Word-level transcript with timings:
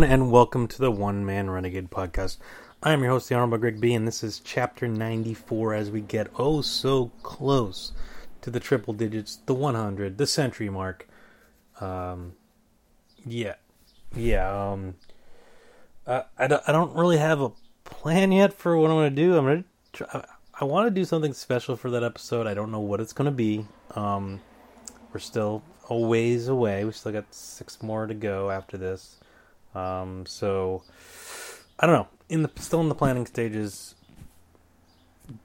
Everyone, 0.00 0.22
and 0.22 0.32
welcome 0.32 0.66
to 0.66 0.78
the 0.78 0.90
One 0.90 1.26
Man 1.26 1.50
Renegade 1.50 1.90
podcast. 1.90 2.38
I 2.82 2.92
am 2.92 3.02
your 3.02 3.10
host, 3.10 3.28
the 3.28 3.34
Honorable 3.34 3.58
Greg 3.58 3.82
B, 3.82 3.92
and 3.92 4.08
this 4.08 4.24
is 4.24 4.40
chapter 4.42 4.88
94 4.88 5.74
as 5.74 5.90
we 5.90 6.00
get 6.00 6.30
oh 6.38 6.62
so 6.62 7.12
close 7.22 7.92
to 8.40 8.48
the 8.48 8.60
triple 8.60 8.94
digits, 8.94 9.36
the 9.44 9.52
100, 9.52 10.16
the 10.16 10.26
century 10.26 10.70
mark. 10.70 11.06
Um, 11.82 12.32
yeah, 13.26 13.56
yeah, 14.16 14.70
um, 14.70 14.94
I, 16.06 16.24
I, 16.38 16.46
don't, 16.46 16.62
I 16.66 16.72
don't 16.72 16.96
really 16.96 17.18
have 17.18 17.42
a 17.42 17.52
plan 17.84 18.32
yet 18.32 18.54
for 18.54 18.78
what 18.78 18.90
I'm 18.90 18.96
going 18.96 19.14
to 19.14 19.22
do. 19.22 19.36
I'm 19.36 19.44
going 19.44 19.64
to 19.64 19.68
try, 19.92 20.24
I 20.58 20.64
want 20.64 20.86
to 20.86 20.90
do 20.90 21.04
something 21.04 21.34
special 21.34 21.76
for 21.76 21.90
that 21.90 22.02
episode. 22.02 22.46
I 22.46 22.54
don't 22.54 22.72
know 22.72 22.80
what 22.80 23.00
it's 23.00 23.12
going 23.12 23.26
to 23.26 23.36
be. 23.36 23.66
Um, 23.94 24.40
we're 25.12 25.20
still 25.20 25.62
a 25.90 25.94
ways 25.94 26.48
away. 26.48 26.86
We 26.86 26.92
still 26.92 27.12
got 27.12 27.34
six 27.34 27.82
more 27.82 28.06
to 28.06 28.14
go 28.14 28.50
after 28.50 28.78
this. 28.78 29.19
Um, 29.74 30.26
so 30.26 30.82
I 31.78 31.86
don't 31.86 31.94
know. 31.94 32.08
In 32.28 32.42
the 32.42 32.50
still 32.56 32.80
in 32.80 32.88
the 32.88 32.94
planning 32.94 33.26
stages, 33.26 33.94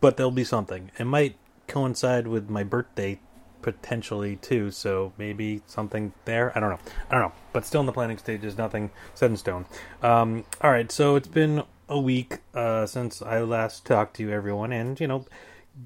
but 0.01 0.17
there'll 0.17 0.31
be 0.31 0.43
something. 0.43 0.91
It 0.99 1.05
might 1.05 1.35
coincide 1.67 2.27
with 2.27 2.49
my 2.49 2.63
birthday 2.63 3.19
potentially 3.61 4.35
too. 4.35 4.69
So 4.69 5.13
maybe 5.17 5.61
something 5.65 6.13
there. 6.25 6.55
I 6.55 6.59
don't 6.59 6.69
know. 6.69 6.79
I 7.09 7.13
don't 7.13 7.23
know. 7.23 7.31
But 7.53 7.65
still 7.65 7.79
in 7.79 7.87
the 7.87 7.91
planning 7.91 8.19
stages. 8.19 8.57
Nothing 8.57 8.91
set 9.15 9.31
in 9.31 9.37
stone. 9.37 9.65
Um, 10.03 10.45
all 10.61 10.69
right. 10.69 10.91
So 10.91 11.15
it's 11.15 11.27
been 11.27 11.63
a 11.89 11.99
week 11.99 12.39
uh, 12.53 12.85
since 12.85 13.21
I 13.21 13.39
last 13.41 13.85
talked 13.85 14.17
to 14.17 14.23
you, 14.23 14.31
everyone, 14.31 14.71
and 14.71 14.99
you 14.99 15.07
know, 15.07 15.25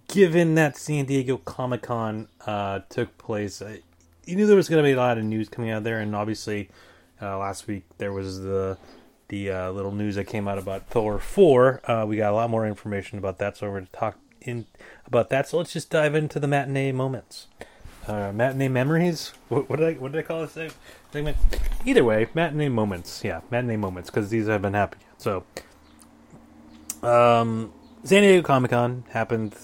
given 0.07 0.55
that 0.55 0.77
San 0.77 1.05
Diego 1.05 1.37
Comic 1.37 1.83
Con 1.83 2.27
uh, 2.45 2.79
took 2.89 3.17
place, 3.17 3.61
I, 3.61 3.81
you 4.25 4.35
knew 4.35 4.45
there 4.45 4.55
was 4.55 4.69
going 4.69 4.83
to 4.83 4.87
be 4.87 4.93
a 4.93 4.97
lot 4.97 5.17
of 5.17 5.23
news 5.23 5.49
coming 5.49 5.71
out 5.71 5.83
there, 5.83 5.99
and 5.99 6.15
obviously, 6.15 6.69
uh, 7.21 7.37
last 7.37 7.67
week 7.67 7.83
there 7.97 8.13
was 8.13 8.41
the 8.41 8.77
the 9.29 9.51
uh, 9.51 9.71
little 9.71 9.91
news 9.91 10.15
that 10.15 10.25
came 10.25 10.47
out 10.47 10.57
about 10.57 10.87
Thor 10.87 11.19
four. 11.19 11.81
Uh, 11.89 12.05
we 12.05 12.17
got 12.17 12.31
a 12.31 12.35
lot 12.35 12.49
more 12.49 12.65
information 12.65 13.17
about 13.17 13.37
that, 13.39 13.57
so 13.57 13.67
we're 13.67 13.73
going 13.73 13.85
to 13.85 13.91
talk 13.91 14.17
in 14.41 14.65
about 15.05 15.29
that. 15.29 15.47
So 15.47 15.57
let's 15.57 15.73
just 15.73 15.89
dive 15.89 16.15
into 16.15 16.39
the 16.39 16.47
matinee 16.47 16.91
moments. 16.91 17.47
Uh, 18.07 18.31
matinee 18.31 18.69
memories. 18.69 19.33
What, 19.49 19.69
what, 19.69 19.79
did 19.79 19.87
I 19.87 19.93
what 19.99 20.11
did 20.11 20.19
I 20.19 20.21
call 20.23 20.45
this 20.45 20.73
segment? 21.11 21.37
Either 21.85 22.03
way, 22.03 22.27
matinee 22.33 22.69
moments. 22.69 23.23
Yeah, 23.23 23.41
matinee 23.51 23.77
moments 23.77 24.09
because 24.09 24.29
these 24.29 24.47
have 24.47 24.63
been 24.63 24.73
happening. 24.73 25.05
So, 25.17 25.43
um, 27.03 27.71
San 28.03 28.23
Diego 28.23 28.41
Comic 28.41 28.71
Con 28.71 29.03
happened 29.09 29.55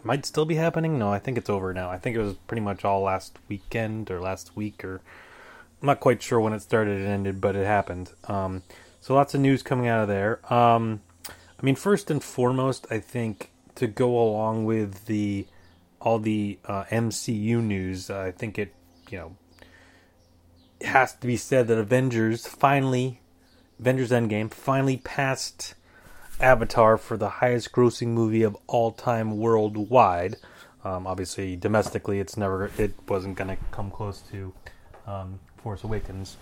it 0.00 0.06
might 0.06 0.24
still 0.24 0.46
be 0.46 0.54
happening. 0.54 0.98
No, 0.98 1.10
I 1.10 1.18
think 1.18 1.36
it's 1.36 1.50
over 1.50 1.74
now. 1.74 1.90
I 1.90 1.98
think 1.98 2.16
it 2.16 2.20
was 2.20 2.34
pretty 2.46 2.62
much 2.62 2.86
all 2.86 3.02
last 3.02 3.38
weekend 3.48 4.10
or 4.10 4.18
last 4.18 4.56
week, 4.56 4.82
or 4.82 5.02
I'm 5.80 5.86
not 5.86 6.00
quite 6.00 6.22
sure 6.22 6.40
when 6.40 6.52
it 6.52 6.60
started 6.60 6.98
and 6.98 7.08
ended, 7.08 7.40
but 7.40 7.56
it 7.56 7.66
happened. 7.66 8.12
Um, 8.28 8.62
so 9.00 9.14
lots 9.14 9.34
of 9.34 9.40
news 9.40 9.62
coming 9.62 9.88
out 9.88 10.02
of 10.02 10.08
there. 10.08 10.40
Um, 10.52 11.00
I 11.28 11.62
mean, 11.62 11.74
first 11.74 12.10
and 12.10 12.22
foremost, 12.22 12.86
I 12.90 12.98
think 12.98 13.50
to 13.76 13.86
go 13.86 14.18
along 14.18 14.66
with 14.66 15.06
the 15.06 15.46
all 16.00 16.18
the 16.18 16.58
uh, 16.64 16.84
MCU 16.84 17.62
news, 17.62 18.10
I 18.10 18.30
think 18.30 18.58
it 18.58 18.74
you 19.10 19.18
know 19.18 19.36
has 20.82 21.14
to 21.14 21.26
be 21.26 21.36
said 21.36 21.68
that 21.68 21.78
Avengers 21.78 22.46
finally, 22.46 23.20
Avengers 23.78 24.10
Endgame 24.10 24.50
finally 24.50 24.98
passed 24.98 25.74
Avatar 26.40 26.96
for 26.96 27.16
the 27.16 27.28
highest 27.28 27.72
grossing 27.72 28.08
movie 28.08 28.42
of 28.42 28.56
all 28.66 28.92
time 28.92 29.38
worldwide. 29.38 30.36
Um, 30.84 31.06
obviously, 31.06 31.56
domestically, 31.56 32.20
it's 32.20 32.36
never 32.36 32.70
it 32.78 32.94
wasn't 33.08 33.36
going 33.36 33.56
to 33.56 33.62
come 33.70 33.90
close 33.90 34.20
to 34.30 34.54
um, 35.06 35.40
Force 35.62 35.84
Awakens, 35.84 36.36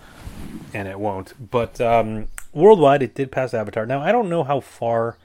and 0.73 0.89
it 0.89 0.99
won't. 0.99 1.51
But 1.51 1.81
um, 1.81 2.29
worldwide, 2.53 3.03
it 3.03 3.15
did 3.15 3.33
pass 3.33 3.55
Avatar. 3.55 3.87
Now, 3.87 4.01
I 4.01 4.12
don't 4.12 4.29
know 4.29 4.45
how 4.45 4.61
far 4.61 5.17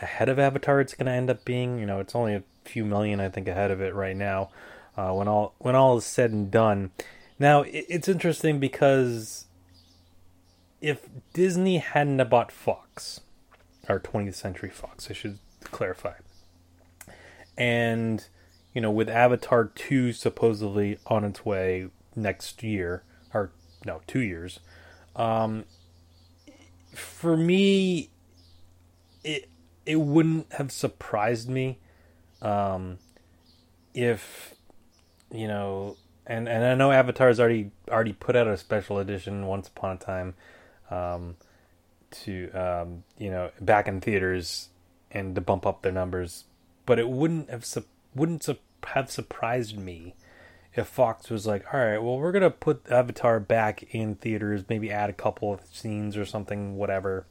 ahead 0.00 0.28
of 0.28 0.38
Avatar 0.38 0.80
it's 0.80 0.94
going 0.94 1.06
to 1.06 1.12
end 1.12 1.30
up 1.30 1.44
being. 1.44 1.78
You 1.78 1.86
know, 1.86 2.00
it's 2.00 2.14
only 2.14 2.34
a 2.34 2.42
few 2.64 2.84
million, 2.84 3.20
I 3.20 3.28
think, 3.28 3.48
ahead 3.48 3.70
of 3.70 3.80
it 3.80 3.94
right 3.94 4.16
now. 4.16 4.50
Uh, 4.96 5.12
when 5.12 5.28
all 5.28 5.54
when 5.58 5.76
all 5.76 5.96
is 5.96 6.04
said 6.04 6.30
and 6.32 6.50
done, 6.50 6.90
now 7.38 7.62
it, 7.62 7.86
it's 7.88 8.08
interesting 8.08 8.58
because 8.58 9.46
if 10.80 11.08
Disney 11.32 11.78
hadn't 11.78 12.28
bought 12.28 12.50
Fox 12.50 13.20
or 13.88 14.00
20th 14.00 14.34
Century 14.34 14.70
Fox, 14.70 15.08
I 15.10 15.12
should 15.12 15.38
clarify. 15.64 16.14
And 17.56 18.26
you 18.74 18.80
know, 18.80 18.90
with 18.90 19.08
Avatar 19.08 19.64
2 19.64 20.12
supposedly 20.12 20.98
on 21.06 21.24
its 21.24 21.44
way 21.44 21.88
next 22.14 22.62
year 22.62 23.02
no, 23.84 24.00
2 24.06 24.20
years. 24.20 24.60
Um 25.16 25.64
for 26.94 27.36
me 27.36 28.10
it 29.22 29.48
it 29.86 29.96
wouldn't 29.96 30.52
have 30.54 30.72
surprised 30.72 31.48
me 31.48 31.78
um 32.42 32.98
if 33.94 34.54
you 35.30 35.46
know 35.46 35.96
and 36.26 36.48
and 36.48 36.64
I 36.64 36.74
know 36.74 36.90
Avatar's 36.90 37.38
already 37.40 37.70
already 37.88 38.12
put 38.12 38.36
out 38.36 38.46
a 38.46 38.56
special 38.56 38.98
edition 38.98 39.46
once 39.46 39.68
upon 39.68 39.96
a 39.96 39.98
time 39.98 40.34
um 40.90 41.36
to 42.10 42.50
um, 42.50 43.04
you 43.18 43.30
know 43.30 43.50
back 43.60 43.88
in 43.88 44.00
theaters 44.00 44.68
and 45.10 45.34
to 45.34 45.40
bump 45.40 45.66
up 45.66 45.82
their 45.82 45.92
numbers, 45.92 46.44
but 46.86 46.98
it 46.98 47.08
wouldn't 47.08 47.50
have 47.50 47.64
su- 47.64 47.84
wouldn't 48.14 48.42
su- 48.44 48.58
have 48.84 49.10
surprised 49.10 49.76
me 49.76 50.14
if 50.74 50.86
Fox 50.86 51.30
was 51.30 51.46
like, 51.46 51.64
all 51.72 51.80
right, 51.80 51.98
well 51.98 52.18
we're 52.18 52.32
gonna 52.32 52.50
put 52.50 52.82
Avatar 52.90 53.40
back 53.40 53.94
in 53.94 54.14
theaters, 54.14 54.64
maybe 54.68 54.90
add 54.90 55.10
a 55.10 55.14
couple 55.14 55.52
of 55.52 55.60
scenes 55.70 56.16
or 56.16 56.24
something, 56.24 56.76
whatever. 56.76 57.26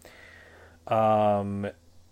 Um, 0.88 1.70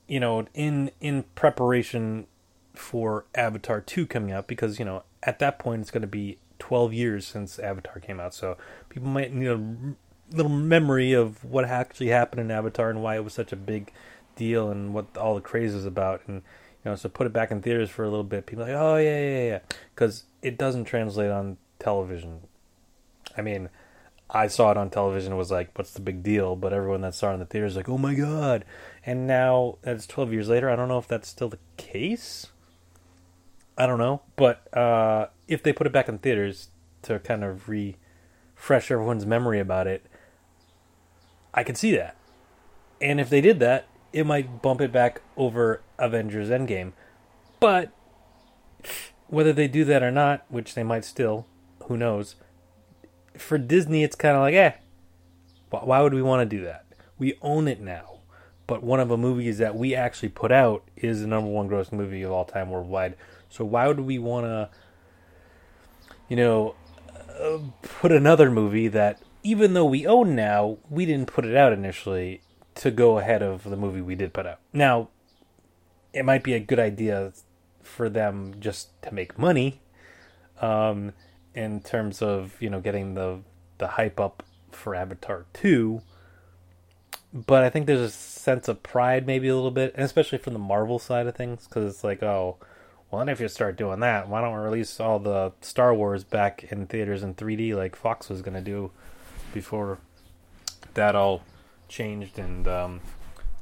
you 0.08 0.20
know, 0.20 0.46
in 0.54 0.92
in 1.02 1.24
preparation 1.36 2.28
for 2.74 3.26
Avatar 3.36 3.82
two 3.82 4.06
coming 4.06 4.32
out, 4.32 4.48
because 4.48 4.80
you 4.80 4.86
know 4.86 5.04
at 5.24 5.40
that 5.40 5.60
point 5.60 5.82
it's 5.82 5.92
going 5.92 6.02
to 6.02 6.08
be 6.08 6.38
12 6.60 6.94
years 6.94 7.28
since 7.28 7.60
Avatar 7.60 8.00
came 8.00 8.20
out, 8.20 8.34
so 8.34 8.58
people 8.90 9.08
might 9.08 9.34
need 9.34 9.48
a 9.48 9.96
little 10.32 10.52
memory 10.52 11.14
of 11.14 11.44
what 11.44 11.66
actually 11.66 12.08
happened 12.08 12.42
in 12.42 12.52
Avatar 12.52 12.90
and 12.90 13.02
why 13.02 13.16
it 13.16 13.24
was 13.24 13.34
such 13.34 13.52
a 13.52 13.56
big 13.56 13.92
deal 14.36 14.70
and 14.70 14.94
what 14.94 15.18
all 15.18 15.36
the 15.36 15.42
craze 15.42 15.74
is 15.74 15.86
about. 15.86 16.22
And 16.28 16.42
know, 16.88 16.96
so 16.96 17.10
put 17.10 17.28
it 17.28 17.34
back 17.34 17.52
in 17.52 17.62
theaters 17.62 17.90
for 17.90 18.04
a 18.04 18.10
little 18.10 18.24
bit. 18.24 18.46
People 18.46 18.66
like, 18.66 18.74
oh 18.76 18.98
yeah, 18.98 19.20
yeah, 19.20 19.44
yeah, 19.48 19.60
because 19.94 20.24
it 20.42 20.58
doesn't 20.58 20.86
translate 20.86 21.32
on 21.32 21.58
television. 21.80 22.42
I 23.38 23.42
mean, 23.42 23.70
I 24.30 24.48
saw 24.48 24.72
it 24.72 24.78
on 24.78 24.90
television. 24.90 25.38
Was 25.38 25.52
like, 25.52 25.78
what's 25.78 25.94
the 25.94 26.02
big 26.02 26.24
deal? 26.24 26.56
But 26.56 26.74
everyone 26.74 27.02
that 27.02 27.16
saw 27.16 27.32
it 27.32 27.36
in 27.36 27.40
the 27.40 27.46
theaters 27.46 27.76
like, 27.76 27.90
oh 27.90 27.98
my 27.98 28.14
god! 28.14 28.66
And 29.06 29.28
now 29.28 29.78
it's 29.84 30.08
twelve 30.08 30.34
years 30.34 30.50
later. 30.50 30.70
I 30.70 30.76
don't 30.76 30.88
know 30.88 30.98
if 30.98 31.08
that's 31.08 31.30
still 31.30 31.50
the 31.50 31.60
case. 31.78 32.48
I 33.78 33.86
don't 33.86 34.00
know, 34.00 34.22
but 34.36 34.74
uh, 34.76 35.28
if 35.48 35.62
they 35.62 35.72
put 35.72 35.86
it 35.86 35.94
back 35.94 36.10
in 36.10 36.18
theaters 36.18 36.70
to 37.04 37.20
kind 37.20 37.44
of 37.44 37.70
refresh 37.70 38.90
everyone's 38.90 39.26
memory 39.26 39.60
about 39.60 39.86
it, 39.86 40.06
I 41.54 41.64
can 41.64 41.76
see 41.76 41.96
that. 41.96 42.16
And 43.00 43.20
if 43.20 43.30
they 43.30 43.40
did 43.40 43.60
that, 43.60 43.86
it 44.12 44.26
might 44.26 44.64
bump 44.64 44.82
it 44.82 44.92
back 44.92 45.22
over 45.36 45.82
Avengers 46.00 46.50
Endgame. 46.50 46.94
But 47.60 47.92
whether 49.28 49.54
they 49.54 49.68
do 49.68 49.84
that 49.86 50.04
or 50.04 50.12
not, 50.12 50.46
which 50.50 50.74
they 50.74 50.84
might 50.84 51.06
still, 51.06 51.46
who 51.84 51.98
knows? 51.98 52.36
For 53.38 53.58
Disney, 53.58 54.04
it's 54.04 54.16
kind 54.16 54.36
of 54.36 54.42
like, 54.42 54.56
eh, 54.56 54.74
why 55.70 56.02
would 56.02 56.14
we 56.14 56.22
want 56.22 56.50
to 56.50 56.58
do 56.58 56.64
that? 56.64 56.86
We 57.18 57.38
own 57.42 57.68
it 57.68 57.82
now. 57.82 58.20
But 58.68 58.84
one 58.84 59.00
of 59.00 59.08
the 59.08 59.18
movies 59.18 59.60
that 59.60 59.76
we 59.76 59.96
actually 59.96 60.30
put 60.30 60.52
out 60.52 60.84
is 60.98 61.22
the 61.22 61.28
number 61.28 61.50
one 61.50 61.70
grossing 61.70 61.94
movie 61.94 62.22
of 62.24 62.32
all 62.32 62.46
time 62.46 62.70
worldwide. 62.70 63.16
So 63.50 63.64
why 63.64 63.88
would 63.88 64.02
we 64.02 64.20
want 64.20 64.46
to, 64.46 64.70
you 66.28 66.36
know, 66.36 66.76
uh, 67.40 67.60
put 67.82 68.12
another 68.12 68.52
movie 68.52 68.90
that 68.90 69.22
even 69.44 69.74
though 69.74 69.86
we 69.86 70.06
own 70.06 70.36
now, 70.36 70.78
we 70.90 71.06
didn't 71.06 71.32
put 71.32 71.46
it 71.46 71.56
out 71.56 71.72
initially 71.72 72.42
to 72.76 72.92
go 72.92 73.20
ahead 73.20 73.42
of 73.42 73.64
the 73.64 73.78
movie 73.78 74.02
we 74.02 74.16
did 74.16 74.34
put 74.34 74.46
out. 74.46 74.60
Now, 74.74 75.10
it 76.18 76.26
might 76.26 76.44
be 76.44 76.54
a 76.54 76.60
good 76.60 76.80
idea 76.80 77.32
for 77.84 78.10
them 78.10 78.56
just 78.60 79.02
to 79.04 79.14
make 79.14 79.38
money, 79.38 79.82
um, 80.62 81.14
in 81.54 81.80
terms 81.82 82.22
of 82.22 82.56
you 82.60 82.70
know 82.70 82.82
getting 82.82 83.14
the 83.14 83.40
the 83.78 83.88
hype 83.88 84.20
up 84.20 84.44
for 84.72 84.96
Avatar 84.96 85.46
two. 85.54 86.02
But 87.34 87.64
I 87.64 87.70
think 87.70 87.86
there's 87.86 88.00
a 88.00 88.10
sense 88.10 88.68
of 88.68 88.82
pride, 88.84 89.28
maybe 89.28 89.48
a 89.48 89.56
little 89.56 89.72
bit, 89.72 89.94
and 89.96 90.04
especially 90.04 90.38
from 90.38 90.54
the 90.54 90.60
Marvel 90.60 90.98
side 90.98 91.28
of 91.28 91.36
things, 91.36 91.68
because 91.68 91.94
it's 91.94 92.04
like, 92.04 92.24
oh, 92.24 92.58
well, 93.12 93.22
and 93.22 93.30
if 93.30 93.40
you 93.40 93.48
start 93.48 93.78
doing 93.78 94.00
that, 94.00 94.28
why 94.28 94.42
don't 94.42 94.54
we 94.54 94.60
release 94.60 95.00
all 95.00 95.20
the 95.20 95.52
Star 95.62 95.94
Wars 95.94 96.24
back 96.24 96.66
in 96.72 96.88
theaters 96.88 97.24
in 97.24 97.36
3D 97.36 97.76
like 97.76 97.96
Fox 97.96 98.30
was 98.30 98.42
going 98.42 98.56
to 98.56 98.62
do 98.62 98.92
before 99.54 100.00
that 100.94 101.16
all 101.16 101.44
changed 101.88 102.40
and 102.40 102.68
um, 102.68 103.02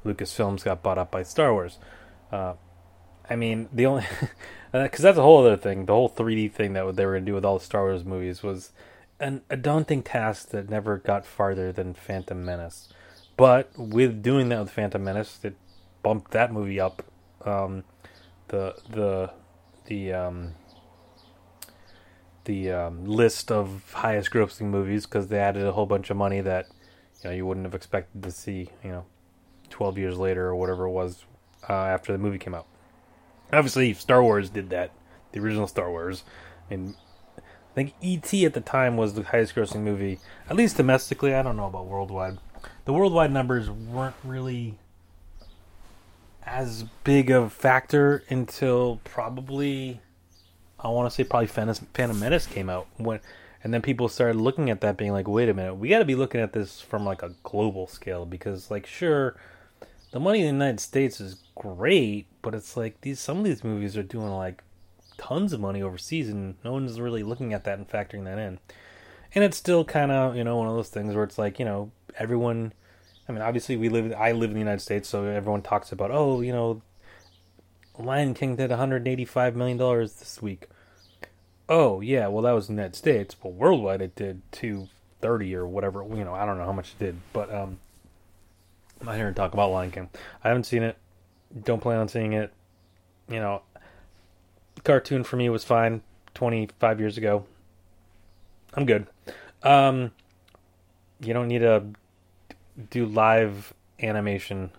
Lucasfilms 0.05 0.63
got 0.63 0.81
bought 0.81 0.97
up 0.97 1.11
by 1.11 1.23
Star 1.23 1.51
Wars. 1.51 1.77
Uh, 2.31 2.53
I 3.29 3.35
mean, 3.35 3.69
the 3.71 3.85
only 3.85 4.05
because 4.71 5.01
that's 5.01 5.17
a 5.17 5.21
whole 5.21 5.39
other 5.45 5.57
thing. 5.57 5.85
The 5.85 5.93
whole 5.93 6.09
3D 6.09 6.51
thing 6.51 6.73
that 6.73 6.95
they 6.95 7.05
were 7.05 7.19
to 7.19 7.25
do 7.25 7.33
with 7.33 7.45
all 7.45 7.57
the 7.57 7.65
Star 7.65 7.83
Wars 7.83 8.05
movies 8.05 8.43
was 8.43 8.71
an, 9.19 9.41
a 9.49 9.57
daunting 9.57 10.03
task 10.03 10.49
that 10.49 10.69
never 10.69 10.97
got 10.97 11.25
farther 11.25 11.71
than 11.71 11.93
Phantom 11.93 12.43
Menace. 12.43 12.89
But 13.37 13.71
with 13.77 14.21
doing 14.21 14.49
that 14.49 14.59
with 14.59 14.71
Phantom 14.71 15.03
Menace, 15.03 15.39
it 15.43 15.55
bumped 16.03 16.31
that 16.31 16.53
movie 16.53 16.79
up. 16.79 17.03
Um, 17.43 17.83
the 18.47 18.75
the 18.89 19.31
the 19.85 20.13
um, 20.13 20.53
the 22.45 22.71
um, 22.71 23.05
list 23.05 23.51
of 23.51 23.91
highest 23.93 24.31
grossing 24.31 24.67
movies 24.67 25.05
because 25.05 25.27
they 25.27 25.39
added 25.39 25.65
a 25.65 25.71
whole 25.71 25.85
bunch 25.85 26.09
of 26.09 26.17
money 26.17 26.41
that 26.41 26.67
you 27.23 27.29
know 27.29 27.35
you 27.35 27.45
wouldn't 27.45 27.65
have 27.65 27.75
expected 27.75 28.23
to 28.23 28.31
see. 28.31 28.69
You 28.83 28.89
know, 28.91 29.05
twelve 29.69 29.97
years 29.97 30.17
later 30.17 30.47
or 30.47 30.55
whatever 30.55 30.85
it 30.85 30.91
was 30.91 31.25
uh, 31.69 31.73
after 31.73 32.11
the 32.11 32.17
movie 32.17 32.37
came 32.37 32.53
out. 32.53 32.65
Obviously, 33.51 33.93
Star 33.93 34.23
Wars 34.23 34.49
did 34.49 34.69
that. 34.69 34.91
The 35.31 35.39
original 35.39 35.67
Star 35.67 35.89
Wars, 35.89 36.23
and 36.69 36.95
I 37.37 37.73
think 37.73 37.93
E.T. 38.01 38.45
at 38.45 38.53
the 38.53 38.61
time 38.61 38.95
was 38.95 39.13
the 39.13 39.23
highest 39.23 39.53
grossing 39.53 39.81
movie, 39.81 40.19
at 40.49 40.55
least 40.55 40.77
domestically. 40.77 41.33
I 41.33 41.41
don't 41.43 41.57
know 41.57 41.67
about 41.67 41.87
worldwide. 41.87 42.37
The 42.85 42.93
worldwide 42.93 43.31
numbers 43.31 43.69
weren't 43.69 44.15
really 44.23 44.77
as 46.43 46.83
big 47.03 47.29
of 47.31 47.43
a 47.43 47.49
factor 47.49 48.23
until 48.29 49.01
probably 49.03 49.99
I 50.79 50.89
want 50.89 51.09
to 51.09 51.15
say 51.15 51.23
probably 51.23 51.47
Phantom 51.47 52.19
Menace 52.19 52.45
came 52.45 52.69
out 52.69 52.87
when, 52.97 53.19
and 53.63 53.73
then 53.73 53.81
people 53.81 54.07
started 54.07 54.39
looking 54.39 54.69
at 54.69 54.81
that, 54.81 54.97
being 54.97 55.11
like, 55.13 55.27
"Wait 55.27 55.49
a 55.49 55.53
minute, 55.53 55.75
we 55.75 55.89
got 55.89 55.99
to 55.99 56.05
be 56.05 56.15
looking 56.15 56.41
at 56.41 56.53
this 56.53 56.79
from 56.79 57.05
like 57.05 57.23
a 57.23 57.33
global 57.43 57.87
scale 57.87 58.25
because, 58.25 58.69
like, 58.69 58.85
sure, 58.85 59.35
the 60.11 60.19
money 60.19 60.39
in 60.39 60.45
the 60.45 60.51
United 60.51 60.79
States 60.79 61.19
is 61.19 61.37
great, 61.55 62.27
but 62.41 62.53
it's 62.53 62.77
like 62.77 63.01
these 63.01 63.19
some 63.19 63.39
of 63.39 63.45
these 63.45 63.63
movies 63.63 63.97
are 63.97 64.03
doing 64.03 64.31
like 64.31 64.63
tons 65.17 65.53
of 65.53 65.59
money 65.59 65.81
overseas, 65.81 66.29
and 66.29 66.55
no 66.63 66.73
one's 66.73 66.99
really 66.99 67.23
looking 67.23 67.53
at 67.53 67.63
that 67.63 67.77
and 67.77 67.89
factoring 67.89 68.25
that 68.25 68.37
in. 68.37 68.59
And 69.33 69.43
it's 69.43 69.57
still 69.57 69.83
kind 69.83 70.11
of 70.11 70.35
you 70.35 70.43
know 70.43 70.57
one 70.57 70.67
of 70.67 70.75
those 70.75 70.89
things 70.89 71.15
where 71.15 71.23
it's 71.23 71.37
like 71.37 71.59
you 71.59 71.65
know 71.65 71.91
everyone. 72.17 72.73
I 73.27 73.31
mean, 73.31 73.41
obviously 73.41 73.75
we 73.75 73.89
live. 73.89 74.13
I 74.15 74.33
live 74.33 74.51
in 74.51 74.53
the 74.53 74.59
United 74.59 74.81
States, 74.81 75.09
so 75.09 75.25
everyone 75.25 75.61
talks 75.61 75.91
about 75.91 76.11
oh 76.11 76.41
you 76.41 76.51
know, 76.51 76.81
Lion 77.97 78.33
King 78.33 78.55
did 78.55 78.69
185 78.69 79.55
million 79.55 79.77
dollars 79.77 80.13
this 80.13 80.41
week. 80.41 80.67
Oh 81.67 82.01
yeah, 82.01 82.27
well 82.27 82.43
that 82.43 82.51
was 82.51 82.69
in 82.69 82.75
the 82.75 82.81
United 82.81 82.95
States, 82.95 83.33
but 83.33 83.53
worldwide 83.53 84.01
it 84.01 84.15
did 84.15 84.41
230 84.51 85.55
or 85.55 85.65
whatever. 85.65 86.03
You 86.03 86.23
know, 86.23 86.35
I 86.35 86.45
don't 86.45 86.57
know 86.57 86.65
how 86.65 86.71
much 86.71 86.91
it 86.91 87.03
did, 87.03 87.17
but 87.33 87.51
um, 87.51 87.79
I'm 88.99 89.07
not 89.07 89.15
here 89.15 89.27
to 89.27 89.33
talk 89.33 89.53
about 89.53 89.71
Lion 89.71 89.91
King. 89.91 90.09
I 90.43 90.49
haven't 90.49 90.65
seen 90.65 90.83
it. 90.83 90.97
Don't 91.63 91.81
plan 91.81 91.99
on 91.99 92.07
seeing 92.07 92.33
it. 92.33 92.51
You 93.29 93.39
know, 93.39 93.61
cartoon 94.83 95.23
for 95.23 95.35
me 95.35 95.49
was 95.49 95.63
fine 95.63 96.01
25 96.33 96.99
years 96.99 97.17
ago. 97.17 97.45
I'm 98.73 98.85
good. 98.85 99.07
Um, 99.63 100.11
you 101.19 101.33
don't 101.33 101.47
need 101.47 101.59
to 101.59 101.83
do 102.89 103.05
live 103.05 103.73
animation. 104.01 104.71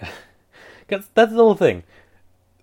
Cause 0.88 1.08
that's 1.14 1.32
the 1.32 1.38
whole 1.38 1.54
thing. 1.54 1.82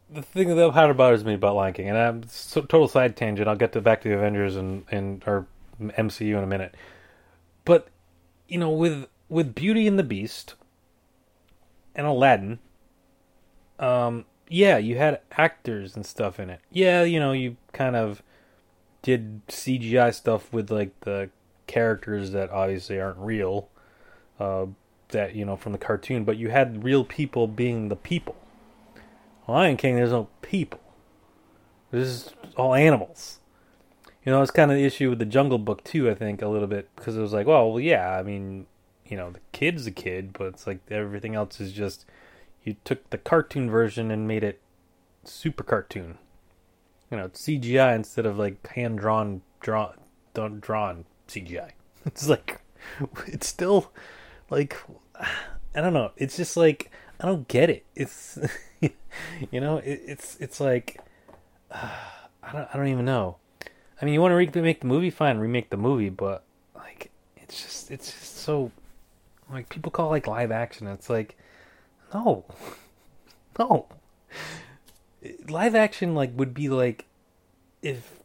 The 0.10 0.22
thing 0.22 0.56
that 0.56 0.74
kind 0.74 0.92
of 0.92 0.98
bothers 0.98 1.26
me 1.26 1.34
about 1.34 1.56
Lion 1.56 1.74
King, 1.74 1.90
and 1.90 1.98
I'm 1.98 2.24
so, 2.28 2.62
total 2.62 2.88
side 2.88 3.18
tangent. 3.18 3.48
I'll 3.48 3.56
get 3.56 3.74
to 3.74 3.82
back 3.82 4.02
to 4.02 4.10
the 4.10 4.16
Avengers 4.16 4.56
and 4.56 4.86
and 4.92 5.24
or 5.26 5.48
MCU 5.82 6.38
in 6.38 6.44
a 6.44 6.48
minute. 6.48 6.76
But 7.66 7.88
you 8.48 8.60
know, 8.60 8.70
with 8.70 9.08
with 9.28 9.56
Beauty 9.56 9.88
and 9.88 9.98
the 9.98 10.04
Beast 10.04 10.54
and 11.96 12.06
Aladdin, 12.06 12.60
um, 13.80 14.26
yeah, 14.48 14.78
you 14.78 14.98
had 14.98 15.22
actors 15.32 15.96
and 15.96 16.06
stuff 16.06 16.40
in 16.40 16.50
it. 16.50 16.60
Yeah, 16.72 17.04
you 17.04 17.20
know, 17.20 17.32
you 17.32 17.58
kind 17.72 17.96
of 17.96 18.22
did 19.02 19.46
CGI 19.48 20.14
stuff 20.14 20.52
with 20.54 20.72
like 20.72 21.00
the 21.02 21.30
characters 21.68 22.32
that 22.32 22.50
obviously 22.52 23.00
aren't 23.00 23.18
real, 23.18 23.70
uh, 24.40 24.68
that 25.10 25.36
you 25.36 25.46
know 25.46 25.56
from 25.56 25.72
the 25.72 25.78
cartoon, 25.78 26.24
but 26.24 26.38
you 26.38 26.50
had 26.50 26.84
real 26.84 27.04
people 27.04 27.48
being 27.48 27.90
the 27.90 27.96
people. 27.96 28.36
Lion 29.48 29.78
King, 29.78 29.96
there's 29.96 30.12
no 30.12 30.30
people. 30.42 30.80
This 31.92 32.08
is 32.08 32.34
all 32.56 32.74
animals. 32.74 33.40
You 34.26 34.32
know, 34.32 34.42
it's 34.42 34.52
kind 34.52 34.72
of 34.72 34.78
the 34.78 34.86
issue 34.86 35.10
with 35.10 35.20
the 35.20 35.26
Jungle 35.26 35.58
Book 35.58 35.84
too. 35.84 36.10
I 36.10 36.16
think 36.16 36.42
a 36.42 36.48
little 36.48 36.68
bit 36.68 36.90
because 36.96 37.18
it 37.18 37.22
was 37.22 37.34
like, 37.34 37.46
well, 37.46 37.70
well, 37.72 37.80
yeah, 37.80 38.18
I 38.18 38.24
mean, 38.24 38.68
you 39.06 39.18
know, 39.18 39.32
the 39.32 39.42
kid's 39.52 39.86
a 39.86 39.92
kid, 39.92 40.34
but 40.34 40.46
it's 40.48 40.66
like 40.66 40.80
everything 40.90 41.36
else 41.36 41.60
is 41.60 41.74
just 41.74 42.06
you 42.64 42.76
took 42.84 43.10
the 43.10 43.18
cartoon 43.18 43.70
version 43.70 44.12
and 44.12 44.28
made 44.28 44.44
it 44.44 44.62
super 45.24 45.64
cartoon. 45.64 46.18
You 47.12 47.18
know, 47.18 47.30
CGI 47.30 47.96
instead 47.96 48.26
of 48.26 48.38
like 48.40 48.66
hand 48.68 49.00
drawn, 49.00 49.42
drawn, 49.60 49.96
drawn 50.34 51.06
CGI. 51.28 51.72
It's 52.06 52.28
like 52.28 52.60
it's 53.28 53.48
still 53.48 53.92
like 54.50 54.78
I 55.76 55.82
don't 55.82 55.94
know. 55.94 56.12
It's 56.18 56.36
just 56.36 56.58
like 56.58 56.92
I 57.20 57.26
don't 57.28 57.48
get 57.48 57.70
it. 57.70 57.86
It's 57.96 58.38
you 58.82 59.62
know, 59.62 59.78
it, 59.78 60.02
it's 60.06 60.38
it's 60.40 60.60
like 60.60 61.00
uh, 61.72 61.90
I 62.44 62.52
don't 62.52 62.68
I 62.74 62.78
don't 62.78 62.88
even 62.88 63.06
know. 63.06 63.38
I 64.02 64.06
mean, 64.06 64.14
you 64.14 64.22
want 64.22 64.32
to 64.32 64.36
remake 64.36 64.82
the 64.82 64.88
movie, 64.88 65.10
fine, 65.10 65.38
remake 65.38 65.70
the 65.70 65.78
movie, 65.78 66.10
but 66.10 66.44
like 66.76 67.10
it's 67.38 67.62
just 67.62 67.92
it's 67.92 68.12
just 68.12 68.38
so 68.40 68.72
like 69.50 69.70
people 69.70 69.92
call 69.92 70.08
it 70.08 70.12
like 70.12 70.28
live 70.28 70.52
action. 70.52 70.88
It's 70.88 71.10
like 71.10 71.38
no. 72.14 72.46
No. 73.58 73.88
Live 75.48 75.76
action 75.76 76.16
like 76.16 76.32
would 76.36 76.54
be 76.54 76.70
like 76.70 77.06
if 77.82 78.24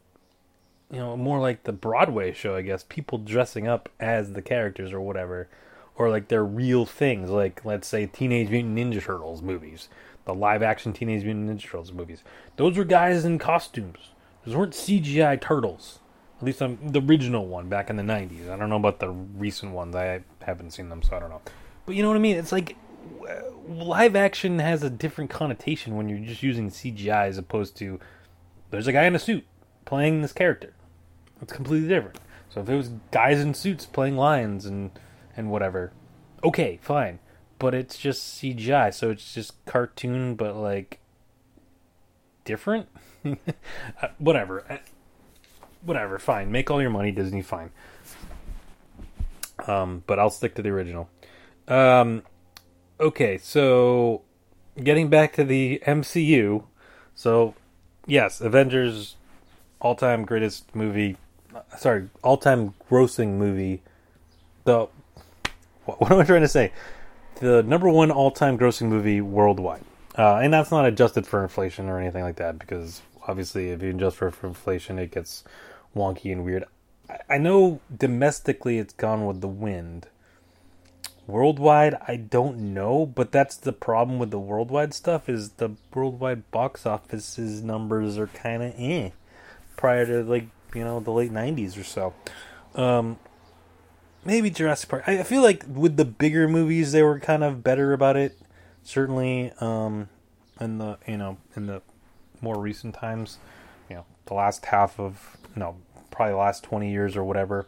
you 0.91 0.97
know, 0.97 1.15
more 1.15 1.39
like 1.39 1.63
the 1.63 1.71
Broadway 1.71 2.33
show, 2.33 2.55
I 2.55 2.61
guess, 2.61 2.83
people 2.87 3.19
dressing 3.19 3.67
up 3.67 3.89
as 3.99 4.33
the 4.33 4.41
characters 4.41 4.91
or 4.91 5.01
whatever. 5.01 5.47
Or 5.95 6.09
like 6.09 6.29
they're 6.29 6.45
real 6.45 6.85
things, 6.85 7.29
like 7.29 7.63
let's 7.65 7.87
say 7.87 8.05
Teenage 8.05 8.49
Mutant 8.49 8.77
Ninja 8.77 9.03
Turtles 9.03 9.41
movies. 9.41 9.89
The 10.25 10.33
live 10.33 10.63
action 10.63 10.93
Teenage 10.93 11.23
Mutant 11.23 11.49
Ninja 11.49 11.63
Turtles 11.63 11.91
movies. 11.91 12.23
Those 12.55 12.77
were 12.77 12.85
guys 12.85 13.25
in 13.25 13.37
costumes. 13.37 13.97
Those 14.45 14.55
weren't 14.55 14.73
CGI 14.73 15.39
turtles. 15.39 15.99
At 16.39 16.45
least 16.45 16.61
on 16.61 16.79
the 16.81 17.01
original 17.01 17.45
one 17.45 17.67
back 17.67 17.89
in 17.89 17.97
the 17.97 18.03
90s. 18.03 18.49
I 18.49 18.55
don't 18.55 18.69
know 18.69 18.77
about 18.77 18.99
the 18.99 19.09
recent 19.09 19.73
ones. 19.73 19.93
I 19.93 20.21
haven't 20.41 20.71
seen 20.71 20.87
them, 20.87 21.03
so 21.03 21.17
I 21.17 21.19
don't 21.19 21.29
know. 21.29 21.41
But 21.85 21.95
you 21.95 22.01
know 22.01 22.07
what 22.07 22.15
I 22.15 22.21
mean? 22.21 22.37
It's 22.37 22.53
like 22.53 22.77
live 23.67 24.15
action 24.15 24.59
has 24.59 24.83
a 24.83 24.89
different 24.89 25.29
connotation 25.29 25.95
when 25.95 26.09
you're 26.09 26.19
just 26.19 26.43
using 26.43 26.69
CGI 26.69 27.27
as 27.27 27.37
opposed 27.37 27.75
to 27.77 27.99
there's 28.71 28.87
a 28.87 28.91
guy 28.91 29.05
in 29.05 29.15
a 29.15 29.19
suit 29.19 29.45
playing 29.85 30.21
this 30.21 30.33
character. 30.33 30.73
It's 31.41 31.53
completely 31.53 31.87
different. 31.87 32.19
So 32.49 32.61
if 32.61 32.69
it 32.69 32.75
was 32.75 32.89
guys 33.11 33.39
in 33.39 33.53
suits 33.53 33.85
playing 33.85 34.17
lions 34.17 34.65
and 34.65 34.91
and 35.35 35.51
whatever, 35.51 35.91
okay, 36.43 36.79
fine. 36.81 37.19
But 37.59 37.73
it's 37.73 37.97
just 37.97 38.41
CGI, 38.41 38.93
so 38.93 39.11
it's 39.11 39.33
just 39.33 39.53
cartoon, 39.65 40.35
but 40.35 40.55
like 40.55 40.99
different. 42.45 42.87
uh, 43.25 44.07
whatever, 44.17 44.65
uh, 44.69 44.77
whatever. 45.83 46.17
Fine, 46.19 46.51
make 46.51 46.71
all 46.71 46.81
your 46.81 46.89
money, 46.89 47.11
Disney. 47.11 47.41
Fine. 47.41 47.71
Um, 49.67 50.03
but 50.07 50.19
I'll 50.19 50.29
stick 50.29 50.55
to 50.55 50.61
the 50.61 50.69
original. 50.69 51.09
Um, 51.67 52.23
okay, 52.99 53.37
so 53.37 54.21
getting 54.81 55.09
back 55.09 55.33
to 55.33 55.43
the 55.43 55.81
MCU. 55.85 56.63
So, 57.15 57.55
yes, 58.05 58.41
Avengers 58.41 59.15
all-time 59.81 60.25
greatest 60.25 60.75
movie. 60.75 61.17
Sorry, 61.77 62.09
all-time 62.23 62.73
grossing 62.89 63.37
movie. 63.37 63.81
The 64.65 64.87
what, 65.85 66.01
what 66.01 66.11
am 66.11 66.19
I 66.19 66.23
trying 66.23 66.41
to 66.41 66.47
say? 66.47 66.71
The 67.35 67.63
number 67.63 67.89
one 67.89 68.11
all-time 68.11 68.57
grossing 68.57 68.87
movie 68.89 69.21
worldwide, 69.21 69.83
uh, 70.17 70.37
and 70.37 70.53
that's 70.53 70.71
not 70.71 70.85
adjusted 70.85 71.25
for 71.25 71.41
inflation 71.41 71.87
or 71.87 71.99
anything 71.99 72.23
like 72.23 72.35
that. 72.37 72.59
Because 72.59 73.01
obviously, 73.27 73.69
if 73.69 73.81
you 73.81 73.91
adjust 73.91 74.17
for, 74.17 74.31
for 74.31 74.47
inflation, 74.47 74.99
it 74.99 75.11
gets 75.11 75.43
wonky 75.95 76.31
and 76.31 76.43
weird. 76.43 76.65
I, 77.09 77.17
I 77.29 77.37
know 77.37 77.79
domestically, 77.95 78.77
it's 78.77 78.93
Gone 78.93 79.25
with 79.25 79.41
the 79.41 79.47
Wind 79.47 80.07
Worldwide, 81.29 81.95
I 82.07 82.15
don't 82.15 82.73
know, 82.73 83.05
but 83.05 83.31
that's 83.31 83.55
the 83.55 83.71
problem 83.71 84.17
with 84.17 84.31
the 84.31 84.39
worldwide 84.39 84.95
stuff 84.95 85.29
is 85.29 85.51
the 85.51 85.75
worldwide 85.93 86.49
box 86.49 86.87
office's 86.87 87.61
numbers 87.61 88.17
are 88.17 88.27
kind 88.27 88.63
of 88.63 88.73
eh 88.77 89.11
prior 89.77 90.07
to 90.07 90.23
like 90.23 90.47
you 90.73 90.83
know 90.83 90.99
the 90.99 91.11
late 91.11 91.31
'90s 91.31 91.79
or 91.79 91.83
so. 91.83 92.15
Um, 92.73 93.19
maybe 94.25 94.49
Jurassic 94.49 94.89
Park. 94.89 95.03
I, 95.05 95.21
feel 95.21 95.43
like 95.43 95.63
with 95.67 95.97
the 95.97 96.05
bigger 96.05 96.47
movies, 96.47 96.93
they 96.93 97.03
were 97.03 97.19
kind 97.19 97.43
of 97.43 97.63
better 97.63 97.93
about 97.93 98.17
it. 98.17 98.35
Certainly, 98.83 99.53
um, 99.59 100.09
in 100.59 100.79
the 100.79 100.97
you 101.05 101.17
know 101.17 101.37
in 101.55 101.67
the 101.67 101.83
more 102.41 102.59
recent 102.59 102.95
times, 102.95 103.37
you 103.87 103.97
know 103.97 104.05
the 104.25 104.33
last 104.33 104.65
half 104.65 104.99
of 104.99 105.37
no 105.55 105.77
probably 106.09 106.33
the 106.33 106.39
last 106.39 106.63
twenty 106.63 106.91
years 106.91 107.15
or 107.15 107.23
whatever. 107.23 107.67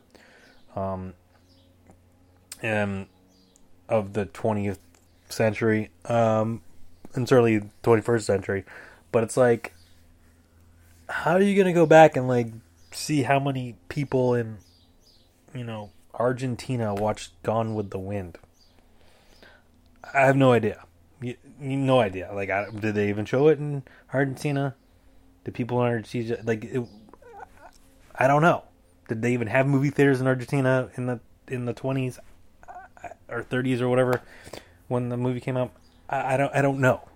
Um, 0.75 1.13
and 2.63 3.06
of 3.91 4.13
the 4.13 4.25
20th 4.25 4.79
century, 5.29 5.91
um, 6.05 6.62
and 7.13 7.27
certainly 7.27 7.62
21st 7.83 8.24
century. 8.24 8.65
But 9.12 9.24
it's 9.24 9.38
like, 9.38 9.74
how 11.10 11.33
are 11.33 11.41
you 11.41 11.55
gonna 11.57 11.74
go 11.74 11.86
back 11.86 12.15
and 12.15 12.27
like 12.27 12.48
see 12.91 13.24
how 13.24 13.39
many 13.39 13.75
people 13.89 14.33
in 14.33 14.57
you 15.53 15.63
know, 15.63 15.91
Argentina 16.13 16.93
watched 16.93 17.41
Gone 17.43 17.75
with 17.75 17.89
the 17.89 18.00
Wind? 18.00 18.38
I 20.13 20.21
have 20.21 20.36
no 20.36 20.51
idea. 20.51 20.83
No 21.60 22.00
idea. 22.00 22.31
Like, 22.33 22.50
I, 22.50 22.69
did 22.71 22.95
they 22.95 23.10
even 23.10 23.25
show 23.25 23.48
it 23.48 23.60
in 23.60 23.83
Argentina? 24.13 24.75
Did 25.43 25.53
people 25.53 25.81
in 25.81 25.88
Argentina 25.88 26.38
like? 26.43 26.63
It, 26.63 26.83
I 28.15 28.27
don't 28.27 28.41
know. 28.41 28.63
Did 29.07 29.21
they 29.21 29.33
even 29.33 29.48
have 29.48 29.67
movie 29.67 29.89
theaters 29.89 30.21
in 30.21 30.27
Argentina 30.27 30.89
in 30.95 31.05
the 31.05 31.19
in 31.48 31.65
the 31.65 31.74
twenties 31.74 32.19
or 33.31 33.43
thirties 33.43 33.81
or 33.81 33.89
whatever 33.89 34.21
when 34.88 35.09
the 35.09 35.17
movie 35.17 35.39
came 35.39 35.57
out? 35.57 35.71
I, 36.09 36.33
I 36.33 36.38
don't. 36.38 36.55
I 36.55 36.61
don't 36.61 36.79
know, 36.79 37.07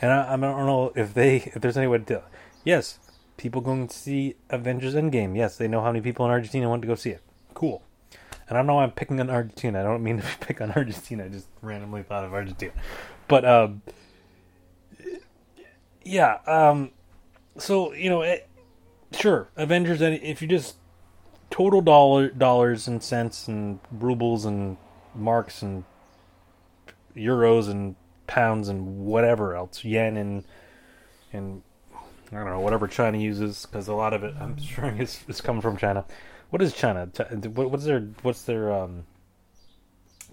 and 0.00 0.10
I, 0.10 0.34
I, 0.34 0.36
don't 0.36 0.66
know 0.66 0.92
if 0.94 1.14
they 1.14 1.36
if 1.36 1.60
there's 1.60 1.76
any 1.76 1.86
way 1.86 1.98
to. 1.98 2.22
Yes, 2.64 2.98
people 3.36 3.60
going 3.60 3.88
to 3.88 3.96
see 3.96 4.36
Avengers 4.50 4.94
Endgame. 4.94 5.36
Yes, 5.36 5.56
they 5.56 5.68
know 5.68 5.80
how 5.80 5.92
many 5.92 6.02
people 6.02 6.26
in 6.26 6.30
Argentina 6.30 6.68
want 6.68 6.82
to 6.82 6.88
go 6.88 6.94
see 6.94 7.10
it. 7.10 7.22
Cool. 7.54 7.82
And 8.48 8.58
I 8.58 8.60
don't 8.60 8.66
know 8.66 8.74
why 8.74 8.82
I'm 8.82 8.90
picking 8.90 9.20
on 9.20 9.30
Argentina. 9.30 9.80
I 9.80 9.82
don't 9.84 10.02
mean 10.02 10.18
to 10.18 10.24
pick 10.40 10.60
on 10.60 10.72
Argentina. 10.72 11.24
I 11.24 11.28
just 11.28 11.46
randomly 11.62 12.02
thought 12.02 12.24
of 12.24 12.34
Argentina. 12.34 12.72
But 13.28 13.44
um, 13.44 13.82
yeah. 16.04 16.38
Um, 16.46 16.90
so 17.56 17.92
you 17.94 18.10
know, 18.10 18.22
it, 18.22 18.48
sure, 19.12 19.48
Avengers. 19.56 20.00
If 20.02 20.42
you 20.42 20.48
just 20.48 20.76
total 21.50 21.80
dollar 21.80 22.28
dollars 22.28 22.88
and 22.88 23.02
cents 23.02 23.48
and 23.48 23.80
rubles 23.90 24.44
and 24.44 24.76
marks 25.14 25.62
and 25.62 25.84
euros 27.16 27.68
and 27.68 27.96
pounds 28.26 28.68
and 28.68 28.98
whatever 29.04 29.54
else, 29.54 29.84
yen 29.84 30.16
and 30.16 30.44
and 31.32 31.62
I 32.32 32.36
don't 32.36 32.46
know 32.46 32.60
whatever 32.60 32.86
China 32.86 33.18
uses 33.18 33.66
because 33.66 33.88
a 33.88 33.94
lot 33.94 34.14
of 34.14 34.24
it 34.24 34.34
I'm 34.40 34.60
sure 34.60 34.86
is, 34.98 35.20
is 35.28 35.40
coming 35.40 35.62
from 35.62 35.76
China. 35.76 36.04
What 36.50 36.62
is 36.62 36.72
China? 36.72 37.08
What's 37.54 37.84
their 37.84 38.00
what's 38.22 38.42
their 38.42 38.72
um 38.72 39.04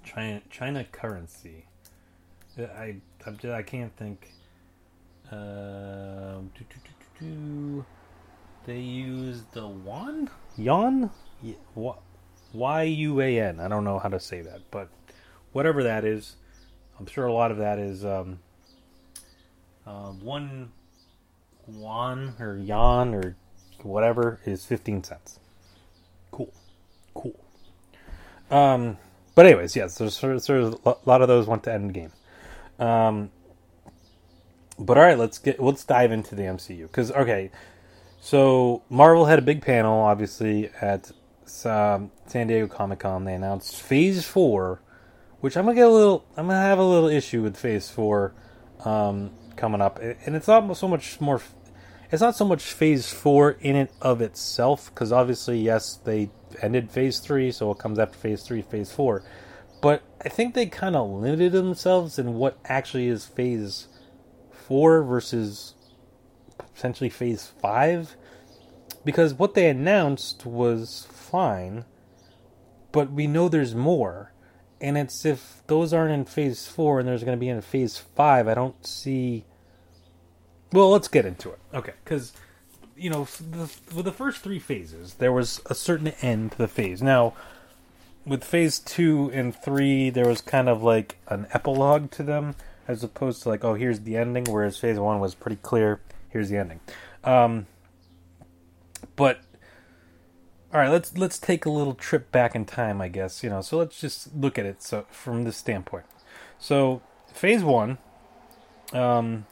China 0.03 0.41
China 0.49 0.83
currency? 0.91 1.65
I 2.57 2.95
I, 3.25 3.51
I 3.51 3.61
can't 3.61 3.95
think. 3.97 4.29
Um, 5.29 6.51
they 8.65 8.79
use 8.79 9.43
the 9.51 9.61
yuan, 9.61 10.29
yuan, 10.57 11.09
y 11.43 11.55
u 11.75 11.95
a 12.63 13.39
n. 13.39 13.59
I 13.59 13.67
don't 13.67 13.83
know 13.83 13.99
how 13.99 14.09
to 14.09 14.19
say 14.19 14.41
that, 14.41 14.61
but 14.71 14.89
whatever 15.51 15.83
that 15.83 16.05
is, 16.05 16.35
I'm 16.99 17.05
sure 17.05 17.25
a 17.25 17.33
lot 17.33 17.51
of 17.51 17.57
that 17.57 17.79
is 17.79 18.03
um, 18.03 18.39
uh, 19.85 20.11
one 20.11 20.71
yuan 21.67 22.33
or 22.39 22.57
yuan 22.57 23.13
or 23.13 23.35
whatever 23.83 24.39
is 24.45 24.65
15 24.65 25.03
cents. 25.03 25.39
Cool, 26.31 26.53
cool. 27.13 27.39
Um, 28.49 28.97
but 29.35 29.45
anyways, 29.45 29.75
yes, 29.75 29.97
there's, 29.97 30.19
there's 30.19 30.47
a 30.47 30.95
lot 31.05 31.21
of 31.21 31.27
those 31.27 31.47
went 31.47 31.63
to 31.63 31.73
end 31.73 31.93
Endgame. 31.93 32.11
Um, 32.83 33.31
but 34.79 34.97
all 34.97 35.03
right, 35.03 35.17
let's 35.17 35.39
get 35.39 35.59
let's 35.59 35.83
dive 35.83 36.11
into 36.11 36.35
the 36.35 36.43
MCU 36.43 36.83
because 36.83 37.11
okay, 37.11 37.49
so 38.21 38.83
Marvel 38.89 39.25
had 39.25 39.39
a 39.39 39.41
big 39.41 39.61
panel, 39.61 39.99
obviously 39.99 40.69
at 40.81 41.11
San 41.49 42.09
Diego 42.29 42.67
Comic 42.67 42.99
Con. 42.99 43.25
They 43.25 43.33
announced 43.33 43.81
Phase 43.81 44.25
Four, 44.25 44.81
which 45.39 45.55
I'm 45.57 45.65
gonna 45.65 45.75
get 45.75 45.87
a 45.87 45.91
little. 45.91 46.25
I'm 46.35 46.47
gonna 46.47 46.61
have 46.61 46.79
a 46.79 46.83
little 46.83 47.09
issue 47.09 47.41
with 47.41 47.57
Phase 47.57 47.89
Four 47.89 48.33
um, 48.85 49.31
coming 49.55 49.81
up, 49.81 49.99
and 49.99 50.35
it's 50.35 50.47
not 50.47 50.75
so 50.77 50.87
much 50.87 51.19
more. 51.21 51.41
It's 52.11 52.21
not 52.21 52.35
so 52.35 52.45
much 52.45 52.63
Phase 52.63 53.11
Four 53.11 53.51
in 53.59 53.75
it 53.75 53.91
of 54.01 54.21
itself, 54.21 54.89
because 54.93 55.11
obviously, 55.11 55.59
yes, 55.59 55.99
they 56.03 56.29
ended 56.61 56.89
Phase 56.89 57.19
Three, 57.19 57.51
so 57.51 57.71
it 57.71 57.79
comes 57.79 57.99
after 57.99 58.17
Phase 58.17 58.43
Three, 58.43 58.61
Phase 58.61 58.91
Four. 58.91 59.23
But 59.81 60.01
I 60.23 60.29
think 60.29 60.53
they 60.53 60.65
kind 60.65 60.95
of 60.95 61.09
limited 61.09 61.51
themselves 61.51 62.17
in 62.17 62.33
what 62.33 62.57
actually 62.65 63.07
is 63.07 63.25
Phase 63.25 63.87
Four 64.51 65.03
versus 65.03 65.75
potentially 66.57 67.09
Phase 67.09 67.51
Five, 67.61 68.15
because 69.03 69.33
what 69.33 69.53
they 69.53 69.69
announced 69.69 70.45
was 70.45 71.07
fine, 71.29 71.85
but 72.91 73.11
we 73.11 73.27
know 73.27 73.49
there's 73.49 73.75
more. 73.75 74.31
And 74.79 74.97
it's 74.97 75.25
if 75.25 75.63
those 75.67 75.91
aren't 75.91 76.13
in 76.13 76.25
phase 76.25 76.67
four 76.67 76.99
and 76.99 77.07
there's 77.07 77.23
going 77.23 77.35
to 77.35 77.39
be 77.39 77.49
in 77.49 77.61
phase 77.61 77.97
five, 77.97 78.47
I 78.47 78.53
don't 78.53 78.85
see. 78.85 79.43
Well, 80.71 80.91
let's 80.91 81.07
get 81.07 81.25
into 81.25 81.49
it. 81.49 81.59
Okay, 81.73 81.93
because, 82.03 82.33
you 82.95 83.09
know, 83.09 83.27
the, 83.51 83.71
with 83.95 84.05
the 84.05 84.11
first 84.11 84.41
three 84.41 84.59
phases, 84.59 85.15
there 85.15 85.31
was 85.31 85.61
a 85.65 85.73
certain 85.73 86.09
end 86.21 86.51
to 86.51 86.57
the 86.59 86.67
phase. 86.67 87.01
Now, 87.01 87.33
with 88.25 88.43
phase 88.43 88.77
two 88.77 89.31
and 89.33 89.55
three, 89.55 90.09
there 90.11 90.27
was 90.27 90.41
kind 90.41 90.69
of 90.69 90.83
like 90.83 91.17
an 91.27 91.47
epilogue 91.53 92.11
to 92.11 92.23
them, 92.23 92.55
as 92.87 93.03
opposed 93.03 93.43
to 93.43 93.49
like, 93.49 93.63
oh, 93.63 93.73
here's 93.73 94.01
the 94.01 94.15
ending, 94.17 94.43
whereas 94.43 94.77
phase 94.77 94.99
one 94.99 95.19
was 95.19 95.33
pretty 95.33 95.57
clear, 95.61 96.01
here's 96.29 96.49
the 96.49 96.57
ending. 96.57 96.81
Um, 97.23 97.65
but 99.15 99.39
all 100.73 100.81
right, 100.81 100.89
let's 100.89 101.17
let's 101.17 101.39
take 101.39 101.65
a 101.65 101.69
little 101.69 101.93
trip 101.93 102.31
back 102.31 102.53
in 102.55 102.65
time, 102.65 103.01
I 103.01 103.07
guess. 103.07 103.43
You 103.43 103.49
know, 103.49 103.61
so 103.61 103.77
let's 103.77 103.99
just 103.99 104.35
look 104.35 104.59
at 104.59 104.65
it 104.65 104.83
so 104.83 105.05
from 105.09 105.43
this 105.43 105.57
standpoint. 105.57 106.05
So, 106.59 107.01
Phase 107.31 107.63
One 107.63 107.97
um, 108.91 109.45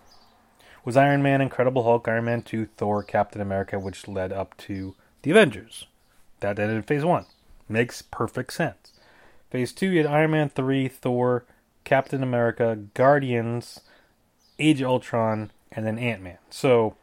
was 0.84 0.98
Iron 0.98 1.24
Man, 1.24 1.40
Incredible 1.40 1.84
Hulk, 1.84 2.08
Iron 2.08 2.26
Man 2.26 2.42
Two, 2.42 2.66
Thor, 2.78 3.02
Captain 3.02 3.42
America, 3.42 3.80
which 3.80 4.08
led 4.08 4.34
up 4.34 4.58
to 4.58 4.96
the 5.22 5.32
Avengers. 5.32 5.88
That 6.42 6.60
ended 6.60 6.86
Phase 6.86 7.06
One. 7.06 7.26
Makes 7.70 8.02
perfect 8.02 8.54
sense. 8.54 8.94
Phase 9.50 9.72
Two, 9.72 9.88
you 9.88 10.04
had 10.04 10.12
Iron 10.12 10.32
Man 10.32 10.50
Three, 10.50 10.90
Thor, 10.90 11.46
Captain 11.86 12.24
America, 12.24 12.78
Guardians, 12.94 13.80
Age 14.60 14.82
of 14.82 14.88
Ultron, 14.88 15.52
and 15.72 15.86
then 15.86 15.98
Ant 15.98 16.22
Man. 16.22 16.40
So, 16.50 16.96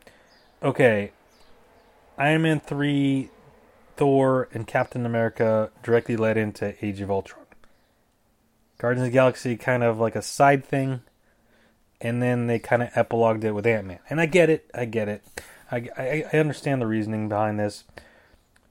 okay, 0.63 1.13
Iron 2.19 2.43
Man 2.43 2.61
Three 2.61 3.31
Thor 3.97 4.49
and 4.53 4.67
Captain 4.67 5.07
America 5.07 5.71
directly 5.83 6.17
led 6.17 6.37
into 6.37 6.75
Age 6.85 7.01
of 7.01 7.11
Ultron. 7.11 7.47
Guardians 8.79 9.07
of 9.07 9.13
the 9.13 9.17
Galaxy 9.17 9.57
kind 9.57 9.83
of 9.83 9.99
like 9.99 10.17
a 10.17 10.23
side 10.23 10.65
thing, 10.65 11.03
and 12.01 12.21
then 12.23 12.49
they 12.49 12.59
kind 12.59 12.83
of 12.83 12.91
epilogued 12.95 13.45
it 13.45 13.53
with 13.53 13.67
Ant 13.67 13.87
Man. 13.87 14.01
And 14.11 14.21
I 14.21 14.27
get 14.27 14.51
it, 14.51 14.69
I 14.75 14.87
get 14.87 15.09
it, 15.09 15.23
I, 15.71 15.89
I, 15.97 16.25
I 16.33 16.39
understand 16.39 16.83
the 16.83 16.87
reasoning 16.87 17.29
behind 17.29 17.61
this, 17.61 17.85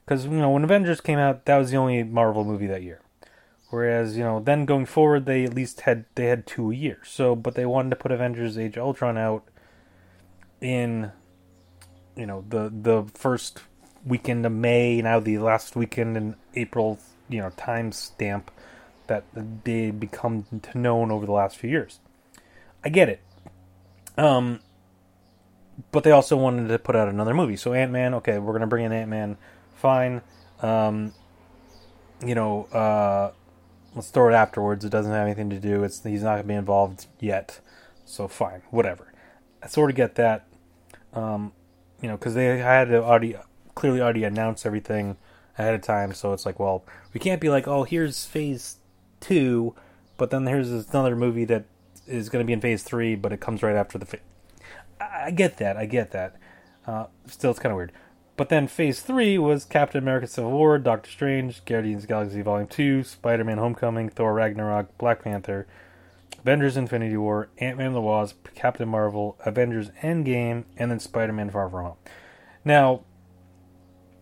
because 0.05 0.25
you 0.25 0.31
know 0.31 0.49
when 0.49 0.63
Avengers 0.63 1.01
came 1.01 1.17
out, 1.17 1.45
that 1.45 1.57
was 1.57 1.71
the 1.71 1.77
only 1.77 2.03
Marvel 2.03 2.43
movie 2.43 2.67
that 2.67 2.83
year. 2.83 2.99
Whereas 3.69 4.17
you 4.17 4.23
know 4.23 4.41
then 4.41 4.65
going 4.65 4.85
forward, 4.85 5.25
they 5.25 5.45
at 5.45 5.53
least 5.53 5.81
had 5.81 6.05
they 6.15 6.25
had 6.25 6.45
two 6.45 6.71
a 6.71 6.75
year. 6.75 6.99
So, 7.05 7.35
but 7.35 7.55
they 7.55 7.65
wanted 7.65 7.91
to 7.91 7.95
put 7.95 8.11
Avengers: 8.11 8.57
Age 8.57 8.75
of 8.75 8.83
Ultron 8.83 9.17
out 9.17 9.45
in 10.59 11.13
you 12.17 12.25
know 12.25 12.43
the 12.49 12.69
the 12.69 13.05
first 13.13 13.61
weekend 14.05 14.45
of 14.45 14.51
May, 14.51 15.01
now 15.01 15.19
the 15.19 15.37
last 15.37 15.75
weekend 15.75 16.17
in 16.17 16.35
April, 16.55 16.99
you 17.29 17.39
know, 17.39 17.49
time 17.51 17.91
stamp 17.91 18.51
that 19.07 19.23
they 19.63 19.91
become 19.91 20.45
known 20.73 21.11
over 21.11 21.25
the 21.25 21.31
last 21.31 21.57
few 21.57 21.69
years. 21.69 21.99
I 22.83 22.89
get 22.89 23.09
it. 23.09 23.21
Um, 24.17 24.59
but 25.91 26.03
they 26.03 26.11
also 26.11 26.35
wanted 26.35 26.67
to 26.67 26.79
put 26.79 26.95
out 26.95 27.07
another 27.07 27.33
movie. 27.33 27.55
So 27.55 27.73
Ant 27.73 27.91
Man, 27.91 28.13
okay, 28.15 28.39
we're 28.39 28.53
gonna 28.53 28.67
bring 28.67 28.85
in 28.85 28.91
Ant 28.91 29.09
Man, 29.09 29.37
fine. 29.75 30.21
Um, 30.61 31.13
you 32.25 32.35
know, 32.35 32.65
uh, 32.65 33.31
let's 33.95 34.09
throw 34.09 34.29
it 34.29 34.33
afterwards. 34.33 34.85
It 34.85 34.89
doesn't 34.89 35.11
have 35.11 35.25
anything 35.25 35.49
to 35.49 35.59
do. 35.59 35.83
It's 35.83 36.03
he's 36.03 36.23
not 36.23 36.35
gonna 36.35 36.43
be 36.43 36.53
involved 36.53 37.07
yet, 37.19 37.59
so 38.05 38.27
fine, 38.27 38.61
whatever. 38.69 39.11
I 39.63 39.67
sort 39.67 39.89
of 39.89 39.95
get 39.95 40.15
that. 40.15 40.47
Um, 41.13 41.53
you 42.01 42.07
know, 42.07 42.17
because 42.17 42.33
they 42.33 42.57
had 42.57 42.91
already 42.93 43.35
clearly 43.75 44.01
already 44.01 44.23
announced 44.23 44.65
everything 44.65 45.17
ahead 45.57 45.73
of 45.73 45.81
time. 45.81 46.13
So 46.13 46.33
it's 46.33 46.45
like, 46.45 46.59
well, 46.59 46.83
we 47.13 47.19
can't 47.19 47.41
be 47.41 47.49
like, 47.49 47.67
oh, 47.67 47.83
here's 47.83 48.25
phase 48.25 48.77
two, 49.19 49.75
but 50.17 50.29
then 50.29 50.45
there's 50.45 50.69
another 50.69 51.15
movie 51.15 51.45
that 51.45 51.65
is 52.07 52.29
going 52.29 52.43
to 52.43 52.47
be 52.47 52.53
in 52.53 52.61
phase 52.61 52.83
three, 52.83 53.15
but 53.15 53.31
it 53.31 53.39
comes 53.39 53.63
right 53.63 53.75
after 53.75 53.97
the. 53.97 54.05
Fa- 54.05 54.19
I 54.99 55.31
get 55.31 55.57
that. 55.57 55.77
I 55.77 55.85
get 55.85 56.11
that. 56.11 56.35
Uh, 56.85 57.05
still, 57.27 57.51
it's 57.51 57.59
kind 57.59 57.71
of 57.71 57.77
weird. 57.77 57.91
But 58.37 58.49
then 58.49 58.67
phase 58.67 59.01
three 59.01 59.37
was 59.37 59.65
Captain 59.65 60.01
America: 60.01 60.27
Civil 60.27 60.51
War, 60.51 60.77
Doctor 60.79 61.09
Strange, 61.09 61.63
Guardians 61.65 62.03
of 62.03 62.09
Galaxy 62.09 62.41
Volume 62.41 62.67
Two, 62.67 63.03
Spider 63.03 63.43
Man: 63.43 63.57
Homecoming, 63.57 64.09
Thor: 64.09 64.33
Ragnarok, 64.33 64.97
Black 64.97 65.23
Panther, 65.23 65.67
Avengers: 66.39 66.77
Infinity 66.77 67.17
War, 67.17 67.49
Ant 67.59 67.77
Man 67.77 67.93
the 67.93 68.01
Wasp, 68.01 68.47
Captain 68.55 68.87
Marvel, 68.87 69.37
Avengers: 69.45 69.89
Endgame, 70.01 70.63
and 70.77 70.89
then 70.89 70.99
Spider 70.99 71.33
Man: 71.33 71.49
Far 71.49 71.69
From 71.69 71.85
Home. 71.85 71.97
Now, 72.65 73.01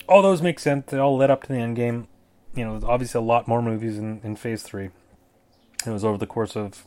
all 0.09 0.21
those 0.21 0.41
make 0.41 0.59
sense. 0.59 0.87
They 0.87 0.97
all 0.97 1.15
led 1.15 1.31
up 1.31 1.43
to 1.43 1.49
the 1.49 1.59
end 1.59 1.75
game. 1.75 2.07
You 2.55 2.65
know, 2.65 2.79
obviously 2.83 3.19
a 3.19 3.21
lot 3.21 3.47
more 3.47 3.61
movies 3.61 3.97
in, 3.97 4.19
in 4.23 4.35
Phase 4.35 4.63
Three. 4.63 4.89
It 5.85 5.91
was 5.91 6.03
over 6.03 6.17
the 6.17 6.27
course 6.27 6.57
of, 6.57 6.85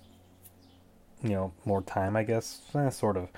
you 1.23 1.31
know, 1.31 1.53
more 1.65 1.81
time, 1.81 2.17
I 2.17 2.25
guess, 2.25 2.61
eh, 2.75 2.91
sort 2.91 3.17
of. 3.17 3.29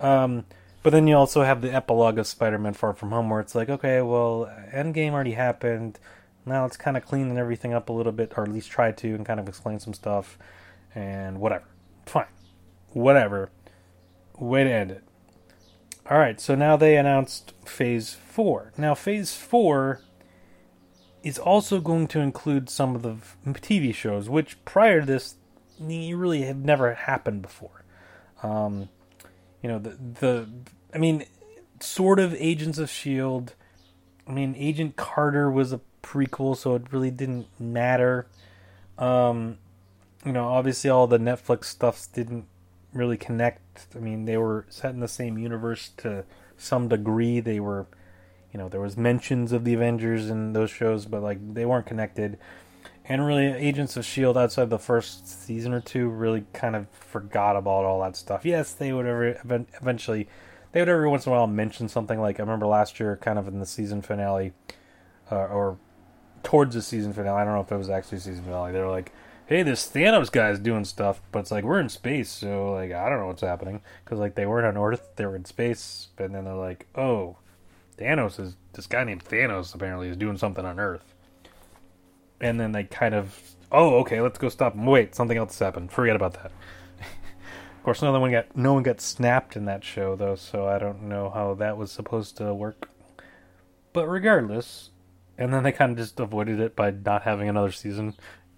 Um, 0.00 0.46
but 0.82 0.90
then 0.90 1.06
you 1.06 1.16
also 1.16 1.42
have 1.42 1.60
the 1.60 1.72
epilogue 1.72 2.18
of 2.18 2.26
Spider-Man: 2.26 2.74
Far 2.74 2.94
From 2.94 3.10
Home, 3.10 3.28
where 3.28 3.40
it's 3.40 3.54
like, 3.54 3.68
okay, 3.68 4.00
well, 4.00 4.50
Endgame 4.72 5.12
already 5.12 5.32
happened. 5.32 5.98
now 6.46 6.62
let's 6.62 6.76
kind 6.76 6.96
of 6.96 7.04
clean 7.04 7.36
everything 7.36 7.74
up 7.74 7.88
a 7.88 7.92
little 7.92 8.12
bit, 8.12 8.32
or 8.36 8.44
at 8.44 8.52
least 8.52 8.70
try 8.70 8.92
to, 8.92 9.14
and 9.14 9.26
kind 9.26 9.40
of 9.40 9.48
explain 9.48 9.80
some 9.80 9.92
stuff, 9.92 10.38
and 10.94 11.40
whatever. 11.40 11.64
Fine, 12.06 12.26
whatever. 12.90 13.50
Way 14.38 14.64
to 14.64 14.70
end 14.70 14.90
it. 14.92 15.04
All 16.12 16.18
right, 16.18 16.38
so 16.38 16.54
now 16.54 16.76
they 16.76 16.98
announced 16.98 17.54
Phase 17.64 18.12
Four. 18.12 18.74
Now 18.76 18.94
Phase 18.94 19.34
Four 19.34 20.02
is 21.22 21.38
also 21.38 21.80
going 21.80 22.06
to 22.08 22.20
include 22.20 22.68
some 22.68 22.94
of 22.94 23.00
the 23.00 23.16
TV 23.46 23.94
shows, 23.94 24.28
which 24.28 24.62
prior 24.66 25.00
to 25.00 25.06
this, 25.06 25.36
really 25.80 26.42
have 26.42 26.58
never 26.58 26.92
happened 26.92 27.40
before. 27.40 27.82
Um, 28.42 28.90
you 29.62 29.70
know, 29.70 29.78
the 29.78 29.96
the 30.20 30.48
I 30.92 30.98
mean, 30.98 31.24
sort 31.80 32.20
of 32.20 32.34
Agents 32.34 32.76
of 32.76 32.90
Shield. 32.90 33.54
I 34.28 34.32
mean, 34.32 34.54
Agent 34.58 34.96
Carter 34.96 35.50
was 35.50 35.72
a 35.72 35.80
prequel, 36.02 36.54
so 36.58 36.74
it 36.74 36.92
really 36.92 37.10
didn't 37.10 37.46
matter. 37.58 38.26
Um, 38.98 39.56
you 40.26 40.32
know, 40.32 40.46
obviously 40.46 40.90
all 40.90 41.06
the 41.06 41.16
Netflix 41.16 41.64
stuffs 41.64 42.06
didn't 42.06 42.44
really 42.92 43.16
connect. 43.16 43.86
I 43.96 43.98
mean, 43.98 44.24
they 44.24 44.36
were 44.36 44.66
set 44.68 44.90
in 44.90 45.00
the 45.00 45.08
same 45.08 45.38
universe 45.38 45.90
to 45.98 46.24
some 46.56 46.88
degree. 46.88 47.40
They 47.40 47.60
were, 47.60 47.86
you 48.52 48.58
know, 48.58 48.68
there 48.68 48.80
was 48.80 48.96
mentions 48.96 49.52
of 49.52 49.64
the 49.64 49.74
Avengers 49.74 50.28
in 50.28 50.52
those 50.52 50.70
shows, 50.70 51.06
but 51.06 51.22
like 51.22 51.54
they 51.54 51.64
weren't 51.64 51.86
connected. 51.86 52.38
And 53.04 53.26
really, 53.26 53.46
Agents 53.46 53.96
of 53.96 54.04
Shield 54.04 54.38
outside 54.38 54.70
the 54.70 54.78
first 54.78 55.26
season 55.26 55.72
or 55.72 55.80
two 55.80 56.08
really 56.08 56.44
kind 56.52 56.76
of 56.76 56.88
forgot 56.90 57.56
about 57.56 57.84
all 57.84 58.00
that 58.02 58.16
stuff. 58.16 58.44
Yes, 58.44 58.72
they 58.72 58.92
would 58.92 59.06
ever 59.06 59.36
eventually, 59.80 60.28
they 60.70 60.80
would 60.80 60.88
every 60.88 61.08
once 61.08 61.26
in 61.26 61.32
a 61.32 61.34
while 61.34 61.48
mention 61.48 61.88
something 61.88 62.20
like 62.20 62.38
I 62.38 62.42
remember 62.44 62.66
last 62.66 63.00
year, 63.00 63.16
kind 63.16 63.38
of 63.38 63.48
in 63.48 63.58
the 63.58 63.66
season 63.66 64.02
finale, 64.02 64.52
uh, 65.30 65.46
or 65.46 65.78
towards 66.44 66.74
the 66.74 66.82
season 66.82 67.12
finale. 67.12 67.42
I 67.42 67.44
don't 67.44 67.54
know 67.54 67.60
if 67.60 67.72
it 67.72 67.76
was 67.76 67.90
actually 67.90 68.18
season 68.18 68.44
finale. 68.44 68.72
They 68.72 68.80
were 68.80 68.88
like, 68.88 69.12
"Hey, 69.52 69.62
this 69.62 69.90
Thanos 69.90 70.30
guy's 70.30 70.58
doing 70.58 70.84
stuff," 70.84 71.20
but 71.30 71.40
it's 71.40 71.50
like 71.50 71.64
we're 71.64 71.80
in 71.80 71.88
space, 71.88 72.30
so 72.30 72.72
like 72.72 72.92
I 72.92 73.08
don't 73.08 73.18
know 73.18 73.26
what's 73.26 73.42
happening 73.42 73.82
because 74.04 74.18
like 74.18 74.34
they 74.34 74.46
weren't 74.46 74.66
on 74.66 74.82
Earth, 74.82 75.10
they 75.16 75.26
were 75.26 75.36
in 75.36 75.44
space, 75.44 76.08
and 76.18 76.34
then 76.34 76.44
they're 76.44 76.54
like, 76.54 76.86
"Oh, 76.94 77.36
Thanos 77.98 78.40
is 78.40 78.56
this 78.72 78.86
guy 78.86 79.04
named 79.04 79.24
Thanos 79.24 79.74
apparently 79.74 80.08
is 80.08 80.16
doing 80.16 80.38
something 80.38 80.64
on 80.64 80.80
Earth." 80.80 81.12
and 82.42 82.58
then 82.58 82.72
they 82.72 82.84
kind 82.84 83.14
of, 83.14 83.40
oh, 83.70 84.00
okay, 84.00 84.20
let's 84.20 84.38
go 84.38 84.48
stop 84.48 84.74
him. 84.74 84.84
Wait, 84.84 85.14
something 85.14 85.38
else 85.38 85.58
happened. 85.58 85.92
Forget 85.92 86.16
about 86.16 86.34
that. 86.34 86.46
of 87.00 87.82
course, 87.84 88.02
no 88.02 88.18
one 88.18 88.32
got 88.32 88.54
no 88.56 88.74
one 88.74 88.82
got 88.82 89.00
snapped 89.00 89.56
in 89.56 89.64
that 89.66 89.84
show 89.84 90.16
though, 90.16 90.34
so 90.34 90.66
I 90.66 90.78
don't 90.78 91.04
know 91.04 91.30
how 91.30 91.54
that 91.54 91.78
was 91.78 91.92
supposed 91.92 92.36
to 92.38 92.52
work. 92.52 92.90
But 93.92 94.08
regardless, 94.08 94.90
and 95.38 95.54
then 95.54 95.62
they 95.62 95.72
kind 95.72 95.92
of 95.92 95.98
just 95.98 96.18
avoided 96.18 96.58
it 96.60 96.74
by 96.74 96.90
not 96.90 97.22
having 97.22 97.48
another 97.48 97.72
season 97.72 98.14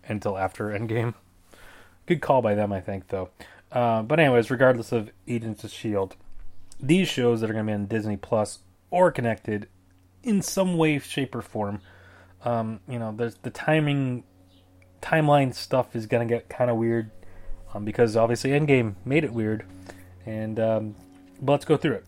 until 0.08 0.36
after 0.38 0.68
Endgame. 0.68 1.14
Good 2.06 2.20
call 2.20 2.42
by 2.42 2.54
them, 2.54 2.72
I 2.72 2.80
think, 2.80 3.08
though. 3.08 3.30
Uh, 3.72 4.02
but 4.02 4.20
anyways, 4.20 4.50
regardless 4.50 4.92
of 4.92 5.10
Agents 5.26 5.64
of 5.64 5.70
Shield, 5.70 6.16
these 6.80 7.08
shows 7.08 7.40
that 7.40 7.50
are 7.50 7.54
going 7.54 7.66
to 7.66 7.70
be 7.70 7.74
on 7.74 7.86
Disney 7.86 8.16
Plus 8.16 8.58
or 8.90 9.10
connected 9.10 9.68
in 10.22 10.42
some 10.42 10.76
way, 10.76 10.98
shape, 10.98 11.34
or 11.34 11.42
form 11.42 11.80
um, 12.44 12.80
you 12.88 12.98
know, 12.98 13.12
there's 13.16 13.36
the 13.36 13.50
timing, 13.50 14.24
timeline 15.00 15.54
stuff 15.54 15.96
is 15.96 16.06
gonna 16.06 16.26
get 16.26 16.48
kind 16.48 16.70
of 16.70 16.76
weird, 16.76 17.10
um, 17.72 17.84
because 17.84 18.16
obviously 18.16 18.50
Endgame 18.50 18.94
made 19.04 19.24
it 19.24 19.32
weird, 19.32 19.64
and 20.26 20.60
um, 20.60 20.94
but 21.40 21.52
let's 21.52 21.64
go 21.64 21.76
through 21.76 21.94
it. 21.94 22.04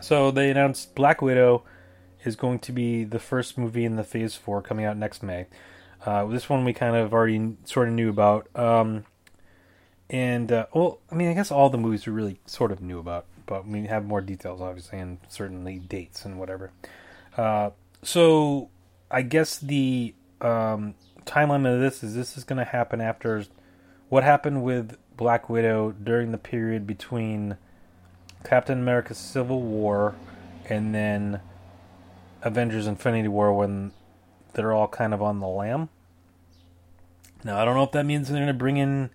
So 0.00 0.30
they 0.30 0.50
announced 0.50 0.94
Black 0.94 1.20
Widow 1.20 1.64
is 2.24 2.36
going 2.36 2.60
to 2.60 2.72
be 2.72 3.04
the 3.04 3.18
first 3.18 3.58
movie 3.58 3.84
in 3.84 3.96
the 3.96 4.04
Phase 4.04 4.36
Four 4.36 4.62
coming 4.62 4.84
out 4.84 4.96
next 4.96 5.22
May. 5.22 5.46
Uh, 6.04 6.26
this 6.26 6.48
one 6.48 6.64
we 6.64 6.72
kind 6.72 6.96
of 6.96 7.12
already 7.12 7.56
sort 7.64 7.88
of 7.88 7.94
knew 7.94 8.08
about, 8.08 8.48
um, 8.56 9.04
and 10.08 10.50
uh, 10.52 10.66
well, 10.72 11.00
I 11.10 11.14
mean, 11.14 11.28
I 11.28 11.34
guess 11.34 11.50
all 11.50 11.70
the 11.70 11.78
movies 11.78 12.06
we 12.06 12.12
really 12.12 12.40
sort 12.46 12.70
of 12.70 12.80
knew 12.80 12.98
about, 12.98 13.26
but 13.46 13.66
we 13.66 13.86
have 13.86 14.04
more 14.04 14.20
details 14.20 14.60
obviously, 14.60 14.98
and 15.00 15.18
certainly 15.28 15.78
dates 15.80 16.24
and 16.24 16.38
whatever. 16.38 16.70
Uh, 17.36 17.70
so 18.02 18.70
I 19.10 19.22
guess 19.22 19.58
the 19.58 20.14
um, 20.40 20.94
timeline 21.24 21.72
of 21.72 21.80
this 21.80 22.02
is 22.02 22.14
this 22.14 22.36
is 22.36 22.44
going 22.44 22.58
to 22.58 22.64
happen 22.64 23.00
after 23.00 23.44
what 24.08 24.22
happened 24.22 24.62
with 24.62 24.96
Black 25.16 25.48
Widow 25.48 25.92
during 25.92 26.32
the 26.32 26.38
period 26.38 26.86
between 26.86 27.56
Captain 28.44 28.78
America: 28.78 29.14
Civil 29.14 29.62
War 29.62 30.14
and 30.68 30.94
then 30.94 31.40
Avengers: 32.42 32.86
Infinity 32.86 33.28
War 33.28 33.52
when 33.52 33.92
they're 34.58 34.74
all 34.74 34.88
kind 34.88 35.14
of 35.14 35.22
on 35.22 35.38
the 35.38 35.46
lam. 35.46 35.88
Now 37.44 37.58
I 37.58 37.64
don't 37.64 37.76
know 37.76 37.84
if 37.84 37.92
that 37.92 38.04
means 38.04 38.28
they're 38.28 38.36
going 38.36 38.48
to 38.48 38.52
bring 38.52 38.76
in 38.76 39.10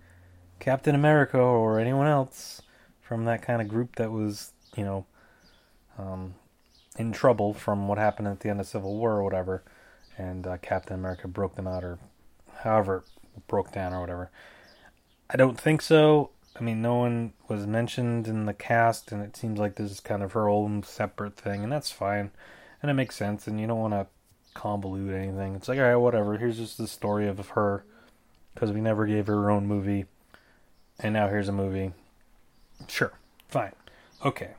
Captain 0.58 0.94
America 0.94 1.38
or 1.38 1.78
anyone 1.78 2.06
else 2.06 2.62
from 3.02 3.26
that 3.26 3.42
kind 3.42 3.60
of 3.60 3.68
group 3.68 3.96
that 3.96 4.10
was, 4.10 4.52
you 4.74 4.84
know, 4.84 5.06
um, 5.98 6.34
in 6.96 7.12
trouble 7.12 7.52
from 7.52 7.86
what 7.86 7.98
happened 7.98 8.26
at 8.26 8.40
the 8.40 8.48
end 8.48 8.58
of 8.58 8.66
Civil 8.66 8.96
War 8.96 9.12
or 9.12 9.22
whatever 9.22 9.62
and 10.16 10.46
uh, 10.46 10.56
Captain 10.58 10.94
America 10.94 11.28
broke 11.28 11.56
them 11.56 11.66
out, 11.66 11.84
or 11.84 11.98
however 12.60 13.04
broke 13.46 13.72
down 13.72 13.92
or 13.92 14.00
whatever. 14.00 14.30
I 15.28 15.36
don't 15.36 15.60
think 15.60 15.82
so. 15.82 16.30
I 16.58 16.62
mean, 16.62 16.80
no 16.82 16.94
one 16.94 17.32
was 17.48 17.66
mentioned 17.66 18.28
in 18.28 18.46
the 18.46 18.54
cast, 18.54 19.10
and 19.10 19.22
it 19.22 19.36
seems 19.36 19.58
like 19.58 19.74
this 19.74 19.90
is 19.90 20.00
kind 20.00 20.22
of 20.22 20.32
her 20.32 20.48
own 20.48 20.82
separate 20.82 21.36
thing, 21.36 21.64
and 21.64 21.72
that's 21.72 21.90
fine, 21.90 22.30
and 22.80 22.90
it 22.90 22.94
makes 22.94 23.16
sense. 23.16 23.46
And 23.46 23.60
you 23.60 23.66
don't 23.66 23.80
want 23.80 23.94
to 23.94 24.06
convolute 24.54 25.14
anything. 25.14 25.54
It's 25.54 25.68
like, 25.68 25.78
all 25.78 25.84
right, 25.84 25.96
whatever. 25.96 26.36
Here's 26.36 26.58
just 26.58 26.78
the 26.78 26.88
story 26.88 27.28
of 27.28 27.48
her, 27.50 27.84
because 28.54 28.72
we 28.72 28.80
never 28.80 29.06
gave 29.06 29.26
her 29.26 29.34
her 29.34 29.50
own 29.50 29.66
movie, 29.66 30.06
and 30.98 31.14
now 31.14 31.28
here's 31.28 31.48
a 31.48 31.52
movie. 31.52 31.92
Sure, 32.88 33.12
fine, 33.48 33.72
okay. 34.24 34.50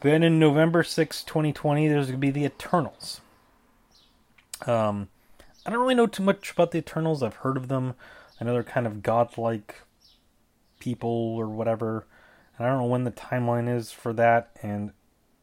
Then 0.00 0.22
in 0.22 0.38
November 0.38 0.82
6, 0.82 1.24
2020, 1.24 1.88
there's 1.88 2.06
going 2.06 2.20
to 2.20 2.26
be 2.26 2.30
the 2.30 2.44
Eternals. 2.44 3.20
Um, 4.66 5.08
I 5.64 5.70
don't 5.70 5.80
really 5.80 5.94
know 5.94 6.06
too 6.06 6.22
much 6.22 6.52
about 6.52 6.70
the 6.70 6.78
Eternals. 6.78 7.22
I've 7.22 7.36
heard 7.36 7.56
of 7.56 7.68
them. 7.68 7.94
I 8.40 8.44
know 8.44 8.52
they're 8.52 8.62
kind 8.62 8.86
of 8.86 9.02
godlike 9.02 9.82
people 10.78 11.34
or 11.36 11.48
whatever. 11.48 12.06
And 12.56 12.66
I 12.66 12.70
don't 12.70 12.78
know 12.78 12.86
when 12.86 13.04
the 13.04 13.10
timeline 13.10 13.74
is 13.74 13.90
for 13.90 14.12
that, 14.12 14.50
and 14.62 14.92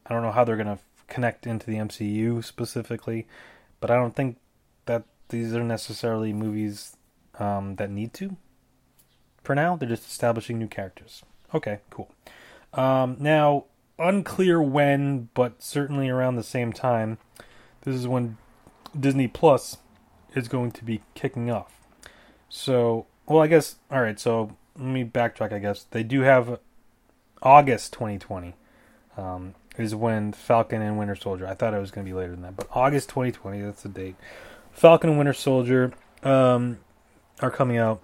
I 0.06 0.14
don't 0.14 0.22
know 0.22 0.32
how 0.32 0.44
they're 0.44 0.56
going 0.56 0.66
to 0.66 0.78
connect 1.08 1.46
into 1.46 1.66
the 1.66 1.76
MCU 1.76 2.42
specifically. 2.44 3.26
But 3.84 3.90
I 3.90 3.96
don't 3.96 4.16
think 4.16 4.38
that 4.86 5.04
these 5.28 5.54
are 5.54 5.62
necessarily 5.62 6.32
movies 6.32 6.96
um, 7.38 7.76
that 7.76 7.90
need 7.90 8.14
to. 8.14 8.38
For 9.42 9.54
now, 9.54 9.76
they're 9.76 9.86
just 9.86 10.06
establishing 10.06 10.58
new 10.58 10.68
characters. 10.68 11.22
Okay, 11.52 11.80
cool. 11.90 12.10
Um, 12.72 13.18
now, 13.20 13.66
unclear 13.98 14.62
when, 14.62 15.28
but 15.34 15.62
certainly 15.62 16.08
around 16.08 16.36
the 16.36 16.42
same 16.42 16.72
time. 16.72 17.18
This 17.82 17.94
is 17.94 18.08
when 18.08 18.38
Disney 18.98 19.28
Plus 19.28 19.76
is 20.34 20.48
going 20.48 20.72
to 20.72 20.82
be 20.82 21.02
kicking 21.14 21.50
off. 21.50 21.78
So, 22.48 23.04
well, 23.26 23.42
I 23.42 23.48
guess, 23.48 23.76
all 23.90 24.00
right, 24.00 24.18
so 24.18 24.56
let 24.78 24.86
me 24.86 25.04
backtrack, 25.04 25.52
I 25.52 25.58
guess. 25.58 25.84
They 25.90 26.02
do 26.02 26.22
have 26.22 26.58
August 27.42 27.92
2020 27.92 28.54
um, 29.18 29.54
is 29.76 29.94
when 29.94 30.32
Falcon 30.32 30.82
and 30.82 30.98
Winter 30.98 31.16
Soldier, 31.16 31.46
I 31.46 31.54
thought 31.54 31.74
it 31.74 31.80
was 31.80 31.90
going 31.90 32.06
to 32.06 32.10
be 32.10 32.16
later 32.16 32.32
than 32.32 32.42
that, 32.42 32.56
but 32.56 32.68
August 32.72 33.08
2020, 33.10 33.60
that's 33.60 33.82
the 33.82 33.88
date. 33.88 34.16
Falcon 34.72 35.10
and 35.10 35.18
Winter 35.18 35.32
Soldier 35.32 35.92
um, 36.22 36.78
are 37.40 37.50
coming 37.50 37.78
out. 37.78 38.02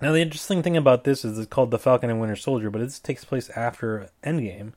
Now, 0.00 0.12
the 0.12 0.20
interesting 0.20 0.62
thing 0.62 0.76
about 0.76 1.04
this 1.04 1.24
is 1.24 1.38
it's 1.38 1.48
called 1.48 1.70
The 1.70 1.78
Falcon 1.78 2.10
and 2.10 2.20
Winter 2.20 2.34
Soldier, 2.34 2.70
but 2.70 2.80
it 2.80 3.00
takes 3.02 3.24
place 3.24 3.50
after 3.50 4.08
Endgame. 4.24 4.72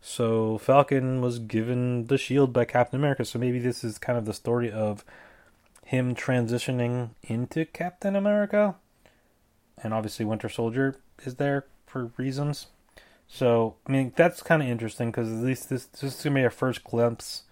So 0.00 0.58
Falcon 0.58 1.22
was 1.22 1.38
given 1.38 2.08
the 2.08 2.18
shield 2.18 2.52
by 2.52 2.66
Captain 2.66 2.98
America. 2.98 3.24
So 3.24 3.38
maybe 3.38 3.58
this 3.58 3.82
is 3.82 3.98
kind 3.98 4.18
of 4.18 4.26
the 4.26 4.34
story 4.34 4.70
of 4.70 5.02
him 5.84 6.14
transitioning 6.14 7.10
into 7.22 7.64
Captain 7.64 8.14
America. 8.14 8.74
And 9.82 9.94
obviously 9.94 10.26
Winter 10.26 10.48
Soldier 10.48 10.96
is 11.24 11.36
there 11.36 11.64
for 11.86 12.10
reasons. 12.18 12.66
So, 13.28 13.76
I 13.86 13.92
mean, 13.92 14.12
that's 14.14 14.42
kind 14.42 14.62
of 14.62 14.68
interesting 14.68 15.10
because 15.10 15.30
at 15.30 15.44
least 15.44 15.68
this, 15.68 15.86
this 15.86 16.02
is 16.02 16.22
going 16.22 16.34
to 16.34 16.40
be 16.40 16.44
our 16.44 16.50
first 16.50 16.84
glimpse 16.84 17.42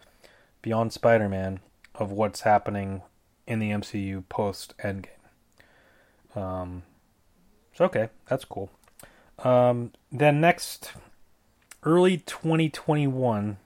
beyond 0.61 0.93
Spider 0.93 1.29
Man 1.29 1.61
of 1.95 2.13
what's 2.13 2.43
happening 2.43 3.03
in 3.47 3.59
the 3.59 3.71
MCU 3.71 4.29
post 4.29 4.75
Endgame. 4.79 5.09
Um, 6.37 6.85
so, 7.75 7.87
okay, 7.87 8.11
that's 8.29 8.45
cool. 8.45 8.71
Um, 9.41 9.93
then 10.11 10.41
next, 10.41 10.93
early 11.83 12.19
2021, 12.19 13.57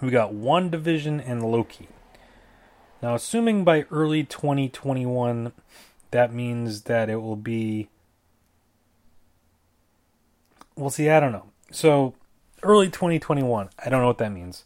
we 0.00 0.10
got 0.10 0.32
WandaVision 0.32 1.22
and 1.26 1.42
Loki. 1.42 1.88
Now, 3.02 3.14
assuming 3.14 3.64
by 3.64 3.86
early 3.90 4.24
2021, 4.24 5.52
that 6.10 6.32
means 6.32 6.82
that 6.82 7.08
it 7.08 7.16
will 7.16 7.36
be. 7.36 7.88
We'll 10.80 10.88
see, 10.88 11.10
I 11.10 11.20
don't 11.20 11.32
know. 11.32 11.44
So, 11.70 12.14
early 12.62 12.86
2021, 12.86 13.68
I 13.78 13.90
don't 13.90 14.00
know 14.00 14.06
what 14.06 14.16
that 14.16 14.32
means. 14.32 14.64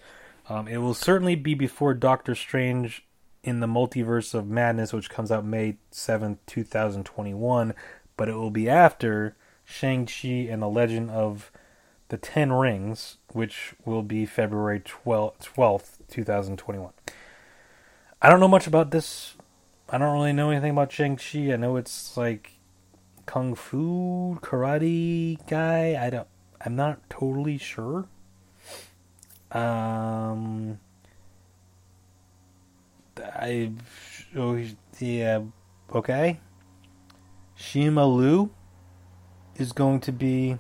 Um, 0.49 0.69
it 0.69 0.77
will 0.77 0.95
certainly 0.95 1.35
be 1.35 1.55
before 1.55 1.93
Doctor 1.93 2.37
Strange 2.37 3.05
in 3.43 3.59
the 3.59 3.67
Multiverse 3.67 4.33
of 4.33 4.47
Madness, 4.47 4.93
which 4.93 5.11
comes 5.11 5.33
out 5.33 5.45
May 5.45 5.77
7th, 5.91 6.39
2021, 6.47 7.75
but 8.17 8.29
it 8.29 8.35
will 8.35 8.53
be 8.53 8.69
after 8.69 9.35
Shang-Chi 9.65 10.29
and 10.49 10.63
the 10.63 10.69
Legend 10.69 11.11
of 11.11 11.51
the 12.11 12.17
Ten 12.17 12.53
Rings, 12.53 13.17
which 13.33 13.75
will 13.85 14.03
be 14.03 14.25
February 14.25 14.81
12th, 14.81 15.53
12th 15.57 15.99
2021. 16.09 16.93
I 18.23 18.29
don't 18.31 18.41
know 18.41 18.47
much 18.47 18.69
about 18.69 18.93
this. 18.93 19.35
I 19.89 19.99
don't 19.99 20.15
really 20.15 20.33
know 20.33 20.51
anything 20.51 20.71
about 20.71 20.93
Shang-Chi. 20.93 21.53
I 21.53 21.57
know 21.57 21.77
it's 21.77 22.17
like 22.17 22.53
kung 23.27 23.55
fu 23.55 24.39
karate 24.41 25.39
guy. 25.47 25.97
I 26.01 26.11
don't 26.11 26.29
I'm 26.61 26.77
not 26.77 26.99
totally 27.11 27.59
sure. 27.59 28.07
Um 29.53 30.79
I 33.19 33.73
oh 34.37 34.59
yeah 34.99 35.41
okay. 35.95 36.41
Simu 37.59 38.17
Liu 38.17 38.51
is 39.57 39.73
going 39.73 40.01
to 40.01 40.13
be 40.13 40.59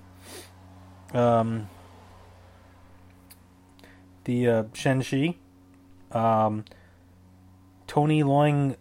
um 1.12 1.68
the 4.24 4.48
uh, 4.48 4.62
Shang-Chi. 4.72 5.36
Um, 6.12 6.64
Tony 7.86 8.22
Leung 8.22 8.76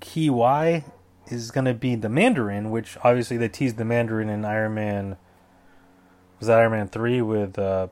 Chiu-wai 0.00 0.84
is 1.30 1.50
going 1.50 1.64
to 1.64 1.74
be 1.74 1.94
the 1.94 2.08
Mandarin, 2.08 2.70
which 2.70 2.96
obviously 3.02 3.36
they 3.36 3.48
teased 3.48 3.76
the 3.76 3.84
Mandarin 3.84 4.28
in 4.28 4.44
Iron 4.44 4.74
Man. 4.74 5.16
Was 6.38 6.48
that 6.48 6.58
Iron 6.58 6.72
Man 6.72 6.88
three 6.88 7.22
with? 7.22 7.58
Uh, 7.58 7.88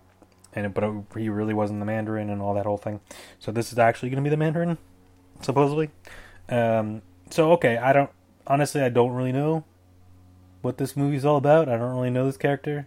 and 0.55 0.73
but 0.75 0.85
he 1.17 1.29
really 1.29 1.55
wasn't 1.55 1.79
the 1.81 1.87
Mandarin 1.87 2.31
and 2.31 2.41
all 2.41 2.55
that 2.55 2.67
whole 2.67 2.79
thing. 2.79 3.01
So 3.39 3.53
this 3.53 3.73
is 3.73 3.79
actually 3.79 4.11
going 4.11 4.23
to 4.23 4.27
be 4.27 4.31
the 4.31 4.37
Mandarin, 4.37 4.79
supposedly. 5.41 5.91
Um, 6.49 7.03
so 7.31 7.53
okay, 7.53 7.77
I 7.77 7.93
don't 7.93 8.11
honestly 8.47 8.81
I 8.81 8.89
don't 8.89 9.13
really 9.13 9.33
know 9.33 9.65
what 10.63 10.79
this 10.79 10.97
movie's 10.97 11.25
all 11.25 11.37
about. 11.37 11.69
I 11.69 11.77
don't 11.77 11.95
really 11.95 12.11
know 12.11 12.27
this 12.27 12.37
character. 12.37 12.87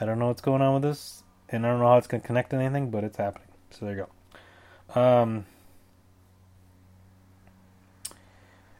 I 0.00 0.06
don't 0.06 0.18
know 0.18 0.28
what's 0.28 0.40
going 0.40 0.62
on 0.62 0.74
with 0.74 0.82
this, 0.82 1.22
and 1.48 1.66
I 1.66 1.70
don't 1.70 1.80
know 1.80 1.88
how 1.88 1.96
it's 1.98 2.06
going 2.06 2.20
to 2.20 2.26
connect 2.26 2.50
to 2.50 2.56
anything, 2.56 2.90
but 2.90 3.04
it's 3.04 3.16
happening. 3.16 3.48
So 3.70 3.86
there 3.86 3.96
you 3.96 4.06
go. 4.94 5.00
Um, 5.00 5.46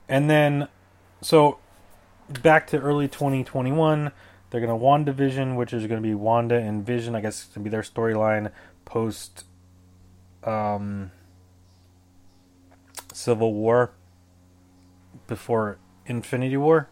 and 0.08 0.28
then, 0.28 0.68
so 1.24 1.58
back 2.28 2.66
to 2.68 2.78
early 2.78 3.08
2021, 3.08 4.12
they're 4.50 4.60
going 4.60 4.78
to 4.78 5.12
WandaVision, 5.12 5.56
which 5.56 5.72
is 5.72 5.86
going 5.86 6.00
to 6.00 6.06
be 6.06 6.14
Wanda 6.14 6.56
and 6.56 6.84
Vision. 6.84 7.14
I 7.14 7.20
guess 7.20 7.44
it's 7.44 7.54
going 7.54 7.64
to 7.64 7.70
be 7.70 7.70
their 7.70 7.82
storyline 7.82 8.52
post 8.84 9.44
um, 10.44 11.10
Civil 13.12 13.54
War 13.54 13.92
before 15.26 15.78
Infinity 16.06 16.58
War, 16.58 16.88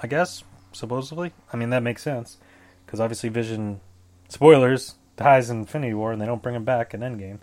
I 0.00 0.06
guess, 0.06 0.44
supposedly. 0.72 1.32
I 1.52 1.56
mean, 1.56 1.70
that 1.70 1.82
makes 1.82 2.02
sense. 2.02 2.38
Because 2.84 3.00
obviously, 3.00 3.30
Vision, 3.30 3.80
spoilers, 4.28 4.94
dies 5.16 5.50
in 5.50 5.58
Infinity 5.58 5.94
War 5.94 6.12
and 6.12 6.22
they 6.22 6.26
don't 6.26 6.42
bring 6.42 6.54
him 6.54 6.64
back 6.64 6.94
in 6.94 7.00
Endgame. 7.00 7.40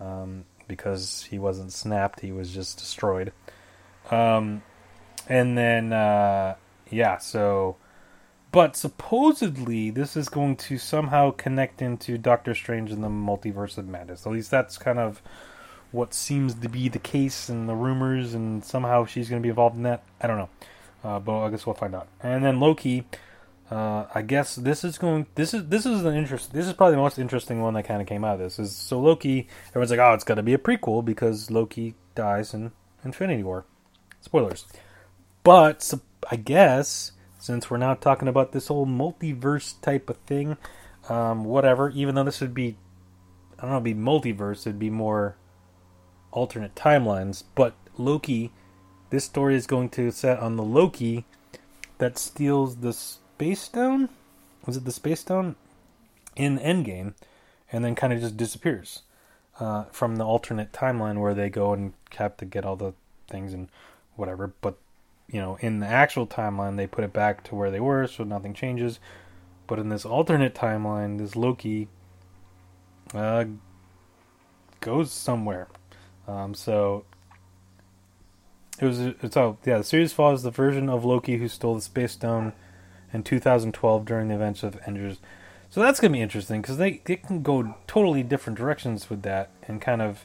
Um, 0.00 0.44
because 0.68 1.26
he 1.30 1.38
wasn't 1.38 1.72
snapped, 1.72 2.20
he 2.20 2.30
was 2.30 2.52
just 2.52 2.78
destroyed. 2.78 3.32
Um, 4.10 4.62
and 5.28 5.56
then, 5.56 5.92
uh, 5.92 6.56
yeah, 6.90 7.18
so. 7.18 7.76
But 8.50 8.76
supposedly, 8.76 9.90
this 9.90 10.16
is 10.16 10.30
going 10.30 10.56
to 10.56 10.78
somehow 10.78 11.32
connect 11.32 11.82
into 11.82 12.16
Doctor 12.16 12.54
Strange 12.54 12.90
and 12.90 13.04
the 13.04 13.08
Multiverse 13.08 13.76
of 13.76 13.86
Madness. 13.86 14.26
At 14.26 14.32
least 14.32 14.50
that's 14.50 14.78
kind 14.78 14.98
of 14.98 15.20
what 15.92 16.14
seems 16.14 16.54
to 16.54 16.68
be 16.68 16.88
the 16.88 16.98
case 16.98 17.50
and 17.50 17.68
the 17.68 17.74
rumors, 17.74 18.32
and 18.32 18.64
somehow 18.64 19.04
she's 19.04 19.28
going 19.28 19.42
to 19.42 19.44
be 19.44 19.50
involved 19.50 19.76
in 19.76 19.82
that. 19.82 20.02
I 20.20 20.26
don't 20.26 20.38
know. 20.38 20.48
Uh, 21.04 21.18
but 21.18 21.44
I 21.44 21.50
guess 21.50 21.66
we'll 21.66 21.74
find 21.74 21.94
out. 21.94 22.08
And 22.22 22.44
then 22.44 22.58
Loki, 22.58 23.04
uh, 23.70 24.06
I 24.14 24.22
guess 24.22 24.56
this 24.56 24.82
is 24.82 24.98
going. 24.98 25.26
This 25.34 25.54
is 25.54 25.68
this 25.68 25.86
is 25.86 26.04
an 26.04 26.14
interest. 26.14 26.52
This 26.52 26.66
is 26.66 26.72
probably 26.72 26.96
the 26.96 27.02
most 27.02 27.18
interesting 27.18 27.60
one 27.60 27.74
that 27.74 27.84
kind 27.84 28.00
of 28.00 28.08
came 28.08 28.24
out 28.24 28.34
of 28.34 28.40
this. 28.40 28.58
Is 28.58 28.74
so 28.74 28.98
Loki. 28.98 29.46
Everyone's 29.68 29.90
like, 29.90 30.00
oh, 30.00 30.14
it's 30.14 30.24
got 30.24 30.36
to 30.36 30.42
be 30.42 30.54
a 30.54 30.58
prequel 30.58 31.04
because 31.04 31.50
Loki 31.50 31.94
dies 32.14 32.54
in 32.54 32.72
Infinity 33.04 33.42
War. 33.42 33.64
Spoilers. 34.20 34.66
But 35.48 35.94
I 36.30 36.36
guess 36.36 37.12
since 37.38 37.70
we're 37.70 37.78
now 37.78 37.94
talking 37.94 38.28
about 38.28 38.52
this 38.52 38.66
whole 38.66 38.86
multiverse 38.86 39.80
type 39.80 40.10
of 40.10 40.18
thing, 40.18 40.58
um, 41.08 41.42
whatever. 41.42 41.88
Even 41.88 42.14
though 42.14 42.24
this 42.24 42.42
would 42.42 42.52
be, 42.52 42.76
I 43.58 43.62
don't 43.62 43.70
know, 43.70 43.80
be 43.80 43.94
multiverse. 43.94 44.66
It'd 44.66 44.78
be 44.78 44.90
more 44.90 45.36
alternate 46.32 46.74
timelines. 46.74 47.44
But 47.54 47.72
Loki, 47.96 48.52
this 49.08 49.24
story 49.24 49.56
is 49.56 49.66
going 49.66 49.88
to 49.88 50.10
set 50.10 50.38
on 50.38 50.56
the 50.56 50.62
Loki 50.62 51.24
that 51.96 52.18
steals 52.18 52.76
the 52.76 52.92
Space 52.92 53.62
Stone? 53.62 54.10
Was 54.66 54.76
it 54.76 54.84
the 54.84 54.92
Space 54.92 55.20
Stone? 55.20 55.56
In 56.36 56.58
Endgame, 56.58 57.14
and 57.72 57.82
then 57.82 57.94
kind 57.94 58.12
of 58.12 58.20
just 58.20 58.36
disappears 58.36 59.00
uh, 59.58 59.84
from 59.92 60.16
the 60.16 60.26
alternate 60.26 60.72
timeline 60.72 61.18
where 61.18 61.32
they 61.32 61.48
go 61.48 61.72
and 61.72 61.94
have 62.16 62.36
to 62.36 62.44
get 62.44 62.66
all 62.66 62.76
the 62.76 62.92
things 63.30 63.54
and 63.54 63.70
whatever. 64.14 64.52
But 64.60 64.76
you 65.30 65.40
know, 65.40 65.58
in 65.60 65.80
the 65.80 65.86
actual 65.86 66.26
timeline, 66.26 66.76
they 66.76 66.86
put 66.86 67.04
it 67.04 67.12
back 67.12 67.44
to 67.44 67.54
where 67.54 67.70
they 67.70 67.80
were, 67.80 68.06
so 68.06 68.24
nothing 68.24 68.54
changes. 68.54 68.98
But 69.66 69.78
in 69.78 69.90
this 69.90 70.04
alternate 70.04 70.54
timeline, 70.54 71.18
this 71.18 71.36
Loki 71.36 71.88
uh, 73.14 73.44
goes 74.80 75.12
somewhere. 75.12 75.68
Um, 76.26 76.54
so 76.54 77.04
it 78.80 78.84
was 78.84 79.00
it's 79.00 79.36
oh 79.36 79.58
yeah, 79.64 79.78
the 79.78 79.84
series 79.84 80.12
follows 80.12 80.42
the 80.42 80.50
version 80.50 80.88
of 80.88 81.04
Loki 81.04 81.36
who 81.38 81.48
stole 81.48 81.74
the 81.74 81.80
Space 81.80 82.12
Stone 82.12 82.52
in 83.12 83.22
2012 83.22 84.04
during 84.04 84.28
the 84.28 84.34
events 84.34 84.62
of 84.62 84.76
Avengers. 84.76 85.18
So 85.70 85.82
that's 85.82 86.00
to 86.00 86.08
be 86.08 86.22
interesting 86.22 86.62
because 86.62 86.78
they, 86.78 87.02
they 87.04 87.16
can 87.16 87.42
go 87.42 87.76
totally 87.86 88.22
different 88.22 88.58
directions 88.58 89.10
with 89.10 89.22
that 89.22 89.50
and 89.66 89.82
kind 89.82 90.00
of, 90.00 90.24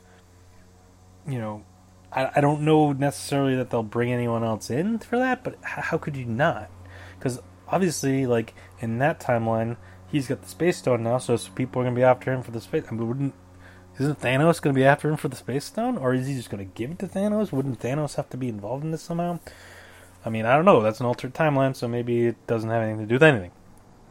you 1.28 1.38
know, 1.38 1.66
I, 2.15 2.32
I 2.36 2.41
don't 2.41 2.62
know 2.62 2.93
necessarily 2.93 3.56
that 3.56 3.69
they'll 3.69 3.84
bring 3.84 4.12
anyone 4.12 4.43
else 4.43 4.69
in 4.69 4.99
for 4.99 5.17
that, 5.17 5.43
but 5.43 5.58
how 5.62 5.97
could 5.97 6.15
you 6.15 6.26
not? 6.26 6.69
Because 7.17 7.39
obviously, 7.67 8.26
like 8.26 8.54
in 8.80 8.99
that 8.99 9.19
timeline, 9.19 9.78
he's 10.08 10.28
got 10.28 10.41
the 10.41 10.49
space 10.49 10.78
stone 10.78 11.04
now, 11.04 11.17
so 11.17 11.38
people 11.56 11.82
are 11.82 11.86
to 11.86 11.91
be 11.91 12.04
after 12.04 12.32
him 12.32 12.43
for 12.43 12.52
the 12.52 12.62
space. 12.62 12.86
I 12.88 12.91
mean, 12.91 13.08
wouldn't 13.08 13.34
isn't 13.99 14.21
Thanos 14.21 14.60
to 14.62 14.73
be 14.73 14.86
after 14.86 15.10
him 15.10 15.17
for 15.17 15.28
the 15.28 15.36
space 15.36 15.65
stone, 15.65 15.97
or 15.97 16.13
is 16.13 16.26
he 16.28 16.34
just 16.34 16.49
to 16.49 16.71
give 16.73 16.91
it 16.91 16.99
to 16.99 17.08
Thanos? 17.08 17.52
Wouldn't 17.52 17.80
Thanos 17.80 18.15
have 18.15 18.30
to 18.32 18.38
be 18.38 18.49
involved 18.49 18.84
in 18.84 18.91
this 18.91 19.04
somehow? 19.04 19.39
I 20.26 20.30
mean, 20.30 20.45
I 20.45 20.56
don't 20.56 20.65
know. 20.65 20.82
That's 20.82 20.99
an 20.99 21.06
altered 21.06 21.34
timeline, 21.34 21.76
so 21.76 21.88
maybe 21.88 22.28
it 22.28 22.47
doesn't 22.47 22.69
have 22.69 22.82
anything 22.82 23.02
to 23.02 23.06
do 23.06 23.15
with 23.15 23.23
anything. 23.23 23.52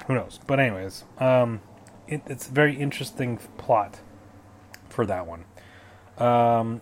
Who 0.07 0.15
knows? 0.15 0.39
But 0.47 0.61
anyways, 0.61 1.05
um, 1.19 1.63
it, 2.07 2.23
it's 2.27 2.49
a 2.49 2.53
very 2.53 2.77
interesting 2.77 3.39
plot 3.59 3.99
for 4.89 5.05
that 5.07 5.27
one. 5.27 5.45
Um, 6.19 6.81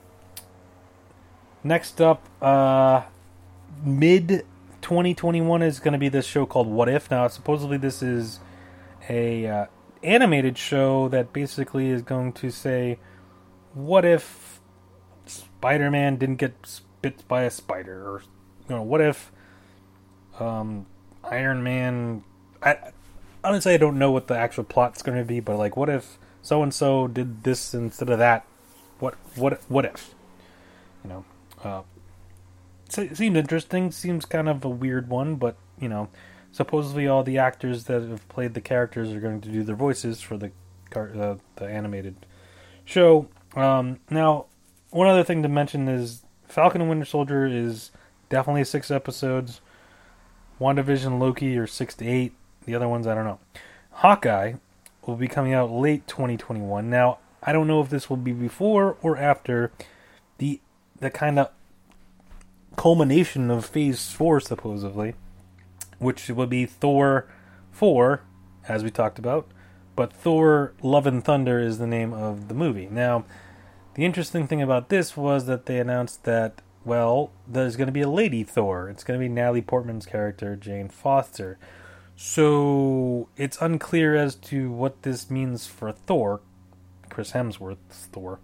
next 1.63 2.01
up, 2.01 2.27
uh, 2.43 3.03
mid 3.85 4.45
2021 4.83 5.63
is 5.63 5.81
going 5.81 5.93
to 5.93 5.99
be 5.99 6.09
this 6.09 6.27
show 6.27 6.47
called 6.47 6.67
What 6.67 6.89
If. 6.89 7.11
Now, 7.11 7.29
supposedly 7.29 7.77
this 7.77 8.03
is 8.03 8.41
a 9.09 9.47
uh, 9.47 9.67
animated 10.03 10.57
show 10.59 11.09
that 11.09 11.33
basically 11.33 11.89
is 11.89 12.03
going 12.03 12.33
to 12.35 12.51
say, 12.51 12.99
what 13.75 14.05
if 14.05 14.61
Spider-Man 15.27 16.17
didn't 16.17 16.37
get 16.37 16.81
bit 17.03 17.27
by 17.29 17.43
a 17.43 17.51
spider 17.51 18.09
or 18.09 18.23
you 18.69 18.77
know, 18.77 18.83
what 18.83 19.01
if 19.01 19.33
um, 20.39 20.87
Iron 21.25 21.63
Man? 21.63 22.25
I 22.63 22.77
honestly 23.43 23.75
I 23.75 23.77
don't 23.77 23.99
know 23.99 24.11
what 24.11 24.29
the 24.29 24.37
actual 24.37 24.65
plot's 24.65 25.03
going 25.03 25.19
to 25.19 25.25
be, 25.25 25.41
but 25.41 25.57
like, 25.57 25.77
what 25.77 25.89
if 25.89 26.19
so 26.43 26.63
and 26.63 26.73
so 26.73 27.09
did 27.09 27.43
this 27.43 27.75
instead 27.75 28.11
of 28.11 28.19
that? 28.19 28.47
What 28.99 29.15
what 29.35 29.61
what 29.69 29.85
if? 29.85 30.15
You 31.05 31.11
know, 31.11 31.25
uh, 31.65 31.83
seemed 32.89 33.37
interesting. 33.37 33.91
Seems 33.91 34.25
kind 34.25 34.49
of 34.49 34.65
a 34.65 34.69
weird 34.69 35.09
one, 35.09 35.37
but 35.37 35.57
you 35.79 35.89
know, 35.89 36.09
supposedly 36.53 37.07
all 37.07 37.23
the 37.23 37.39
actors 37.39 37.85
that 37.85 38.03
have 38.03 38.29
played 38.29 38.55
the 38.55 38.61
characters 38.61 39.13
are 39.13 39.21
going 39.21 39.41
to 39.41 39.49
do 39.49 39.63
their 39.63 39.77
voices 39.77 40.21
for 40.21 40.37
the 40.37 40.51
uh, 40.95 41.37
the 41.57 41.67
animated 41.67 42.27
show. 42.85 43.29
Um, 43.55 44.01
now, 44.11 44.47
one 44.91 45.07
other 45.07 45.25
thing 45.25 45.43
to 45.43 45.49
mention 45.49 45.89
is 45.89 46.23
Falcon 46.49 46.81
and 46.81 46.91
Winter 46.91 47.05
Soldier 47.05 47.47
is 47.47 47.91
Definitely 48.31 48.63
six 48.63 48.93
episodes. 48.93 49.61
WandaVision, 50.61 51.19
Loki 51.19 51.59
are 51.59 51.67
six 51.67 51.95
to 51.97 52.07
eight. 52.07 52.33
The 52.65 52.77
other 52.77 52.89
ones, 52.89 53.07
I 53.07 53.15
don't 53.15 53.25
know. 53.25 53.41
Hawkeye 53.91 54.55
will 55.05 55.17
be 55.17 55.27
coming 55.27 55.53
out 55.53 55.71
late 55.71 56.07
2021. 56.07 56.89
Now, 56.89 57.19
I 57.43 57.53
don't 57.53 57.67
know 57.67 57.81
if 57.81 57.91
this 57.91 58.09
will 58.09 58.17
be 58.17 58.33
before 58.33 58.97
or 59.03 59.17
after 59.17 59.73
the 60.39 60.61
the 61.01 61.11
kind 61.11 61.39
of 61.39 61.51
culmination 62.77 63.51
of 63.51 63.67
Phase 63.67 64.11
Four, 64.11 64.41
supposedly, 64.41 65.15
which 65.99 66.29
will 66.29 66.47
be 66.47 66.67
Thor 66.67 67.27
four, 67.71 68.23
as 68.69 68.85
we 68.85 68.91
talked 68.91 69.19
about. 69.19 69.49
But 69.97 70.13
Thor: 70.13 70.75
Love 70.83 71.07
and 71.07 71.25
Thunder 71.25 71.59
is 71.59 71.79
the 71.79 71.87
name 71.87 72.13
of 72.13 72.49
the 72.49 72.55
movie. 72.55 72.89
Now, 72.91 73.25
the 73.95 74.05
interesting 74.05 74.47
thing 74.47 74.63
about 74.63 74.89
this 74.89 75.17
was 75.17 75.47
that 75.47 75.67
they 75.67 75.79
announced 75.79 76.25
that 76.25 76.63
well, 76.85 77.31
there's 77.47 77.77
going 77.77 77.89
to 77.89 77.93
be 77.93 78.01
a 78.01 78.09
lady 78.09 78.43
Thor. 78.43 78.89
It's 78.89 79.05
going 79.05 79.19
to 79.19 79.23
be 79.23 79.29
Natalie 79.29 79.63
Portman's 79.63 80.07
character, 80.07 80.57
Jane 80.57 80.89
Foster. 80.89 81.59
So 82.17 83.29
it's 83.37 83.61
unclear 83.61 84.15
as 84.17 84.35
to 84.37 84.71
what 84.71 85.03
this 85.03 85.31
means 85.31 85.67
for 85.67 85.93
Thor, 85.93 86.41
Chris 87.09 87.33
Hemsworth's 87.33 88.07
Thor. 88.13 88.41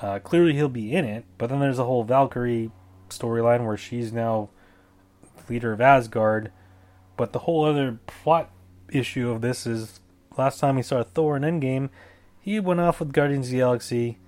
Uh, 0.00 0.18
clearly, 0.18 0.54
he'll 0.54 0.68
be 0.68 0.94
in 0.94 1.04
it, 1.04 1.24
but 1.36 1.50
then 1.50 1.60
there's 1.60 1.78
a 1.78 1.84
whole 1.84 2.04
Valkyrie 2.04 2.70
storyline 3.10 3.66
where 3.66 3.76
she's 3.76 4.12
now 4.12 4.48
leader 5.48 5.72
of 5.72 5.80
Asgard. 5.80 6.52
But 7.16 7.32
the 7.32 7.40
whole 7.40 7.64
other 7.64 7.98
plot 8.06 8.50
issue 8.90 9.30
of 9.30 9.42
this 9.42 9.66
is 9.66 10.00
last 10.38 10.58
time 10.58 10.76
we 10.76 10.82
saw 10.82 11.02
Thor 11.02 11.36
in 11.36 11.42
Endgame, 11.42 11.90
he 12.40 12.58
went 12.58 12.80
off 12.80 13.00
with 13.00 13.12
Guardians 13.12 13.48
of 13.48 13.52
the 13.52 13.58
Galaxy 13.58 14.18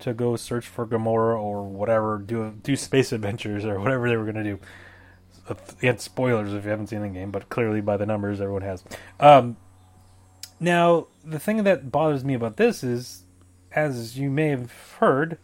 to 0.00 0.12
go 0.12 0.36
search 0.36 0.66
for 0.66 0.86
Gamora 0.86 1.38
or 1.40 1.62
whatever, 1.62 2.18
do 2.18 2.58
do 2.62 2.76
space 2.76 3.12
adventures 3.12 3.64
or 3.64 3.78
whatever 3.78 4.08
they 4.08 4.16
were 4.16 4.24
going 4.24 4.36
to 4.36 4.44
do. 4.44 4.58
Again, 5.78 5.98
spoilers 5.98 6.52
if 6.52 6.64
you 6.64 6.70
haven't 6.70 6.88
seen 6.88 7.02
the 7.02 7.08
game, 7.08 7.30
but 7.30 7.48
clearly 7.48 7.80
by 7.80 7.96
the 7.96 8.04
numbers, 8.04 8.40
everyone 8.40 8.62
has. 8.62 8.82
Um, 9.20 9.56
now, 10.58 11.06
the 11.24 11.38
thing 11.38 11.62
that 11.62 11.92
bothers 11.92 12.24
me 12.24 12.34
about 12.34 12.56
this 12.56 12.82
is, 12.82 13.22
as 13.76 14.18
you 14.18 14.30
may 14.30 14.48
have 14.48 14.72
heard, 14.98 15.38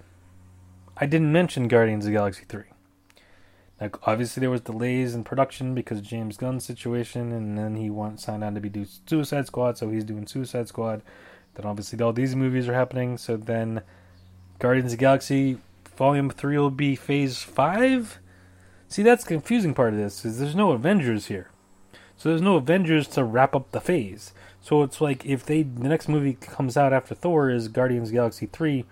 I 0.97 1.07
didn't 1.07 1.33
mention 1.33 1.69
Guardians 1.69 2.07
of 2.07 2.13
Galaxy 2.13 2.45
3. 2.49 2.65
Now, 3.81 3.91
obviously, 4.05 4.41
there 4.41 4.51
was 4.51 4.63
delays 4.63 5.15
in 5.15 5.23
production 5.23 5.75
because 5.75 6.01
James 6.01 6.39
Gunn's 6.39 6.65
situation, 6.65 7.31
and 7.31 7.59
then 7.59 7.77
he 7.77 7.91
want, 7.91 8.21
signed 8.21 8.43
on 8.43 8.55
to 8.55 8.61
be 8.61 8.71
do 8.71 8.87
Suicide 9.07 9.47
Squad, 9.47 9.77
so 9.77 9.91
he's 9.91 10.05
doing 10.05 10.27
Suicide 10.27 10.69
Squad. 10.69 11.03
Then, 11.55 11.67
obviously, 11.67 12.01
all 12.01 12.15
these 12.15 12.35
movies 12.35 12.69
are 12.69 12.75
happening, 12.75 13.19
so 13.19 13.37
then 13.37 13.83
Guardians 14.59 14.95
of 14.95 14.99
Galaxy 14.99 15.59
Volume 15.97 16.31
3 16.31 16.57
will 16.57 16.71
be 16.71 16.97
Phase 16.97 17.43
5? 17.43 18.19
See, 18.89 19.03
that's 19.03 19.25
the 19.25 19.29
confusing 19.29 19.75
part 19.75 19.93
of 19.93 19.99
this, 19.99 20.25
is 20.25 20.39
there's 20.39 20.55
no 20.55 20.73
Avengers 20.73 21.27
here. 21.27 21.51
So 22.17 22.31
there's 22.31 22.41
no 22.43 22.57
Avengers 22.57 23.09
to 23.09 23.25
wrap 23.25 23.55
up 23.55 23.73
the 23.73 23.81
phase. 23.81 24.33
So 24.63 24.83
it's 24.83 25.01
like 25.01 25.27
if 25.27 25.45
they 25.45 25.63
the 25.63 25.89
next 25.89 26.09
movie 26.09 26.35
comes 26.35 26.77
out 26.77 26.93
after 26.93 27.15
Thor 27.15 27.51
is 27.51 27.69
Guardians 27.69 28.11
Galaxy 28.11 28.47
3, 28.47 28.85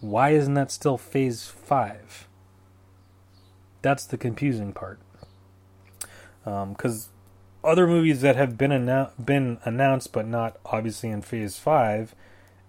why 0.00 0.30
isn't 0.30 0.54
that 0.54 0.70
still 0.70 0.98
Phase 0.98 1.46
5? 1.48 2.28
That's 3.82 4.04
the 4.04 4.18
confusing 4.18 4.72
part. 4.72 5.00
Um, 6.44 6.76
other 7.64 7.86
movies 7.88 8.20
that 8.20 8.36
have 8.36 8.56
been 8.56 8.70
annou- 8.70 9.10
been 9.22 9.58
announced 9.64 10.12
but 10.12 10.26
not 10.26 10.58
obviously 10.64 11.08
in 11.08 11.22
Phase 11.22 11.58
5 11.58 12.14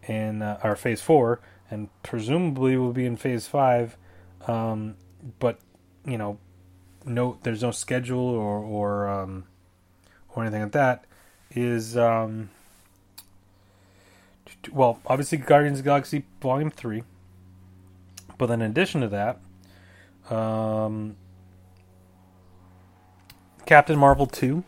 and 0.07 0.41
uh, 0.41 0.75
Phase 0.75 1.01
4 1.01 1.39
and 1.69 1.89
presumably 2.03 2.77
will 2.77 2.93
be 2.93 3.05
in 3.05 3.17
phase 3.17 3.47
five. 3.47 3.97
Um, 4.47 4.95
but 5.39 5.59
you 6.05 6.17
know, 6.17 6.39
no, 7.05 7.37
there's 7.43 7.61
no 7.61 7.71
schedule 7.71 8.19
or 8.19 8.59
or 8.59 9.07
um, 9.09 9.45
or 10.29 10.43
anything 10.43 10.63
like 10.63 10.71
that. 10.73 11.05
Is 11.51 11.97
um, 11.97 12.49
well, 14.71 14.99
obviously 15.07 15.37
Guardians 15.37 15.79
of 15.79 15.85
Galaxy 15.85 16.25
Volume 16.41 16.69
Three, 16.69 17.03
but 18.37 18.51
in 18.51 18.61
addition 18.61 19.01
to 19.01 19.07
that, 19.07 19.39
um, 20.33 21.15
Captain 23.65 23.97
Marvel 23.97 24.25
two, 24.27 24.63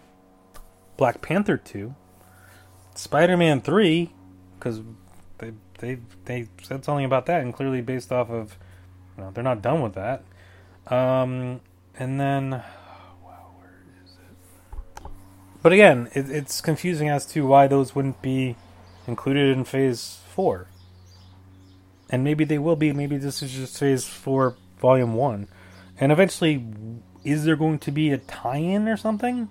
Black 0.97 1.21
Panther 1.21 1.57
two, 1.57 1.95
Spider 2.95 3.37
Man 3.37 3.61
three, 3.61 4.11
because 4.57 4.81
they 5.37 5.51
they 5.79 5.99
they 6.25 6.47
said 6.61 6.83
something 6.83 7.05
about 7.05 7.25
that, 7.27 7.41
and 7.41 7.53
clearly 7.53 7.81
based 7.81 8.11
off 8.11 8.29
of, 8.29 8.57
you 9.17 9.23
know, 9.23 9.31
they're 9.31 9.43
not 9.43 9.61
done 9.61 9.81
with 9.81 9.93
that. 9.93 10.23
Um, 10.87 11.61
and 11.97 12.19
then, 12.19 12.51
wow, 13.23 13.51
where 13.57 13.83
is 14.03 14.11
it? 14.11 15.11
But 15.61 15.73
again, 15.73 16.09
it, 16.13 16.29
it's 16.29 16.61
confusing 16.61 17.09
as 17.09 17.25
to 17.27 17.45
why 17.45 17.67
those 17.67 17.95
wouldn't 17.95 18.21
be 18.21 18.55
included 19.07 19.55
in 19.55 19.65
Phase 19.65 20.19
Four. 20.29 20.67
And 22.09 22.23
maybe 22.23 22.43
they 22.43 22.57
will 22.57 22.75
be. 22.75 22.91
Maybe 22.93 23.17
this 23.17 23.43
is 23.43 23.51
just 23.51 23.77
Phase 23.77 24.05
Four, 24.05 24.55
Volume 24.79 25.13
One, 25.13 25.47
and 25.99 26.11
eventually, 26.11 26.65
is 27.23 27.45
there 27.45 27.55
going 27.55 27.79
to 27.79 27.91
be 27.91 28.11
a 28.11 28.17
tie-in 28.17 28.87
or 28.87 28.97
something? 28.97 29.49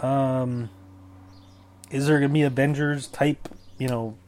Um, 0.00 0.70
is 1.90 2.06
there 2.06 2.18
going 2.18 2.30
to 2.30 2.34
be 2.34 2.42
Avengers 2.42 3.06
type, 3.06 3.48
you 3.78 3.88
know, 3.88 4.18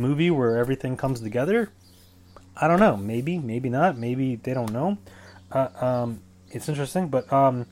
movie 0.00 0.30
where 0.30 0.56
everything 0.56 0.96
comes 0.96 1.20
together. 1.20 1.70
I 2.56 2.66
don't 2.66 2.80
know. 2.80 2.96
Maybe, 2.96 3.38
maybe 3.38 3.68
not. 3.68 3.96
Maybe 3.96 4.36
they 4.36 4.54
don't 4.54 4.72
know. 4.72 4.98
Uh, 5.52 5.68
um, 5.80 6.22
it's 6.50 6.68
interesting, 6.68 7.08
but 7.08 7.32
um, 7.32 7.66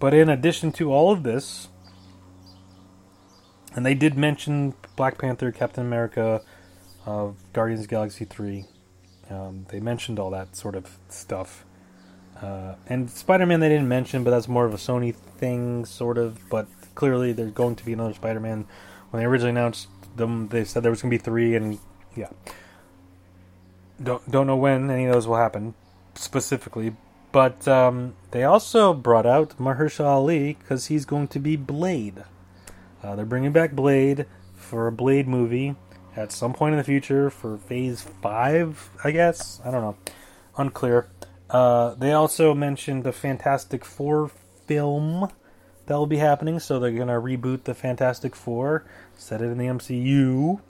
but 0.00 0.14
in 0.14 0.28
addition 0.28 0.72
to 0.72 0.92
all 0.92 1.12
of 1.12 1.22
this, 1.22 1.68
and 3.74 3.84
they 3.84 3.94
did 3.94 4.16
mention 4.16 4.74
Black 4.96 5.18
Panther, 5.18 5.50
Captain 5.52 5.84
America, 5.84 6.42
uh, 7.06 7.28
Guardians 7.52 7.82
of 7.82 7.88
Galaxy 7.88 8.24
three. 8.24 8.66
Um, 9.30 9.66
they 9.68 9.80
mentioned 9.80 10.18
all 10.18 10.30
that 10.30 10.54
sort 10.56 10.74
of 10.76 10.98
stuff. 11.08 11.64
Uh, 12.40 12.74
and 12.88 13.10
Spider 13.10 13.46
Man 13.46 13.60
they 13.60 13.68
didn't 13.68 13.88
mention, 13.88 14.24
but 14.24 14.30
that's 14.30 14.48
more 14.48 14.66
of 14.66 14.74
a 14.74 14.78
Sony 14.78 15.14
thing, 15.14 15.84
sort 15.84 16.18
of. 16.18 16.38
But 16.48 16.66
clearly, 16.94 17.32
there's 17.32 17.52
going 17.52 17.76
to 17.76 17.84
be 17.84 17.92
another 17.92 18.14
Spider 18.14 18.40
Man. 18.40 18.66
When 19.10 19.20
they 19.22 19.26
originally 19.26 19.50
announced 19.50 19.88
them 20.16 20.48
they 20.48 20.64
said 20.64 20.82
there 20.82 20.90
was 20.90 21.02
gonna 21.02 21.10
be 21.10 21.18
three, 21.18 21.54
and 21.56 21.78
yeah, 22.16 22.30
don't 24.02 24.28
don't 24.30 24.46
know 24.46 24.56
when 24.56 24.90
any 24.90 25.06
of 25.06 25.12
those 25.12 25.26
will 25.26 25.36
happen 25.36 25.74
specifically. 26.14 26.94
But 27.32 27.66
um, 27.66 28.14
they 28.30 28.44
also 28.44 28.94
brought 28.94 29.26
out 29.26 29.58
Mahershala 29.58 30.06
Ali 30.06 30.56
because 30.60 30.86
he's 30.86 31.04
going 31.04 31.28
to 31.28 31.40
be 31.40 31.56
Blade. 31.56 32.22
Uh, 33.04 33.14
they're 33.14 33.26
bringing 33.26 33.52
back 33.52 33.72
Blade 33.72 34.24
for 34.56 34.86
a 34.86 34.92
Blade 34.92 35.28
movie 35.28 35.76
at 36.16 36.32
some 36.32 36.54
point 36.54 36.72
in 36.72 36.78
the 36.78 36.84
future 36.84 37.28
for 37.28 37.58
Phase 37.58 38.00
Five, 38.22 38.88
I 39.02 39.10
guess. 39.10 39.60
I 39.62 39.70
don't 39.70 39.82
know, 39.82 39.96
unclear. 40.56 41.08
Uh, 41.50 41.94
they 41.94 42.12
also 42.12 42.54
mentioned 42.54 43.04
the 43.04 43.12
Fantastic 43.12 43.84
Four 43.84 44.30
film 44.66 45.28
that 45.86 45.94
will 45.96 46.06
be 46.06 46.16
happening. 46.16 46.58
So 46.58 46.80
they're 46.80 46.92
going 46.92 47.08
to 47.08 47.14
reboot 47.14 47.64
the 47.64 47.74
Fantastic 47.74 48.34
Four, 48.34 48.86
set 49.18 49.42
it 49.42 49.46
in 49.46 49.58
the 49.58 49.66
MCU. 49.66 50.60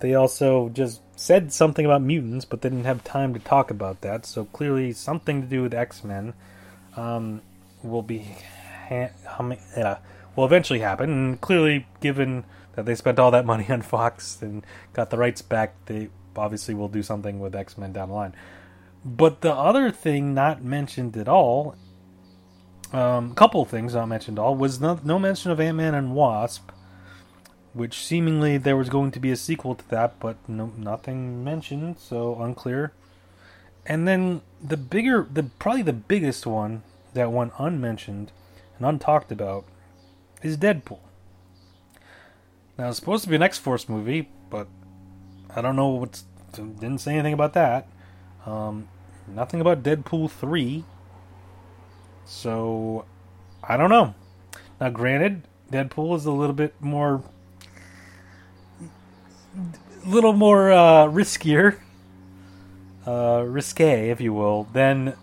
They 0.00 0.14
also 0.14 0.70
just 0.70 1.02
said 1.16 1.52
something 1.52 1.84
about 1.84 2.02
mutants, 2.02 2.46
but 2.46 2.62
they 2.62 2.70
didn't 2.70 2.86
have 2.86 3.04
time 3.04 3.34
to 3.34 3.40
talk 3.40 3.70
about 3.70 4.00
that. 4.00 4.24
So 4.24 4.46
clearly, 4.46 4.92
something 4.92 5.42
to 5.42 5.46
do 5.46 5.62
with 5.62 5.74
X 5.74 6.02
Men 6.02 6.32
um, 6.96 7.42
will 7.82 8.02
be 8.02 8.26
ha- 8.88 9.10
uh, 9.76 9.96
will 10.36 10.44
eventually 10.44 10.80
happen. 10.80 11.10
And 11.10 11.40
clearly, 11.40 11.86
given 12.00 12.44
that 12.74 12.86
they 12.86 12.94
spent 12.94 13.18
all 13.18 13.30
that 13.30 13.46
money 13.46 13.66
on 13.68 13.82
Fox 13.82 14.40
and 14.42 14.64
got 14.92 15.10
the 15.10 15.18
rights 15.18 15.42
back, 15.42 15.74
they 15.86 16.08
obviously 16.36 16.74
will 16.74 16.88
do 16.88 17.02
something 17.02 17.40
with 17.40 17.54
X 17.54 17.76
Men 17.76 17.92
down 17.92 18.08
the 18.08 18.14
line. 18.14 18.34
But 19.04 19.40
the 19.40 19.52
other 19.52 19.90
thing 19.90 20.32
not 20.32 20.62
mentioned 20.62 21.16
at 21.16 21.28
all 21.28 21.76
um, 22.92 23.30
a 23.30 23.34
couple 23.34 23.64
things 23.64 23.94
not 23.94 24.08
mentioned 24.08 24.38
at 24.38 24.42
all 24.42 24.54
was 24.54 24.80
no, 24.80 25.00
no 25.02 25.18
mention 25.18 25.50
of 25.50 25.60
Ant 25.60 25.78
Man 25.78 25.94
and 25.94 26.14
Wasp, 26.14 26.70
which 27.72 28.04
seemingly 28.04 28.58
there 28.58 28.76
was 28.76 28.90
going 28.90 29.10
to 29.12 29.20
be 29.20 29.30
a 29.30 29.36
sequel 29.36 29.74
to 29.74 29.88
that, 29.88 30.20
but 30.20 30.36
no, 30.46 30.72
nothing 30.76 31.42
mentioned, 31.42 31.98
so 31.98 32.40
unclear. 32.40 32.92
And 33.86 34.06
then 34.06 34.42
the 34.62 34.76
bigger, 34.76 35.26
the 35.30 35.44
probably 35.44 35.82
the 35.82 35.92
biggest 35.94 36.46
one 36.46 36.82
that 37.14 37.32
went 37.32 37.52
unmentioned 37.58 38.30
and 38.78 39.00
untalked 39.00 39.30
about 39.30 39.64
is 40.42 40.56
Deadpool. 40.56 40.98
Now 42.78 42.88
it's 42.88 42.98
supposed 42.98 43.24
to 43.24 43.30
be 43.30 43.36
an 43.36 43.42
X 43.42 43.58
Force 43.58 43.88
movie, 43.88 44.28
but 44.50 44.66
I 45.54 45.60
don't 45.60 45.76
know 45.76 45.88
what's 45.88 46.24
didn't 46.52 46.98
say 46.98 47.14
anything 47.14 47.32
about 47.32 47.54
that. 47.54 47.86
Um, 48.46 48.88
nothing 49.26 49.60
about 49.60 49.82
Deadpool 49.82 50.30
three. 50.30 50.84
So, 52.24 53.04
I 53.62 53.76
don't 53.76 53.90
know. 53.90 54.14
Now, 54.80 54.90
granted, 54.90 55.42
Deadpool 55.70 56.16
is 56.16 56.26
a 56.26 56.30
little 56.30 56.54
bit 56.54 56.74
more, 56.80 57.22
little 60.06 60.32
more 60.32 60.72
uh, 60.72 61.06
riskier, 61.06 61.78
uh, 63.06 63.44
risque, 63.46 64.10
if 64.10 64.20
you 64.20 64.32
will, 64.32 64.64
than 64.72 65.16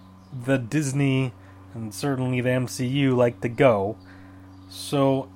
the 0.45 0.57
Disney 0.57 1.33
and 1.73 1.93
certainly 1.93 2.41
the 2.41 2.49
MCU 2.49 3.15
like 3.15 3.41
to 3.41 3.49
go. 3.49 3.97
So, 4.69 5.29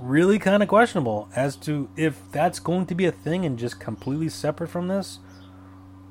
really 0.00 0.38
kind 0.38 0.62
of 0.62 0.68
questionable 0.68 1.28
as 1.34 1.56
to 1.56 1.90
if 1.96 2.20
that's 2.30 2.60
going 2.60 2.86
to 2.86 2.94
be 2.94 3.04
a 3.04 3.12
thing 3.12 3.44
and 3.44 3.58
just 3.58 3.80
completely 3.80 4.28
separate 4.28 4.68
from 4.68 4.88
this. 4.88 5.18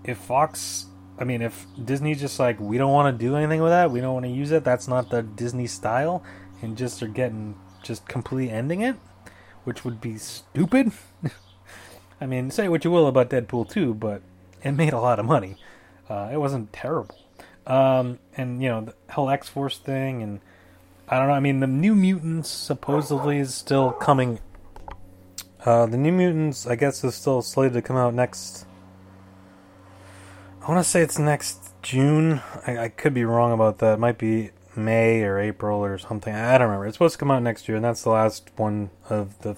If 0.04 0.18
Fox 0.18 0.88
I 1.20 1.24
mean, 1.24 1.42
if 1.42 1.66
Disney's 1.84 2.20
just 2.20 2.40
like, 2.40 2.60
we 2.60 2.78
don't 2.78 2.92
want 2.92 3.18
to 3.18 3.26
do 3.26 3.36
anything 3.36 3.62
with 3.62 3.72
that, 3.72 3.90
we 3.90 4.02
don't 4.02 4.14
want 4.14 4.26
to 4.26 4.32
use 4.32 4.52
it, 4.52 4.64
that's 4.64 4.88
not 4.88 5.10
the 5.10 5.24
Disney 5.24 5.66
style, 5.66 6.24
and 6.62 6.78
just 6.78 7.02
are 7.02 7.08
getting 7.08 7.56
just 7.82 8.08
completely 8.08 8.54
ending 8.54 8.82
it, 8.82 8.96
which 9.64 9.84
would 9.84 10.00
be 10.00 10.18
stupid. 10.18 10.92
I 12.22 12.26
mean, 12.26 12.52
say 12.52 12.68
what 12.68 12.84
you 12.86 12.92
will 12.92 13.08
about 13.08 13.30
Deadpool 13.30 13.70
2, 13.70 13.96
but 13.96 14.22
it 14.64 14.74
made 14.74 14.94
a 14.94 15.00
lot 15.00 15.20
of 15.20 15.26
money. 15.26 15.58
Uh, 16.08 16.30
it 16.32 16.38
wasn't 16.38 16.72
terrible. 16.72 17.18
Um, 17.66 18.20
and 18.36 18.62
you 18.64 18.70
know 18.70 18.82
the 18.82 19.14
whole 19.14 19.30
X 19.30 19.50
Force 19.50 19.78
thing, 19.78 20.24
and 20.24 20.40
I 21.10 21.18
don't 21.18 21.28
know. 21.28 21.34
I 21.34 21.40
mean, 21.40 21.62
the 21.62 21.68
New 21.68 21.96
Mutants 21.96 22.50
supposedly 22.50 23.38
is 23.40 23.56
still 23.56 23.92
coming. 23.92 24.40
Uh, 25.64 25.86
the 25.86 25.98
New 25.98 26.12
Mutants, 26.12 26.68
I 26.68 26.76
guess, 26.76 27.02
is 27.04 27.16
still 27.16 27.42
slated 27.42 27.74
to 27.76 27.82
come 27.82 27.96
out 27.96 28.14
next. 28.14 28.66
I 30.62 30.70
want 30.70 30.84
to 30.84 30.90
say 30.90 31.02
it's 31.02 31.18
next 31.18 31.74
June. 31.82 32.42
I, 32.66 32.78
I 32.78 32.90
could 32.90 33.14
be 33.14 33.24
wrong 33.24 33.54
about 33.54 33.78
that. 33.80 33.94
It 33.94 34.00
might 34.00 34.18
be 34.18 34.52
May 34.76 35.24
or 35.24 35.40
April 35.40 35.80
or 35.80 35.98
something. 35.98 36.34
I 36.36 36.58
don't 36.58 36.68
remember. 36.68 36.88
It's 36.88 36.96
supposed 36.96 37.14
to 37.14 37.20
come 37.20 37.32
out 37.32 37.42
next 37.42 37.70
year, 37.70 37.78
and 37.78 37.86
that's 37.86 38.04
the 38.04 38.10
last 38.10 38.52
one 38.58 38.90
of 39.10 39.40
the 39.40 39.58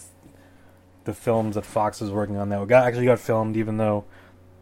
the 1.05 1.13
films 1.15 1.55
that 1.55 1.65
Fox 1.65 1.99
is 2.01 2.11
working 2.11 2.37
on 2.37 2.49
that 2.49 2.67
got 2.67 2.85
actually 2.85 3.05
got 3.05 3.19
filmed, 3.19 3.57
even 3.57 3.77
though 3.77 4.05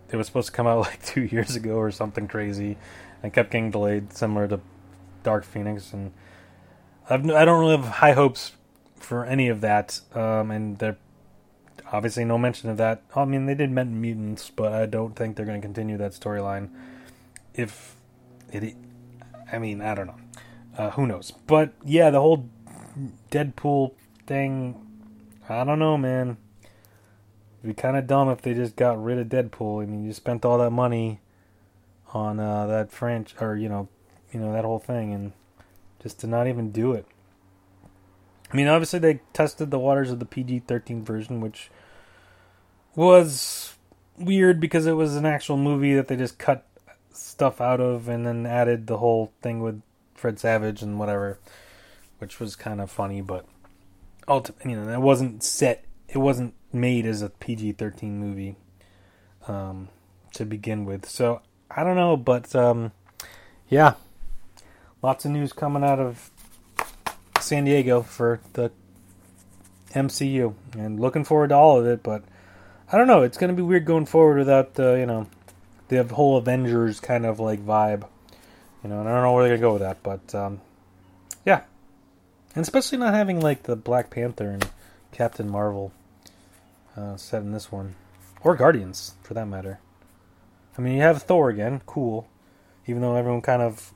it 0.09 0.15
was 0.15 0.27
supposed 0.27 0.47
to 0.47 0.53
come 0.53 0.67
out 0.67 0.79
like 0.85 1.03
two 1.03 1.23
years 1.23 1.57
ago 1.57 1.75
or 1.75 1.91
something 1.91 2.29
crazy, 2.29 2.77
and 3.21 3.33
kept 3.33 3.51
getting 3.51 3.71
delayed, 3.71 4.13
similar 4.13 4.47
to 4.47 4.61
Dark 5.23 5.43
Phoenix. 5.43 5.91
And 5.91 6.13
I've, 7.09 7.29
I 7.29 7.45
don't 7.45 7.59
really 7.59 7.77
have 7.77 7.87
high 7.87 8.13
hopes 8.13 8.53
for 8.95 9.25
any 9.25 9.47
of 9.47 9.61
that. 9.61 10.01
Um, 10.13 10.51
and 10.51 10.77
there 10.79 10.97
obviously 11.91 12.25
no 12.25 12.37
mention 12.37 12.69
of 12.69 12.77
that. 12.77 13.01
I 13.15 13.25
mean, 13.25 13.45
they 13.45 13.55
did 13.55 13.71
mention 13.71 14.01
mutants, 14.01 14.49
but 14.49 14.73
I 14.73 14.85
don't 14.85 15.15
think 15.15 15.35
they're 15.35 15.45
going 15.45 15.61
to 15.61 15.65
continue 15.65 15.97
that 15.97 16.11
storyline. 16.11 16.69
If 17.53 17.95
it, 18.51 18.75
I 19.51 19.59
mean, 19.59 19.81
I 19.81 19.95
don't 19.95 20.07
know. 20.07 20.19
Uh, 20.77 20.91
who 20.91 21.07
knows? 21.07 21.31
But 21.31 21.73
yeah, 21.83 22.09
the 22.09 22.19
whole 22.19 22.49
Deadpool 23.31 23.93
thing. 24.25 24.83
I 25.49 25.63
don't 25.63 25.79
know, 25.79 25.97
man. 25.97 26.37
It'd 27.63 27.75
be 27.75 27.81
kind 27.81 27.97
of 27.97 28.05
dumb 28.05 28.29
if 28.29 28.41
they 28.41 28.53
just 28.53 28.75
got 28.75 29.01
rid 29.01 29.17
of 29.17 29.27
Deadpool. 29.27 29.83
I 29.83 29.85
mean, 29.85 30.05
you 30.05 30.13
spent 30.13 30.45
all 30.45 30.57
that 30.59 30.71
money 30.71 31.19
on 32.13 32.39
uh, 32.39 32.67
that 32.67 32.91
French 32.91 33.33
or 33.39 33.55
you 33.55 33.69
know, 33.69 33.87
you 34.31 34.39
know 34.39 34.53
that 34.53 34.65
whole 34.65 34.79
thing, 34.79 35.13
and 35.13 35.33
just 36.07 36.21
to 36.21 36.27
not 36.27 36.47
even 36.47 36.71
do 36.71 36.93
it. 36.93 37.05
I 38.49 38.55
mean, 38.55 38.67
obviously 38.67 38.99
they 38.99 39.19
tested 39.33 39.71
the 39.71 39.79
waters 39.79 40.09
of 40.09 40.19
the 40.19 40.25
PG-13 40.25 41.03
version, 41.03 41.41
which 41.41 41.69
was 42.95 43.75
weird 44.17 44.61
because 44.61 44.87
it 44.87 44.93
was 44.93 45.17
an 45.17 45.25
actual 45.25 45.57
movie 45.57 45.93
that 45.95 46.07
they 46.07 46.15
just 46.15 46.37
cut 46.37 46.65
stuff 47.11 47.59
out 47.59 47.81
of 47.81 48.07
and 48.07 48.25
then 48.25 48.45
added 48.45 48.87
the 48.87 48.99
whole 48.99 49.33
thing 49.41 49.59
with 49.59 49.81
Fred 50.15 50.39
Savage 50.39 50.81
and 50.81 50.97
whatever, 50.97 51.39
which 52.19 52.39
was 52.39 52.55
kind 52.55 52.79
of 52.79 52.89
funny, 52.89 53.19
but 53.19 53.45
ultimately, 54.29 54.71
you 54.71 54.77
know, 54.77 54.85
that 54.85 55.01
wasn't 55.01 55.43
set. 55.43 55.83
It 56.07 56.19
wasn't 56.19 56.53
made 56.71 57.05
as 57.05 57.21
a 57.21 57.29
PG 57.29 57.73
thirteen 57.73 58.17
movie 58.17 58.55
um, 59.45 59.89
to 60.35 60.45
begin 60.45 60.85
with. 60.85 61.05
So 61.05 61.41
I 61.69 61.83
don't 61.83 61.97
know, 61.97 62.15
but 62.15 62.55
um, 62.55 62.93
yeah, 63.67 63.95
lots 65.07 65.23
of 65.23 65.31
news 65.31 65.53
coming 65.53 65.85
out 65.85 66.01
of 66.01 66.29
San 67.39 67.63
Diego 67.63 68.01
for 68.01 68.41
the 68.51 68.69
MCU, 69.93 70.53
and 70.77 70.99
looking 70.99 71.23
forward 71.23 71.47
to 71.47 71.55
all 71.55 71.79
of 71.79 71.85
it. 71.85 72.03
But 72.03 72.25
I 72.91 72.97
don't 72.97 73.07
know, 73.07 73.21
it's 73.21 73.37
going 73.37 73.49
to 73.49 73.55
be 73.55 73.61
weird 73.61 73.85
going 73.85 74.05
forward 74.05 74.37
without 74.37 74.73
the 74.73 74.95
you 74.95 75.05
know 75.05 75.27
the 75.87 76.03
whole 76.03 76.35
Avengers 76.35 76.99
kind 76.99 77.25
of 77.25 77.39
like 77.39 77.65
vibe. 77.65 78.05
You 78.83 78.89
know, 78.89 78.99
and 78.99 79.07
I 79.07 79.13
don't 79.13 79.23
know 79.23 79.31
where 79.31 79.47
they're 79.47 79.55
gonna 79.55 79.65
go 79.65 79.73
with 79.73 79.81
that, 79.81 80.03
but 80.03 80.35
um, 80.35 80.59
yeah, 81.45 81.61
and 82.53 82.63
especially 82.63 82.97
not 82.97 83.13
having 83.13 83.39
like 83.39 83.63
the 83.63 83.77
Black 83.77 84.09
Panther 84.09 84.49
and 84.49 84.69
Captain 85.13 85.49
Marvel 85.49 85.93
uh, 86.97 87.15
set 87.15 87.43
in 87.43 87.53
this 87.53 87.71
one, 87.71 87.95
or 88.43 88.57
Guardians 88.57 89.15
for 89.23 89.33
that 89.35 89.47
matter. 89.47 89.79
I 90.77 90.81
mean, 90.81 90.95
you 90.95 91.01
have 91.01 91.23
Thor 91.23 91.49
again, 91.49 91.81
cool. 91.85 92.27
Even 92.87 93.01
though 93.01 93.15
everyone 93.15 93.41
kind 93.41 93.61
of 93.61 93.93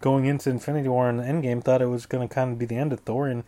going 0.00 0.26
into 0.26 0.50
Infinity 0.50 0.88
War 0.88 1.08
and 1.08 1.20
Endgame 1.20 1.62
thought 1.62 1.82
it 1.82 1.86
was 1.86 2.06
going 2.06 2.26
to 2.26 2.32
kind 2.32 2.52
of 2.52 2.58
be 2.58 2.66
the 2.66 2.76
end 2.76 2.92
of 2.92 3.00
Thor, 3.00 3.28
and 3.28 3.44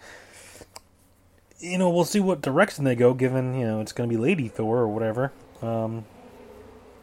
you 1.58 1.78
know 1.78 1.90
we'll 1.90 2.04
see 2.04 2.20
what 2.20 2.42
direction 2.42 2.84
they 2.84 2.94
go. 2.94 3.14
Given 3.14 3.58
you 3.58 3.66
know 3.66 3.80
it's 3.80 3.92
going 3.92 4.08
to 4.08 4.14
be 4.14 4.20
Lady 4.20 4.48
Thor 4.48 4.78
or 4.78 4.88
whatever. 4.88 5.32
Um, 5.62 6.04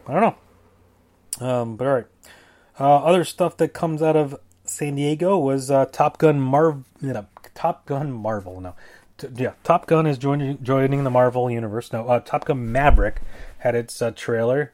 I 0.06 0.12
don't 0.12 0.22
know. 1.40 1.46
Um, 1.46 1.76
but 1.76 1.86
all 1.86 1.94
right. 1.94 2.06
Uh, 2.80 2.96
other 2.98 3.24
stuff 3.24 3.56
that 3.56 3.72
comes 3.72 4.02
out 4.02 4.16
of 4.16 4.38
San 4.64 4.96
Diego 4.96 5.36
was 5.38 5.70
uh, 5.70 5.86
Top 5.86 6.18
Gun 6.18 6.40
Marv, 6.40 6.84
you 7.00 7.12
know, 7.12 7.26
Top 7.54 7.86
Gun 7.86 8.12
Marvel. 8.12 8.60
No, 8.60 8.74
T- 9.16 9.28
yeah, 9.36 9.52
Top 9.64 9.86
Gun 9.86 10.06
is 10.06 10.18
joining 10.18 10.62
joining 10.62 11.04
the 11.04 11.10
Marvel 11.10 11.50
universe. 11.50 11.92
No, 11.92 12.06
uh, 12.08 12.20
Top 12.20 12.44
Gun 12.44 12.70
Maverick 12.70 13.20
had 13.58 13.74
its 13.74 14.00
uh, 14.00 14.12
trailer. 14.12 14.72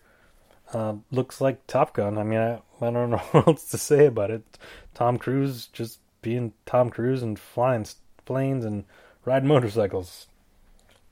Uh, 0.72 0.94
looks 1.10 1.40
like 1.40 1.66
Top 1.66 1.94
Gun. 1.94 2.18
I 2.18 2.24
mean, 2.24 2.38
I, 2.38 2.54
I 2.80 2.90
don't 2.90 3.10
know 3.10 3.18
what 3.32 3.46
else 3.46 3.70
to 3.70 3.78
say 3.78 4.06
about 4.06 4.30
it. 4.30 4.42
Tom 4.94 5.18
Cruise 5.18 5.66
just 5.66 6.00
being 6.22 6.52
Tom 6.66 6.90
Cruise 6.90 7.22
and 7.22 7.38
flying 7.38 7.86
planes 8.24 8.64
and 8.64 8.84
riding 9.24 9.48
motorcycles. 9.48 10.26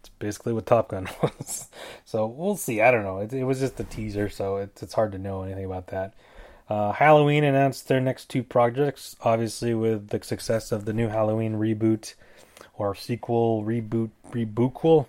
It's 0.00 0.08
basically 0.18 0.52
what 0.52 0.66
Top 0.66 0.88
Gun 0.88 1.08
was. 1.22 1.68
so 2.04 2.26
we'll 2.26 2.56
see. 2.56 2.80
I 2.80 2.90
don't 2.90 3.04
know. 3.04 3.18
It, 3.18 3.32
it 3.32 3.44
was 3.44 3.60
just 3.60 3.78
a 3.78 3.84
teaser, 3.84 4.28
so 4.28 4.56
it's 4.56 4.82
it's 4.82 4.94
hard 4.94 5.12
to 5.12 5.18
know 5.18 5.42
anything 5.42 5.64
about 5.64 5.88
that. 5.88 6.14
Uh, 6.68 6.92
Halloween 6.92 7.44
announced 7.44 7.88
their 7.88 8.00
next 8.00 8.30
two 8.30 8.42
projects, 8.42 9.14
obviously 9.22 9.74
with 9.74 10.08
the 10.08 10.22
success 10.24 10.72
of 10.72 10.86
the 10.86 10.92
new 10.92 11.08
Halloween 11.08 11.54
reboot 11.54 12.14
or 12.74 12.94
sequel, 12.94 13.62
reboot, 13.62 14.10
rebootquel. 14.30 15.06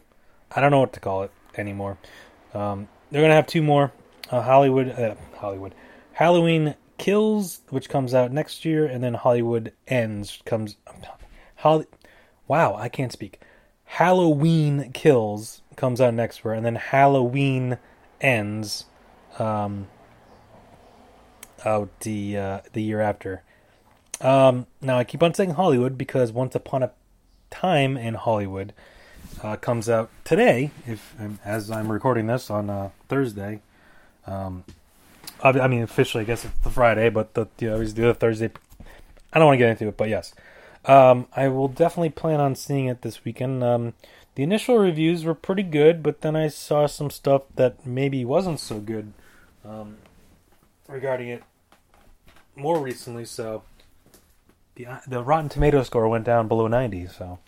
I 0.56 0.62
don't 0.62 0.72
know 0.72 0.82
what 0.82 0.94
to 0.94 1.00
call 1.00 1.24
it 1.24 1.32
anymore. 1.56 1.98
Um, 2.54 2.88
they're 3.10 3.22
gonna 3.22 3.36
have 3.36 3.48
two 3.48 3.62
more. 3.64 3.92
Uh, 4.30 4.42
Hollywood, 4.42 4.90
uh, 4.90 5.16
Hollywood, 5.38 5.76
Halloween 6.14 6.76
Kills, 6.98 7.62
which 7.70 7.90
comes 7.90 8.14
out 8.14 8.32
next 8.32 8.66
year, 8.66 8.86
and 8.86 9.04
then 9.04 9.14
Hollywood 9.14 9.74
Ends 9.88 10.42
comes. 10.46 10.78
Holly, 11.58 11.86
wow, 12.48 12.76
I 12.76 12.90
can't 12.90 13.12
speak. 13.12 13.42
Halloween 13.86 14.92
Kills 14.94 15.62
comes 15.76 16.00
out 16.00 16.14
next 16.14 16.44
year, 16.44 16.54
and 16.54 16.66
then 16.66 16.76
Halloween 16.76 17.78
Ends 18.22 18.86
um, 19.40 19.88
out 21.66 22.00
the 22.02 22.38
uh, 22.38 22.60
the 22.72 22.82
year 22.82 23.02
after. 23.02 23.44
Um, 24.22 24.68
now 24.82 24.98
I 24.98 25.04
keep 25.04 25.22
on 25.22 25.34
saying 25.34 25.52
Hollywood 25.52 25.98
because 25.98 26.32
Once 26.32 26.56
Upon 26.56 26.84
a 26.84 26.92
Time 27.50 27.98
in 27.98 28.16
Hollywood 28.16 28.74
uh, 29.44 29.58
comes 29.58 29.90
out 29.90 30.10
today. 30.24 30.72
If 30.88 31.16
as 31.44 31.70
I'm 31.70 31.92
recording 31.92 32.28
this 32.28 32.50
on 32.50 32.70
uh, 32.70 32.90
Thursday, 33.10 33.62
um, 34.26 34.64
I, 35.44 35.68
mean 35.68 35.82
officially, 35.82 36.24
I 36.24 36.26
guess 36.26 36.46
it's 36.46 36.58
the 36.60 36.70
Friday, 36.70 37.10
but 37.10 37.34
the 37.34 37.48
you 37.60 37.68
know, 37.68 37.74
always 37.74 37.94
do 37.94 38.04
the 38.04 38.14
Thursday. 38.14 38.52
I 39.34 39.40
don't 39.40 39.48
want 39.48 39.56
to 39.56 39.60
get 39.60 39.70
into 39.70 39.88
it, 39.88 39.98
but 39.98 40.10
yes, 40.10 40.34
um, 40.86 41.28
I 41.36 41.48
will 41.48 41.68
definitely 41.68 42.12
plan 42.12 42.40
on 42.40 42.56
seeing 42.56 42.86
it 42.86 43.02
this 43.02 43.26
weekend. 43.26 43.64
Um, 43.64 43.94
the 44.36 44.44
initial 44.44 44.78
reviews 44.78 45.24
were 45.24 45.36
pretty 45.36 45.64
good, 45.64 46.02
but 46.02 46.22
then 46.22 46.36
I 46.36 46.48
saw 46.48 46.88
some 46.88 47.10
stuff 47.10 47.44
that 47.56 47.86
maybe 47.86 48.26
wasn't 48.26 48.60
so 48.60 48.80
good 48.80 49.14
um, 49.66 49.98
regarding 50.88 51.30
it 51.30 51.44
more 52.56 52.80
recently. 52.80 53.26
So 53.26 53.64
the 54.76 54.88
the 55.08 55.24
Rotten 55.24 55.50
Tomato 55.50 55.84
score 55.84 56.08
went 56.08 56.26
down 56.26 56.48
below 56.48 56.68
90. 56.68 57.08
So 57.08 57.40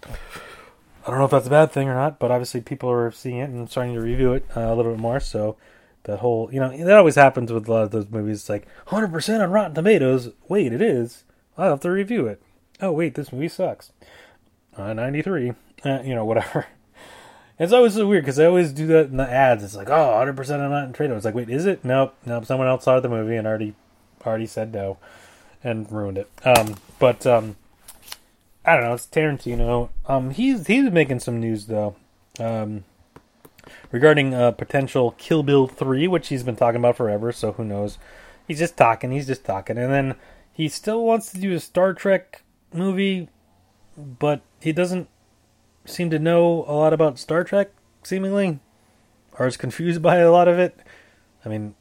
I 1.05 1.09
don't 1.09 1.19
know 1.19 1.25
if 1.25 1.31
that's 1.31 1.47
a 1.47 1.51
bad 1.51 1.71
thing 1.71 1.87
or 1.87 1.95
not, 1.95 2.19
but 2.19 2.31
obviously 2.31 2.61
people 2.61 2.89
are 2.89 3.11
seeing 3.11 3.37
it 3.37 3.49
and 3.49 3.69
starting 3.69 3.93
to 3.93 4.01
review 4.01 4.33
it 4.33 4.45
uh, 4.55 4.61
a 4.61 4.75
little 4.75 4.91
bit 4.93 5.01
more. 5.01 5.19
So 5.19 5.55
that 6.05 6.19
whole 6.19 6.49
you 6.51 6.59
know 6.59 6.75
that 6.75 6.97
always 6.97 7.15
happens 7.15 7.51
with 7.51 7.67
a 7.67 7.71
lot 7.71 7.83
of 7.83 7.91
those 7.91 8.09
movies. 8.09 8.39
It's 8.41 8.49
like 8.49 8.65
100 8.89 9.11
percent 9.11 9.43
on 9.43 9.51
Rotten 9.51 9.75
Tomatoes. 9.75 10.31
Wait, 10.47 10.73
it 10.73 10.81
is. 10.81 11.23
I'll 11.57 11.71
have 11.71 11.79
to 11.81 11.91
review 11.91 12.27
it. 12.27 12.41
Oh 12.81 12.91
wait, 12.91 13.15
this 13.15 13.31
movie 13.31 13.47
sucks. 13.47 13.91
Uh, 14.75 14.93
93. 14.93 15.53
Uh, 15.83 16.01
you 16.03 16.15
know 16.15 16.25
whatever. 16.25 16.67
It's 17.57 17.71
always 17.71 17.93
so 17.93 18.05
weird 18.05 18.25
because 18.25 18.35
they 18.35 18.45
always 18.45 18.73
do 18.73 18.85
that 18.87 19.05
in 19.05 19.15
the 19.15 19.31
ads. 19.31 19.63
It's 19.63 19.77
like, 19.77 19.89
oh, 19.89 19.93
100% 19.93 20.59
on 20.59 20.71
Rotten 20.71 20.91
Tomatoes. 20.91 21.15
It's 21.15 21.25
like, 21.25 21.35
wait, 21.35 21.49
is 21.49 21.65
it? 21.65 21.85
Nope. 21.85 22.13
Nope. 22.25 22.43
Someone 22.43 22.67
else 22.67 22.83
saw 22.83 22.99
the 22.99 23.07
movie 23.07 23.37
and 23.37 23.47
already 23.47 23.75
already 24.25 24.45
said 24.45 24.73
no 24.73 24.97
and 25.63 25.89
ruined 25.91 26.17
it. 26.17 26.29
Um, 26.43 26.75
but 26.99 27.25
um, 27.25 27.55
I 28.65 28.75
don't 28.75 28.83
know. 28.83 28.93
It's 28.93 29.07
Tarantino. 29.07 29.89
Um, 30.05 30.31
he's 30.31 30.67
he's 30.67 30.89
making 30.91 31.19
some 31.19 31.39
news 31.39 31.67
though, 31.67 31.95
um, 32.39 32.83
regarding 33.91 34.33
uh, 34.33 34.51
potential 34.51 35.11
Kill 35.17 35.43
Bill 35.43 35.67
three, 35.67 36.07
which 36.07 36.29
he's 36.29 36.43
been 36.43 36.55
talking 36.55 36.79
about 36.79 36.97
forever. 36.97 37.31
So 37.31 37.53
who 37.53 37.63
knows? 37.63 37.97
He's 38.47 38.59
just 38.59 38.77
talking. 38.77 39.11
He's 39.11 39.27
just 39.27 39.43
talking, 39.43 39.77
and 39.77 39.91
then 39.91 40.15
he 40.51 40.69
still 40.69 41.03
wants 41.03 41.31
to 41.31 41.39
do 41.39 41.53
a 41.53 41.59
Star 41.59 41.93
Trek 41.93 42.43
movie, 42.73 43.29
but 43.97 44.41
he 44.61 44.71
doesn't 44.71 45.09
seem 45.85 46.09
to 46.11 46.19
know 46.19 46.65
a 46.67 46.73
lot 46.73 46.93
about 46.93 47.19
Star 47.19 47.43
Trek, 47.43 47.71
seemingly, 48.03 48.59
or 49.33 49.47
is 49.47 49.57
confused 49.57 50.01
by 50.03 50.17
a 50.17 50.31
lot 50.31 50.47
of 50.47 50.59
it. 50.59 50.79
I 51.43 51.49
mean, 51.49 51.75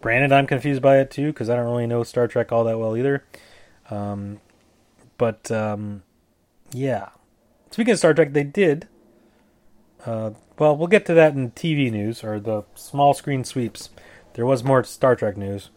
Granted, 0.00 0.32
I'm 0.32 0.46
confused 0.46 0.82
by 0.82 0.98
it 0.98 1.10
too 1.10 1.28
because 1.28 1.48
I 1.48 1.56
don't 1.56 1.64
really 1.64 1.86
know 1.86 2.02
Star 2.02 2.28
Trek 2.28 2.52
all 2.52 2.64
that 2.64 2.78
well 2.78 2.96
either. 2.96 3.24
Um, 3.90 4.40
but 5.16 5.50
um, 5.50 6.02
yeah, 6.72 7.08
speaking 7.70 7.92
of 7.92 7.98
Star 7.98 8.12
Trek, 8.12 8.34
they 8.34 8.44
did. 8.44 8.86
Uh, 10.04 10.30
well, 10.58 10.76
we'll 10.76 10.88
get 10.88 11.06
to 11.06 11.14
that 11.14 11.34
in 11.34 11.50
TV 11.52 11.90
news 11.90 12.22
or 12.24 12.40
the 12.40 12.64
small 12.74 13.14
screen 13.14 13.44
sweeps. 13.44 13.90
there 14.34 14.46
was 14.46 14.62
more 14.64 14.82
Star 14.84 15.16
Trek 15.16 15.36
news. 15.36 15.70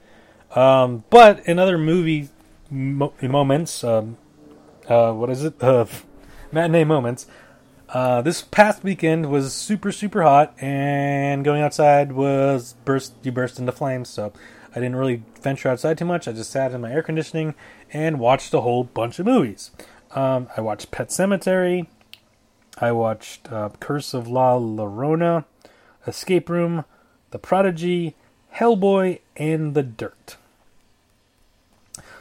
Um, 0.56 1.04
but 1.10 1.46
in 1.48 1.60
other 1.60 1.78
movie 1.78 2.30
mo- 2.70 3.14
moments, 3.22 3.84
um, 3.84 4.18
uh, 4.88 5.12
what 5.14 5.30
is 5.30 5.44
it? 5.44 5.56
Uh, 5.62 5.86
matinee 6.52 6.84
moments. 6.84 7.28
Uh, 7.90 8.22
this 8.22 8.42
past 8.42 8.84
weekend 8.84 9.30
was 9.30 9.54
super 9.54 9.92
super 9.92 10.22
hot, 10.24 10.54
and 10.62 11.44
going 11.46 11.62
outside 11.62 12.12
was 12.12 12.76
burst 12.86 13.14
you 13.24 13.32
burst 13.32 13.58
into 13.60 13.72
flames. 13.72 14.10
So 14.10 14.34
I 14.72 14.76
didn't 14.76 14.96
really 14.96 15.24
venture 15.42 15.70
outside 15.70 15.98
too 15.98 16.06
much. 16.06 16.28
I 16.28 16.34
just 16.34 16.52
sat 16.52 16.74
in 16.74 16.82
my 16.82 16.92
air 16.92 17.04
conditioning 17.04 17.54
and 17.92 18.20
watched 18.20 18.54
a 18.54 18.62
whole 18.62 18.84
bunch 18.84 19.20
of 19.20 19.26
movies. 19.26 19.72
Um, 20.14 20.50
I 20.56 20.62
watched 20.62 20.92
Pet 20.92 21.10
Sematary. 21.10 21.88
I 22.82 22.92
watched 22.92 23.52
uh, 23.52 23.70
Curse 23.80 24.14
of 24.14 24.28
La 24.28 24.58
Llorona, 24.58 25.46
Escape 26.08 26.50
Room, 26.50 26.84
The 27.30 27.40
Prodigy, 27.40 28.16
Hellboy, 28.56 29.20
and 29.38 29.74
The 29.74 29.84
Dirt. 29.84 30.36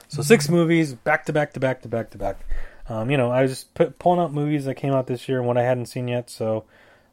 So 0.09 0.23
six 0.23 0.49
movies 0.49 0.93
back 0.93 1.25
to 1.27 1.33
back 1.33 1.53
to 1.55 1.61
back 1.61 1.83
to 1.83 1.89
back 1.89 2.11
to 2.11 2.19
back. 2.19 2.41
Um, 2.89 3.11
you 3.11 3.17
know, 3.17 3.31
I 3.31 3.43
was 3.43 3.53
just 3.53 3.73
put, 3.75 3.99
pulling 3.99 4.21
out 4.21 4.33
movies 4.33 4.65
that 4.67 4.75
came 4.75 4.93
out 4.93 5.07
this 5.07 5.29
year 5.29 5.39
and 5.39 5.47
what 5.47 5.57
I 5.57 5.63
hadn't 5.63 5.87
seen 5.87 6.09
yet. 6.09 6.29
So 6.29 6.65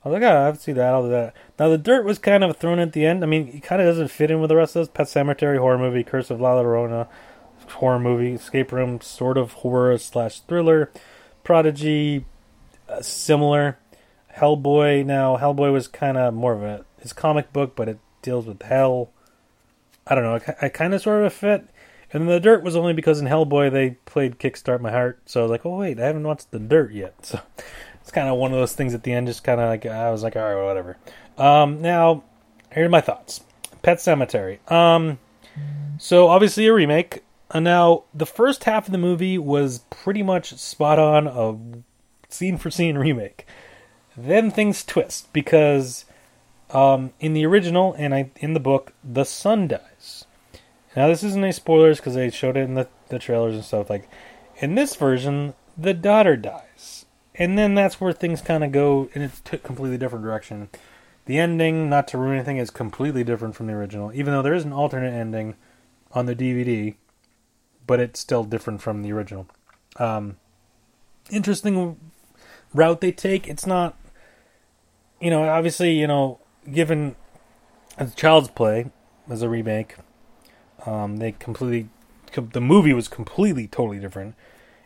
I 0.03 0.09
was 0.09 0.19
like, 0.19 0.29
oh, 0.29 0.35
I 0.35 0.45
have 0.45 0.55
to 0.57 0.61
see 0.61 0.73
that. 0.73 0.93
I'll 0.93 1.03
do 1.03 1.09
that. 1.09 1.35
Now 1.59 1.69
the 1.69 1.77
Dirt 1.77 2.05
was 2.05 2.17
kind 2.17 2.43
of 2.43 2.57
thrown 2.57 2.79
at 2.79 2.93
the 2.93 3.05
end. 3.05 3.23
I 3.23 3.27
mean, 3.27 3.47
it 3.49 3.63
kind 3.63 3.81
of 3.81 3.87
doesn't 3.87 4.09
fit 4.09 4.31
in 4.31 4.41
with 4.41 4.49
the 4.49 4.55
rest 4.55 4.75
of 4.75 4.81
those. 4.81 4.89
Pet 4.89 5.05
Sematary 5.05 5.59
horror 5.59 5.77
movie, 5.77 6.03
Curse 6.03 6.31
of 6.31 6.41
La 6.41 6.55
Llorona 6.55 7.07
horror 7.73 7.99
movie, 7.99 8.33
Escape 8.33 8.71
Room 8.71 9.01
sort 9.01 9.37
of 9.37 9.53
horror 9.53 9.97
slash 9.97 10.39
thriller, 10.41 10.91
Prodigy 11.43 12.25
similar. 13.01 13.77
Hellboy 14.35 15.05
now 15.05 15.37
Hellboy 15.37 15.71
was 15.71 15.87
kind 15.87 16.17
of 16.17 16.33
more 16.33 16.53
of 16.53 16.63
a 16.63 16.85
his 16.99 17.13
comic 17.13 17.51
book, 17.53 17.75
but 17.75 17.89
it 17.89 17.99
deals 18.21 18.45
with 18.45 18.61
hell. 18.61 19.11
I 20.05 20.15
don't 20.15 20.23
know. 20.23 20.53
I, 20.61 20.65
I 20.65 20.69
kind 20.69 20.93
of 20.93 21.01
sort 21.01 21.23
of 21.23 21.33
fit. 21.33 21.67
And 22.13 22.29
the 22.29 22.39
Dirt 22.39 22.63
was 22.63 22.75
only 22.75 22.93
because 22.93 23.19
in 23.19 23.27
Hellboy 23.27 23.71
they 23.71 23.91
played 24.05 24.39
Kickstart 24.39 24.79
My 24.79 24.91
Heart, 24.91 25.19
so 25.25 25.41
I 25.41 25.43
was 25.43 25.51
like, 25.51 25.65
oh 25.65 25.77
wait, 25.77 25.99
I 25.99 26.05
haven't 26.05 26.23
watched 26.23 26.51
the 26.51 26.59
Dirt 26.59 26.91
yet. 26.91 27.13
So 27.23 27.39
it's 28.01 28.13
kind 28.13 28.29
of 28.29 28.37
one 28.37 28.53
of 28.53 28.57
those 28.57 28.73
things 28.73 28.93
at 28.93 29.03
the 29.03 29.11
end, 29.11 29.27
just 29.27 29.43
kind 29.43 29.59
of 29.59 29.67
like 29.67 29.85
I 29.85 30.11
was 30.11 30.23
like, 30.23 30.37
all 30.37 30.41
right, 30.41 30.63
whatever. 30.63 30.95
Um, 31.37 31.81
now 31.81 32.23
here 32.73 32.85
are 32.85 32.89
my 32.89 33.01
thoughts. 33.01 33.41
Pet 33.81 33.97
Sematary. 33.97 34.59
Um, 34.71 35.19
so 35.97 36.29
obviously 36.29 36.67
a 36.67 36.73
remake. 36.73 37.23
Uh, 37.51 37.59
now 37.59 38.03
the 38.13 38.25
first 38.25 38.63
half 38.63 38.85
of 38.87 38.91
the 38.93 38.97
movie 38.97 39.37
was 39.37 39.79
pretty 39.89 40.23
much 40.23 40.53
spot 40.53 40.99
on 40.99 41.27
a 41.27 41.57
scene 42.29 42.57
for 42.57 42.69
scene 42.69 42.97
remake. 42.97 43.45
Then 44.15 44.49
things 44.49 44.83
twist 44.83 45.31
because 45.31 46.05
um, 46.71 47.13
in 47.19 47.33
the 47.33 47.45
original 47.45 47.93
and 47.97 48.13
I, 48.13 48.31
in 48.37 48.53
the 48.53 48.59
book, 48.59 48.93
the 49.03 49.23
son 49.23 49.67
dies. 49.67 50.25
Now 50.95 51.07
this 51.07 51.23
isn't 51.23 51.43
any 51.43 51.51
spoilers 51.51 51.99
because 51.99 52.15
they 52.15 52.29
showed 52.29 52.57
it 52.57 52.61
in 52.61 52.73
the, 52.73 52.87
the 53.09 53.19
trailers 53.19 53.55
and 53.55 53.63
stuff. 53.63 53.89
Like 53.89 54.09
in 54.57 54.75
this 54.75 54.95
version, 54.95 55.53
the 55.77 55.93
daughter 55.93 56.35
dies, 56.35 57.05
and 57.35 57.57
then 57.57 57.75
that's 57.75 58.01
where 58.01 58.11
things 58.11 58.41
kind 58.41 58.63
of 58.63 58.71
go 58.71 59.09
in 59.13 59.21
a 59.21 59.29
t- 59.29 59.59
completely 59.59 59.97
different 59.97 60.25
direction. 60.25 60.69
The 61.25 61.37
ending, 61.37 61.89
not 61.89 62.07
to 62.09 62.17
ruin 62.17 62.35
anything, 62.35 62.57
is 62.57 62.71
completely 62.71 63.23
different 63.23 63.55
from 63.55 63.67
the 63.67 63.73
original, 63.73 64.11
even 64.13 64.33
though 64.33 64.41
there 64.41 64.53
is 64.53 64.63
an 64.63 64.73
alternate 64.73 65.13
ending 65.13 65.55
on 66.13 66.25
the 66.25 66.35
DVD, 66.35 66.95
but 67.85 67.99
it's 67.99 68.19
still 68.19 68.43
different 68.43 68.81
from 68.81 69.03
the 69.03 69.11
original. 69.11 69.47
Um, 69.97 70.37
interesting 71.29 71.97
route 72.73 73.01
they 73.01 73.11
take. 73.11 73.47
It's 73.47 73.65
not, 73.65 73.97
you 75.19 75.29
know, 75.29 75.47
obviously, 75.47 75.91
you 75.91 76.07
know, 76.07 76.39
given 76.71 77.15
as 77.97 78.13
Child's 78.15 78.49
Play 78.49 78.91
as 79.29 79.41
a 79.41 79.49
remake, 79.49 79.95
um, 80.85 81.17
they 81.17 81.33
completely, 81.33 81.89
the 82.33 82.61
movie 82.61 82.93
was 82.93 83.07
completely, 83.07 83.67
totally 83.67 83.99
different. 83.99 84.35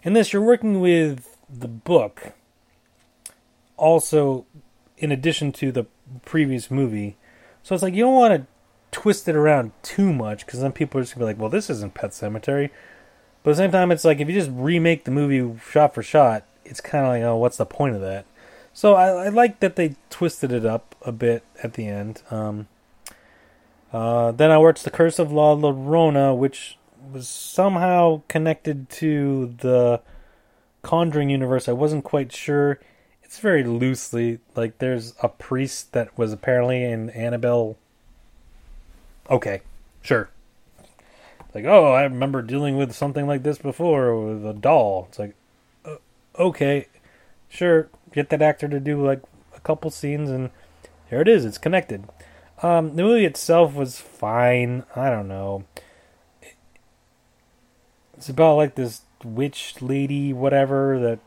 In 0.04 0.14
this, 0.14 0.34
you're 0.34 0.42
working 0.42 0.80
with 0.80 1.38
the 1.50 1.68
book, 1.68 2.34
also 3.78 4.46
in 4.98 5.12
addition 5.12 5.52
to 5.52 5.72
the 5.72 5.86
previous 6.26 6.72
movie. 6.72 7.18
So 7.64 7.76
it's 7.76 7.84
like 7.84 7.94
you 7.94 8.04
don't 8.04 8.16
want 8.16 8.34
to 8.34 8.48
twist 8.92 9.28
it 9.28 9.36
around 9.36 9.72
too 9.84 10.14
much 10.14 10.46
because 10.46 10.62
then 10.62 10.72
people 10.72 11.00
are 11.00 11.04
just 11.04 11.14
gonna 11.14 11.26
be 11.26 11.28
like, 11.28 11.40
"Well, 11.40 11.50
this 11.50 11.70
isn't 11.70 11.94
Pet 11.94 12.12
Sematary." 12.12 12.70
But 13.44 13.52
at 13.52 13.54
the 13.54 13.64
same 13.64 13.72
time, 13.72 13.92
it's 13.92 14.06
like 14.06 14.20
if 14.20 14.28
you 14.28 14.34
just 14.34 14.52
remake 14.54 15.04
the 15.06 15.12
movie 15.12 15.60
shot 15.72 15.94
for 15.94 16.04
shot, 16.04 16.46
it's 16.72 16.82
kind 16.82 17.06
of 17.06 17.10
like, 17.10 17.22
oh, 17.22 17.36
what's 17.36 17.58
the 17.58 17.66
point 17.66 17.96
of 17.96 18.02
that? 18.02 18.26
So 18.74 18.96
I, 18.96 19.26
I, 19.26 19.30
like 19.30 19.60
that 19.60 19.76
they 19.76 19.96
twisted 20.10 20.54
it 20.54 20.66
up 20.66 20.96
a 21.02 21.12
bit 21.12 21.44
at 21.62 21.74
the 21.74 21.86
end. 21.86 22.24
Um, 22.32 22.70
uh, 23.92 24.32
then 24.32 24.50
I 24.50 24.58
watched 24.58 24.86
The 24.86 24.90
Curse 24.90 25.20
of 25.20 25.34
La 25.34 25.54
Llorona, 25.54 26.36
which 26.36 26.78
was 27.12 27.28
somehow 27.28 28.22
connected 28.30 28.90
to 28.90 29.54
the 29.60 30.00
Conjuring 30.82 31.30
universe. 31.30 31.68
I 31.68 31.74
wasn't 31.74 32.06
quite 32.06 32.32
sure. 32.32 32.80
It's 33.22 33.40
very 33.40 33.64
loosely 33.64 34.40
like 34.56 34.78
there's 34.80 35.14
a 35.22 35.28
priest 35.28 35.92
that 35.92 36.18
was 36.18 36.32
apparently 36.32 36.84
in 36.84 37.10
Annabelle. 37.10 37.78
Okay, 39.30 39.62
sure. 40.02 40.30
Like, 41.54 41.66
oh, 41.66 41.92
I 41.92 42.04
remember 42.04 42.42
dealing 42.42 42.78
with 42.78 42.94
something 42.94 43.28
like 43.28 43.44
this 43.44 43.58
before 43.58 44.18
with 44.18 44.46
a 44.46 44.54
doll. 44.54 45.08
It's 45.10 45.20
like, 45.20 45.36
okay, 46.38 46.88
sure, 47.50 47.90
get 48.12 48.30
that 48.30 48.42
actor 48.42 48.68
to 48.68 48.80
do 48.80 49.06
like 49.06 49.22
a 49.56 49.60
couple 49.60 49.90
scenes, 49.90 50.30
and 50.30 50.50
here 51.10 51.22
it 51.22 51.28
is. 51.28 51.46
It's 51.46 51.58
connected. 51.58 52.06
Um, 52.62 52.96
the 52.96 53.04
movie 53.04 53.26
itself 53.26 53.74
was 53.74 54.00
fine. 54.00 54.84
I 54.96 55.10
don't 55.10 55.28
know. 55.28 55.66
It's 58.16 58.30
about 58.30 58.56
like 58.56 58.76
this 58.76 59.02
witch 59.24 59.82
lady, 59.82 60.32
whatever, 60.32 61.00
that 61.00 61.20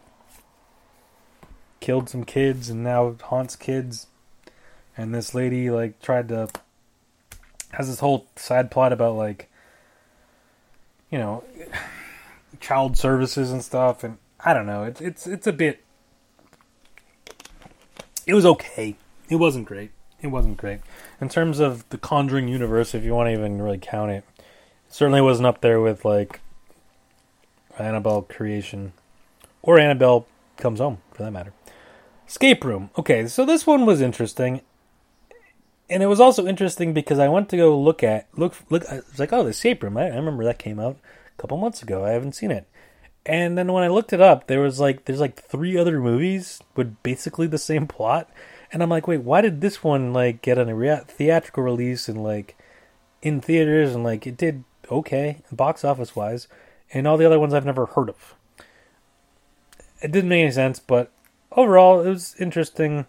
killed 1.81 2.09
some 2.09 2.25
kids 2.25 2.71
and 2.71 2.85
now 2.85 3.17
haunts 3.25 3.57
kids. 3.57 4.07
And 4.97 5.15
this 5.15 5.35
lady 5.35 5.71
like 5.71 6.01
tried 6.01 6.29
to 6.29 6.49
has 7.73 7.89
this 7.89 7.99
whole 7.99 8.27
side 8.37 8.71
plot 8.71 8.93
about 8.93 9.17
like 9.17 9.51
you 11.11 11.19
know 11.19 11.43
child 12.61 12.97
services 12.97 13.51
and 13.51 13.63
stuff 13.63 14.05
and 14.05 14.19
I 14.45 14.53
don't 14.53 14.67
know. 14.67 14.85
It's 14.85 15.01
it's 15.01 15.27
it's 15.27 15.47
a 15.47 15.53
bit. 15.53 15.83
It 18.27 18.35
was 18.35 18.45
okay. 18.45 18.97
It 19.29 19.37
wasn't 19.37 19.67
great. 19.67 19.91
It 20.21 20.29
wasn't 20.29 20.57
great 20.57 20.81
in 21.21 21.29
terms 21.29 21.61
of 21.61 21.89
the 21.89 21.99
Conjuring 21.99 22.49
universe. 22.49 22.95
If 22.95 23.05
you 23.05 23.15
want 23.15 23.29
to 23.29 23.33
even 23.33 23.61
really 23.61 23.79
count 23.79 24.11
it, 24.11 24.25
it 24.39 24.45
certainly 24.89 25.21
wasn't 25.21 25.47
up 25.47 25.61
there 25.61 25.81
with 25.81 26.05
like 26.05 26.41
Annabelle 27.79 28.23
Creation 28.23 28.93
or 29.63 29.79
Annabelle 29.79 30.27
Comes 30.57 30.79
Home, 30.79 30.99
for 31.13 31.23
that 31.23 31.31
matter. 31.31 31.53
Escape 32.29 32.65
Room. 32.65 32.91
Okay, 32.99 33.27
so 33.27 33.45
this 33.45 33.67
one 33.67 33.87
was 33.87 34.01
interesting, 34.01 34.61
and 35.89 36.03
it 36.03 36.07
was 36.07 36.21
also 36.21 36.47
interesting 36.47 36.93
because 36.95 37.19
I 37.19 37.29
went 37.29 37.49
to 37.51 37.57
go 37.57 37.79
look 37.79 38.03
at 38.03 38.27
look 38.37 38.55
look. 38.71 38.85
I 38.91 38.97
was 38.97 39.19
like, 39.19 39.33
oh, 39.33 39.43
the 39.43 39.51
Escape 39.51 39.83
Room. 39.83 39.97
I, 39.97 40.05
I 40.05 40.17
remember 40.17 40.45
that 40.45 40.59
came 40.59 40.79
out 40.79 40.97
a 41.37 41.41
couple 41.41 41.57
months 41.57 41.83
ago. 41.83 42.05
I 42.05 42.11
haven't 42.11 42.35
seen 42.35 42.51
it. 42.51 42.67
And 43.27 43.57
then 43.57 43.73
when 43.73 43.83
I 43.83 43.89
looked 43.89 44.13
it 44.13 44.21
up, 44.21 44.47
there 44.47 44.61
was 44.61 44.81
like 44.81 45.05
there's 45.05 45.21
like 45.21 45.41
three 45.41 45.79
other 45.79 45.99
movies 46.01 46.61
with 46.77 47.03
basically 47.03 47.47
the 47.47 47.59
same 47.59 47.87
plot, 47.87 48.31
and 48.71 48.83
I'm 48.83 48.91
like, 48.91 49.09
wait, 49.09 49.23
why 49.23 49.41
did 49.41 49.61
this 49.61 49.83
one 49.83 50.13
like 50.13 50.43
get 50.43 50.59
a 50.59 50.75
rea- 50.75 51.05
theatrical 51.07 51.63
release 51.63 52.09
and 52.09 52.23
like 52.23 52.57
in 53.23 53.41
theaters 53.41 53.95
and 53.95 54.05
like 54.05 54.27
it 54.27 54.37
did 54.37 54.65
okay 54.91 55.39
box 55.51 55.85
office 55.85 56.15
wise, 56.15 56.49
and 56.93 57.07
all 57.07 57.17
the 57.17 57.25
other 57.25 57.41
ones 57.41 57.55
I've 57.55 57.65
never 57.65 57.87
heard 57.87 58.11
of. 58.11 58.35
It 60.03 60.13
didn't 60.13 60.29
make 60.29 60.43
any 60.43 60.51
sense, 60.51 60.79
but 60.79 61.11
overall 61.53 62.01
it 62.03 62.09
was 62.09 62.35
interesting. 62.39 63.07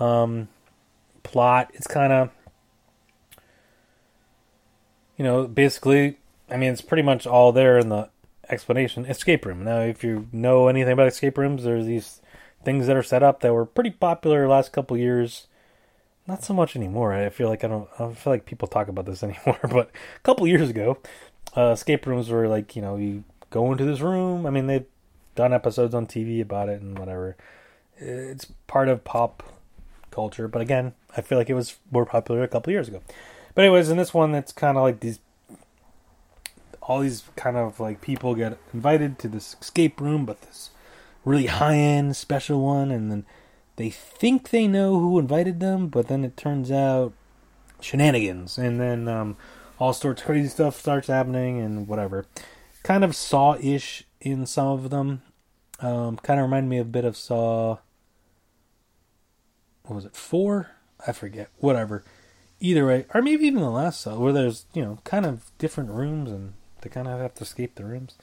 Um, 0.00 0.48
plot. 1.22 1.70
It's 1.74 1.86
kind 1.86 2.12
of 2.12 2.30
you 5.16 5.24
know 5.24 5.46
basically. 5.46 6.18
I 6.50 6.56
mean, 6.56 6.72
it's 6.72 6.82
pretty 6.82 7.02
much 7.02 7.26
all 7.26 7.52
there 7.52 7.78
in 7.78 7.88
the 7.88 8.08
explanation 8.48 9.06
escape 9.06 9.44
room. 9.46 9.64
Now, 9.64 9.80
if 9.80 10.02
you 10.02 10.28
know 10.32 10.68
anything 10.68 10.92
about 10.92 11.08
escape 11.08 11.38
rooms, 11.38 11.64
there's 11.64 11.86
these 11.86 12.20
things 12.64 12.86
that 12.86 12.96
are 12.96 13.02
set 13.02 13.22
up 13.22 13.40
that 13.40 13.52
were 13.52 13.66
pretty 13.66 13.90
popular 13.90 14.48
last 14.48 14.72
couple 14.72 14.96
years. 14.96 15.46
Not 16.26 16.44
so 16.44 16.54
much 16.54 16.76
anymore. 16.76 17.12
I 17.12 17.28
feel 17.30 17.48
like 17.48 17.64
I 17.64 17.68
don't. 17.68 17.88
I 17.98 18.12
feel 18.12 18.32
like 18.32 18.46
people 18.46 18.68
talk 18.68 18.88
about 18.88 19.06
this 19.06 19.22
anymore. 19.24 19.58
But 19.62 19.90
a 20.16 20.20
couple 20.22 20.46
years 20.46 20.70
ago, 20.70 20.98
uh, 21.56 21.70
escape 21.70 22.06
rooms 22.06 22.28
were 22.28 22.48
like 22.48 22.76
you 22.76 22.82
know 22.82 22.96
you 22.96 23.24
go 23.50 23.72
into 23.72 23.84
this 23.84 24.00
room. 24.00 24.46
I 24.46 24.50
mean 24.50 24.66
they've 24.66 24.86
done 25.34 25.52
episodes 25.52 25.94
on 25.94 26.06
TV 26.06 26.40
about 26.40 26.68
it 26.68 26.80
and 26.80 26.98
whatever. 26.98 27.36
It's 27.96 28.46
part 28.66 28.88
of 28.88 29.04
pop 29.04 29.42
culture, 30.10 30.48
but 30.48 30.60
again, 30.60 30.92
I 31.16 31.20
feel 31.20 31.38
like 31.38 31.48
it 31.48 31.54
was 31.54 31.76
more 31.90 32.04
popular 32.04 32.42
a 32.42 32.48
couple 32.48 32.72
years 32.72 32.88
ago. 32.88 33.00
But 33.54 33.64
anyways, 33.64 33.90
in 33.90 33.96
this 33.96 34.14
one, 34.14 34.34
it's 34.34 34.52
kind 34.52 34.76
of 34.76 34.82
like 34.82 35.00
these 35.00 35.20
all 36.82 37.00
these 37.00 37.24
kind 37.36 37.56
of 37.56 37.78
like 37.78 38.00
people 38.00 38.34
get 38.34 38.58
invited 38.74 39.18
to 39.20 39.28
this 39.28 39.56
escape 39.60 40.00
room, 40.00 40.24
but 40.24 40.42
this 40.42 40.70
really 41.24 41.46
high 41.46 41.76
end 41.76 42.16
special 42.16 42.60
one, 42.60 42.90
and 42.90 43.10
then 43.10 43.24
they 43.76 43.90
think 43.90 44.50
they 44.50 44.66
know 44.66 44.98
who 44.98 45.18
invited 45.18 45.60
them, 45.60 45.88
but 45.88 46.08
then 46.08 46.24
it 46.24 46.36
turns 46.36 46.70
out 46.70 47.12
shenanigans, 47.80 48.58
and 48.58 48.80
then 48.80 49.08
um, 49.08 49.36
all 49.78 49.92
sorts 49.92 50.22
of 50.22 50.26
crazy 50.26 50.48
stuff 50.48 50.78
starts 50.78 51.08
happening, 51.08 51.60
and 51.60 51.86
whatever. 51.86 52.26
Kind 52.82 53.04
of 53.04 53.14
Saw 53.14 53.56
ish 53.60 54.04
in 54.20 54.44
some 54.46 54.68
of 54.68 54.90
them. 54.90 55.22
Um, 55.78 56.16
kind 56.16 56.40
of 56.40 56.44
remind 56.44 56.68
me 56.68 56.78
a 56.78 56.84
bit 56.84 57.04
of 57.04 57.16
Saw. 57.16 57.78
What 59.84 59.96
was 59.96 60.04
it? 60.04 60.16
Four? 60.16 60.70
I 61.06 61.12
forget. 61.12 61.48
Whatever. 61.58 62.04
Either 62.60 62.86
way, 62.86 63.06
or 63.14 63.22
maybe 63.22 63.44
even 63.46 63.60
the 63.60 63.70
last 63.70 64.00
Saw, 64.00 64.18
where 64.18 64.32
there's 64.32 64.66
you 64.74 64.82
know 64.82 64.98
kind 65.04 65.26
of 65.26 65.50
different 65.58 65.90
rooms 65.90 66.30
and 66.30 66.54
they 66.82 66.90
kind 66.90 67.08
of 67.08 67.20
have 67.20 67.34
to 67.34 67.44
escape 67.44 67.74
the 67.74 67.84
rooms. 67.84 68.14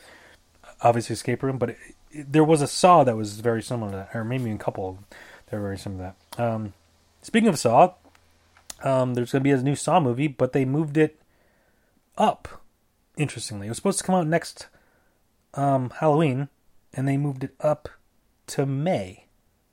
Obviously, 0.81 1.13
escape 1.13 1.43
room, 1.43 1.57
but 1.57 1.71
it, 1.71 1.77
it, 2.11 2.31
there 2.31 2.43
was 2.43 2.61
a 2.61 2.67
Saw 2.67 3.03
that 3.03 3.17
was 3.17 3.39
very 3.39 3.61
similar 3.61 3.91
to 3.91 3.97
that, 3.97 4.15
or 4.15 4.23
maybe 4.23 4.51
a 4.51 4.57
couple 4.57 4.87
of 4.87 4.95
them 4.95 5.05
that 5.47 5.57
were 5.57 5.63
very 5.63 5.77
similar 5.77 6.13
to 6.13 6.37
that. 6.37 6.43
Um, 6.43 6.73
speaking 7.21 7.49
of 7.49 7.59
Saw, 7.59 7.93
um, 8.83 9.13
there's 9.13 9.31
going 9.31 9.41
to 9.41 9.43
be 9.43 9.51
a 9.51 9.61
new 9.61 9.75
Saw 9.75 9.99
movie, 9.99 10.27
but 10.27 10.53
they 10.53 10.65
moved 10.65 10.97
it 10.97 11.19
up. 12.17 12.61
Interestingly, 13.17 13.67
it 13.67 13.71
was 13.71 13.77
supposed 13.77 13.99
to 13.99 14.05
come 14.05 14.15
out 14.15 14.27
next 14.27 14.67
um, 15.53 15.91
Halloween, 15.99 16.47
and 16.93 17.07
they 17.07 17.17
moved 17.17 17.43
it 17.43 17.55
up 17.59 17.89
to 18.47 18.65
May, 18.65 19.25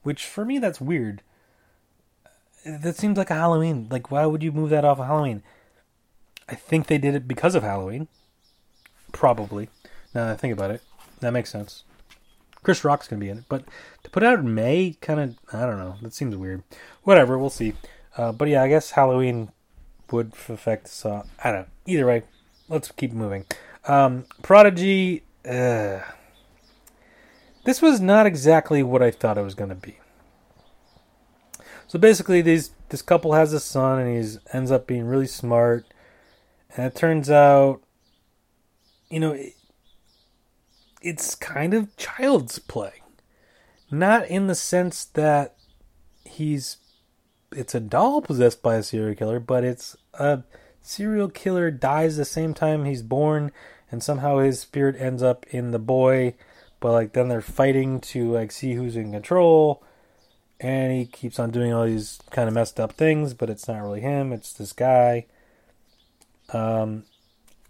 which 0.03 0.24
for 0.24 0.45
me 0.45 0.59
that's 0.59 0.80
weird. 0.80 1.22
That 2.64 2.97
seems 2.97 3.16
like 3.16 3.30
a 3.30 3.34
Halloween. 3.34 3.87
Like, 3.91 4.11
why 4.11 4.26
would 4.26 4.43
you 4.43 4.51
move 4.51 4.70
that 4.70 4.84
off 4.84 4.99
of 4.99 5.07
Halloween? 5.07 5.43
I 6.49 6.55
think 6.55 6.87
they 6.87 6.99
did 6.99 7.14
it 7.14 7.28
because 7.28 7.55
of 7.55 7.62
Halloween. 7.62 8.09
Probably. 9.17 9.71
Now 10.14 10.27
that 10.27 10.33
I 10.33 10.37
think 10.37 10.53
about 10.53 10.71
it, 10.71 10.83
that 11.21 11.33
makes 11.33 11.51
sense. 11.51 11.85
Chris 12.62 12.85
Rock's 12.85 13.09
gonna 13.09 13.21
be 13.21 13.31
in 13.31 13.39
it, 13.39 13.45
but 13.49 13.64
to 14.03 14.11
put 14.11 14.23
it 14.23 14.27
out 14.27 14.41
in 14.41 14.55
May, 14.55 14.97
kind 15.01 15.21
of, 15.21 15.39
I 15.55 15.64
don't 15.64 15.79
know. 15.79 15.97
That 16.03 16.12
seems 16.12 16.37
weird. 16.37 16.62
Whatever, 17.03 17.39
we'll 17.39 17.49
see. 17.49 17.73
Uh, 18.17 18.33
but 18.33 18.49
yeah, 18.49 18.62
I 18.62 18.69
guess 18.69 18.91
Halloween 18.91 19.51
would 20.11 20.33
affect 20.49 20.89
Saw. 20.89 21.23
I 21.43 21.51
don't 21.51 21.61
know. 21.62 21.67
Either 21.87 22.07
way, 22.07 22.23
let's 22.69 22.91
keep 22.93 23.12
moving. 23.12 23.47
Um, 23.87 24.27
Prodigy. 24.43 25.23
Uh, 25.49 26.01
this 27.64 27.81
was 27.81 28.01
not 28.01 28.27
exactly 28.27 28.83
what 28.83 29.03
I 29.03 29.11
thought 29.11 29.39
it 29.39 29.43
was 29.43 29.55
to 29.55 29.75
be. 29.75 29.99
So 31.87 31.99
basically, 31.99 32.43
these 32.43 32.71
this 32.91 33.03
couple 33.03 33.33
has 33.33 33.53
a 33.53 33.61
son, 33.61 33.99
and 34.01 34.25
he 34.25 34.39
ends 34.53 34.71
up 34.71 34.87
being 34.87 35.07
really 35.07 35.27
smart. 35.27 35.87
And 36.77 36.87
it 36.87 36.95
turns 36.95 37.31
out, 37.31 37.81
you 39.11 39.21
know, 39.21 39.33
it, 39.33 39.55
it's 41.03 41.35
kind 41.35 41.75
of 41.75 41.97
child's 41.97 42.59
play, 42.59 43.03
not 43.91 44.27
in 44.29 44.47
the 44.47 44.55
sense 44.55 45.05
that 45.05 45.57
he's 46.25 46.79
it's 47.53 47.75
a 47.75 47.81
doll 47.81 48.21
possessed 48.21 48.63
by 48.63 48.77
a 48.77 48.83
serial 48.83 49.15
killer, 49.15 49.41
but 49.41 49.65
it's 49.65 49.97
a 50.15 50.43
serial 50.83 51.29
killer 51.29 51.71
dies 51.71 52.17
the 52.17 52.25
same 52.25 52.55
time 52.55 52.85
he's 52.85 53.03
born, 53.03 53.53
and 53.91 54.03
somehow 54.03 54.39
his 54.39 54.61
spirit 54.61 54.97
ends 54.99 55.23
up 55.23 55.47
in 55.51 55.71
the 55.71 55.79
boy. 55.79 56.35
But 56.81 56.93
like 56.93 57.13
then 57.13 57.29
they're 57.29 57.41
fighting 57.41 58.01
to 58.01 58.33
like 58.33 58.53
see 58.53 58.75
who's 58.75 58.97
in 58.97 59.13
control, 59.13 59.83
and 60.61 60.93
he 60.93 61.07
keeps 61.07 61.39
on 61.39 61.51
doing 61.51 61.73
all 61.73 61.85
these 61.85 62.19
kind 62.31 62.49
of 62.49 62.55
messed 62.55 62.81
up 62.81 62.93
things, 62.93 63.33
but 63.33 63.49
it's 63.49 63.69
not 63.69 63.81
really 63.81 64.01
him; 64.01 64.33
it's 64.33 64.53
this 64.53 64.73
guy. 64.73 65.27
Um, 66.53 67.05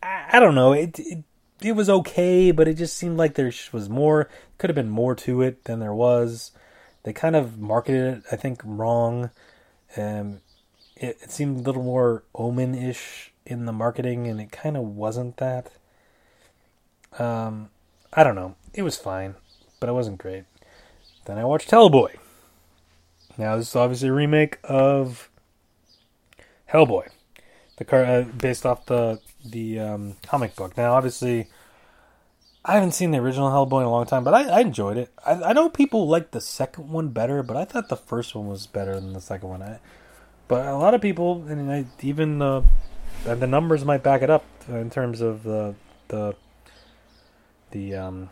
I, 0.02 0.26
I 0.32 0.40
don't 0.40 0.54
know. 0.54 0.72
It, 0.72 0.98
it 0.98 1.24
it 1.62 1.72
was 1.72 1.88
okay, 1.88 2.50
but 2.50 2.68
it 2.68 2.74
just 2.74 2.96
seemed 2.96 3.16
like 3.16 3.34
there 3.34 3.52
was 3.72 3.88
more. 3.88 4.28
Could 4.58 4.70
have 4.70 4.74
been 4.74 4.90
more 4.90 5.14
to 5.16 5.42
it 5.42 5.64
than 5.64 5.80
there 5.80 5.94
was. 5.94 6.52
They 7.02 7.12
kind 7.12 7.36
of 7.36 7.58
marketed 7.58 8.18
it, 8.18 8.24
I 8.32 8.36
think, 8.36 8.60
wrong. 8.64 9.30
Um, 9.96 10.40
it, 10.96 11.18
it 11.22 11.30
seemed 11.30 11.58
a 11.58 11.62
little 11.62 11.82
more 11.82 12.24
omen-ish 12.34 13.32
in 13.46 13.64
the 13.64 13.72
marketing, 13.72 14.26
and 14.26 14.40
it 14.40 14.50
kind 14.50 14.76
of 14.76 14.82
wasn't 14.82 15.36
that. 15.38 15.70
Um, 17.18 17.70
I 18.12 18.24
don't 18.24 18.34
know. 18.34 18.56
It 18.74 18.82
was 18.82 18.96
fine, 18.96 19.36
but 19.80 19.88
it 19.88 19.92
wasn't 19.92 20.18
great. 20.18 20.44
Then 21.24 21.38
I 21.38 21.44
watched 21.44 21.70
Hellboy. 21.70 22.16
Now 23.38 23.56
this 23.56 23.68
is 23.68 23.76
obviously 23.76 24.08
a 24.08 24.12
remake 24.12 24.58
of 24.64 25.28
Hellboy, 26.72 27.08
the 27.76 27.84
car 27.84 28.04
uh, 28.04 28.22
based 28.22 28.66
off 28.66 28.86
the 28.86 29.20
the 29.44 29.78
um, 29.78 30.16
comic 30.26 30.56
book. 30.56 30.76
Now, 30.76 30.94
obviously, 30.94 31.48
I 32.64 32.74
haven't 32.74 32.92
seen 32.92 33.10
the 33.10 33.18
original 33.18 33.50
Hellboy 33.50 33.80
in 33.80 33.86
a 33.86 33.90
long 33.90 34.06
time, 34.06 34.24
but 34.24 34.34
I, 34.34 34.44
I 34.44 34.60
enjoyed 34.60 34.96
it. 34.96 35.12
I, 35.24 35.34
I, 35.34 35.52
know 35.52 35.68
people 35.68 36.08
like 36.08 36.32
the 36.32 36.40
second 36.40 36.90
one 36.90 37.08
better, 37.08 37.42
but 37.42 37.56
I 37.56 37.64
thought 37.64 37.88
the 37.88 37.96
first 37.96 38.34
one 38.34 38.48
was 38.48 38.66
better 38.66 38.94
than 38.94 39.12
the 39.12 39.20
second 39.20 39.48
one. 39.48 39.62
I, 39.62 39.78
but 40.48 40.66
a 40.66 40.76
lot 40.76 40.94
of 40.94 41.00
people, 41.00 41.44
and 41.48 41.70
I, 41.70 41.84
even 42.02 42.38
the 42.38 42.64
the 43.24 43.46
numbers 43.46 43.84
might 43.84 44.02
back 44.02 44.22
it 44.22 44.30
up 44.30 44.44
in 44.68 44.90
terms 44.90 45.20
of 45.20 45.42
the 45.42 45.74
the 46.08 46.34
the 47.70 47.94
um, 47.94 48.30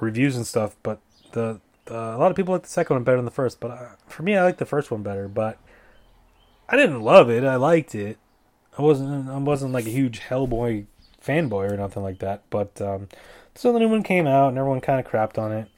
reviews 0.00 0.36
and 0.36 0.46
stuff. 0.46 0.76
But 0.82 1.00
the, 1.32 1.60
the, 1.86 1.94
a 1.94 2.18
lot 2.18 2.30
of 2.30 2.36
people 2.36 2.54
like 2.54 2.62
the 2.62 2.68
second 2.68 2.96
one 2.96 3.04
better 3.04 3.18
than 3.18 3.24
the 3.24 3.30
first. 3.30 3.60
But 3.60 3.70
uh, 3.70 3.88
for 4.06 4.22
me, 4.22 4.36
I 4.36 4.42
like 4.42 4.58
the 4.58 4.66
first 4.66 4.90
one 4.90 5.02
better. 5.02 5.28
But 5.28 5.58
I 6.68 6.76
didn't 6.76 7.02
love 7.02 7.30
it. 7.30 7.44
I 7.44 7.56
liked 7.56 7.94
it. 7.94 8.18
I 8.78 8.82
wasn't 8.82 9.28
I 9.28 9.38
wasn't 9.38 9.72
like 9.72 9.86
a 9.86 9.90
huge 9.90 10.20
Hellboy 10.20 10.86
fanboy 11.24 11.70
or 11.70 11.76
nothing 11.76 12.02
like 12.02 12.18
that. 12.18 12.42
But 12.50 12.80
um, 12.80 13.08
so 13.54 13.72
the 13.72 13.78
new 13.78 13.88
one 13.88 14.02
came 14.02 14.26
out 14.26 14.48
and 14.48 14.58
everyone 14.58 14.80
kind 14.80 15.04
of 15.04 15.10
crapped 15.10 15.38
on 15.38 15.52
it. 15.52 15.68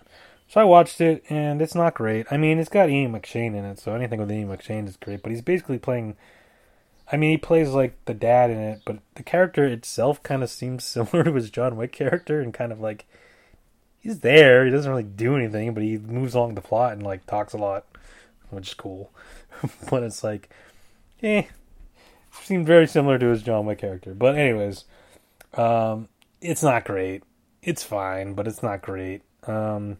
So 0.49 0.61
I 0.61 0.64
watched 0.64 1.01
it 1.01 1.24
and 1.28 1.61
it's 1.61 1.74
not 1.74 1.95
great. 1.95 2.26
I 2.30 2.36
mean, 2.36 2.59
it's 2.59 2.68
got 2.68 2.90
Ian 2.90 3.12
McShane 3.12 3.57
in 3.57 3.64
it, 3.64 3.78
so 3.78 3.95
anything 3.95 4.20
with 4.20 4.30
Ian 4.30 4.49
McShane 4.49 4.86
is 4.86 4.97
great. 4.97 5.22
But 5.22 5.30
he's 5.30 5.42
basically 5.42 5.78
playing. 5.78 6.16
I 7.11 7.16
mean, 7.16 7.30
he 7.30 7.36
plays 7.36 7.70
like 7.70 8.03
the 8.07 8.14
dad 8.14 8.51
in 8.51 8.59
it, 8.59 8.82
but 8.86 8.99
the 9.14 9.22
character 9.22 9.64
itself 9.64 10.22
kind 10.22 10.42
of 10.42 10.51
seems 10.51 10.84
similar 10.84 11.24
to 11.24 11.34
his 11.34 11.51
John 11.51 11.76
Wick 11.76 11.92
character, 11.92 12.40
and 12.40 12.55
kind 12.55 12.72
of 12.72 12.80
like 12.80 13.07
he's 14.01 14.20
there. 14.20 14.64
He 14.64 14.70
doesn't 14.70 14.90
really 14.90 15.03
do 15.03 15.36
anything, 15.36 15.74
but 15.74 15.82
he 15.82 15.99
moves 15.99 16.34
along 16.34 16.55
the 16.55 16.61
plot 16.61 16.92
and 16.92 17.03
like 17.03 17.26
talks 17.26 17.53
a 17.53 17.59
lot, 17.59 17.86
which 18.51 18.68
is 18.68 18.74
cool. 18.74 19.11
but 19.90 20.03
it's 20.03 20.22
like, 20.22 20.51
eh, 21.22 21.45
seemed 22.43 22.66
very 22.66 22.87
similar 22.87 23.18
to 23.18 23.26
his 23.26 23.43
John 23.43 23.66
Wick 23.66 23.78
character. 23.78 24.14
But 24.14 24.37
anyways, 24.37 24.85
um, 25.55 26.09
it's 26.41 26.62
not 26.62 26.85
great. 26.85 27.22
It's 27.62 27.82
fine, 27.82 28.35
but 28.35 28.47
it's 28.47 28.62
not 28.62 28.82
great. 28.82 29.22
Um, 29.47 29.99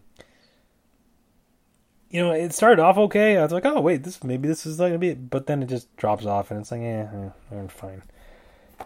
you 2.09 2.21
know, 2.21 2.31
it 2.31 2.53
started 2.53 2.81
off 2.81 2.97
okay. 2.97 3.37
I 3.37 3.43
was 3.43 3.51
like, 3.51 3.65
oh 3.65 3.81
wait, 3.81 4.03
this 4.03 4.23
maybe 4.23 4.47
this 4.47 4.65
is 4.65 4.77
gonna 4.77 4.97
be, 4.97 5.09
it. 5.09 5.29
but 5.29 5.47
then 5.47 5.63
it 5.63 5.67
just 5.67 5.93
drops 5.97 6.25
off, 6.25 6.51
and 6.51 6.59
it's 6.59 6.71
like, 6.71 6.81
yeah, 6.81 7.09
eh, 7.51 7.57
I'm 7.57 7.67
fine. 7.67 8.03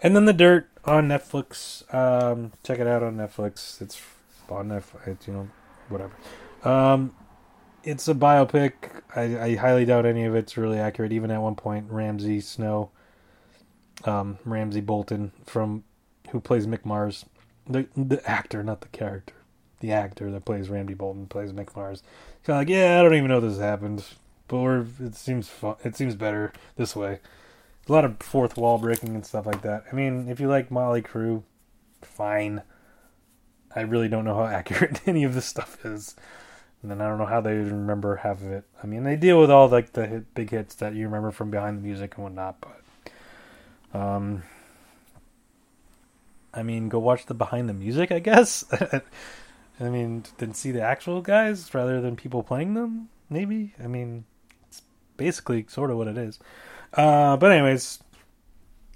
And 0.02 0.16
then 0.16 0.26
the 0.26 0.34
dirt 0.34 0.70
on 0.86 1.08
Netflix. 1.08 1.94
Um, 1.94 2.54
check 2.64 2.80
it 2.80 2.88
out 2.88 3.04
on 3.04 3.18
Netflix. 3.18 3.82
It's 3.82 4.02
on 4.50 4.70
Netflix. 4.70 5.28
You 5.28 5.34
know, 5.34 5.50
whatever. 5.90 6.14
Um, 6.64 7.14
it's 7.84 8.08
a 8.08 8.14
biopic. 8.14 8.74
I, 9.16 9.40
I 9.40 9.56
highly 9.56 9.86
doubt 9.86 10.06
any 10.06 10.26
of 10.26 10.36
it's 10.36 10.58
really 10.58 10.80
accurate. 10.80 11.12
Even 11.12 11.32
at 11.32 11.42
one 11.42 11.56
point, 11.56 11.88
Ramsay 11.90 12.42
Snow 12.42 12.92
um, 14.06 14.38
Ramsay 14.46 14.82
Bolton 14.82 15.32
from 15.46 15.84
who 16.32 16.40
plays 16.40 16.68
Mick 16.68 16.86
Mars, 16.86 17.26
the 17.68 17.88
the 17.96 18.28
actor, 18.30 18.64
not 18.64 18.82
the 18.82 18.88
character, 18.90 19.36
the 19.80 19.92
actor 19.92 20.32
that 20.32 20.46
plays 20.46 20.70
Ramsay 20.70 20.94
Bolton 20.94 21.28
plays 21.28 21.52
Mick 21.52 21.76
Mars. 21.76 22.04
Kind 22.44 22.56
of 22.56 22.62
like, 22.62 22.70
yeah, 22.70 23.00
I 23.00 23.04
don't 23.04 23.16
even 23.16 23.30
know 23.30 23.40
this 23.40 23.60
happened, 23.60 24.04
but 24.48 24.58
we're, 24.58 24.86
it 25.00 25.16
seems 25.16 25.50
fun, 25.50 25.76
it 25.84 25.96
seems 25.96 26.16
better 26.16 26.54
this 26.76 26.96
way. 26.96 27.20
A 27.88 27.92
lot 27.92 28.06
of 28.06 28.18
fourth 28.20 28.58
wall 28.58 28.78
breaking 28.78 29.16
and 29.16 29.26
stuff 29.26 29.46
like 29.46 29.64
that. 29.64 29.86
I 29.92 29.96
mean, 29.96 30.30
if 30.30 30.40
you 30.40 30.48
like 30.48 30.70
Mötley 30.70 31.04
Crüe, 31.06 31.44
fine. 32.02 32.62
I 33.76 33.82
really 33.82 34.08
don't 34.08 34.26
know 34.26 34.36
how 34.36 34.46
accurate 34.48 35.02
any 35.08 35.24
of 35.24 35.34
this 35.34 35.46
stuff 35.46 35.84
is. 35.86 36.16
And 36.82 36.90
then 36.90 37.02
I 37.02 37.08
don't 37.08 37.18
know 37.18 37.26
how 37.26 37.42
they 37.42 37.56
remember 37.56 38.18
half 38.18 38.42
of 38.42 38.52
it. 38.52 38.64
I 38.82 38.88
mean, 38.88 39.04
they 39.04 39.16
deal 39.18 39.40
with 39.40 39.52
all 39.52 39.68
like 39.68 39.94
the 39.94 40.08
hit, 40.08 40.34
big 40.34 40.52
hits 40.52 40.76
that 40.76 40.96
you 40.96 41.06
remember 41.06 41.32
from 41.32 41.52
behind 41.52 41.78
the 41.78 41.82
music 41.82 42.16
and 42.16 42.24
whatnot, 42.24 42.62
but 42.62 42.79
um, 43.94 44.44
I 46.54 46.64
mean, 46.64 46.90
go 46.90 47.00
watch 47.00 47.26
the 47.26 47.34
behind 47.34 47.70
the 47.70 47.74
music, 47.74 48.12
I 48.12 48.20
guess. 48.20 48.66
I 49.80 49.90
mean, 49.90 50.26
then 50.38 50.54
see 50.54 50.72
the 50.72 50.82
actual 50.82 51.22
guys 51.22 51.74
rather 51.74 52.02
than 52.02 52.16
people 52.16 52.44
playing 52.44 52.74
them. 52.74 53.10
Maybe. 53.30 53.74
I 53.82 53.88
mean, 53.88 54.26
it's 54.68 54.82
basically 55.16 55.66
sort 55.70 55.92
of 55.92 55.98
what 55.98 56.08
it 56.08 56.18
is. 56.18 56.40
Uh, 56.94 57.38
but 57.38 57.52
anyways, 57.52 58.00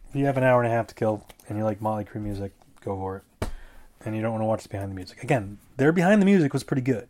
if 0.10 0.16
you 0.16 0.26
have 0.26 0.38
an 0.38 0.44
hour 0.44 0.62
and 0.62 0.72
a 0.72 0.76
half 0.76 0.88
to 0.88 0.96
kill 0.96 1.26
and 1.48 1.58
you 1.58 1.64
like 1.64 1.80
Mötley 1.80 2.08
Crüe 2.08 2.22
music, 2.22 2.52
go 2.84 2.96
for 2.96 3.18
it. 3.18 3.50
And 4.06 4.16
you 4.16 4.22
don't 4.22 4.32
want 4.32 4.42
to 4.42 4.48
watch 4.48 4.64
the 4.64 4.70
behind 4.70 4.92
the 4.92 4.96
music. 4.96 5.24
Again, 5.24 5.60
their 5.78 5.94
behind 5.94 6.22
the 6.22 6.26
music 6.26 6.52
was 6.52 6.64
pretty 6.64 6.82
good. 6.82 7.08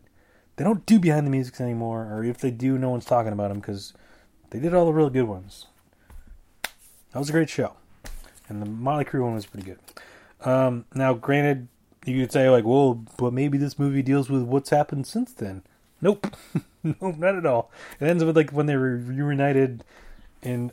They 0.56 0.62
don't 0.62 0.86
do 0.86 1.00
behind 1.00 1.26
the 1.26 1.30
music 1.30 1.60
anymore, 1.60 2.04
or 2.04 2.22
if 2.22 2.38
they 2.38 2.52
do, 2.52 2.78
no 2.78 2.90
one's 2.90 3.04
talking 3.04 3.32
about 3.32 3.48
them 3.48 3.58
because 3.58 3.92
they 4.50 4.60
did 4.60 4.72
all 4.72 4.86
the 4.86 4.92
real 4.92 5.10
good 5.10 5.24
ones. 5.24 5.66
That 7.14 7.20
was 7.20 7.28
a 7.28 7.32
great 7.32 7.48
show, 7.48 7.74
and 8.48 8.60
the 8.60 8.66
Mötley 8.66 9.06
Crüe 9.06 9.22
one 9.22 9.36
was 9.36 9.46
pretty 9.46 9.64
good. 9.64 9.78
Um, 10.44 10.84
now, 10.96 11.14
granted, 11.14 11.68
you 12.04 12.20
could 12.20 12.32
say 12.32 12.50
like, 12.50 12.64
"Well, 12.64 13.04
but 13.16 13.32
maybe 13.32 13.56
this 13.56 13.78
movie 13.78 14.02
deals 14.02 14.28
with 14.28 14.42
what's 14.42 14.70
happened 14.70 15.06
since 15.06 15.32
then." 15.32 15.62
Nope, 16.00 16.36
nope, 16.82 17.16
not 17.16 17.36
at 17.36 17.46
all. 17.46 17.70
It 18.00 18.06
ends 18.06 18.24
with 18.24 18.36
like 18.36 18.50
when 18.50 18.66
they 18.66 18.76
were 18.76 18.96
reunited 18.96 19.84
in 20.42 20.72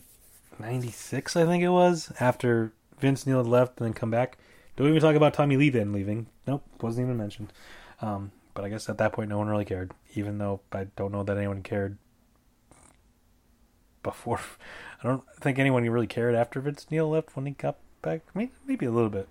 '96, 0.58 1.36
I 1.36 1.46
think 1.46 1.64
it 1.64 1.70
was, 1.70 2.12
after 2.20 2.74
Vince 3.00 3.28
Neil 3.28 3.38
had 3.38 3.46
left 3.46 3.80
and 3.80 3.86
then 3.86 3.94
come 3.94 4.10
back. 4.10 4.40
Don't 4.78 4.90
even 4.90 5.00
talk 5.00 5.16
about 5.16 5.36
Tommy 5.36 5.58
Lee 5.58 5.70
then 5.70 5.94
leaving. 5.94 6.26
Nope, 6.48 6.64
wasn't 6.82 7.06
even 7.06 7.18
mentioned. 7.18 7.54
Um, 8.02 8.32
but 8.56 8.66
I 8.66 8.70
guess 8.70 8.90
at 8.90 8.98
that 8.98 9.14
point, 9.14 9.30
no 9.30 9.38
one 9.38 9.48
really 9.48 9.64
cared, 9.64 9.92
even 10.16 10.40
though 10.40 10.62
I 10.72 10.86
don't 10.96 11.12
know 11.12 11.22
that 11.22 11.38
anyone 11.38 11.62
cared 11.62 12.00
before. 14.04 14.40
I 15.04 15.08
don't 15.08 15.24
think 15.40 15.58
anyone 15.60 15.88
really 15.90 16.08
cared 16.08 16.36
after 16.36 16.60
Vince 16.60 16.88
Neil 16.90 17.10
left 17.10 17.36
when 17.36 17.46
he 17.46 17.52
got 17.54 17.78
back. 18.02 18.22
Maybe, 18.34 18.52
maybe 18.68 18.86
a 18.86 18.92
little 18.92 19.10
bit. 19.10 19.28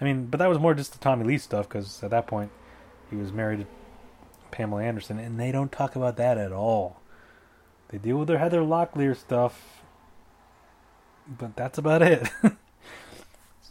I 0.00 0.04
mean, 0.04 0.26
but 0.26 0.38
that 0.38 0.48
was 0.48 0.58
more 0.58 0.74
just 0.74 0.92
the 0.92 0.98
Tommy 0.98 1.24
Lee 1.24 1.38
stuff 1.38 1.68
because 1.68 2.02
at 2.02 2.10
that 2.10 2.26
point 2.26 2.50
he 3.10 3.16
was 3.16 3.32
married 3.32 3.60
to 3.60 3.66
Pamela 4.50 4.82
Anderson, 4.82 5.18
and 5.18 5.38
they 5.38 5.52
don't 5.52 5.70
talk 5.70 5.96
about 5.96 6.16
that 6.16 6.38
at 6.38 6.52
all. 6.52 7.00
They 7.88 7.98
deal 7.98 8.16
with 8.16 8.28
their 8.28 8.38
Heather 8.38 8.62
Locklear 8.62 9.16
stuff, 9.16 9.82
but 11.26 11.56
that's 11.56 11.78
about 11.78 12.02
it. 12.02 12.28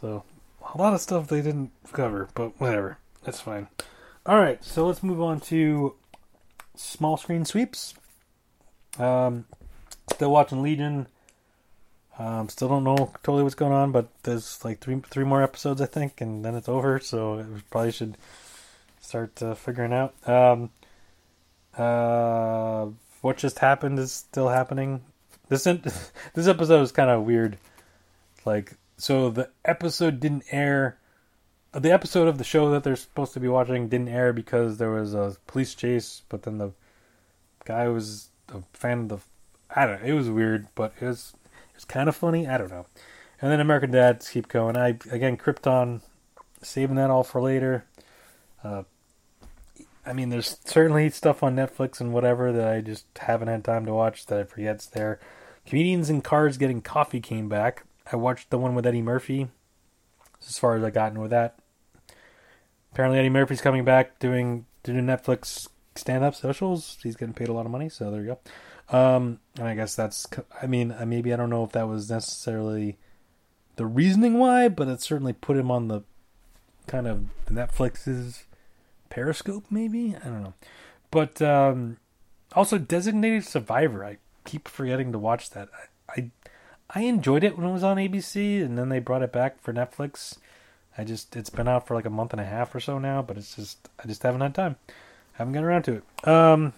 so 0.00 0.24
a 0.72 0.78
lot 0.78 0.94
of 0.94 1.00
stuff 1.00 1.28
they 1.28 1.42
didn't 1.42 1.72
cover, 1.92 2.28
but 2.34 2.60
whatever, 2.60 2.98
that's 3.24 3.40
fine. 3.40 3.68
All 4.24 4.38
right, 4.38 4.62
so 4.62 4.86
let's 4.86 5.02
move 5.02 5.20
on 5.20 5.40
to 5.40 5.96
small 6.76 7.16
screen 7.16 7.44
sweeps. 7.44 7.94
Um, 8.98 9.46
still 10.22 10.30
watching 10.30 10.62
Legion. 10.62 11.08
Um, 12.16 12.48
still 12.48 12.68
don't 12.68 12.84
know 12.84 13.10
totally 13.24 13.42
what's 13.42 13.56
going 13.56 13.72
on, 13.72 13.90
but 13.90 14.06
there's 14.22 14.64
like 14.64 14.78
three 14.78 15.02
three 15.10 15.24
more 15.24 15.42
episodes 15.42 15.80
I 15.80 15.86
think, 15.86 16.20
and 16.20 16.44
then 16.44 16.54
it's 16.54 16.68
over. 16.68 17.00
So 17.00 17.38
we 17.38 17.60
probably 17.70 17.90
should 17.90 18.16
start 19.00 19.42
uh, 19.42 19.56
figuring 19.56 19.92
out. 19.92 20.14
Um, 20.28 20.70
uh, 21.76 22.86
what 23.20 23.36
just 23.36 23.58
happened 23.58 23.98
is 23.98 24.12
still 24.12 24.48
happening. 24.48 25.02
This 25.48 25.64
this 26.34 26.46
episode 26.46 26.82
is 26.82 26.92
kind 26.92 27.10
of 27.10 27.24
weird. 27.24 27.58
Like, 28.44 28.74
so 28.98 29.28
the 29.28 29.50
episode 29.64 30.20
didn't 30.20 30.44
air. 30.52 30.98
The 31.72 31.90
episode 31.90 32.28
of 32.28 32.38
the 32.38 32.44
show 32.44 32.70
that 32.70 32.84
they're 32.84 32.94
supposed 32.94 33.32
to 33.32 33.40
be 33.40 33.48
watching 33.48 33.88
didn't 33.88 34.10
air 34.10 34.32
because 34.32 34.78
there 34.78 34.90
was 34.90 35.14
a 35.14 35.36
police 35.48 35.74
chase, 35.74 36.22
but 36.28 36.44
then 36.44 36.58
the 36.58 36.70
guy 37.64 37.88
was 37.88 38.28
a 38.50 38.62
fan 38.72 39.00
of 39.00 39.08
the. 39.08 39.18
I 39.74 39.86
don't 39.86 40.02
know. 40.02 40.08
It 40.08 40.12
was 40.12 40.30
weird, 40.30 40.68
but 40.74 40.92
it 41.00 41.06
was 41.06 41.34
it 41.44 41.76
was 41.76 41.84
kind 41.84 42.08
of 42.08 42.16
funny. 42.16 42.46
I 42.46 42.58
don't 42.58 42.70
know. 42.70 42.86
And 43.40 43.50
then 43.50 43.60
American 43.60 43.90
Dads 43.90 44.28
keep 44.28 44.48
going. 44.48 44.76
I 44.76 44.98
again 45.10 45.36
Krypton, 45.36 46.02
saving 46.62 46.96
that 46.96 47.10
all 47.10 47.24
for 47.24 47.40
later. 47.40 47.84
Uh, 48.62 48.84
I 50.04 50.12
mean, 50.12 50.30
there's 50.30 50.58
certainly 50.64 51.10
stuff 51.10 51.42
on 51.42 51.56
Netflix 51.56 52.00
and 52.00 52.12
whatever 52.12 52.52
that 52.52 52.68
I 52.68 52.80
just 52.80 53.06
haven't 53.18 53.48
had 53.48 53.64
time 53.64 53.86
to 53.86 53.94
watch 53.94 54.26
that 54.26 54.38
I 54.38 54.44
forget's 54.44 54.86
there. 54.86 55.20
Comedians 55.66 56.10
in 56.10 56.22
Cars 56.22 56.56
Getting 56.56 56.82
Coffee 56.82 57.20
came 57.20 57.48
back. 57.48 57.84
I 58.10 58.16
watched 58.16 58.50
the 58.50 58.58
one 58.58 58.74
with 58.74 58.86
Eddie 58.86 59.02
Murphy. 59.02 59.48
As 60.46 60.58
far 60.58 60.76
as 60.76 60.82
I 60.82 60.90
gotten 60.90 61.20
with 61.20 61.30
that. 61.30 61.56
Apparently 62.92 63.18
Eddie 63.18 63.30
Murphy's 63.30 63.60
coming 63.60 63.84
back 63.84 64.18
doing 64.18 64.66
doing 64.82 65.06
Netflix 65.06 65.68
stand 65.94 66.24
up 66.24 66.34
socials. 66.34 66.98
He's 67.02 67.16
getting 67.16 67.34
paid 67.34 67.48
a 67.48 67.52
lot 67.52 67.64
of 67.64 67.72
money, 67.72 67.88
so 67.88 68.10
there 68.10 68.20
you 68.20 68.26
go. 68.26 68.38
Um, 68.92 69.40
and 69.56 69.66
I 69.66 69.74
guess 69.74 69.96
that's 69.96 70.26
I 70.60 70.66
mean, 70.66 70.92
uh, 70.92 71.06
maybe 71.06 71.32
I 71.32 71.36
don't 71.36 71.50
know 71.50 71.64
if 71.64 71.72
that 71.72 71.88
was 71.88 72.10
necessarily 72.10 72.98
the 73.76 73.86
reasoning 73.86 74.38
why, 74.38 74.68
but 74.68 74.86
it 74.86 75.00
certainly 75.00 75.32
put 75.32 75.56
him 75.56 75.70
on 75.70 75.88
the 75.88 76.02
kind 76.86 77.06
of 77.06 77.24
Netflix's 77.46 78.44
Periscope, 79.08 79.64
maybe 79.70 80.14
I 80.16 80.24
don't 80.28 80.42
know, 80.42 80.54
but 81.10 81.40
um, 81.40 81.96
also 82.54 82.78
Designated 82.78 83.44
Survivor. 83.44 84.04
I 84.04 84.18
keep 84.44 84.68
forgetting 84.68 85.12
to 85.12 85.18
watch 85.18 85.50
that. 85.50 85.68
I, 86.08 86.20
I, 86.20 86.30
I 86.94 87.00
enjoyed 87.02 87.44
it 87.44 87.56
when 87.56 87.66
it 87.66 87.72
was 87.72 87.84
on 87.84 87.96
ABC, 87.96 88.62
and 88.62 88.76
then 88.76 88.90
they 88.90 88.98
brought 88.98 89.22
it 89.22 89.32
back 89.32 89.62
for 89.62 89.72
Netflix. 89.72 90.38
I 90.98 91.04
just 91.04 91.34
it's 91.36 91.50
been 91.50 91.68
out 91.68 91.86
for 91.86 91.94
like 91.94 92.04
a 92.04 92.10
month 92.10 92.32
and 92.32 92.40
a 92.40 92.44
half 92.44 92.74
or 92.74 92.80
so 92.80 92.98
now, 92.98 93.22
but 93.22 93.38
it's 93.38 93.56
just 93.56 93.88
I 94.02 94.06
just 94.06 94.22
haven't 94.22 94.42
had 94.42 94.54
time. 94.54 94.76
Haven't 95.34 95.54
gotten 95.54 95.66
around 95.66 95.84
to 95.84 95.94
it. 95.94 96.28
Um, 96.28 96.74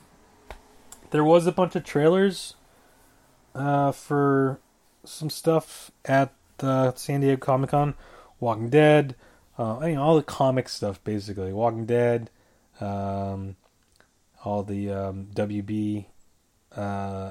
there 1.15 1.23
was 1.23 1.47
a 1.47 1.53
bunch 1.53 1.77
of 1.77 1.85
trailers 1.85 2.57
uh, 3.55 3.93
for 3.93 4.59
some 5.05 5.31
stuff 5.31 5.93
at 6.05 6.33
the 6.59 6.93
San 6.97 7.21
Diego 7.21 7.37
Comic 7.37 7.71
Con. 7.71 7.95
Walking 8.41 8.69
Dead, 8.69 9.15
uh, 9.57 9.79
I 9.79 9.91
mean, 9.91 9.97
all 9.97 10.17
the 10.17 10.25
comic 10.25 10.69
stuff 10.69 11.03
basically. 11.05 11.53
Walking 11.53 11.87
Dead, 11.87 12.31
um, 12.81 13.55
all 14.45 14.65
the 14.65 14.91
um, 14.91 15.29
WB, 15.33 16.07
uh, 16.75 17.31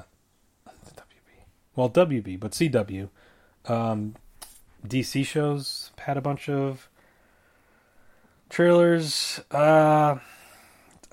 WB, 0.66 1.34
well 1.76 1.90
WB, 1.90 2.40
but 2.40 2.52
CW, 2.52 3.10
um, 3.66 4.14
DC 4.88 5.26
shows 5.26 5.90
had 5.98 6.16
a 6.16 6.22
bunch 6.22 6.48
of 6.48 6.88
trailers. 8.48 9.42
Uh, 9.50 10.16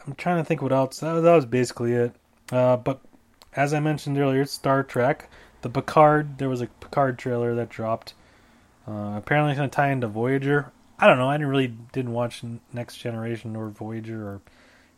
I'm 0.07 0.15
trying 0.15 0.37
to 0.37 0.45
think 0.45 0.61
what 0.61 0.71
else. 0.71 1.01
That, 1.01 1.19
that 1.19 1.35
was 1.35 1.45
basically 1.45 1.91
it. 1.91 2.15
Uh, 2.51 2.77
but 2.77 3.01
as 3.55 3.73
I 3.73 3.79
mentioned 3.79 4.17
earlier, 4.17 4.45
Star 4.45 4.83
Trek, 4.83 5.29
the 5.61 5.69
Picard. 5.69 6.37
There 6.37 6.49
was 6.49 6.61
a 6.61 6.67
Picard 6.67 7.17
trailer 7.17 7.55
that 7.55 7.69
dropped. 7.69 8.13
Uh, 8.87 9.13
apparently, 9.15 9.51
it's 9.51 9.59
going 9.59 9.69
to 9.69 9.75
tie 9.75 9.91
into 9.91 10.07
Voyager. 10.07 10.71
I 10.99 11.07
don't 11.07 11.17
know. 11.17 11.29
I 11.29 11.35
didn't 11.35 11.47
really 11.47 11.73
didn't 11.93 12.13
watch 12.13 12.43
Next 12.73 12.97
Generation 12.97 13.55
or 13.55 13.69
Voyager 13.69 14.23
or 14.23 14.41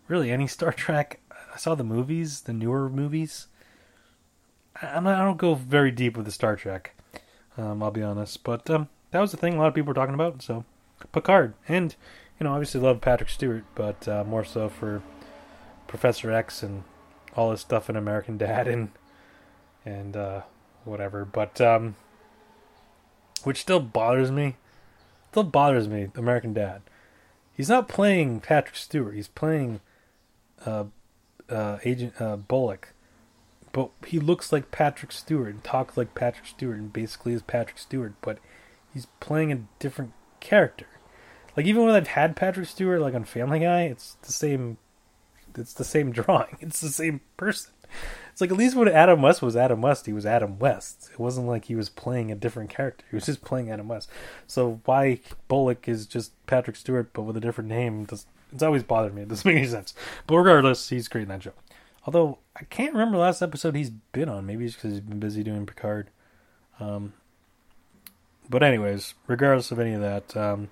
really 0.07 0.31
any 0.31 0.47
Star 0.47 0.71
Trek. 0.73 1.19
I 1.53 1.57
saw 1.57 1.75
the 1.75 1.83
movies, 1.83 2.41
the 2.41 2.53
newer 2.53 2.89
movies. 2.89 3.47
I, 4.81 4.99
not, 4.99 5.19
I 5.19 5.23
don't 5.23 5.37
go 5.37 5.53
very 5.55 5.91
deep 5.91 6.17
with 6.17 6.25
the 6.25 6.31
Star 6.31 6.55
Trek. 6.55 6.95
Um, 7.57 7.83
I'll 7.83 7.91
be 7.91 8.01
honest, 8.01 8.43
but 8.43 8.67
um, 8.69 8.89
that 9.11 9.19
was 9.19 9.31
the 9.31 9.37
thing 9.37 9.53
a 9.53 9.57
lot 9.59 9.67
of 9.67 9.75
people 9.75 9.89
were 9.89 9.93
talking 9.93 10.15
about. 10.15 10.41
So 10.41 10.65
Picard, 11.11 11.53
and 11.67 11.95
you 12.39 12.45
know, 12.45 12.53
obviously 12.53 12.81
love 12.81 12.99
Patrick 12.99 13.29
Stewart, 13.29 13.63
but 13.75 14.07
uh, 14.07 14.23
more 14.23 14.43
so 14.43 14.69
for 14.69 15.03
Professor 15.87 16.31
X 16.31 16.63
and 16.63 16.83
all 17.35 17.51
his 17.51 17.61
stuff 17.61 17.89
in 17.89 17.95
American 17.95 18.37
Dad 18.37 18.67
and 18.67 18.89
and 19.85 20.15
uh, 20.15 20.41
whatever. 20.85 21.25
But 21.25 21.59
um, 21.61 21.95
which 23.43 23.61
still 23.61 23.79
bothers 23.79 24.31
me 24.31 24.55
still 25.33 25.43
bothers 25.43 25.87
me. 25.87 26.09
American 26.15 26.53
Dad. 26.53 26.83
He's 27.55 27.67
not 27.67 27.89
playing 27.89 28.41
Patrick 28.41 28.75
Stewart. 28.75 29.15
He's 29.15 29.27
playing 29.27 29.81
uh, 30.63 30.85
uh, 31.49 31.79
Agent 31.83 32.13
uh, 32.21 32.35
Bullock, 32.35 32.93
but 33.71 33.89
he 34.05 34.19
looks 34.19 34.51
like 34.51 34.69
Patrick 34.69 35.11
Stewart 35.11 35.47
and 35.49 35.63
talks 35.63 35.97
like 35.97 36.13
Patrick 36.13 36.45
Stewart 36.45 36.77
and 36.77 36.93
basically 36.93 37.33
is 37.33 37.41
Patrick 37.41 37.79
Stewart. 37.79 38.13
But 38.21 38.37
he's 38.93 39.07
playing 39.19 39.51
a 39.51 39.63
different 39.79 40.13
character. 40.39 40.85
Like 41.57 41.65
even 41.65 41.83
when 41.83 41.95
I've 41.95 42.09
had 42.09 42.35
Patrick 42.35 42.67
Stewart, 42.67 43.01
like 43.01 43.15
on 43.15 43.23
Family 43.23 43.59
Guy, 43.59 43.83
it's 43.83 44.17
the 44.21 44.31
same. 44.31 44.77
It's 45.57 45.73
the 45.73 45.83
same 45.83 46.11
drawing. 46.13 46.57
It's 46.59 46.81
the 46.81 46.89
same 46.89 47.21
person. 47.37 47.71
It's 48.31 48.41
like 48.41 48.49
at 48.49 48.57
least 48.57 48.75
when 48.75 48.87
Adam 48.87 49.21
West 49.21 49.43
was 49.43 49.55
Adam 49.55 49.81
West, 49.81 50.07
he 50.07 50.13
was 50.13 50.25
Adam 50.25 50.57
West. 50.57 51.09
It 51.13 51.19
wasn't 51.19 51.47
like 51.47 51.65
he 51.65 51.75
was 51.75 51.89
playing 51.89 52.31
a 52.31 52.35
different 52.35 52.71
character. 52.71 53.05
He 53.09 53.15
was 53.15 53.27
just 53.27 53.43
playing 53.43 53.69
Adam 53.69 53.87
West. 53.87 54.09
So 54.47 54.81
why 54.85 55.19
Bullock 55.47 55.87
is 55.87 56.07
just 56.07 56.31
Patrick 56.47 56.75
Stewart 56.75 57.11
but 57.13 57.21
with 57.23 57.37
a 57.37 57.41
different 57.41 57.69
name? 57.69 58.05
Does, 58.05 58.25
It's 58.51 58.63
always 58.63 58.81
bothered 58.81 59.13
me. 59.13 59.21
It 59.21 59.27
doesn't 59.27 59.45
make 59.45 59.57
any 59.57 59.67
sense. 59.67 59.93
But 60.25 60.37
regardless, 60.37 60.89
he's 60.89 61.07
great 61.07 61.23
in 61.23 61.27
that 61.29 61.43
show. 61.43 61.53
Although 62.05 62.39
I 62.55 62.63
can't 62.63 62.93
remember 62.93 63.17
the 63.17 63.23
last 63.23 63.43
episode 63.43 63.75
he's 63.75 63.91
been 63.91 64.29
on. 64.29 64.47
Maybe 64.47 64.65
it's 64.65 64.73
because 64.75 64.91
he's 64.91 64.99
been 65.01 65.19
busy 65.19 65.43
doing 65.43 65.67
Picard. 65.67 66.09
Um, 66.79 67.13
but 68.49 68.63
anyways, 68.63 69.13
regardless 69.27 69.71
of 69.71 69.79
any 69.79 69.93
of 69.93 70.01
that, 70.01 70.35
um, 70.35 70.69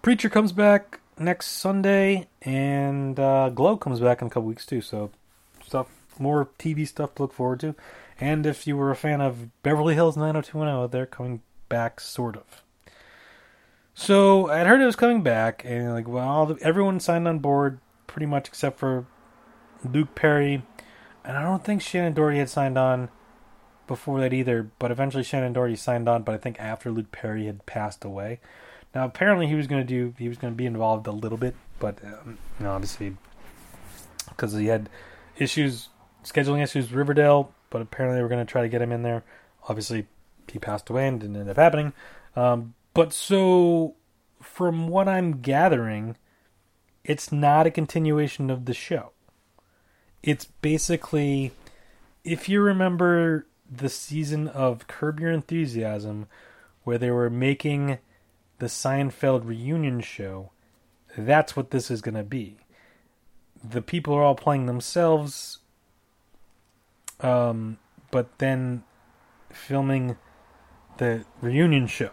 Preacher 0.00 0.30
comes 0.30 0.52
back 0.52 1.00
next 1.20 1.46
Sunday, 1.48 2.28
and 2.42 3.18
uh, 3.18 3.48
Glow 3.50 3.76
comes 3.76 4.00
back 4.00 4.20
in 4.20 4.26
a 4.28 4.30
couple 4.30 4.48
weeks 4.48 4.66
too. 4.66 4.80
So 4.80 5.10
stuff 5.64 5.88
more 6.18 6.48
TV 6.58 6.86
stuff 6.86 7.14
to 7.16 7.22
look 7.22 7.32
forward 7.32 7.60
to. 7.60 7.74
And 8.20 8.46
if 8.46 8.66
you 8.66 8.76
were 8.76 8.90
a 8.90 8.96
fan 8.96 9.20
of 9.20 9.62
Beverly 9.62 9.94
Hills 9.94 10.16
90210, 10.16 10.90
they're 10.90 11.06
coming 11.06 11.42
back, 11.68 12.00
sort 12.00 12.36
of. 12.36 12.62
So 13.94 14.48
I'd 14.48 14.66
heard 14.66 14.80
it 14.80 14.86
was 14.86 14.96
coming 14.96 15.22
back, 15.22 15.62
and 15.64 15.92
like, 15.92 16.08
well, 16.08 16.56
everyone 16.60 17.00
signed 17.00 17.26
on 17.26 17.40
board 17.40 17.80
pretty 18.06 18.26
much 18.26 18.48
except 18.48 18.78
for 18.78 19.06
Luke 19.84 20.14
Perry, 20.14 20.62
and 21.24 21.36
I 21.36 21.42
don't 21.42 21.64
think 21.64 21.82
Shannen 21.82 22.14
Doherty 22.14 22.38
had 22.38 22.48
signed 22.48 22.78
on 22.78 23.08
before 23.86 24.20
that 24.20 24.32
either. 24.32 24.70
But 24.78 24.90
eventually 24.90 25.24
Shannen 25.24 25.52
Doherty 25.52 25.76
signed 25.76 26.08
on, 26.08 26.22
but 26.22 26.34
I 26.34 26.38
think 26.38 26.60
after 26.60 26.90
Luke 26.90 27.10
Perry 27.10 27.46
had 27.46 27.66
passed 27.66 28.04
away. 28.04 28.40
Now 28.94 29.04
apparently 29.04 29.46
he 29.46 29.54
was 29.54 29.66
going 29.66 29.80
to 29.80 29.86
do, 29.86 30.14
he 30.18 30.28
was 30.28 30.38
going 30.38 30.52
to 30.52 30.56
be 30.56 30.66
involved 30.66 31.06
a 31.06 31.12
little 31.12 31.38
bit, 31.38 31.54
but 31.78 31.98
um, 32.04 32.38
you 32.58 32.64
know, 32.64 32.72
obviously 32.72 33.16
because 34.28 34.52
he 34.52 34.66
had 34.66 34.88
issues 35.36 35.88
scheduling 36.24 36.62
issues 36.62 36.86
with 36.86 36.96
Riverdale, 36.96 37.52
but 37.70 37.82
apparently 37.82 38.18
they 38.18 38.22
were 38.22 38.28
going 38.28 38.44
to 38.44 38.50
try 38.50 38.62
to 38.62 38.68
get 38.68 38.82
him 38.82 38.92
in 38.92 39.02
there. 39.02 39.24
Obviously, 39.68 40.06
he 40.50 40.58
passed 40.58 40.90
away 40.90 41.06
and 41.06 41.20
didn't 41.20 41.36
end 41.36 41.50
up 41.50 41.56
happening. 41.56 41.92
Um, 42.36 42.74
but 42.94 43.12
so, 43.12 43.96
from 44.40 44.88
what 44.88 45.08
I'm 45.08 45.40
gathering, 45.40 46.16
it's 47.04 47.32
not 47.32 47.66
a 47.66 47.70
continuation 47.70 48.50
of 48.50 48.64
the 48.64 48.74
show. 48.74 49.12
It's 50.22 50.46
basically, 50.46 51.52
if 52.24 52.48
you 52.48 52.60
remember 52.60 53.46
the 53.70 53.88
season 53.88 54.48
of 54.48 54.86
Curb 54.86 55.20
Your 55.20 55.30
Enthusiasm, 55.30 56.26
where 56.84 56.98
they 56.98 57.10
were 57.10 57.30
making 57.30 57.98
the 58.58 58.66
Seinfeld 58.66 59.46
reunion 59.46 60.00
show, 60.00 60.50
that's 61.16 61.56
what 61.56 61.70
this 61.70 61.90
is 61.90 62.00
going 62.00 62.14
to 62.14 62.22
be. 62.22 62.56
The 63.62 63.82
people 63.82 64.14
are 64.14 64.22
all 64.22 64.34
playing 64.34 64.66
themselves, 64.66 65.58
um, 67.20 67.78
but 68.10 68.38
then 68.38 68.84
filming 69.50 70.16
the 70.98 71.24
reunion 71.40 71.86
show. 71.86 72.10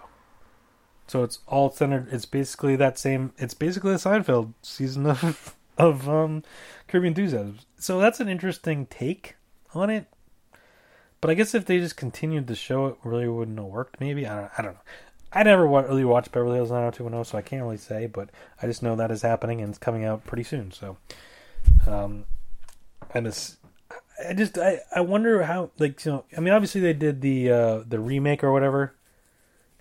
So 1.08 1.24
it's 1.24 1.40
all 1.48 1.70
centered. 1.70 2.08
It's 2.12 2.26
basically 2.26 2.76
that 2.78 2.98
same. 2.98 3.34
It's 3.38 3.54
basically 3.54 3.92
the 3.92 3.98
Seinfeld 3.98 4.54
season 4.62 5.06
of 5.06 5.56
of 5.78 6.10
um, 6.10 6.44
Your 6.92 7.06
Enthusiasm. 7.06 7.60
So 7.78 8.00
that's 8.00 8.20
an 8.20 8.30
interesting 8.30 8.88
take 8.88 9.36
on 9.74 9.90
it. 9.90 10.08
But 11.22 11.30
I 11.30 11.34
guess 11.34 11.54
if 11.56 11.66
they 11.66 11.80
just 11.80 11.98
continued 11.98 12.48
the 12.48 12.56
show, 12.56 12.88
it 12.88 12.98
really 13.04 13.28
wouldn't 13.28 13.58
have 13.58 13.68
worked. 13.68 14.00
Maybe 14.00 14.26
I 14.28 14.42
don't. 14.42 14.52
I 14.58 14.62
don't 14.62 14.74
know. 14.74 14.80
I 15.36 15.44
never 15.44 15.68
really 15.68 16.06
watched 16.06 16.32
Beverly 16.32 16.56
Hills 16.56 16.72
90210, 16.72 17.26
so 17.26 17.38
I 17.38 17.42
can't 17.42 17.62
really 17.62 17.78
say. 17.78 18.08
But 18.08 18.30
I 18.62 18.68
just 18.68 18.82
know 18.82 18.96
that 18.96 19.12
is 19.12 19.22
happening 19.22 19.60
and 19.60 19.70
it's 19.70 19.78
coming 19.78 20.06
out 20.06 20.26
pretty 20.26 20.44
soon. 20.44 20.72
So, 20.72 20.98
um, 21.86 22.26
and 23.14 23.28
it's. 23.28 23.58
I 24.28 24.34
just 24.34 24.58
I, 24.58 24.80
I 24.96 25.02
wonder 25.02 25.44
how 25.44 25.72
like 25.78 26.06
you 26.06 26.12
know 26.14 26.26
I 26.38 26.40
mean 26.40 26.54
obviously 26.54 26.80
they 26.80 26.94
did 26.94 27.20
the 27.20 27.52
uh, 27.52 27.84
the 27.86 28.00
remake 28.00 28.46
or 28.46 28.54
whatever, 28.54 28.96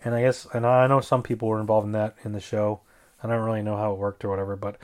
and 0.05 0.13
I 0.13 0.23
guess 0.23 0.45
and 0.53 0.67
I 0.67 0.89
know 0.89 1.01
some 1.01 1.23
people 1.23 1.47
were 1.47 1.61
involved 1.61 1.87
in 1.87 1.93
that 1.93 2.17
in 2.25 2.33
the 2.33 2.41
show. 2.41 2.81
I 3.23 3.29
don't 3.29 3.45
really 3.45 3.63
know 3.63 3.77
how 3.77 3.93
it 3.93 3.99
worked 3.99 4.25
or 4.25 4.29
whatever, 4.29 4.57
but 4.57 4.77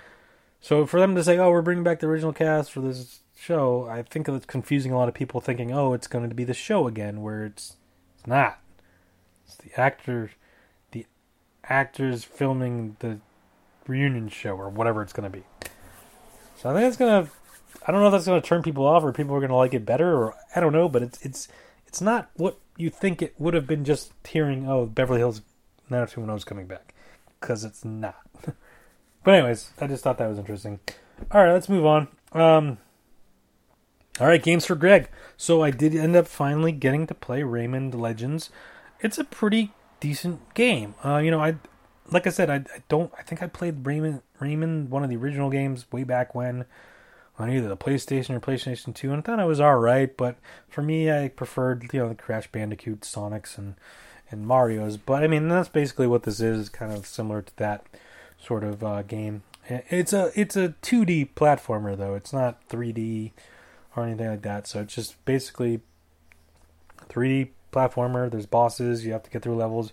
so 0.61 0.87
for 0.87 1.01
them 1.01 1.17
to 1.17 1.25
say, 1.25 1.37
"Oh, 1.37 1.51
we're 1.51 1.63
bringing 1.63 1.83
back 1.83 1.99
the 1.99 2.07
original 2.07 2.33
cast 2.33 2.71
for 2.71 2.81
this 2.81 3.21
show," 3.37 3.89
I 3.91 4.03
think 4.03 4.29
it's 4.29 4.47
confusing 4.47 4.93
a 4.93 4.97
lot 4.97 5.09
of 5.09 5.15
people, 5.15 5.41
thinking, 5.41 5.73
"Oh, 5.73 5.95
it's 5.95 6.07
going 6.07 6.29
to 6.29 6.35
be 6.35 6.45
the 6.45 6.55
show 6.55 6.87
again," 6.87 7.23
where 7.23 7.45
it's 7.45 7.77
it's 8.15 8.27
not. 8.27 8.61
It's 9.47 9.57
the 9.57 9.79
actor, 9.81 10.31
actors 11.71 12.25
filming 12.25 12.97
the 12.99 13.19
reunion 13.87 14.29
show 14.29 14.55
or 14.57 14.69
whatever 14.69 15.01
it's 15.01 15.13
going 15.13 15.31
to 15.31 15.39
be. 15.39 15.45
So 16.57 16.69
I 16.69 16.75
think 16.75 16.87
it's 16.87 16.97
going 16.97 17.25
to. 17.25 17.31
I 17.87 17.93
don't 17.93 18.03
know 18.03 18.09
if 18.09 18.13
that's 18.13 18.27
going 18.27 18.43
to 18.43 18.47
turn 18.47 18.63
people 18.63 18.87
off 18.87 19.03
or 19.03 19.13
people 19.13 19.35
are 19.35 19.41
going 19.41 19.51
to 19.51 19.57
like 19.57 19.73
it 19.73 19.87
better 19.87 20.15
or 20.15 20.35
I 20.55 20.61
don't 20.61 20.73
know, 20.73 20.89
but 20.89 21.03
it's 21.03 21.25
it's 21.25 21.49
it's 21.87 22.01
not 22.01 22.31
what 22.35 22.59
you 22.77 22.91
think 22.91 23.23
it 23.23 23.35
would 23.39 23.55
have 23.55 23.67
been 23.67 23.85
just 23.85 24.13
hearing, 24.29 24.69
"Oh, 24.69 24.85
Beverly 24.85 25.21
Hills 25.21 25.41
90210 25.89 26.37
is 26.37 26.45
coming 26.45 26.67
back," 26.67 26.95
because 27.41 27.65
it's 27.65 27.85
not. 27.85 28.21
But 29.23 29.35
anyways, 29.35 29.73
I 29.79 29.87
just 29.87 30.03
thought 30.03 30.17
that 30.19 30.31
was 30.31 30.39
interesting. 30.39 30.81
All 31.31 31.43
right, 31.43 31.53
let's 31.53 31.69
move 31.69 31.85
on. 31.85 32.09
Um, 32.33 32.79
all 34.19 34.27
right, 34.27 34.43
games 34.43 34.65
for 34.65 34.75
Greg. 34.75 35.09
So 35.37 35.63
I 35.63 35.71
did 35.71 35.95
end 35.95 36.17
up 36.17 36.27
finally 36.27 36.73
getting 36.73 37.07
to 37.07 37.15
play 37.15 37.43
Rayman 37.43 37.95
Legends. 37.95 38.51
It's 39.01 39.19
a 39.19 39.25
pretty 39.25 39.73
decent 40.01 40.55
game. 40.55 40.95
Uh, 41.05 41.19
you 41.19 41.31
know, 41.31 41.41
I 41.41 41.57
like 42.11 42.27
I 42.27 42.31
said, 42.31 42.51
I, 42.51 42.57
I, 42.57 42.83
don't. 42.89 43.13
I 43.19 43.23
think 43.23 43.43
I 43.43 43.47
played 43.47 43.85
Rayman, 43.85 44.23
Rayman, 44.41 44.89
one 44.89 45.05
of 45.05 45.11
the 45.11 45.17
original 45.17 45.51
games 45.51 45.87
way 45.93 46.05
back 46.05 46.35
when 46.35 46.65
on 47.39 47.51
either 47.51 47.69
the 47.69 47.77
PlayStation 47.77 48.31
or 48.31 48.41
PlayStation 48.41 48.95
Two, 48.95 49.13
and 49.13 49.19
I 49.19 49.23
thought 49.23 49.41
I 49.41 49.45
was 49.45 49.61
all 49.61 49.77
right. 49.77 50.15
But 50.17 50.37
for 50.69 50.83
me, 50.83 51.11
I 51.11 51.29
preferred 51.29 51.89
you 51.93 52.01
know 52.01 52.09
the 52.09 52.15
Crash 52.15 52.51
Bandicoot, 52.51 53.01
Sonics, 53.03 53.57
and 53.57 53.75
and 54.31 54.47
Mario's. 54.47 54.97
But 54.97 55.23
I 55.23 55.27
mean, 55.27 55.49
that's 55.49 55.69
basically 55.69 56.07
what 56.07 56.25
this 56.25 56.41
is. 56.41 56.69
Kind 56.69 56.93
of 56.93 57.07
similar 57.07 57.43
to 57.43 57.57
that 57.57 57.87
sort 58.39 58.65
of 58.65 58.83
uh, 58.83 59.03
game. 59.03 59.43
It's 59.69 60.13
a 60.13 60.33
it's 60.35 60.57
a 60.57 60.75
2D 60.83 61.31
platformer 61.37 61.97
though. 61.97 62.15
It's 62.15 62.33
not 62.33 62.67
3D 62.69 63.33
or 63.95 64.05
anything 64.05 64.29
like 64.29 64.43
that. 64.43 64.67
So 64.67 64.81
it's 64.81 64.95
just 64.95 65.23
basically 65.25 65.81
3D 67.09 67.51
platformer. 67.71 68.31
There's 68.31 68.47
bosses. 68.47 69.05
You 69.05 69.13
have 69.13 69.23
to 69.25 69.31
get 69.31 69.43
through 69.43 69.57
levels. 69.57 69.93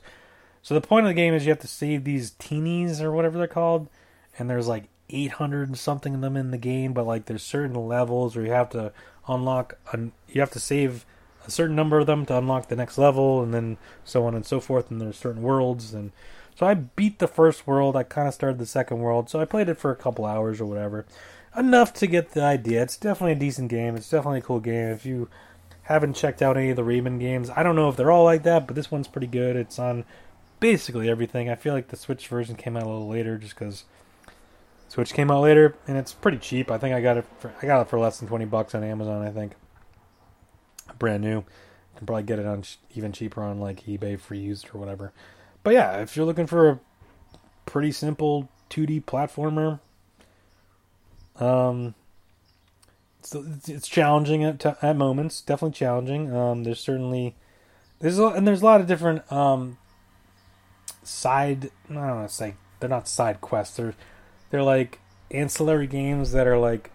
So 0.62 0.74
the 0.74 0.82
point 0.82 1.06
of 1.06 1.10
the 1.10 1.14
game 1.14 1.34
is 1.34 1.46
you 1.46 1.52
have 1.52 1.60
to 1.60 1.68
save 1.68 2.04
these 2.04 2.32
Teensies 2.32 3.02
or 3.02 3.12
whatever 3.12 3.38
they're 3.38 3.48
called, 3.48 3.88
and 4.38 4.50
there's 4.50 4.68
like 4.68 4.90
800 5.10 5.70
and 5.70 5.78
something 5.78 6.16
of 6.16 6.22
them 6.22 6.36
in 6.36 6.52
the 6.52 6.58
game. 6.58 6.94
But 6.94 7.08
like 7.08 7.26
there's 7.26 7.44
certain 7.44 7.74
levels 7.74 8.36
where 8.36 8.46
you 8.46 8.52
have 8.52 8.70
to 8.72 8.92
unlock. 9.28 9.78
An, 9.92 10.12
you 10.28 10.42
have 10.42 10.52
to 10.52 10.60
save 10.60 11.06
a 11.46 11.52
certain 11.52 11.76
number 11.76 12.00
of 12.00 12.08
them 12.08 12.26
to 12.26 12.38
unlock 12.38 12.68
the 12.68 12.76
next 12.76 12.98
level, 12.98 13.42
and 13.42 13.54
then 13.54 13.78
so 14.04 14.26
on 14.26 14.36
and 14.36 14.46
so 14.46 14.60
forth. 14.60 14.92
And 14.92 15.00
there's 15.00 15.18
certain 15.18 15.42
worlds 15.42 15.94
and 15.94 16.12
so 16.58 16.66
I 16.66 16.74
beat 16.74 17.20
the 17.20 17.28
first 17.28 17.68
world. 17.68 17.96
I 17.96 18.02
kind 18.02 18.28
of 18.28 18.34
started 18.34 18.58
the 18.58 18.66
second 18.66 18.98
world. 18.98 19.30
So 19.30 19.40
I 19.40 19.46
played 19.46 19.70
it 19.70 19.78
for 19.78 19.92
a 19.92 19.96
couple 19.96 20.26
hours 20.26 20.60
or 20.60 20.66
whatever. 20.66 21.06
Enough 21.56 21.94
to 21.94 22.08
get 22.08 22.32
the 22.32 22.42
idea. 22.42 22.82
It's 22.82 22.98
definitely 22.98 23.34
a 23.34 23.36
decent 23.36 23.70
game. 23.70 23.96
It's 23.96 24.10
definitely 24.10 24.40
a 24.40 24.44
cool 24.44 24.60
game. 24.60 24.88
If 24.88 25.06
you 25.06 25.30
haven't 25.88 26.16
checked 26.16 26.42
out 26.42 26.58
any 26.58 26.70
of 26.70 26.76
the 26.76 26.84
Rayman 26.84 27.20
games, 27.20 27.50
I 27.50 27.64
don't 27.64 27.76
know 27.76 27.88
if 27.88 27.96
they're 27.96 28.12
all 28.12 28.26
like 28.26 28.44
that, 28.44 28.68
but 28.68 28.76
this 28.76 28.92
one's 28.92 29.08
pretty 29.08 29.28
good. 29.28 29.56
It's 29.56 29.80
on 29.80 30.04
basically 30.60 31.10
everything. 31.10 31.50
I 31.50 31.56
feel 31.56 31.74
like 31.74 31.88
the 31.88 31.96
Switch 31.96 32.28
version 32.28 32.56
came 32.56 32.76
out 32.76 32.84
a 32.84 32.90
little 32.90 33.08
later 33.08 33.38
just 33.38 33.56
because 33.56 33.86
Switch 34.90 35.14
came 35.14 35.32
out 35.32 35.42
later, 35.42 35.76
and 35.88 35.98
it's 35.98 36.14
pretty 36.14 36.40
cheap. 36.40 36.70
I 36.72 36.78
think 36.78 36.94
I 36.94 37.02
got 37.02 37.18
it 37.18 37.26
for 37.40 37.54
I 37.62 37.66
got 37.66 37.82
it 37.82 37.90
for 37.90 38.00
less 38.00 38.20
than 38.20 38.28
twenty 38.28 38.46
bucks 38.46 38.76
on 38.76 38.84
Amazon. 38.84 39.22
I 39.22 39.32
think 39.32 39.54
brand 41.00 41.24
new. 41.24 41.38
You 41.38 41.46
can 41.96 42.06
probably 42.06 42.24
get 42.24 42.40
it 42.40 42.46
on 42.46 42.64
even 42.94 43.12
cheaper 43.12 43.42
on 43.42 43.60
like 43.60 43.86
eBay 43.86 44.20
for 44.20 44.36
used 44.36 44.70
or 44.74 44.80
whatever. 44.80 45.14
But 45.64 45.74
yeah, 45.74 46.02
if 46.02 46.16
you're 46.16 46.26
looking 46.26 46.48
for 46.48 46.70
a 46.70 46.80
pretty 47.66 47.92
simple 47.92 48.50
2D 48.70 49.06
platformer, 49.06 49.80
um, 51.40 51.96
it's, 53.36 53.70
it's 53.70 53.88
challenging 53.88 54.44
at, 54.44 54.66
at 54.84 54.96
moments. 54.96 55.42
Definitely 55.42 55.76
challenging. 55.76 56.36
Um, 56.36 56.64
there's 56.64 56.80
certainly 56.80 57.36
there's 58.00 58.20
a, 58.20 58.28
and 58.28 58.48
there's 58.48 58.62
a 58.62 58.66
lot 58.66 58.82
of 58.82 58.88
different 58.88 59.30
um 59.32 59.78
side. 61.04 61.72
I 61.90 61.94
don't 61.94 62.22
know. 62.22 62.28
Say 62.28 62.56
they're 62.80 62.90
not 62.90 63.08
side 63.08 63.42
quests. 63.42 63.78
They're 63.78 63.96
they're 64.50 64.64
like 64.64 65.00
ancillary 65.32 65.88
games 65.88 66.32
that 66.32 66.48
are 66.48 66.58
like 66.58 66.92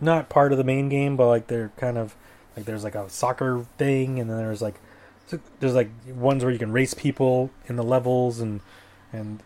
not 0.00 0.28
part 0.28 0.52
of 0.52 0.58
the 0.58 0.64
main 0.64 0.88
game, 0.88 1.16
but 1.16 1.28
like 1.28 1.46
they're 1.46 1.72
kind 1.76 1.98
of 1.98 2.14
like 2.56 2.66
there's 2.66 2.84
like 2.84 2.94
a 2.94 3.08
soccer 3.10 3.66
thing, 3.78 4.18
and 4.18 4.30
then 4.30 4.38
there's 4.38 4.62
like 4.62 4.80
there's 5.60 5.74
like 5.74 5.90
ones 6.08 6.44
where 6.44 6.52
you 6.52 6.58
can 6.58 6.72
race 6.72 6.94
people 6.94 7.50
in 7.66 7.76
the 7.76 7.82
levels 7.82 8.40
and 8.40 8.60
and 9.12 9.42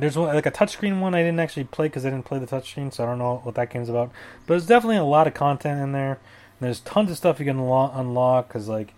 there's 0.00 0.16
one, 0.16 0.34
like 0.34 0.46
a 0.46 0.50
touchscreen 0.50 1.00
one 1.00 1.14
I 1.14 1.22
didn't 1.22 1.40
actually 1.40 1.64
play 1.64 1.86
because 1.86 2.04
I 2.04 2.10
didn't 2.10 2.24
play 2.24 2.38
the 2.38 2.46
touchscreen, 2.46 2.92
so 2.92 3.04
I 3.04 3.06
don't 3.06 3.18
know 3.18 3.40
what 3.42 3.54
that 3.54 3.70
game's 3.70 3.88
about. 3.88 4.10
But 4.46 4.54
there's 4.54 4.66
definitely 4.66 4.96
a 4.96 5.04
lot 5.04 5.26
of 5.26 5.34
content 5.34 5.80
in 5.80 5.92
there. 5.92 6.18
There's 6.60 6.80
tons 6.80 7.10
of 7.10 7.16
stuff 7.16 7.40
you 7.40 7.46
can 7.46 7.58
unlock 7.58 8.48
because 8.48 8.68
like 8.68 8.92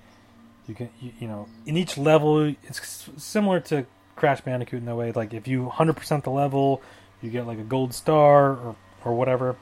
you 0.66 0.74
can 0.74 0.90
you, 1.00 1.12
you, 1.20 1.28
know 1.28 1.48
in 1.64 1.76
each 1.76 1.96
level 1.96 2.55
it's 2.64 3.09
similar 3.16 3.61
to 3.61 3.86
Crash 4.16 4.40
Bandicoot 4.40 4.80
in 4.80 4.86
that 4.86 4.96
way. 4.96 5.12
Like 5.12 5.32
if 5.32 5.46
you 5.46 5.72
100% 5.72 6.24
the 6.24 6.30
level, 6.30 6.82
you 7.20 7.30
get 7.30 7.46
like 7.46 7.59
a 7.59 7.64
gold 7.64 7.94
star 7.94 8.50
or 8.50 8.76
or 9.05 9.14
whatever. 9.14 9.57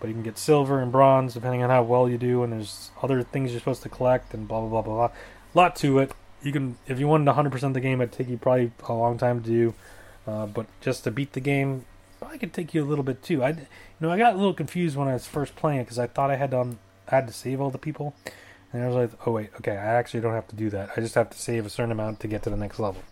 But 0.00 0.08
you 0.08 0.14
can 0.14 0.22
get 0.22 0.38
silver 0.38 0.80
and 0.80 0.92
bronze 0.92 1.34
depending 1.34 1.62
on 1.62 1.70
how 1.70 1.82
well 1.82 2.08
you 2.08 2.18
do, 2.18 2.42
and 2.42 2.52
there's 2.52 2.90
other 3.02 3.22
things 3.22 3.50
you're 3.50 3.60
supposed 3.60 3.82
to 3.82 3.88
collect 3.88 4.34
and 4.34 4.46
blah 4.46 4.60
blah 4.60 4.68
blah 4.68 4.82
blah 4.82 5.08
blah. 5.08 5.16
Lot 5.54 5.76
to 5.76 5.98
it. 6.00 6.12
You 6.42 6.52
can 6.52 6.76
if 6.86 7.00
you 7.00 7.08
wanted 7.08 7.32
100% 7.34 7.72
the 7.72 7.80
game, 7.80 8.00
it'd 8.00 8.12
take 8.12 8.28
you 8.28 8.36
probably 8.36 8.70
a 8.86 8.92
long 8.92 9.18
time 9.18 9.42
to 9.42 9.48
do. 9.48 9.74
Uh, 10.28 10.44
but 10.44 10.66
just 10.82 11.04
to 11.04 11.10
beat 11.10 11.32
the 11.32 11.40
game, 11.40 11.86
probably 12.18 12.36
could 12.36 12.52
take 12.52 12.74
you 12.74 12.84
a 12.84 12.86
little 12.86 13.04
bit 13.04 13.22
too. 13.22 13.42
I, 13.42 13.48
you 13.48 13.56
know, 14.00 14.10
I 14.10 14.18
got 14.18 14.34
a 14.34 14.36
little 14.36 14.52
confused 14.52 14.94
when 14.94 15.08
I 15.08 15.14
was 15.14 15.26
first 15.26 15.56
playing 15.56 15.80
it 15.80 15.84
because 15.84 15.98
I 15.98 16.06
thought 16.06 16.30
I 16.30 16.36
had 16.36 16.50
to 16.50 16.60
um, 16.60 16.78
I 17.10 17.14
had 17.14 17.26
to 17.28 17.32
save 17.32 17.62
all 17.62 17.70
the 17.70 17.78
people, 17.78 18.14
and 18.70 18.82
I 18.84 18.86
was 18.88 18.96
like, 18.96 19.26
oh 19.26 19.32
wait, 19.32 19.50
okay, 19.56 19.72
I 19.72 19.94
actually 19.94 20.20
don't 20.20 20.34
have 20.34 20.46
to 20.48 20.56
do 20.56 20.68
that. 20.68 20.90
I 20.94 21.00
just 21.00 21.14
have 21.14 21.30
to 21.30 21.38
save 21.38 21.64
a 21.64 21.70
certain 21.70 21.92
amount 21.92 22.20
to 22.20 22.28
get 22.28 22.42
to 22.42 22.50
the 22.50 22.58
next 22.58 22.78
level. 22.78 23.02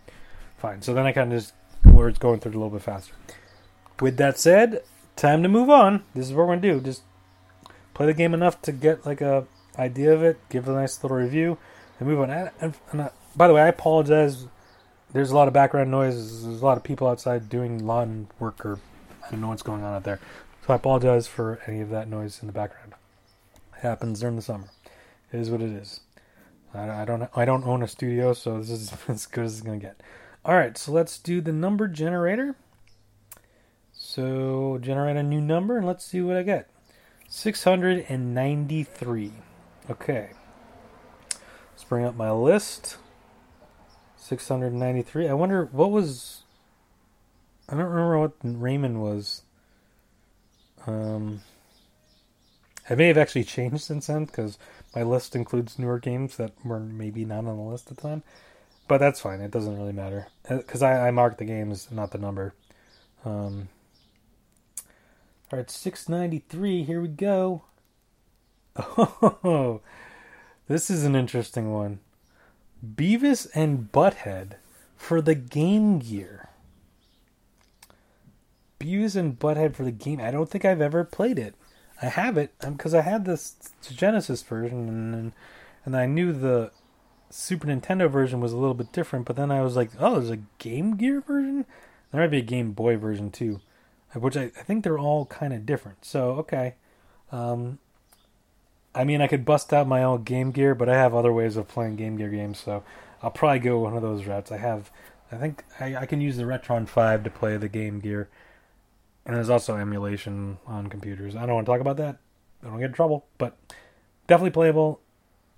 Fine. 0.59 0.83
So 0.83 0.93
then 0.93 1.07
I 1.07 1.13
kind 1.13 1.33
of 1.33 1.39
just 1.39 1.55
where 1.85 2.09
it's 2.09 2.19
going 2.19 2.41
through 2.41 2.53
it 2.53 2.57
a 2.57 2.59
little 2.59 2.77
bit 2.77 2.83
faster. 2.83 3.15
With 3.99 4.19
that 4.19 4.39
said, 4.39 4.83
time 5.17 5.43
to 5.43 5.49
move 5.49 5.71
on. 5.71 6.05
This 6.15 6.27
is 6.27 6.35
what 6.35 6.47
we're 6.47 6.57
gonna 6.57 6.61
do. 6.61 6.81
Just 6.81 7.03
play 7.95 8.05
the 8.05 8.13
game 8.13 8.35
enough 8.35 8.61
to 8.63 8.73
get 8.73 9.07
like 9.07 9.23
a 9.23 9.47
idea 9.79 10.13
of 10.13 10.23
it, 10.23 10.39
give 10.51 10.69
a 10.69 10.73
nice 10.73 11.03
little 11.03 11.17
review, 11.17 11.57
and 11.99 12.09
move 12.09 12.21
on. 12.21 12.31
And, 12.31 12.51
and, 12.61 12.75
and 12.93 13.01
uh, 13.01 13.09
by 13.35 13.49
the 13.49 13.55
way, 13.55 13.63
I 13.63 13.69
apologize. 13.69 14.47
There's 15.17 15.31
a 15.31 15.35
lot 15.35 15.49
of 15.49 15.55
background 15.55 15.91
noise. 15.91 16.45
There's 16.45 16.61
a 16.61 16.65
lot 16.65 16.77
of 16.77 16.85
people 16.85 17.09
outside 17.09 17.49
doing 17.49 17.87
lawn 17.87 18.29
work, 18.39 18.67
or 18.67 18.79
I 19.27 19.31
don't 19.31 19.41
know 19.41 19.49
what's 19.49 19.63
going 19.63 19.83
on 19.83 19.95
out 19.95 20.05
there. 20.05 20.21
So 20.67 20.75
I 20.75 20.77
apologize 20.77 21.27
for 21.27 21.59
any 21.67 21.81
of 21.81 21.89
that 21.89 22.07
noise 22.07 22.43
in 22.43 22.49
the 22.49 22.53
background. 22.53 22.93
It 23.79 23.81
happens 23.81 24.21
during 24.21 24.37
the 24.37 24.43
summer. 24.43 24.69
It 25.33 25.41
is 25.41 25.49
what 25.49 25.63
it 25.63 25.71
is. 25.71 26.01
I, 26.75 27.01
I 27.01 27.07
don't. 27.07 27.31
I 27.35 27.47
don't 27.47 27.65
own 27.65 27.83
a 27.83 27.89
studio, 27.89 28.35
so 28.35 28.59
this 28.59 28.69
is 28.69 28.93
as 29.09 29.25
good 29.25 29.47
as 29.47 29.55
it's 29.55 29.63
gonna 29.63 29.79
get. 29.79 30.03
All 30.45 30.55
right, 30.55 30.77
so 30.77 30.93
let's 30.93 31.19
do 31.19 31.41
the 31.41 31.51
number 31.51 31.89
generator. 31.89 32.55
So 33.95 34.79
generate 34.83 35.17
a 35.17 35.23
new 35.23 35.41
number 35.41 35.79
and 35.79 35.87
let's 35.87 36.05
see 36.05 36.21
what 36.21 36.37
I 36.37 36.43
get. 36.43 36.69
693. 37.31 39.33
Okay. 39.89 40.29
Let's 41.73 41.85
bring 41.89 42.05
up 42.05 42.17
my 42.17 42.31
list. 42.31 42.99
693. 44.27 45.29
I 45.29 45.35
wonder 45.35 45.67
what 45.67 45.93
was. 45.93 46.43
I 47.69 47.75
don't 47.75 47.85
remember 47.85 48.19
what 48.19 48.41
Rayman 48.41 49.01
was. 49.01 49.43
Um, 50.87 51.43
I 52.91 52.95
may 52.95 53.09
have 53.09 53.19
actually 53.19 53.45
changed 53.45 53.83
since 53.83 54.07
then 54.09 54.25
because 54.25 54.59
my 54.95 55.03
list 55.03 55.35
includes 55.37 55.79
newer 55.79 55.99
games 55.99 56.37
that 56.37 56.53
were 56.65 56.81
maybe 56.81 57.25
not 57.25 57.47
on 57.47 57.57
the 57.57 57.63
list 57.63 57.91
at 57.91 57.97
the 57.97 58.03
time. 58.03 58.23
But 58.89 58.99
that's 58.99 59.21
fine. 59.21 59.41
It 59.41 59.51
doesn't 59.51 59.77
really 59.77 59.93
matter 59.93 60.29
because 60.49 60.83
I, 60.83 61.09
I 61.09 61.11
marked 61.13 61.39
the 61.39 61.45
games, 61.45 61.89
not 61.91 62.11
the 62.11 62.19
number. 62.19 62.55
Um, 63.25 63.69
all 65.53 65.59
right, 65.59 65.71
six 65.71 66.09
ninety 66.09 66.43
three. 66.49 66.83
Here 66.83 67.01
we 67.01 67.09
go. 67.09 67.63
Oh, 68.79 69.81
this 70.69 70.91
is 70.91 71.05
an 71.05 71.15
interesting 71.15 71.73
one. 71.73 72.01
Beavis 72.95 73.49
and 73.55 73.91
Butthead 73.91 74.55
for 74.97 75.21
the 75.21 75.35
Game 75.35 75.99
Gear. 75.99 76.49
Beavis 78.79 79.17
and 79.17 79.39
Butthead 79.39 79.75
for 79.75 79.85
the 79.85 79.91
game. 79.91 80.21
I 80.21 80.31
don't 80.31 80.49
think 80.49 80.65
I've 80.65 80.81
ever 80.81 81.05
played 81.05 81.39
it. 81.39 81.55
I 82.01 82.07
have 82.07 82.37
it 82.37 82.53
because 82.61 82.95
um, 82.95 83.01
I 83.01 83.03
had 83.03 83.25
this 83.25 83.57
Genesis 83.83 84.43
version, 84.43 85.15
and 85.15 85.33
and 85.85 85.97
I 85.97 86.07
knew 86.07 86.33
the 86.33 86.71
Super 87.31 87.67
Nintendo 87.67 88.11
version 88.11 88.41
was 88.41 88.53
a 88.53 88.57
little 88.57 88.75
bit 88.75 88.93
different. 88.93 89.25
But 89.25 89.37
then 89.37 89.51
I 89.51 89.63
was 89.63 89.77
like, 89.77 89.91
oh, 89.99 90.15
there's 90.15 90.31
a 90.31 90.43
Game 90.59 90.97
Gear 90.97 91.21
version. 91.21 91.65
There 92.13 92.21
might 92.21 92.31
be 92.31 92.39
a 92.39 92.43
Game 92.43 92.73
Boy 92.73 92.97
version 92.97 93.31
too, 93.31 93.61
which 94.15 94.37
I, 94.37 94.45
I 94.45 94.63
think 94.63 94.85
they're 94.85 94.99
all 94.99 95.27
kind 95.27 95.55
of 95.55 95.65
different. 95.65 96.05
So 96.05 96.33
okay, 96.33 96.75
um, 97.33 97.79
I 98.97 99.05
mean, 99.05 99.21
I 99.21 99.27
could 99.27 99.45
bust 99.45 99.75
out 99.75 99.87
my 99.87 100.03
own 100.03 100.23
Game 100.23 100.53
Gear, 100.53 100.75
but 100.75 100.89
I 100.89 100.95
have 100.95 101.15
other 101.15 101.33
ways 101.33 101.59
of 101.59 101.69
playing 101.69 101.97
Game 101.97 102.17
Gear 102.17 102.31
games, 102.31 102.59
so 102.59 102.83
I'll 103.23 103.31
probably 103.31 103.59
go 103.59 103.79
one 103.79 103.95
of 103.95 104.01
those 104.01 104.25
routes. 104.25 104.51
I 104.51 104.57
have, 104.57 104.91
I 105.31 105.37
think 105.37 105.65
I, 105.79 105.97
I 105.97 106.07
can 106.07 106.23
use 106.23 106.39
the 106.39 106.45
Retron 106.45 106.89
5 106.89 107.25
to 107.25 107.31
play 107.31 107.59
the 107.59 107.69
Game 107.69 108.01
Gear, 108.01 108.31
and 109.27 109.37
there's 109.37 109.51
also 109.51 109.77
emulation 109.77 110.57
on 110.67 110.87
computers. 110.87 111.37
I 111.37 111.45
don't 111.45 111.57
want 111.57 111.67
to 111.67 111.73
talk 111.73 111.83
about 111.83 111.99
that. 111.99 112.17
I 112.63 112.69
don't 112.69 112.79
get 112.79 112.87
in 112.87 112.93
trouble, 112.95 113.27
but 113.37 113.55
definitely 114.27 114.53
playable, 114.53 115.01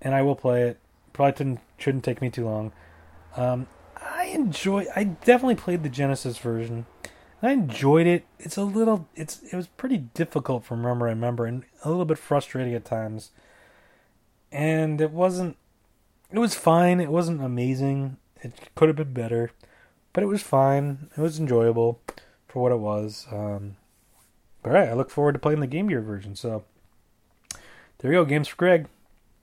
and 0.01 0.13
I 0.13 0.21
will 0.21 0.35
play 0.35 0.63
it. 0.63 0.79
Probably 1.13 1.37
shouldn't, 1.37 1.59
shouldn't 1.77 2.03
take 2.03 2.21
me 2.21 2.29
too 2.29 2.43
long. 2.43 2.73
Um, 3.37 3.67
I 3.95 4.25
enjoy. 4.25 4.85
I 4.95 5.05
definitely 5.05 5.55
played 5.55 5.83
the 5.83 5.89
Genesis 5.89 6.37
version. 6.37 6.85
I 7.41 7.51
enjoyed 7.51 8.07
it. 8.07 8.25
It's 8.37 8.57
a 8.57 8.63
little 8.63 9.07
it's 9.15 9.41
it 9.43 9.55
was 9.55 9.67
pretty 9.67 9.97
difficult 9.97 10.65
from 10.65 10.79
remember 10.79 11.07
I 11.07 11.11
remember 11.11 11.45
and 11.45 11.63
a 11.83 11.89
little 11.89 12.05
bit 12.05 12.17
frustrating 12.17 12.73
at 12.73 12.85
times. 12.85 13.31
And 14.51 14.99
it 14.99 15.11
wasn't 15.11 15.55
it 16.31 16.39
was 16.39 16.55
fine. 16.55 16.99
It 16.99 17.09
wasn't 17.09 17.41
amazing. 17.41 18.17
It 18.41 18.53
could 18.75 18.89
have 18.89 18.97
been 18.97 19.13
better. 19.13 19.51
But 20.11 20.23
it 20.23 20.27
was 20.27 20.41
fine. 20.41 21.09
It 21.15 21.21
was 21.21 21.39
enjoyable 21.39 22.01
for 22.47 22.61
what 22.61 22.71
it 22.71 22.79
was. 22.79 23.27
Um 23.31 23.77
all 24.65 24.73
right, 24.73 24.89
I 24.89 24.93
look 24.93 25.09
forward 25.09 25.33
to 25.33 25.39
playing 25.39 25.61
the 25.61 25.67
Game 25.67 25.87
Gear 25.87 26.01
version. 26.01 26.35
So 26.35 26.65
there 27.99 28.11
you 28.11 28.19
go, 28.19 28.25
games 28.25 28.49
for 28.49 28.57
Greg. 28.57 28.87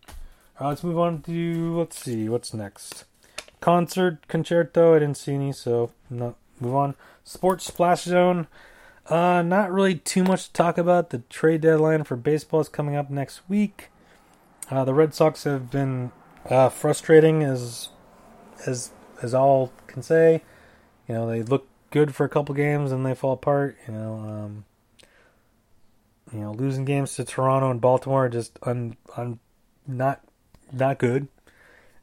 All 0.08 0.14
right, 0.60 0.68
let's 0.68 0.84
move 0.84 0.98
on 0.98 1.22
to 1.22 1.78
let's 1.78 1.98
see 1.98 2.28
what's 2.28 2.52
next. 2.52 3.04
Concert 3.60 4.28
concerto. 4.28 4.94
I 4.94 4.98
didn't 4.98 5.16
see 5.16 5.34
any, 5.34 5.52
so 5.52 5.92
not 6.10 6.36
move 6.60 6.74
on. 6.74 6.94
Sports 7.24 7.66
Splash 7.66 8.04
Zone. 8.04 8.46
Uh, 9.08 9.42
not 9.42 9.72
really 9.72 9.94
too 9.94 10.24
much 10.24 10.46
to 10.46 10.52
talk 10.52 10.78
about. 10.78 11.10
The 11.10 11.18
trade 11.30 11.60
deadline 11.60 12.04
for 12.04 12.16
baseball 12.16 12.60
is 12.60 12.68
coming 12.68 12.96
up 12.96 13.08
next 13.08 13.48
week. 13.48 13.90
Uh, 14.68 14.84
the 14.84 14.94
Red 14.94 15.14
Sox 15.14 15.44
have 15.44 15.70
been 15.70 16.10
uh, 16.48 16.68
frustrating 16.68 17.42
as 17.42 17.90
as 18.66 18.90
as 19.22 19.32
all 19.32 19.72
can 19.86 20.02
say. 20.02 20.42
You 21.08 21.14
know, 21.14 21.28
they 21.28 21.42
look 21.42 21.68
good 21.90 22.14
for 22.14 22.24
a 22.24 22.28
couple 22.28 22.54
games 22.54 22.90
and 22.90 23.06
they 23.06 23.14
fall 23.14 23.32
apart. 23.32 23.76
You 23.86 23.94
know, 23.94 24.14
um, 24.16 24.64
you 26.32 26.40
know, 26.40 26.52
losing 26.52 26.84
games 26.84 27.14
to 27.14 27.24
Toronto 27.24 27.70
and 27.70 27.80
Baltimore 27.80 28.26
are 28.26 28.28
just 28.28 28.58
un, 28.62 28.96
un 29.16 29.38
not 29.86 30.20
not 30.72 30.98
good. 30.98 31.28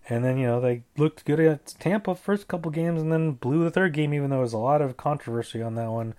And 0.09 0.23
then, 0.23 0.37
you 0.37 0.45
know, 0.45 0.59
they 0.59 0.83
looked 0.97 1.23
good 1.23 1.39
at 1.39 1.65
Tampa 1.79 2.15
first 2.15 2.47
couple 2.47 2.71
games 2.71 3.01
and 3.01 3.11
then 3.11 3.31
blew 3.31 3.63
the 3.63 3.71
third 3.71 3.93
game, 3.93 4.13
even 4.13 4.29
though 4.29 4.37
there 4.37 4.41
was 4.41 4.53
a 4.53 4.57
lot 4.57 4.81
of 4.81 4.97
controversy 4.97 5.61
on 5.61 5.75
that 5.75 5.91
one. 5.91 6.13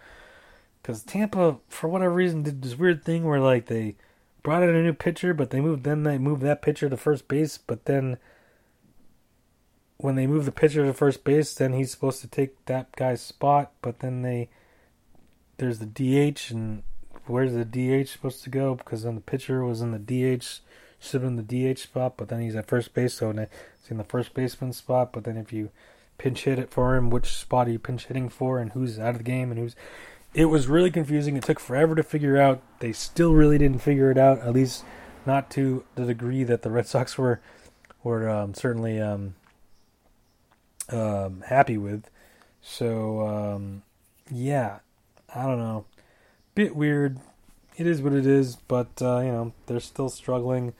Because 0.80 1.02
Tampa, 1.02 1.58
for 1.68 1.88
whatever 1.88 2.14
reason, 2.14 2.42
did 2.42 2.62
this 2.62 2.78
weird 2.78 3.04
thing 3.04 3.24
where, 3.24 3.40
like, 3.40 3.66
they 3.66 3.96
brought 4.42 4.62
in 4.62 4.74
a 4.74 4.82
new 4.82 4.92
pitcher, 4.92 5.34
but 5.34 5.50
they 5.50 5.60
moved, 5.60 5.84
then 5.84 6.02
they 6.02 6.18
moved 6.18 6.42
that 6.42 6.62
pitcher 6.62 6.88
to 6.88 6.96
first 6.96 7.28
base, 7.28 7.58
but 7.58 7.84
then 7.84 8.18
when 9.96 10.14
they 10.14 10.26
move 10.26 10.44
the 10.44 10.52
pitcher 10.52 10.84
to 10.84 10.92
first 10.92 11.24
base, 11.24 11.54
then 11.54 11.72
he's 11.72 11.90
supposed 11.90 12.20
to 12.20 12.26
take 12.26 12.64
that 12.66 12.94
guy's 12.96 13.22
spot, 13.22 13.72
but 13.80 14.00
then 14.00 14.22
they, 14.22 14.48
there's 15.58 15.78
the 15.78 15.86
DH, 15.86 16.50
and 16.50 16.82
where's 17.26 17.52
the 17.52 17.64
DH 17.64 18.08
supposed 18.08 18.42
to 18.44 18.50
go? 18.50 18.74
Because 18.74 19.02
then 19.02 19.14
the 19.14 19.20
pitcher 19.20 19.64
was 19.64 19.80
in 19.80 19.92
the 19.92 19.98
DH 20.38 20.60
should 20.98 21.22
have 21.22 21.36
been 21.36 21.46
the 21.46 21.74
DH 21.74 21.78
spot, 21.78 22.16
but 22.16 22.28
then 22.28 22.40
he's 22.40 22.56
at 22.56 22.66
first 22.66 22.94
base, 22.94 23.14
so 23.14 23.30
in 23.90 23.96
the 23.98 24.04
first 24.04 24.34
baseman 24.34 24.72
spot. 24.72 25.12
But 25.12 25.24
then 25.24 25.36
if 25.36 25.52
you 25.52 25.70
pinch 26.18 26.44
hit 26.44 26.58
it 26.58 26.70
for 26.70 26.96
him, 26.96 27.10
which 27.10 27.32
spot 27.32 27.68
are 27.68 27.72
you 27.72 27.78
pinch 27.78 28.06
hitting 28.06 28.28
for, 28.28 28.58
and 28.58 28.72
who's 28.72 28.98
out 28.98 29.10
of 29.10 29.18
the 29.18 29.24
game, 29.24 29.50
and 29.50 29.58
who's. 29.58 29.76
It 30.32 30.46
was 30.46 30.66
really 30.66 30.90
confusing. 30.90 31.36
It 31.36 31.44
took 31.44 31.60
forever 31.60 31.94
to 31.94 32.02
figure 32.02 32.36
out. 32.36 32.60
They 32.80 32.92
still 32.92 33.34
really 33.34 33.58
didn't 33.58 33.82
figure 33.82 34.10
it 34.10 34.18
out, 34.18 34.40
at 34.40 34.52
least 34.52 34.84
not 35.26 35.50
to 35.52 35.84
the 35.94 36.04
degree 36.04 36.44
that 36.44 36.62
the 36.62 36.70
Red 36.70 36.86
Sox 36.86 37.16
were 37.16 37.40
were 38.02 38.28
um, 38.28 38.52
certainly 38.54 39.00
um, 39.00 39.34
um, 40.90 41.42
happy 41.46 41.78
with. 41.78 42.10
So 42.60 43.26
um, 43.26 43.82
yeah, 44.30 44.78
I 45.34 45.44
don't 45.44 45.58
know, 45.58 45.84
bit 46.54 46.74
weird. 46.74 47.18
It 47.76 47.86
is 47.86 48.00
what 48.02 48.12
it 48.12 48.26
is, 48.26 48.56
but 48.56 48.90
uh, 49.00 49.20
you 49.20 49.32
know 49.32 49.52
they're 49.66 49.80
still 49.80 50.08
struggling 50.08 50.74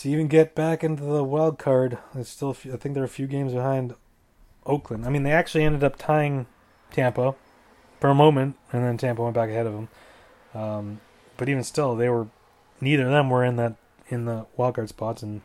to 0.00 0.08
even 0.08 0.28
get 0.28 0.54
back 0.54 0.82
into 0.82 1.02
the 1.02 1.22
wild 1.22 1.58
card, 1.58 1.98
it's 2.14 2.30
still 2.30 2.56
I 2.72 2.76
think 2.76 2.94
they're 2.94 3.04
a 3.04 3.08
few 3.08 3.26
games 3.26 3.52
behind 3.52 3.94
Oakland. 4.64 5.04
I 5.04 5.10
mean, 5.10 5.24
they 5.24 5.32
actually 5.32 5.64
ended 5.64 5.84
up 5.84 5.96
tying 5.98 6.46
Tampa 6.90 7.34
for 8.00 8.08
a 8.08 8.14
moment, 8.14 8.56
and 8.72 8.82
then 8.82 8.96
Tampa 8.96 9.22
went 9.22 9.34
back 9.34 9.50
ahead 9.50 9.66
of 9.66 9.74
them. 9.74 9.88
Um, 10.54 11.00
but 11.36 11.50
even 11.50 11.62
still, 11.64 11.96
they 11.96 12.08
were 12.08 12.28
neither 12.80 13.04
of 13.04 13.10
them 13.10 13.28
were 13.28 13.44
in 13.44 13.56
that 13.56 13.76
in 14.08 14.24
the 14.24 14.46
wild 14.56 14.76
card 14.76 14.88
spots, 14.88 15.22
and 15.22 15.42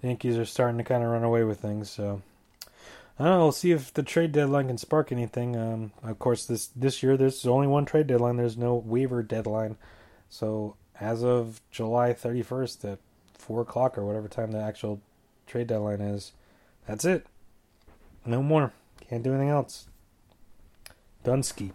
the 0.00 0.08
Yankees 0.08 0.38
are 0.38 0.46
starting 0.46 0.78
to 0.78 0.84
kind 0.84 1.04
of 1.04 1.10
run 1.10 1.22
away 1.22 1.44
with 1.44 1.60
things. 1.60 1.90
So 1.90 2.22
I 3.18 3.24
don't 3.24 3.32
know. 3.34 3.38
We'll 3.40 3.52
see 3.52 3.72
if 3.72 3.92
the 3.92 4.02
trade 4.02 4.32
deadline 4.32 4.68
can 4.68 4.78
spark 4.78 5.12
anything. 5.12 5.56
Um, 5.56 5.92
of 6.02 6.18
course, 6.18 6.46
this 6.46 6.68
this 6.68 7.02
year 7.02 7.18
there's 7.18 7.44
only 7.46 7.66
one 7.66 7.84
trade 7.84 8.06
deadline. 8.06 8.38
There's 8.38 8.56
no 8.56 8.76
waiver 8.76 9.22
deadline. 9.22 9.76
So 10.30 10.76
as 10.98 11.22
of 11.22 11.60
July 11.70 12.14
31st, 12.14 12.80
the 12.80 12.98
four 13.50 13.62
o'clock 13.62 13.98
or 13.98 14.06
whatever 14.06 14.28
time 14.28 14.52
the 14.52 14.60
actual 14.60 15.00
trade 15.44 15.66
deadline 15.66 16.00
is. 16.00 16.30
That's 16.86 17.04
it. 17.04 17.26
No 18.24 18.44
more. 18.44 18.72
Can't 19.08 19.24
do 19.24 19.32
anything 19.32 19.48
else. 19.48 19.88
Dunsky. 21.24 21.72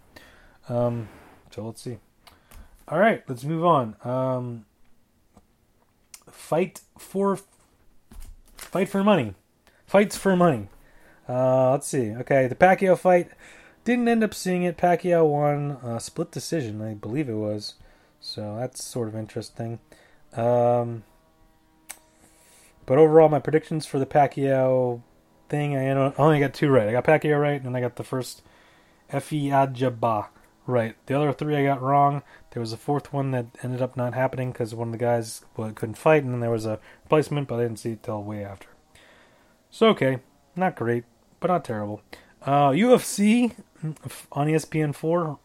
Um, 0.70 1.10
so 1.50 1.66
let's 1.66 1.82
see. 1.82 1.98
All 2.88 2.98
right, 2.98 3.22
let's 3.28 3.44
move 3.44 3.62
on. 3.62 3.94
Um, 4.04 4.64
fight 6.30 6.80
for 6.96 7.38
fight 8.56 8.88
for 8.88 9.04
money. 9.04 9.34
Fights 9.86 10.16
for 10.16 10.34
money. 10.34 10.68
Uh, 11.28 11.72
let's 11.72 11.88
see. 11.88 12.12
Okay, 12.12 12.46
the 12.46 12.54
Pacquiao 12.54 12.98
fight 12.98 13.28
didn't 13.84 14.08
end 14.08 14.24
up 14.24 14.32
seeing 14.32 14.62
it. 14.62 14.78
Pacquiao 14.78 15.28
won 15.28 15.72
uh, 15.84 15.98
split 15.98 16.30
decision, 16.30 16.80
I 16.80 16.94
believe 16.94 17.28
it 17.28 17.34
was. 17.34 17.74
So 18.18 18.56
that's 18.58 18.82
sort 18.82 19.08
of 19.08 19.14
interesting. 19.14 19.78
Um, 20.32 21.04
but 22.86 22.98
overall, 22.98 23.28
my 23.28 23.40
predictions 23.40 23.84
for 23.84 23.98
the 23.98 24.06
Pacquiao 24.06 25.02
thing, 25.48 25.76
I 25.76 25.90
only 25.90 26.40
got 26.40 26.54
two 26.54 26.70
right. 26.70 26.88
I 26.88 26.92
got 26.92 27.04
Pacquiao 27.04 27.40
right, 27.40 27.62
and 27.62 27.76
I 27.76 27.80
got 27.80 27.96
the 27.96 28.04
first 28.04 28.42
Efe 29.12 29.50
Ajagba 29.50 30.28
right. 30.66 30.96
The 31.06 31.14
other 31.14 31.32
three 31.32 31.56
I 31.56 31.64
got 31.64 31.82
wrong. 31.82 32.22
There 32.50 32.60
was 32.60 32.72
a 32.72 32.76
fourth 32.76 33.12
one 33.12 33.30
that 33.32 33.46
ended 33.62 33.82
up 33.82 33.96
not 33.96 34.14
happening 34.14 34.52
because 34.52 34.74
one 34.74 34.88
of 34.88 34.92
the 34.92 34.98
guys 34.98 35.44
well, 35.56 35.70
couldn't 35.72 35.98
fight, 35.98 36.24
and 36.24 36.32
then 36.32 36.40
there 36.40 36.50
was 36.50 36.66
a 36.66 36.80
replacement, 37.04 37.48
but 37.48 37.56
I 37.56 37.62
didn't 37.64 37.78
see 37.78 37.92
it 37.92 38.02
till 38.02 38.22
way 38.22 38.44
after. 38.44 38.68
So 39.70 39.88
okay, 39.88 40.20
not 40.54 40.76
great, 40.76 41.04
but 41.40 41.48
not 41.48 41.64
terrible. 41.64 42.02
Uh, 42.42 42.70
UFC 42.70 43.54
on 44.32 44.46
ESPN 44.46 44.94
four. 44.94 45.38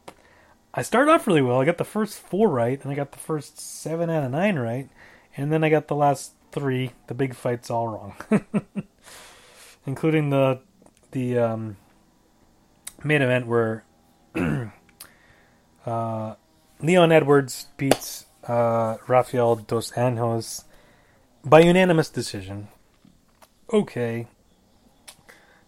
I 0.73 0.83
started 0.83 1.11
off 1.11 1.27
really 1.27 1.41
well. 1.41 1.59
I 1.59 1.65
got 1.65 1.77
the 1.77 1.83
first 1.83 2.19
four 2.19 2.47
right, 2.47 2.81
and 2.81 2.91
I 2.91 2.95
got 2.95 3.11
the 3.11 3.19
first 3.19 3.59
seven 3.59 4.09
out 4.09 4.23
of 4.23 4.31
nine 4.31 4.57
right, 4.57 4.89
and 5.35 5.51
then 5.51 5.63
I 5.63 5.69
got 5.69 5.87
the 5.87 5.95
last 5.95 6.33
three, 6.52 6.91
the 7.08 7.14
big 7.14 7.36
fight's 7.36 7.70
all 7.70 7.88
wrong, 7.88 8.16
including 9.86 10.30
the 10.30 10.60
the 11.12 11.38
um, 11.38 11.78
main 13.04 13.22
event 13.22 13.47
where 13.47 13.84
uh, 15.86 16.36
Leon 16.82 17.12
Edwards 17.12 17.68
beats 17.78 18.26
uh, 18.47 18.97
Rafael 19.08 19.56
dos 19.56 19.91
Anjos 19.91 20.64
by 21.43 21.62
unanimous 21.62 22.10
decision. 22.10 22.68
Okay, 23.74 24.28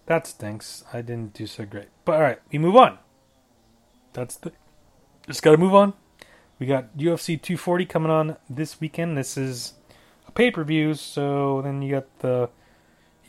that 0.06 0.28
stinks. 0.28 0.84
I 0.94 1.02
didn't 1.02 1.34
do 1.34 1.48
so 1.48 1.66
great, 1.66 1.90
but 2.06 2.16
all 2.16 2.22
right, 2.22 2.40
we 2.52 2.60
move 2.60 2.76
on. 2.76 3.00
That's 4.14 4.36
the 4.36 4.52
just 5.28 5.42
got 5.42 5.52
to 5.52 5.58
move 5.58 5.74
on. 5.74 5.94
We 6.60 6.68
got 6.68 6.98
UFC 6.98 7.42
240 7.42 7.86
coming 7.86 8.12
on 8.12 8.38
this 8.50 8.80
weekend. 8.80 9.18
This 9.18 9.38
is 9.38 9.74
pay 10.36 10.52
per 10.52 10.64
views. 10.64 11.00
So 11.02 11.62
then 11.62 11.82
you 11.82 11.92
got 11.92 12.20
the 12.20 12.50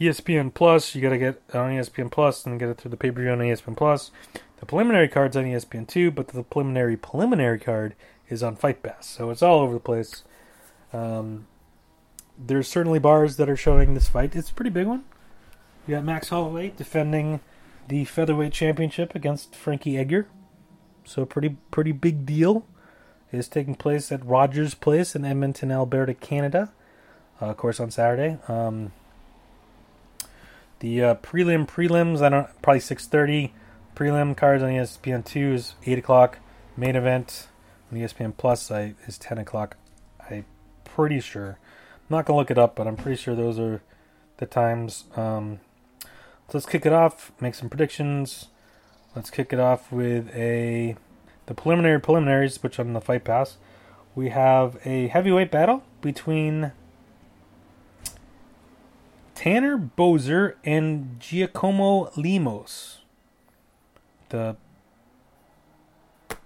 ESPN 0.01 0.53
Plus. 0.53 0.95
You 0.95 1.03
got 1.03 1.11
to 1.11 1.19
get 1.19 1.43
on 1.53 1.71
ESPN 1.71 2.11
Plus 2.11 2.45
and 2.45 2.59
get 2.59 2.69
it 2.69 2.79
through 2.79 2.91
the 2.91 2.97
pay 2.97 3.11
per 3.11 3.21
view 3.23 3.31
on 3.31 3.39
ESPN 3.39 3.77
Plus. 3.77 4.11
The 4.59 4.67
preliminary 4.67 5.09
card's 5.09 5.37
on 5.37 5.45
ESPN 5.45 5.87
two, 5.87 6.11
but 6.11 6.29
the 6.29 6.43
preliminary 6.43 6.97
preliminary 6.97 7.59
card 7.59 7.95
is 8.29 8.43
on 8.43 8.57
Fight 8.57 8.83
Pass. 8.83 9.07
So 9.07 9.31
it's 9.31 9.43
all 9.43 9.61
over 9.61 9.75
the 9.75 9.81
place. 9.81 10.25
Um, 10.93 11.47
there's 12.39 12.69
certainly 12.69 12.99
bars 12.99 13.37
that 13.37 13.49
are 13.49 13.57
showing 13.57 13.95
this 13.95 14.09
fight. 14.09 14.35
It's 14.35 14.51
a 14.51 14.55
pretty 14.55 14.71
big 14.71 14.87
one. 14.87 15.05
You 15.87 15.97
got 15.97 16.05
Max 16.05 16.31
Holloway 16.31 16.73
defending 16.77 17.41
the 17.89 18.05
featherweight 18.05 18.53
championship 18.53 19.15
against 19.15 19.55
Frankie 19.55 19.99
Edgar. 19.99 20.27
So 21.05 21.25
pretty 21.25 21.57
pretty 21.71 21.93
big 21.93 22.25
deal. 22.25 22.65
It 23.31 23.39
is 23.39 23.49
taking 23.49 23.75
place 23.75 24.11
at 24.11 24.25
Rogers 24.25 24.75
Place 24.75 25.15
in 25.15 25.25
Edmonton, 25.25 25.71
Alberta, 25.71 26.15
Canada. 26.15 26.73
Uh, 27.45 27.51
of 27.51 27.57
course, 27.59 27.78
on 27.78 27.90
Saturday. 27.90 28.38
Um, 28.49 28.92
the 30.78 31.03
uh, 31.03 31.14
prelim 31.16 31.68
prelims, 31.68 32.22
I 32.22 32.30
don't 32.30 32.62
probably 32.62 32.80
six 32.80 33.07
thirty. 33.07 33.53
Prelim 33.95 34.34
cards 34.34 34.62
on 34.62 34.70
ESPN 34.70 35.24
two 35.24 35.53
is 35.53 35.74
eight 35.84 35.99
o'clock. 35.99 36.38
Main 36.76 36.97
event 36.97 37.49
on 37.92 37.99
ESPN 37.99 38.34
Plus 38.36 38.70
I, 38.70 38.95
is 39.07 39.18
ten 39.18 39.36
o'clock. 39.36 39.76
I'm 40.30 40.47
pretty 40.84 41.20
sure. 41.20 41.59
I'm 41.92 42.16
not 42.16 42.24
gonna 42.24 42.38
look 42.38 42.51
it 42.51 42.57
up, 42.57 42.76
but 42.76 42.86
I'm 42.86 42.97
pretty 42.97 43.20
sure 43.20 43.34
those 43.34 43.59
are 43.59 43.82
the 44.38 44.47
times. 44.47 45.05
Um, 45.14 45.61
so 46.49 46.55
let's 46.55 46.66
kick 46.66 46.86
it 46.86 46.92
off. 46.95 47.30
Make 47.40 47.55
some 47.55 47.68
predictions. 47.68 48.47
Let's 49.14 49.28
kick 49.28 49.53
it 49.53 49.61
off 49.61 49.92
with 49.92 50.34
a 50.34 50.97
the 51.45 51.55
preliminary 51.55 52.01
preliminaries, 52.01 52.62
which 52.62 52.80
on 52.80 52.95
the 52.95 53.03
Fight 53.03 53.24
Pass, 53.24 53.59
we 54.14 54.30
have 54.30 54.78
a 54.86 55.09
heavyweight 55.09 55.51
battle 55.51 55.82
between 56.01 56.72
Tanner 59.45 59.76
Boser 59.76 60.55
and 60.64 61.20
Giacomo 61.20 62.11
Lemos. 62.16 63.01
The 64.30 64.57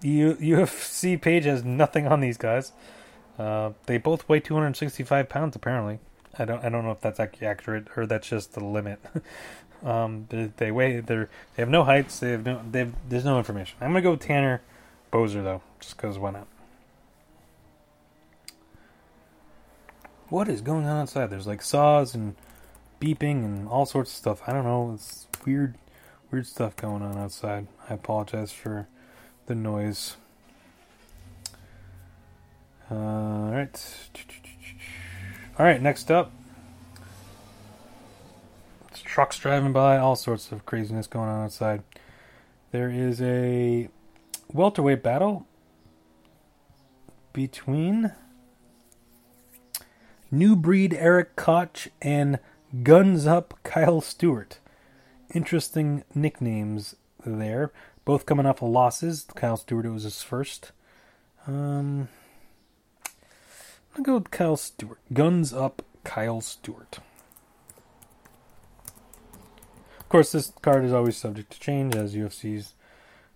U- 0.03 0.34
UFC 0.34 1.22
page 1.22 1.44
has 1.44 1.62
nothing 1.62 2.09
on 2.09 2.18
these 2.18 2.36
guys. 2.36 2.72
Uh, 3.38 3.70
they 3.86 3.99
both 3.99 4.28
weigh 4.28 4.40
265 4.40 5.28
pounds, 5.28 5.55
apparently. 5.55 6.01
I 6.40 6.44
don't 6.44 6.64
I 6.64 6.70
don't 6.70 6.84
know 6.84 6.90
if 6.90 7.01
that's 7.01 7.20
accurate 7.20 7.86
or 7.94 8.05
that's 8.05 8.28
just 8.28 8.55
the 8.55 8.64
limit. 8.64 8.99
um, 9.84 10.26
they, 10.30 10.51
they 10.57 10.72
weigh 10.72 10.99
they're 10.99 11.30
they 11.55 11.62
have 11.62 11.70
no 11.70 11.84
heights. 11.84 12.18
They 12.18 12.32
have 12.32 12.44
no 12.44 12.61
they 12.68 12.80
have, 12.80 12.94
there's 13.09 13.24
no 13.24 13.38
information. 13.38 13.78
I'm 13.80 13.90
gonna 13.90 14.03
go 14.03 14.16
Tanner 14.16 14.61
Boser 15.12 15.44
though, 15.44 15.62
just 15.78 15.96
because 15.96 16.18
why 16.18 16.32
not? 16.32 16.49
What 20.30 20.49
is 20.49 20.61
going 20.61 20.84
on 20.84 21.03
outside? 21.03 21.30
There's 21.30 21.46
like 21.46 21.62
saws 21.62 22.16
and 22.16 22.34
beeping 23.01 23.44
and 23.44 23.68
all 23.68 23.86
sorts 23.86 24.11
of 24.11 24.16
stuff. 24.16 24.42
I 24.46 24.53
don't 24.53 24.64
know. 24.64 24.92
It's 24.94 25.26
weird, 25.44 25.74
weird 26.30 26.46
stuff 26.46 26.76
going 26.76 27.03
on 27.03 27.16
outside. 27.16 27.66
I 27.88 27.94
apologize 27.94 28.53
for 28.53 28.88
the 29.46 29.55
noise. 29.55 30.16
Uh, 32.90 32.94
all 32.94 33.51
right. 33.53 33.94
All 35.59 35.66
right. 35.66 35.80
Next 35.80 36.11
up, 36.11 36.32
it's 38.90 39.01
trucks 39.01 39.38
driving 39.38 39.72
by. 39.72 39.99
All 39.99 40.16
sorts 40.16 40.53
of 40.53 40.64
craziness 40.64 41.07
going 41.07 41.28
on 41.28 41.44
outside. 41.44 41.82
There 42.70 42.90
is 42.90 43.20
a 43.22 43.88
welterweight 44.53 45.03
battle 45.03 45.46
between 47.32 48.12
new 50.30 50.57
breed 50.57 50.94
Erik 50.94 51.36
Koch 51.36 51.88
and 52.03 52.38
Guns 52.83 53.27
Up 53.27 53.59
Kyle 53.62 54.01
Stewart. 54.01 54.59
Interesting 55.35 56.05
nicknames 56.14 56.95
there. 57.25 57.73
Both 58.05 58.27
coming 58.27 58.47
off 58.47 58.62
of 58.62 58.69
losses. 58.69 59.27
Kyle 59.35 59.57
Stewart, 59.57 59.87
it 59.87 59.91
was 59.91 60.03
his 60.05 60.23
first. 60.23 60.73
Um, 61.47 62.09
to 63.99 64.03
go 64.03 64.14
with 64.14 64.31
Kyle 64.31 64.57
Stewart. 64.57 64.99
Guns 65.12 65.53
Up 65.53 65.83
Kyle 66.05 66.41
Stewart. 66.41 66.99
Of 69.99 70.09
course, 70.09 70.33
this 70.33 70.53
card 70.62 70.85
is 70.85 70.93
always 70.93 71.16
subject 71.16 71.51
to 71.53 71.61
change, 71.61 71.95
as 71.95 72.14
UFC's 72.14 72.75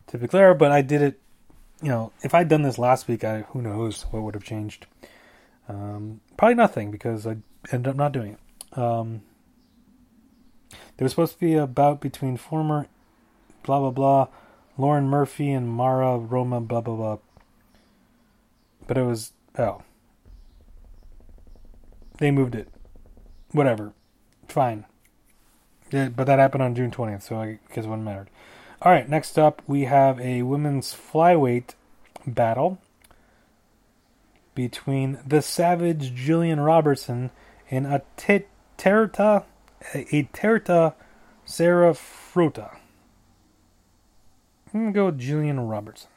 typically 0.07 0.41
are, 0.41 0.55
but 0.55 0.73
I 0.73 0.81
did 0.81 1.03
it, 1.03 1.21
you 1.83 1.89
know, 1.89 2.13
if 2.23 2.35
I'd 2.35 2.49
done 2.49 2.63
this 2.63 2.79
last 2.79 3.09
week, 3.09 3.25
I 3.25 3.43
who 3.43 3.61
knows 3.61 4.03
what 4.11 4.23
would 4.23 4.35
have 4.35 4.45
changed. 4.45 4.87
Um, 5.69 6.21
probably 6.37 6.55
nothing, 6.55 6.91
because 6.91 7.27
I 7.27 7.37
ended 7.71 7.89
up 7.89 7.97
not 7.97 8.13
doing 8.13 8.33
it. 8.33 8.39
Um, 8.75 9.23
there 10.97 11.05
was 11.05 11.13
supposed 11.13 11.35
to 11.35 11.41
be 11.41 11.55
a 11.55 11.67
bout 11.67 12.01
between 12.01 12.37
former 12.37 12.87
blah 13.63 13.79
blah 13.79 13.91
blah 13.91 14.29
Lauren 14.79 15.09
Murphy 15.09 15.51
and 15.51 15.69
Mara 15.69 16.19
Roma 16.19 16.61
blah 16.61 16.81
blah 16.81 16.97
blah. 16.97 17.19
But 18.87 18.99
it 18.99 19.05
was 19.05 19.33
oh. 19.59 19.83
They 22.19 22.31
moved 22.31 22.55
it. 22.55 22.69
Whatever. 23.51 23.93
Fine. 24.49 24.85
Yeah, 25.91 26.09
but 26.09 26.25
that 26.25 26.39
happened 26.39 26.63
on 26.63 26.75
June 26.75 26.91
20th, 26.91 27.23
so 27.23 27.37
I 27.37 27.59
guess 27.75 27.85
it 27.85 27.89
wouldn't 27.89 28.05
matter. 28.05 28.27
All 28.81 28.93
right, 28.93 29.09
next 29.09 29.39
up 29.39 29.63
we 29.67 29.85
have 29.85 30.21
a 30.21 30.43
women's 30.43 30.95
flyweight 30.95 31.75
battle 32.27 32.79
between 34.55 35.19
the 35.27 35.43
Savage 35.43 36.13
Jillian 36.13 36.65
Robertson 36.65 37.31
and 37.71 37.87
a 37.87 38.03
Terta, 38.79 39.45
a 39.95 40.25
Terta 40.33 40.95
Sarah 41.45 41.93
Frota. 41.93 42.77
I'm 44.73 44.81
gonna 44.81 44.93
go 44.93 45.07
with 45.07 45.21
Jillian 45.21 45.69
Robertson. 45.69 46.09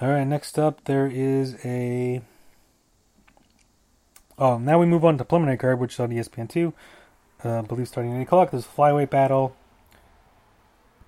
All 0.00 0.08
right, 0.08 0.26
next 0.26 0.58
up 0.58 0.82
there 0.84 1.06
is 1.06 1.56
a. 1.64 2.22
Oh, 4.36 4.58
now 4.58 4.80
we 4.80 4.86
move 4.86 5.04
on 5.04 5.16
to 5.18 5.24
preliminary 5.24 5.56
card, 5.56 5.78
which 5.78 5.94
is 5.94 6.00
on 6.00 6.10
ESPN 6.10 6.48
two. 6.48 6.72
Uh, 7.44 7.60
I 7.60 7.62
believe 7.62 7.86
starting 7.86 8.12
at 8.12 8.18
eight 8.18 8.22
o'clock. 8.22 8.50
There's 8.50 8.66
flyweight 8.66 9.10
battle 9.10 9.54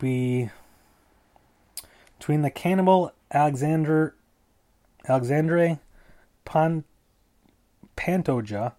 be 0.05 0.51
between 2.19 2.43
the 2.43 2.51
cannibal 2.51 3.11
Alexander 3.33 4.15
Alexandre 5.09 5.81
Pan, 6.45 6.85
Pantoja 7.97 8.75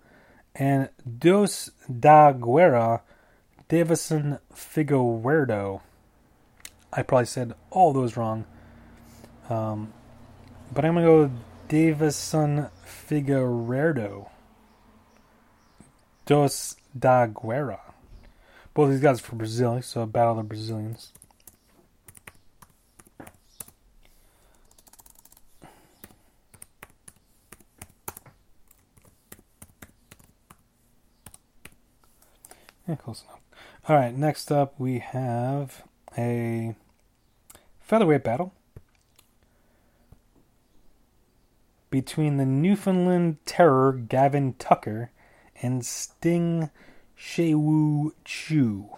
and 0.53 0.89
Dos 1.17 1.71
da 1.99 2.31
Guerra 2.31 3.01
Davison 3.67 4.37
Figueiredo. 4.53 5.81
I 6.93 7.01
probably 7.01 7.25
said 7.25 7.55
all 7.71 7.91
those 7.91 8.15
wrong. 8.15 8.45
Um, 9.49 9.93
but 10.71 10.85
I'm 10.85 10.93
going 10.93 11.05
to 11.05 11.11
go 11.11 11.21
with 11.21 11.67
Davison 11.67 12.69
Figueiredo. 12.85 14.29
Dos 16.27 16.75
da 16.97 17.25
Guerra. 17.25 17.94
Both 18.75 18.89
these 18.89 18.99
guys 18.99 19.21
are 19.21 19.23
from 19.23 19.37
Brazil, 19.37 19.81
so 19.81 20.05
battle 20.05 20.35
the 20.35 20.43
Brazilians. 20.43 21.13
Yeah, 32.85 32.95
close 32.95 33.23
enough. 33.23 33.39
All 33.87 33.95
right, 33.95 34.13
next 34.13 34.51
up 34.51 34.77
we 34.77 34.99
have 34.99 35.83
a 36.17 36.75
featherweight 37.79 38.25
battle 38.25 38.53
between 41.89 42.35
the 42.35 42.45
Newfoundland 42.45 43.37
Terror 43.45 43.93
Gavin 43.93 44.53
Tucker 44.59 45.11
and 45.61 45.85
Sting 45.85 46.69
Shewu 47.17 48.11
Chu. 48.23 48.89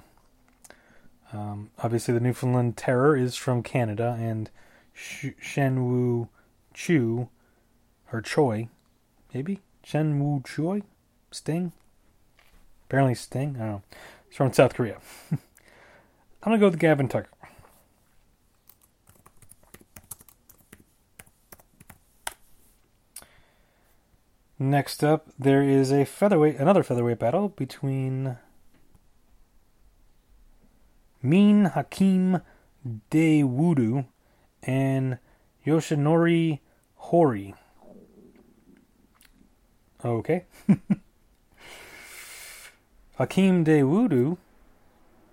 Um, 1.34 1.72
obviously, 1.80 2.14
the 2.14 2.20
Newfoundland 2.20 2.78
Terror 2.78 3.16
is 3.16 3.36
from 3.36 3.64
Canada, 3.64 4.18
and 4.20 4.50
Sh- 4.94 5.36
Shenwu 5.42 6.30
Chu, 6.74 7.30
or 8.12 8.22
Choi, 8.22 8.70
maybe? 9.34 9.60
Shenwu 9.86 10.46
Choi? 10.46 10.82
Sting? 11.32 11.74
Apparently 12.88 13.16
Sting? 13.16 13.56
I 13.58 13.60
don't 13.60 13.68
know. 13.68 13.82
It's 14.28 14.38
from 14.38 14.54
South 14.54 14.74
Korea. 14.74 14.98
I'm 15.32 15.40
going 16.52 16.60
to 16.60 16.60
go 16.60 16.70
with 16.70 16.80
Gavin 16.80 17.08
Tucker. 17.08 17.30
Next 24.60 25.04
up, 25.04 25.28
there 25.38 25.62
is 25.62 25.92
a 25.92 26.04
featherweight, 26.04 26.56
another 26.58 26.82
featherweight 26.82 27.20
battle 27.20 27.50
between 27.50 28.38
Min 31.22 31.66
Hakeem 31.66 32.42
Daewoo 33.12 34.06
and 34.64 35.20
Yoshinori 35.66 36.60
Hori. 36.96 37.54
Okay. 40.04 40.46
Hakeem 43.18 43.64
Daewoo 43.64 44.38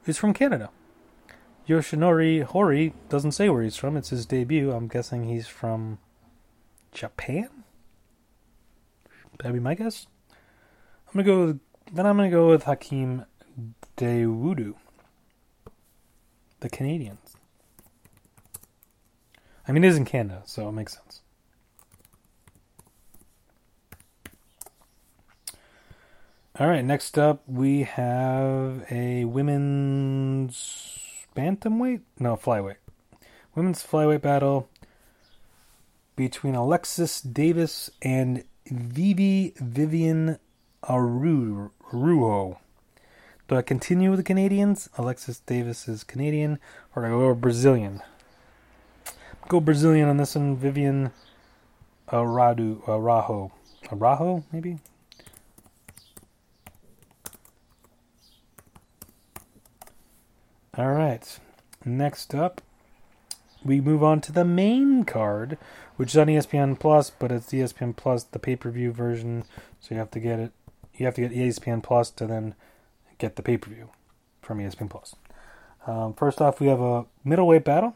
is 0.07 0.18
from 0.18 0.35
Canada. 0.35 0.68
Yoshinori 1.66 2.43
Hori 2.43 2.93
doesn't 3.09 3.33
say 3.33 3.49
where 3.49 3.62
he's 3.62 3.77
from. 3.77 3.97
It's 3.97 4.11
his 4.11 4.27
debut. 4.27 4.70
I'm 4.72 4.89
guessing 4.89 5.25
he's 5.25 5.47
from 5.47 5.99
Japan. 6.93 7.49
That'd 9.39 9.55
be 9.55 9.61
my 9.61 9.74
guess. 9.74 10.07
I'm 11.09 11.12
gonna 11.12 11.24
go. 11.24 11.47
With, 11.47 11.61
then 11.93 12.07
I'm 12.07 12.16
gonna 12.16 12.30
go 12.30 12.49
with 12.49 12.64
Hakeem 12.64 13.24
Daewoo, 13.97 14.74
the 16.61 16.68
Canadians. 16.68 17.37
I 19.66 19.72
mean, 19.72 19.85
it 19.85 19.89
is 19.89 19.97
in 19.97 20.05
Canada, 20.05 20.43
so 20.45 20.68
it 20.68 20.72
makes 20.72 20.95
sense. 20.95 21.22
All 26.57 26.68
right, 26.68 26.85
next 26.85 27.18
up 27.18 27.43
we 27.49 27.82
have 27.82 28.87
a 28.89 29.24
women's 29.24 30.95
bantamweight? 31.35 32.03
No, 32.18 32.37
flyweight. 32.37 32.76
Women's 33.57 33.85
flyweight 33.85 34.22
battle 34.22 34.68
between 36.14 36.55
Alexis 36.55 37.20
Davis 37.20 37.91
and 38.03 38.45
Vivi 38.71 39.53
Vivian 39.59 40.39
Araujo. 40.89 42.59
Do 43.47 43.57
I 43.57 43.62
continue 43.62 44.11
with 44.11 44.21
the 44.21 44.25
Canadians? 44.25 44.89
Alexis 44.97 45.41
Davis 45.41 45.87
is 45.87 46.03
Canadian, 46.03 46.59
or 46.97 47.03
do 47.03 47.09
I 47.09 47.11
go 47.11 47.35
Brazilian? 47.35 48.01
Go 49.49 49.61
Brazilian 49.61 50.09
on 50.09 50.17
this 50.17 50.35
one. 50.35 50.57
Vivian 50.57 51.11
Araujo. 52.11 52.83
Araujo. 52.89 53.53
Araujo, 53.93 54.45
maybe? 54.51 54.79
All 60.77 60.93
right. 60.93 61.39
Next 61.85 62.35
up, 62.35 62.62
we 63.65 63.81
move 63.81 64.03
on 64.03 64.21
to 64.23 64.33
the 64.33 64.45
main 64.45 65.05
card, 65.05 65.59
which 65.97 66.11
is 66.11 66.17
on 66.17 66.27
ESPN 66.27 66.79
Plus, 66.79 67.11
but 67.11 67.33
it's 67.33 67.47
ESPN 67.47 67.97
Plus, 67.97 68.25
the 68.25 68.39
pay 68.39 68.57
per 68.57 68.71
view 68.71 68.93
version. 68.93 69.45
So 69.81 69.95
you 69.95 69.99
have 69.99 70.11
to 70.12 70.21
get 70.21 70.39
it. 70.39 70.53
You 70.95 71.07
have 71.07 71.15
to 71.15 71.23
get 71.23 71.33
ESPN 71.33 71.83
Plus 71.83 72.11
to 72.12 72.27
then 72.27 72.55
get 73.19 73.37
the 73.37 73.43
pay 73.43 73.57
per 73.57 73.71
view 73.71 73.91
from 74.43 74.59
ESPN 74.59 74.91
Plus. 74.91 75.15
Um, 75.87 76.15
first 76.15 76.41
off, 76.41 76.61
we 76.61 76.69
have 76.69 76.81
a 76.81 77.07
middleweight 77.25 77.65
battle 77.65 77.95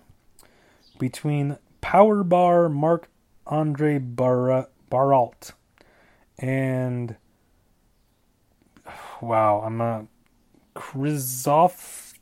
between 0.98 1.58
Power 1.80 2.22
Bar 2.22 2.68
Marc 2.68 3.08
Andre 3.46 3.98
Bar- 3.98 4.68
Baralt 4.90 5.52
and 6.38 7.16
wow, 9.20 9.62
I'm 9.64 9.80
a 9.80 10.06
Krizoff 10.74 12.14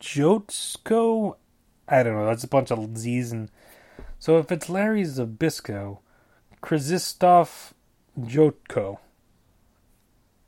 Jotsko. 0.00 1.36
I 1.90 2.02
don't 2.02 2.14
know. 2.14 2.26
That's 2.26 2.44
a 2.44 2.48
bunch 2.48 2.70
of 2.70 2.96
Z's 2.96 3.32
and 3.32 3.50
so 4.18 4.38
if 4.38 4.52
it's 4.52 4.68
Larry 4.68 5.02
Zbyszko, 5.02 5.98
Krzysztof 6.62 7.72
Jotko. 8.18 8.98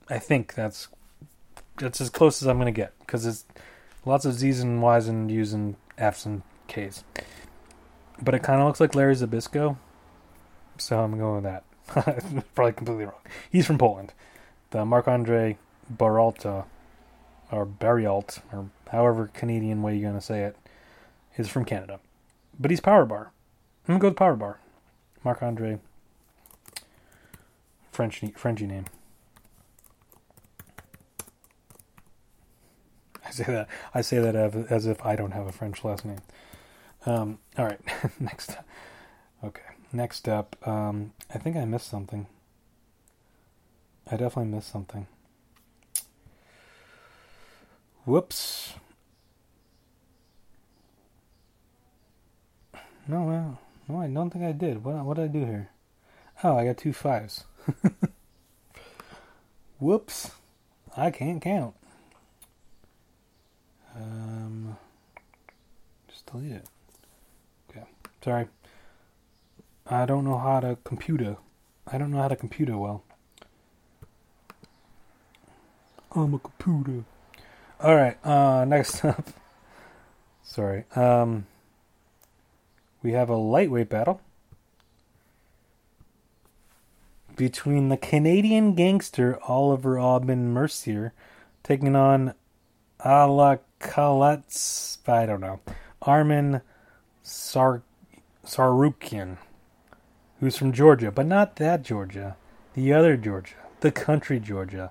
I 0.09 0.19
think 0.19 0.55
that's 0.55 0.89
that's 1.77 2.01
as 2.01 2.11
close 2.11 2.43
as 2.43 2.49
I'm 2.49 2.59
gonna 2.59 2.71
get 2.71 2.93
because 3.01 3.27
it's 3.27 3.45
lots 4.05 4.25
of 4.25 4.35
Z's 4.35 4.61
and 4.61 4.83
Y's 4.83 5.09
and 5.09 5.31
U's 5.31 5.53
and 5.53 5.77
F's 5.99 6.27
and 6.27 6.43
K's. 6.69 7.03
But 8.21 8.35
it 8.35 8.43
kind 8.43 8.61
of 8.61 8.67
looks 8.67 8.81
like 8.81 8.95
Larry 8.95 9.15
Zbyszko, 9.15 9.77
so 10.79 11.01
I'm 11.01 11.19
going 11.19 11.43
with 11.43 11.45
that. 11.45 11.65
Probably 12.55 12.73
completely 12.73 13.05
wrong. 13.05 13.21
He's 13.51 13.67
from 13.67 13.79
Poland. 13.79 14.13
The 14.71 14.85
Marc 14.85 15.09
Andre 15.09 15.59
Baralta 15.93 16.67
or 17.51 17.67
Barialt, 17.67 18.41
or 18.53 18.71
however 18.91 19.31
Canadian 19.33 19.83
way 19.83 19.95
you're 19.95 20.09
going 20.09 20.19
to 20.19 20.25
say 20.25 20.45
it, 20.45 20.57
is 21.37 21.49
from 21.49 21.65
Canada. 21.65 22.01
But 22.59 22.71
he's 22.71 22.81
Power 22.81 23.05
Bar. 23.05 23.33
I'm 23.89 23.95
to 23.95 24.01
go 24.01 24.09
with 24.09 24.17
Power 24.17 24.37
Bar. 24.37 24.59
Marc 25.25 25.43
Andre. 25.43 25.79
French, 27.91 28.23
Frenchy 28.37 28.67
name. 28.67 28.85
I 33.25 33.31
say 33.31 33.45
that 33.45 33.69
I 33.95 34.01
say 34.01 34.19
that 34.19 34.35
as 34.37 34.87
if 34.87 35.05
I 35.05 35.17
don't 35.17 35.33
have 35.33 35.47
a 35.47 35.53
French 35.53 35.85
last 35.85 36.05
name. 36.05 36.21
Um, 37.07 37.39
all 37.59 37.67
right, 37.67 37.81
next. 38.21 38.57
Okay, 39.45 39.63
next 39.93 40.29
up. 40.29 40.57
Um, 40.67 41.13
I 41.35 41.39
think 41.39 41.57
I 41.57 41.65
missed 41.65 41.89
something. 41.89 42.27
I 44.11 44.17
definitely 44.17 44.53
missed 44.53 44.71
something. 44.71 45.07
Whoops. 48.05 48.75
No, 53.09 53.23
well, 53.25 53.59
no, 53.89 54.01
I 54.01 54.07
don't 54.09 54.31
think 54.31 54.45
I 54.45 54.53
did. 54.53 54.85
What, 54.85 55.05
what 55.05 55.17
did 55.17 55.25
I 55.25 55.29
do 55.29 55.45
here? 55.45 55.71
Oh, 56.45 56.57
I 56.57 56.65
got 56.65 56.77
two 56.77 56.93
fives. 56.93 57.45
Whoops. 59.81 60.31
I 60.97 61.11
can't 61.11 61.43
count. 61.43 61.75
Um, 63.97 64.77
just 66.09 66.27
delete 66.27 66.53
it. 66.53 66.65
Okay, 67.71 67.85
sorry. 68.25 68.49
I 69.87 70.07
don't 70.07 70.25
know 70.25 70.39
how 70.39 70.61
to 70.61 70.79
computer. 70.85 71.37
I 71.87 71.99
don't 71.99 72.11
know 72.11 72.19
how 72.19 72.29
to 72.29 72.37
computer 72.37 72.79
well. 72.79 73.03
I'm 76.15 76.35
a 76.35 76.39
computer. 76.39 77.05
All 77.81 77.97
right. 77.97 78.17
Uh, 78.25 78.65
next 78.65 79.05
up, 79.05 79.29
sorry. 80.45 80.85
Um, 80.95 81.47
we 83.03 83.13
have 83.13 83.29
a 83.29 83.37
lightweight 83.37 83.89
battle 83.89 84.21
between 87.37 87.89
the 87.89 87.97
Canadian 87.97 88.75
gangster 88.75 89.39
Oliver 89.45 89.99
Aubin 89.99 90.53
Mercier 90.53 91.13
taking 91.63 91.97
on 91.97 92.35
Ala 93.05 93.61
Kalets, 93.81 94.99
I 95.09 95.27
don't 95.27 95.41
know, 95.41 95.61
Arman 96.03 96.63
Sar- 97.23 97.83
Tsarukyan, 98.45 99.39
who's 100.41 100.57
from 100.57 100.73
Georgia, 100.73 101.11
but 101.11 101.27
not 101.27 101.57
that 101.57 101.83
Georgia, 101.83 102.37
the 102.75 102.93
other 102.93 103.17
Georgia, 103.17 103.55
the 103.81 103.91
country 103.91 104.39
Georgia, 104.39 104.91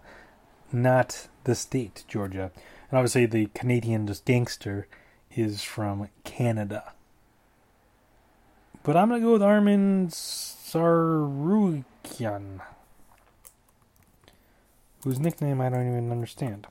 not 0.72 1.28
the 1.44 1.56
state 1.56 2.04
Georgia. 2.08 2.52
And 2.90 2.98
obviously, 2.98 3.26
the 3.26 3.48
Canadian 3.54 4.10
gangster 4.26 4.88
is 5.34 5.64
from 5.64 6.10
Canada. 6.24 6.94
But 8.84 8.98
I'm 8.98 9.10
going 9.10 9.22
to 9.22 9.26
go 9.26 9.34
with 9.34 9.44
Arman 9.44 10.10
Tsarukyan, 10.72 11.84
whose 15.04 15.20
nickname 15.20 15.62
I 15.62 15.70
don't 15.70 15.88
even 15.88 16.12
understand. 16.12 16.66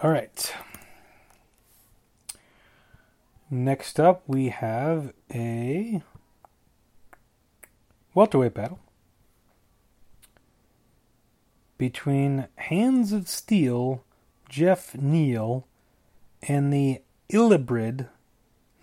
All 0.00 0.10
right. 0.10 0.54
Next 3.48 4.00
up, 4.00 4.24
we 4.26 4.48
have 4.48 5.12
a 5.32 6.02
welterweight 8.14 8.54
battle 8.54 8.78
between 11.76 12.46
Hands 12.56 13.12
of 13.12 13.28
Steel, 13.28 14.04
Jeff 14.48 14.94
Neal, 14.94 15.66
and 16.42 16.72
the 16.72 17.00
Illibrid, 17.30 18.08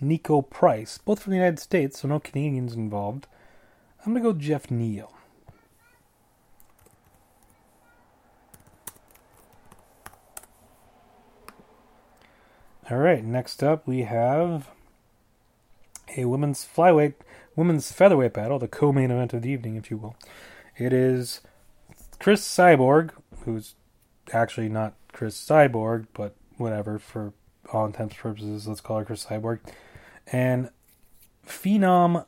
Niko 0.04 0.48
Price, 0.48 0.98
both 0.98 1.22
from 1.22 1.32
the 1.32 1.38
United 1.38 1.60
States, 1.60 2.02
so 2.02 2.08
no 2.08 2.20
Canadians 2.20 2.74
involved. 2.74 3.28
I'm 4.06 4.14
going 4.14 4.24
to 4.24 4.34
go 4.34 4.38
Jeff 4.38 4.70
Neal. 4.70 5.14
All 12.90 12.98
right, 12.98 13.24
next 13.24 13.64
up 13.64 13.88
we 13.88 14.02
have 14.02 14.70
a 16.18 16.26
women's 16.26 16.66
flyweight, 16.66 17.14
women's 17.56 17.92
featherweight 17.92 18.34
battle, 18.34 18.60
the 18.60 18.68
co-main 18.68 19.12
event 19.12 19.34
of 19.34 19.42
the 19.42 19.50
evening, 19.50 19.76
if 19.76 19.92
you 19.92 19.98
will. 19.98 20.16
It 20.78 20.94
is 20.94 21.42
Cris 22.20 22.42
Cyborg, 22.42 23.12
who's 23.44 23.76
actually 24.34 24.70
not 24.70 24.94
Cris 25.12 25.38
Cyborg, 25.38 26.08
but 26.14 26.36
whatever 26.58 27.00
for 27.00 27.34
all 27.74 27.86
intents 27.86 28.16
and 28.16 28.22
purposes, 28.22 28.68
let's 28.68 28.82
call 28.82 29.00
her 29.00 29.06
Cris 29.06 29.26
Cyborg, 29.26 29.60
And 30.32 30.70
Phenom, 31.46 32.26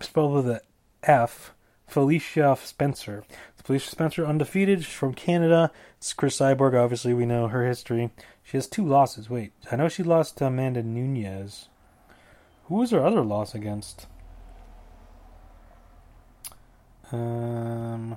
spelled 0.00 0.34
with 0.34 0.48
a 0.48 0.62
F, 1.02 1.54
Felicia 1.86 2.56
Spencer. 2.62 3.24
Felicia 3.62 3.90
Spencer, 3.90 4.26
undefeated 4.26 4.84
from 4.84 5.14
Canada. 5.14 5.70
It's 5.98 6.12
Cris 6.12 6.38
Cyborg, 6.38 6.74
obviously, 6.74 7.14
we 7.14 7.26
know 7.26 7.48
her 7.48 7.66
history. 7.66 8.10
She 8.42 8.56
has 8.56 8.66
two 8.66 8.84
losses. 8.84 9.30
Wait, 9.30 9.52
I 9.70 9.76
know 9.76 9.88
she 9.88 10.02
lost 10.02 10.38
to 10.38 10.46
Amanda 10.46 10.82
Nunes. 10.82 11.68
Who 12.64 12.76
was 12.76 12.90
her 12.90 13.04
other 13.04 13.22
loss 13.22 13.54
against? 13.54 14.06
Um, 17.12 18.16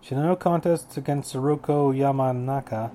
she 0.00 0.14
had 0.14 0.24
no 0.24 0.36
contests 0.36 0.96
against 0.96 1.34
Hiroko 1.34 1.94
Yamanaka. 1.96 2.90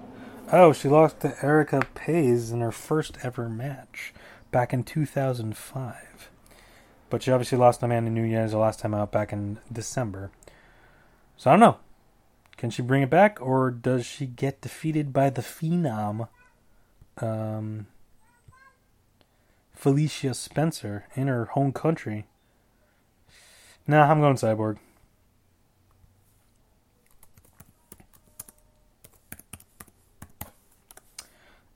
Oh, 0.52 0.74
she 0.74 0.90
lost 0.90 1.22
to 1.22 1.34
Erica 1.42 1.82
Paes 1.96 2.52
in 2.52 2.60
her 2.60 2.74
first 2.74 3.18
ever 3.24 3.48
match 3.48 4.14
back 4.52 4.74
in 4.74 4.84
2005. 4.84 6.30
But 7.10 7.24
she 7.24 7.32
obviously 7.32 7.58
lost 7.58 7.80
to 7.80 7.86
Amanda 7.86 8.12
Nunes 8.12 8.52
the 8.52 8.58
last 8.58 8.82
time 8.82 8.94
out 8.94 9.12
back 9.12 9.32
in 9.32 9.60
December. 9.72 10.32
So 11.38 11.50
I 11.50 11.54
don't 11.54 11.60
know. 11.62 11.78
Can 12.58 12.70
she 12.70 12.82
bring 12.82 13.02
it 13.02 13.10
back, 13.10 13.40
or 13.42 13.72
does 13.72 14.06
she 14.06 14.28
get 14.28 14.62
defeated 14.62 15.12
by 15.12 15.32
the 15.32 15.42
Phenom, 15.42 16.28
um, 17.18 17.88
Felicia 19.74 20.34
Spencer, 20.34 21.06
in 21.16 21.28
her 21.28 21.46
home 21.46 21.72
country? 21.72 22.28
Nah, 23.91 24.09
I'm 24.09 24.22
going 24.22 24.38
Cyborg. 24.38 24.77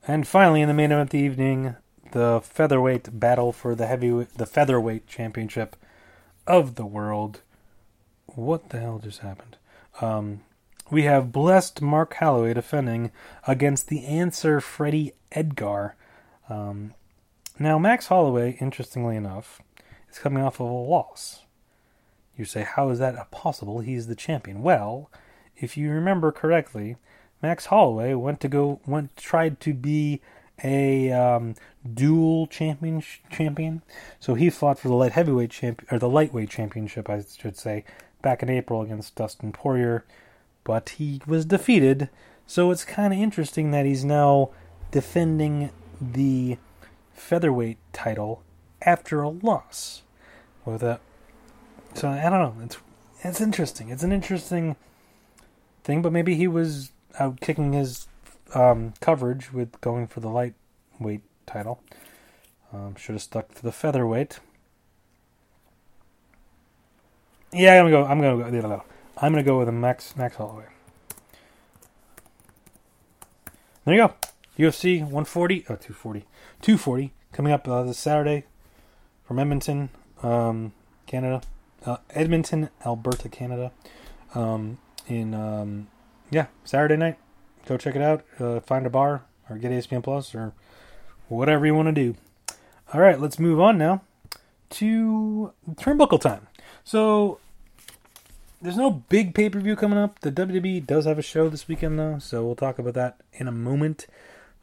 And 0.08 0.26
finally, 0.26 0.62
in 0.62 0.68
the 0.68 0.72
main 0.72 0.92
event 0.92 1.08
of 1.08 1.10
the 1.10 1.18
evening, 1.18 1.76
the 2.12 2.40
featherweight 2.42 3.20
battle 3.20 3.52
for 3.52 3.74
the 3.74 3.86
heavy, 3.86 4.08
the 4.34 4.46
featherweight 4.46 5.06
championship 5.06 5.76
of 6.46 6.76
the 6.76 6.86
world. 6.86 7.42
What 8.28 8.70
the 8.70 8.80
hell 8.80 8.98
just 8.98 9.18
happened? 9.18 9.58
Um, 10.00 10.40
we 10.90 11.02
have 11.02 11.32
blessed 11.32 11.82
Mark 11.82 12.14
Holloway 12.14 12.54
defending 12.54 13.10
against 13.46 13.88
the 13.88 14.06
answer 14.06 14.62
Freddie 14.62 15.12
Edgar. 15.32 15.96
Um, 16.48 16.94
now, 17.58 17.78
Max 17.78 18.06
Holloway, 18.06 18.56
interestingly 18.58 19.16
enough, 19.16 19.60
is 20.10 20.18
coming 20.18 20.42
off 20.42 20.60
of 20.60 20.70
a 20.70 20.72
loss. 20.72 21.42
You 22.36 22.44
say, 22.44 22.62
how 22.62 22.90
is 22.90 22.98
that 22.98 23.30
possible? 23.30 23.80
He's 23.80 24.06
the 24.06 24.14
champion. 24.14 24.62
Well, 24.62 25.10
if 25.56 25.76
you 25.76 25.90
remember 25.90 26.32
correctly, 26.32 26.96
Max 27.42 27.66
Holloway 27.66 28.14
went 28.14 28.40
to 28.40 28.48
go 28.48 28.80
went 28.86 29.16
tried 29.16 29.60
to 29.60 29.74
be 29.74 30.20
a 30.64 31.12
um, 31.12 31.54
dual 31.94 32.46
champion 32.46 33.02
champion. 33.30 33.82
So 34.20 34.34
he 34.34 34.50
fought 34.50 34.78
for 34.78 34.88
the 34.88 34.94
light 34.94 35.12
heavyweight 35.12 35.50
champion 35.50 35.88
or 35.90 35.98
the 35.98 36.08
lightweight 36.08 36.50
championship, 36.50 37.08
I 37.10 37.24
should 37.38 37.56
say, 37.56 37.84
back 38.22 38.42
in 38.42 38.50
April 38.50 38.82
against 38.82 39.14
Dustin 39.14 39.52
Poirier, 39.52 40.04
but 40.64 40.90
he 40.90 41.20
was 41.26 41.44
defeated. 41.44 42.08
So 42.46 42.70
it's 42.70 42.84
kind 42.84 43.12
of 43.12 43.18
interesting 43.18 43.70
that 43.70 43.86
he's 43.86 44.04
now 44.04 44.50
defending 44.90 45.70
the 46.00 46.58
featherweight 47.12 47.78
title 47.92 48.42
after 48.82 49.22
a 49.22 49.28
loss. 49.28 50.02
With 50.64 50.82
a, 50.82 51.00
so 51.96 52.10
I 52.10 52.28
don't 52.28 52.58
know. 52.58 52.62
It's 52.62 52.76
it's 53.22 53.40
interesting. 53.40 53.88
It's 53.88 54.02
an 54.02 54.12
interesting 54.12 54.76
thing, 55.82 56.02
but 56.02 56.12
maybe 56.12 56.34
he 56.34 56.46
was 56.46 56.92
out 57.18 57.40
kicking 57.40 57.72
his 57.72 58.06
um, 58.54 58.92
coverage 59.00 59.52
with 59.52 59.80
going 59.80 60.06
for 60.06 60.20
the 60.20 60.28
lightweight 60.28 61.22
title. 61.46 61.82
Um, 62.72 62.96
should 62.96 63.14
have 63.14 63.22
stuck 63.22 63.54
to 63.54 63.62
the 63.62 63.72
featherweight. 63.72 64.40
Yeah, 67.52 67.80
I'm 67.80 67.90
gonna 67.90 67.90
go. 67.90 68.04
I'm 68.04 68.20
gonna 68.20 68.60
go. 68.60 68.82
I'm 69.16 69.32
gonna 69.32 69.42
go 69.42 69.58
with 69.58 69.68
a 69.68 69.72
Max 69.72 70.14
Max 70.16 70.36
Holloway. 70.36 70.66
There 73.86 73.94
you 73.94 74.06
go. 74.06 74.14
UFC 74.58 75.00
140, 75.00 75.60
oh, 75.68 75.76
240, 75.76 76.20
240 76.60 77.12
coming 77.32 77.52
up 77.52 77.68
uh, 77.68 77.84
this 77.84 77.98
Saturday 77.98 78.44
from 79.24 79.38
Edmonton, 79.38 79.90
um, 80.22 80.72
Canada, 81.06 81.40
uh, 81.84 81.98
Edmonton, 82.10 82.70
Alberta, 82.84 83.28
Canada. 83.28 83.72
Um, 84.34 84.78
in 85.08 85.34
um, 85.34 85.88
yeah, 86.30 86.46
Saturday 86.64 86.96
night. 86.96 87.18
Go 87.66 87.76
check 87.76 87.96
it 87.96 88.02
out. 88.02 88.24
Uh, 88.38 88.60
find 88.60 88.86
a 88.86 88.90
bar 88.90 89.24
or 89.48 89.56
get 89.56 89.72
ESPN 89.72 90.02
Plus 90.02 90.34
or 90.34 90.52
whatever 91.28 91.66
you 91.66 91.74
want 91.74 91.86
to 91.86 91.92
do. 91.92 92.16
All 92.92 93.00
right, 93.00 93.20
let's 93.20 93.38
move 93.38 93.60
on 93.60 93.78
now 93.78 94.02
to 94.70 95.52
turnbuckle 95.74 96.20
time. 96.20 96.46
So 96.84 97.40
there's 98.62 98.76
no 98.76 98.90
big 98.90 99.34
pay 99.34 99.50
per 99.50 99.58
view 99.58 99.76
coming 99.76 99.98
up. 99.98 100.20
The 100.20 100.32
WWE 100.32 100.86
does 100.86 101.04
have 101.04 101.18
a 101.18 101.22
show 101.22 101.48
this 101.48 101.66
weekend 101.66 101.98
though, 101.98 102.18
so 102.18 102.44
we'll 102.44 102.54
talk 102.54 102.78
about 102.78 102.94
that 102.94 103.20
in 103.34 103.48
a 103.48 103.52
moment. 103.52 104.06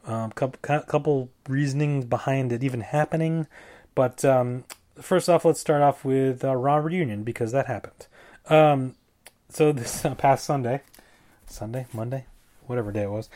Um, 0.06 0.32
couple 0.32 0.58
couple 0.82 1.30
reasonings 1.48 2.04
behind 2.04 2.52
it 2.52 2.62
even 2.62 2.82
happening, 2.82 3.46
but 3.94 4.22
um, 4.22 4.64
first 5.00 5.28
off, 5.28 5.44
let's 5.44 5.60
start 5.60 5.82
off 5.82 6.04
with 6.04 6.44
uh, 6.44 6.54
Raw 6.54 6.76
reunion 6.76 7.22
because 7.22 7.52
that 7.52 7.66
happened. 7.66 8.06
Um, 8.48 8.94
so 9.48 9.72
this 9.72 10.04
uh, 10.04 10.14
past 10.14 10.44
Sunday, 10.44 10.82
Sunday, 11.46 11.86
Monday, 11.92 12.26
whatever 12.66 12.92
day 12.92 13.02
it 13.02 13.10
was, 13.10 13.28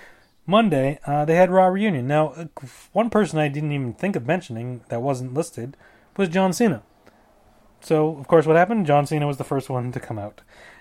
Monday, 0.47 0.99
uh, 1.07 1.25
they 1.25 1.37
had 1.37 1.51
Raw 1.51 1.67
reunion. 1.67 2.07
Now, 2.07 2.29
uh, 2.29 2.47
one 2.93 3.11
person 3.11 3.39
I 3.39 3.49
didn't 3.49 3.73
even 3.73 3.93
think 3.93 4.17
of 4.17 4.27
mentioning 4.27 4.83
that 4.89 5.03
wasn't 5.03 5.35
listed 5.35 5.77
was 6.17 6.29
John 6.29 6.53
Cena. 6.53 6.83
So, 7.81 8.17
of 8.17 8.27
course, 8.27 8.47
what 8.47 8.57
happened? 8.57 8.87
John 8.87 9.07
Cena 9.07 9.27
was 9.27 9.37
the 9.37 9.45
first 9.45 9.71
one 9.71 9.93
to 9.93 10.01
come 10.01 10.19
out. 10.19 10.41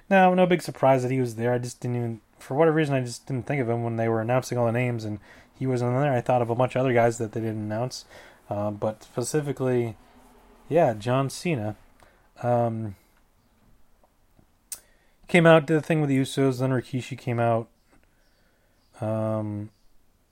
Now, 0.09 0.33
no 0.33 0.45
big 0.45 0.61
surprise 0.61 1.03
that 1.03 1.11
he 1.11 1.19
was 1.19 1.35
there. 1.35 1.53
I 1.53 1.57
just 1.57 1.79
didn't 1.81 1.97
even, 1.97 2.21
for 2.39 2.55
whatever 2.55 2.77
reason, 2.77 2.95
I 2.95 3.01
just 3.01 3.27
didn't 3.27 3.45
think 3.45 3.61
of 3.61 3.69
him 3.69 3.83
when 3.83 3.97
they 3.97 4.07
were 4.07 4.21
announcing 4.21 4.57
all 4.57 4.65
the 4.65 4.71
names 4.71 5.03
and 5.03 5.19
he 5.53 5.67
was 5.67 5.81
on 5.81 5.99
there. 5.99 6.13
I 6.13 6.21
thought 6.21 6.41
of 6.41 6.49
a 6.49 6.55
bunch 6.55 6.75
of 6.75 6.79
other 6.79 6.93
guys 6.93 7.17
that 7.17 7.33
they 7.33 7.41
didn't 7.41 7.63
announce. 7.63 8.05
Uh, 8.49 8.71
but 8.71 9.03
specifically, 9.03 9.97
yeah, 10.69 10.93
John 10.93 11.29
Cena. 11.29 11.75
Um, 12.43 12.95
came 15.27 15.45
out, 15.45 15.65
did 15.65 15.77
the 15.77 15.81
thing 15.81 16.01
with 16.01 16.09
the 16.09 16.19
Usos, 16.19 16.59
then 16.59 16.71
Rikishi 16.71 17.17
came 17.17 17.39
out. 17.39 17.67
Um, 19.01 19.69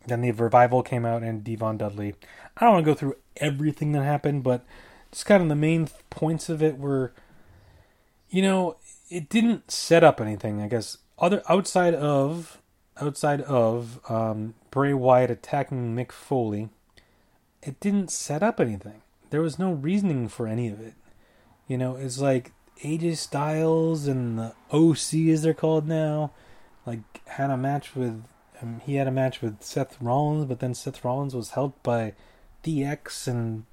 then 0.08 0.22
the 0.22 0.32
Revival 0.32 0.84
came 0.84 1.06
out 1.06 1.24
and 1.24 1.44
D-Von 1.44 1.78
Dudley. 1.78 2.16
I 2.58 2.66
don't 2.66 2.74
want 2.74 2.86
to 2.86 2.92
go 2.92 2.96
through 2.96 3.16
everything 3.38 3.92
that 3.94 4.04
happened, 4.04 4.44
but 4.44 4.64
just 5.12 5.26
kind 5.26 5.42
of 5.42 5.50
the 5.50 5.56
main 5.56 5.90
points 6.10 6.50
of 6.50 6.62
it 6.62 6.78
were, 6.78 7.14
you 8.30 8.42
know, 8.42 8.78
it 9.10 9.30
didn't 9.30 9.72
set 9.72 10.04
up 10.04 10.20
anything. 10.20 10.62
I 10.62 10.68
guess 10.68 10.98
other 11.18 11.42
outside 11.48 11.94
of 11.94 12.62
outside 13.00 13.42
of 13.42 14.00
um, 14.10 14.56
Bray 14.72 14.94
Wyatt 14.94 15.32
attacking 15.32 15.96
Mick 15.96 16.12
Foley, 16.12 16.70
it 17.62 17.80
didn't 17.80 18.12
set 18.12 18.44
up 18.44 18.60
anything. 18.60 19.02
There 19.30 19.42
was 19.42 19.60
no 19.60 19.72
reasoning 19.72 20.28
for 20.28 20.48
any 20.48 20.68
of 20.70 20.80
it. 20.80 20.94
You 21.68 21.78
know, 21.78 21.96
it's 21.96 22.20
like 22.20 22.52
AJ 22.84 23.18
Styles 23.18 24.08
and 24.08 24.38
the 24.38 24.54
OC, 24.72 25.32
as 25.34 25.42
they're 25.42 25.54
called 25.54 25.88
now, 25.88 26.32
like 26.86 27.00
had 27.28 27.50
a 27.50 27.58
match 27.58 27.96
with. 27.96 28.24
Um, 28.62 28.82
he 28.86 28.96
had 28.96 29.08
a 29.08 29.12
match 29.12 29.42
with 29.42 29.62
Seth 29.62 30.02
Rollins, 30.02 30.46
but 30.46 30.60
then 30.60 30.74
Seth 30.74 31.04
Rollins 31.04 31.36
was 31.36 31.52
helped 31.52 31.84
by 31.84 32.14
DX 32.64 33.28
and 33.28 33.66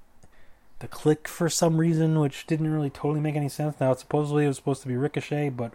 the 0.79 0.89
Kliq 0.89 1.27
for 1.27 1.47
some 1.47 1.77
reason, 1.77 2.19
which 2.19 2.45
didn't 2.45 2.71
really 2.71 2.89
totally 2.89 3.21
make 3.21 3.35
any 3.35 3.47
sense. 3.47 3.79
Now, 3.79 3.93
supposedly 3.93 4.43
it 4.43 4.49
was 4.49 4.57
supposed 4.57 4.81
to 4.81 4.89
be 4.89 4.97
Ricochet, 4.97 5.49
but 5.49 5.73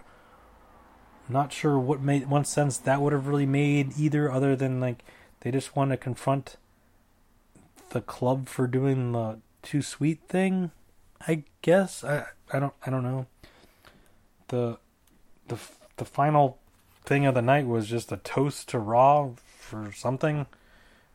not 1.29 1.53
sure 1.53 1.79
what 1.79 2.03
made 2.03 2.29
one 2.29 2.45
sense 2.45 2.77
that 2.79 3.01
would 3.01 3.13
have 3.13 3.27
really 3.27 3.47
made 3.47 3.99
either, 3.99 4.31
other 4.31 4.55
than 4.55 4.81
like 4.81 5.03
they 5.41 5.51
just 5.51 5.77
want 5.77 5.91
to 5.91 5.97
confront 5.97 6.57
the 7.91 8.01
club 8.01 8.49
for 8.49 8.67
doing 8.67 9.13
the 9.13 9.39
too 9.62 9.82
sweet 9.82 10.20
thing. 10.28 10.70
I 11.26 11.44
guess 11.62 12.05
I 12.05 12.26
I 12.52 12.59
don't 12.59 12.74
I 12.85 12.90
don't 12.90 13.02
know. 13.02 13.26
The 14.48 14.78
the 15.48 15.59
the 15.97 16.05
final 16.05 16.59
thing 17.05 17.26
of 17.26 17.35
the 17.35 17.43
night 17.43 17.66
was 17.66 17.89
just 17.89 18.12
a 18.12 18.18
toast 18.18 18.68
to 18.70 18.78
Raw 18.78 19.30
for 19.59 19.93
something, 19.93 20.47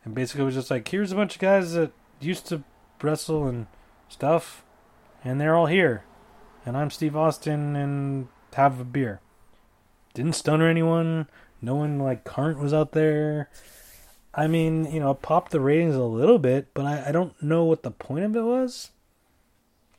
and 0.04 0.14
basically 0.14 0.42
it 0.42 0.46
was 0.46 0.54
just 0.54 0.70
like 0.70 0.88
here's 0.88 1.12
a 1.12 1.16
bunch 1.16 1.36
of 1.36 1.40
guys 1.40 1.72
that 1.74 1.92
used 2.20 2.46
to 2.48 2.62
wrestle 3.02 3.46
and 3.46 3.66
stuff, 4.08 4.64
and 5.24 5.40
they're 5.40 5.54
all 5.54 5.66
here. 5.66 6.04
And 6.66 6.76
I'm 6.76 6.90
Steve 6.90 7.16
Austin 7.16 7.76
and 7.76 8.28
have 8.54 8.80
a 8.80 8.84
beer. 8.84 9.20
Didn't 10.14 10.34
stunner 10.34 10.68
anyone. 10.68 11.28
No 11.60 11.74
one 11.74 11.98
like 11.98 12.24
current 12.24 12.58
was 12.58 12.72
out 12.72 12.92
there. 12.92 13.50
I 14.36 14.46
mean, 14.48 14.90
you 14.90 15.00
know, 15.00 15.12
it 15.12 15.22
popped 15.22 15.52
the 15.52 15.60
ratings 15.60 15.94
a 15.94 16.02
little 16.02 16.38
bit, 16.38 16.68
but 16.74 16.84
I, 16.86 17.08
I 17.08 17.12
don't 17.12 17.40
know 17.42 17.64
what 17.64 17.82
the 17.82 17.90
point 17.90 18.24
of 18.24 18.34
it 18.36 18.42
was. 18.42 18.90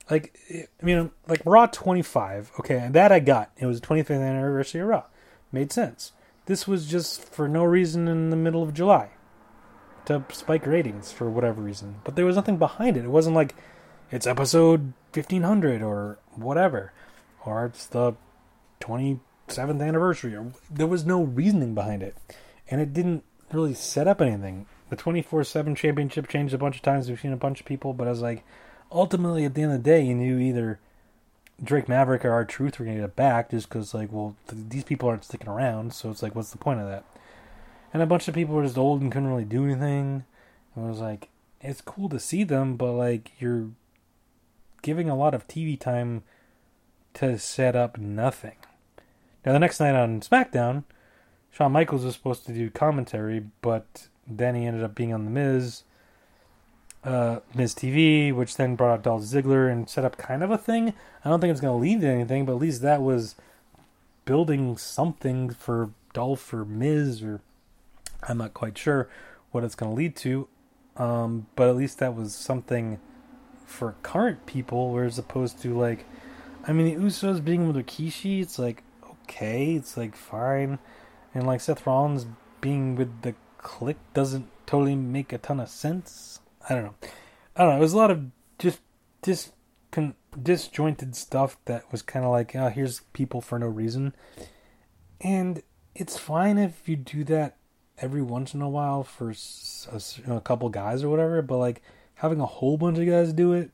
Like, 0.10 0.38
I 0.52 0.86
mean, 0.86 1.12
like 1.28 1.42
Raw 1.46 1.66
25, 1.68 2.52
okay, 2.60 2.88
that 2.92 3.12
I 3.12 3.20
got. 3.20 3.52
It 3.58 3.66
was 3.66 3.80
the 3.82 3.88
25th 3.88 4.22
anniversary 4.22 4.82
of 4.82 4.88
Raw. 4.88 5.04
Made 5.52 5.72
sense. 5.72 6.12
This 6.48 6.68
was 6.68 6.86
just 6.86 7.24
for 7.34 7.48
no 7.48 7.64
reason 7.64 8.08
in 8.08 8.30
the 8.30 8.36
middle 8.36 8.62
of 8.62 8.74
July. 8.74 9.10
to 10.06 10.24
spike 10.32 10.68
ratings 10.68 11.12
for 11.12 11.30
whatever 11.30 11.62
reason. 11.62 11.96
But 12.04 12.16
there 12.16 12.26
was 12.26 12.36
nothing 12.36 12.58
behind 12.58 12.98
it. 12.98 13.06
It 13.06 13.10
wasn't 13.10 13.36
like 13.36 13.56
it's 14.12 14.28
episode 14.28 14.94
1500 15.14 15.82
or 15.82 16.20
whatever, 16.36 16.94
or 17.44 17.66
it's 17.66 17.88
the 17.88 18.14
27th 18.82 19.82
anniversary. 19.82 20.36
Or 20.36 20.52
there 20.70 20.88
was 20.88 21.06
no 21.06 21.24
reasoning 21.24 21.74
behind 21.74 22.04
it, 22.04 22.16
and 22.70 22.82
it 22.82 22.94
didn't 22.94 23.24
really 23.52 23.74
set 23.74 24.08
up 24.08 24.22
anything. 24.22 24.66
The 24.90 24.96
24 24.96 25.44
7 25.44 25.76
championship 25.76 26.28
changed 26.28 26.54
a 26.54 26.58
bunch 26.58 26.78
of 26.78 26.82
times. 26.82 27.10
We've 27.10 27.20
seen 27.20 27.34
a 27.34 27.38
bunch 27.38 27.60
of 27.60 27.66
people, 27.66 27.94
but 27.94 28.08
I 28.08 28.12
was 28.12 28.22
like, 28.22 28.44
ultimately, 28.92 29.46
at 29.46 29.54
the 29.54 29.64
end 29.64 29.74
of 29.74 29.84
the 29.84 29.90
day, 29.90 30.02
you 30.02 30.14
knew 30.14 30.38
either 30.38 30.80
Drake 31.64 31.88
Maverick 31.88 32.26
or 32.26 32.32
R-Truth 32.32 32.80
were 32.80 32.86
going 32.86 32.98
to 32.98 33.02
get 33.02 33.10
it 33.10 33.16
back 33.16 33.52
just 33.52 33.70
because, 33.70 33.94
like, 33.94 34.12
well, 34.12 34.36
th- 34.48 34.64
these 34.70 34.84
people 34.84 35.10
aren't 35.10 35.24
sticking 35.24 35.48
around, 35.48 35.94
so 35.94 36.12
it's 36.12 36.22
like, 36.22 36.36
what's 36.36 36.52
the 36.52 36.58
point 36.58 36.82
of 36.82 36.88
that? 36.88 37.06
And 37.94 38.04
a 38.04 38.08
bunch 38.08 38.28
of 38.28 38.36
people 38.36 38.56
were 38.56 38.64
just 38.64 38.78
old 38.78 39.02
and 39.02 39.12
couldn't 39.12 39.30
really 39.30 39.46
do 39.46 39.64
anything. 39.64 40.26
And 40.76 40.86
I 40.86 40.90
was 40.90 41.00
like, 41.00 41.30
it's 41.62 41.82
cool 41.82 42.10
to 42.10 42.20
see 42.20 42.44
them, 42.44 42.76
but, 42.76 42.92
like, 42.92 43.32
you're 43.40 43.70
giving 44.82 45.10
a 45.10 45.16
lot 45.16 45.34
of 45.34 45.48
TV 45.48 45.80
time 45.80 46.24
to 47.16 47.40
set 47.40 47.76
up 47.76 47.98
nothing. 47.98 48.58
Now, 49.46 49.54
the 49.54 49.60
next 49.60 49.80
night 49.80 49.96
on 49.96 50.22
SmackDown, 50.22 50.84
Shawn 51.56 51.72
Michaels 51.72 52.04
was 52.04 52.16
supposed 52.16 52.46
to 52.48 52.54
do 52.54 52.70
commentary, 52.70 53.44
but 53.62 54.08
then 54.28 54.56
he 54.56 54.66
ended 54.66 54.84
up 54.84 54.94
being 54.94 55.14
on 55.14 55.24
The 55.24 55.32
Miz, 55.32 55.84
uh, 57.06 57.40
Miz 57.54 57.74
TV, 57.74 58.34
which 58.34 58.58
then 58.58 58.76
brought 58.76 58.94
out 58.94 59.04
Dolph 59.04 59.22
Ziggler 59.22 59.72
and 59.72 59.90
set 59.90 60.04
up 60.04 60.18
kind 60.18 60.44
of 60.44 60.52
a 60.52 60.58
thing. 60.58 60.94
I 61.24 61.30
don't 61.30 61.40
think 61.40 61.52
it's 61.52 61.62
going 61.62 61.74
to 61.74 61.82
lead 61.82 62.02
to 62.02 62.08
anything, 62.08 62.46
but 62.46 62.54
at 62.54 62.60
least 62.60 62.82
that 62.82 63.02
was 63.02 63.36
building 64.26 64.76
something 64.76 65.50
for 65.50 65.92
Dolph 66.14 66.54
or 66.54 66.66
Miz, 66.66 67.24
or 67.24 67.40
I'm 68.28 68.40
not 68.40 68.54
quite 68.54 68.78
sure 68.78 69.08
what 69.52 69.64
it's 69.64 69.76
going 69.76 69.92
to 69.92 69.96
lead 69.96 70.18
to. 70.18 70.50
Um, 70.98 71.48
but 71.56 71.70
at 71.70 71.78
least 71.78 72.00
that 72.00 72.16
was 72.16 72.36
something 72.36 73.00
for 73.66 73.96
current 74.04 74.46
people, 74.46 75.00
as 75.00 75.18
opposed 75.18 75.62
to 75.62 75.78
like, 75.78 76.06
I 76.68 76.74
mean, 76.74 77.00
the 77.00 77.06
Usos 77.06 77.44
being 77.44 77.66
with 77.66 77.78
Rikishi, 77.78 78.42
it's 78.42 78.60
like 78.60 78.84
okay, 79.24 79.74
it's 79.76 79.96
like 79.96 80.16
fine, 80.16 80.80
and 81.36 81.46
like 81.46 81.62
Seth 81.62 81.86
Rollins 81.86 82.26
being 82.62 82.96
with 82.96 83.22
the 83.22 83.36
Kliq 83.60 83.98
doesn't 84.16 84.48
totally 84.66 84.96
make 84.96 85.32
a 85.32 85.38
ton 85.38 85.60
of 85.60 85.70
sense. 85.70 86.40
I 86.68 86.74
don't 86.74 86.86
know. 86.86 86.96
I 87.56 87.64
don't 87.64 87.72
know. 87.74 87.78
It 87.78 87.82
was 87.82 87.94
a 87.94 87.98
lot 87.98 88.10
of 88.10 88.32
just 88.58 88.80
dis 89.22 89.52
con, 89.92 90.16
disjointed 90.42 91.16
stuff 91.16 91.58
that 91.66 91.92
was 91.92 92.02
kind 92.02 92.26
of 92.26 92.32
like, 92.32 92.56
oh, 92.56 92.70
here's 92.70 93.02
people 93.14 93.42
for 93.42 93.60
no 93.60 93.68
reason, 93.68 94.14
and 95.22 95.62
it's 95.94 96.18
fine 96.18 96.58
if 96.58 96.90
you 96.90 96.96
do 96.96 97.24
that 97.26 97.58
every 98.00 98.22
once 98.22 98.54
in 98.54 98.62
a 98.62 98.70
while 98.70 99.04
for 99.04 99.32
a, 99.32 100.02
a 100.36 100.42
couple 100.42 100.70
guys 100.70 101.04
or 101.04 101.10
whatever, 101.10 101.42
but 101.42 101.58
like 101.58 101.82
having 102.16 102.42
a 102.42 102.46
whole 102.46 102.78
bunch 102.78 102.98
of 102.98 103.06
guys 103.06 103.32
do 103.34 103.54
it 103.54 103.72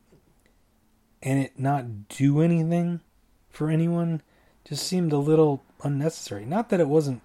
and 1.23 1.39
it 1.39 1.59
not 1.59 2.07
do 2.07 2.41
anything 2.41 3.01
for 3.49 3.69
anyone 3.69 4.21
just 4.65 4.85
seemed 4.85 5.11
a 5.11 5.17
little 5.17 5.63
unnecessary. 5.83 6.45
Not 6.45 6.69
that 6.69 6.79
it 6.79 6.87
wasn't 6.87 7.21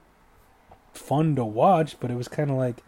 fun 0.97 1.37
to 1.37 1.45
watch, 1.45 1.99
but 2.01 2.11
it 2.11 2.17
was 2.17 2.29
kind 2.29 2.51
of 2.51 2.57
like, 2.57 2.83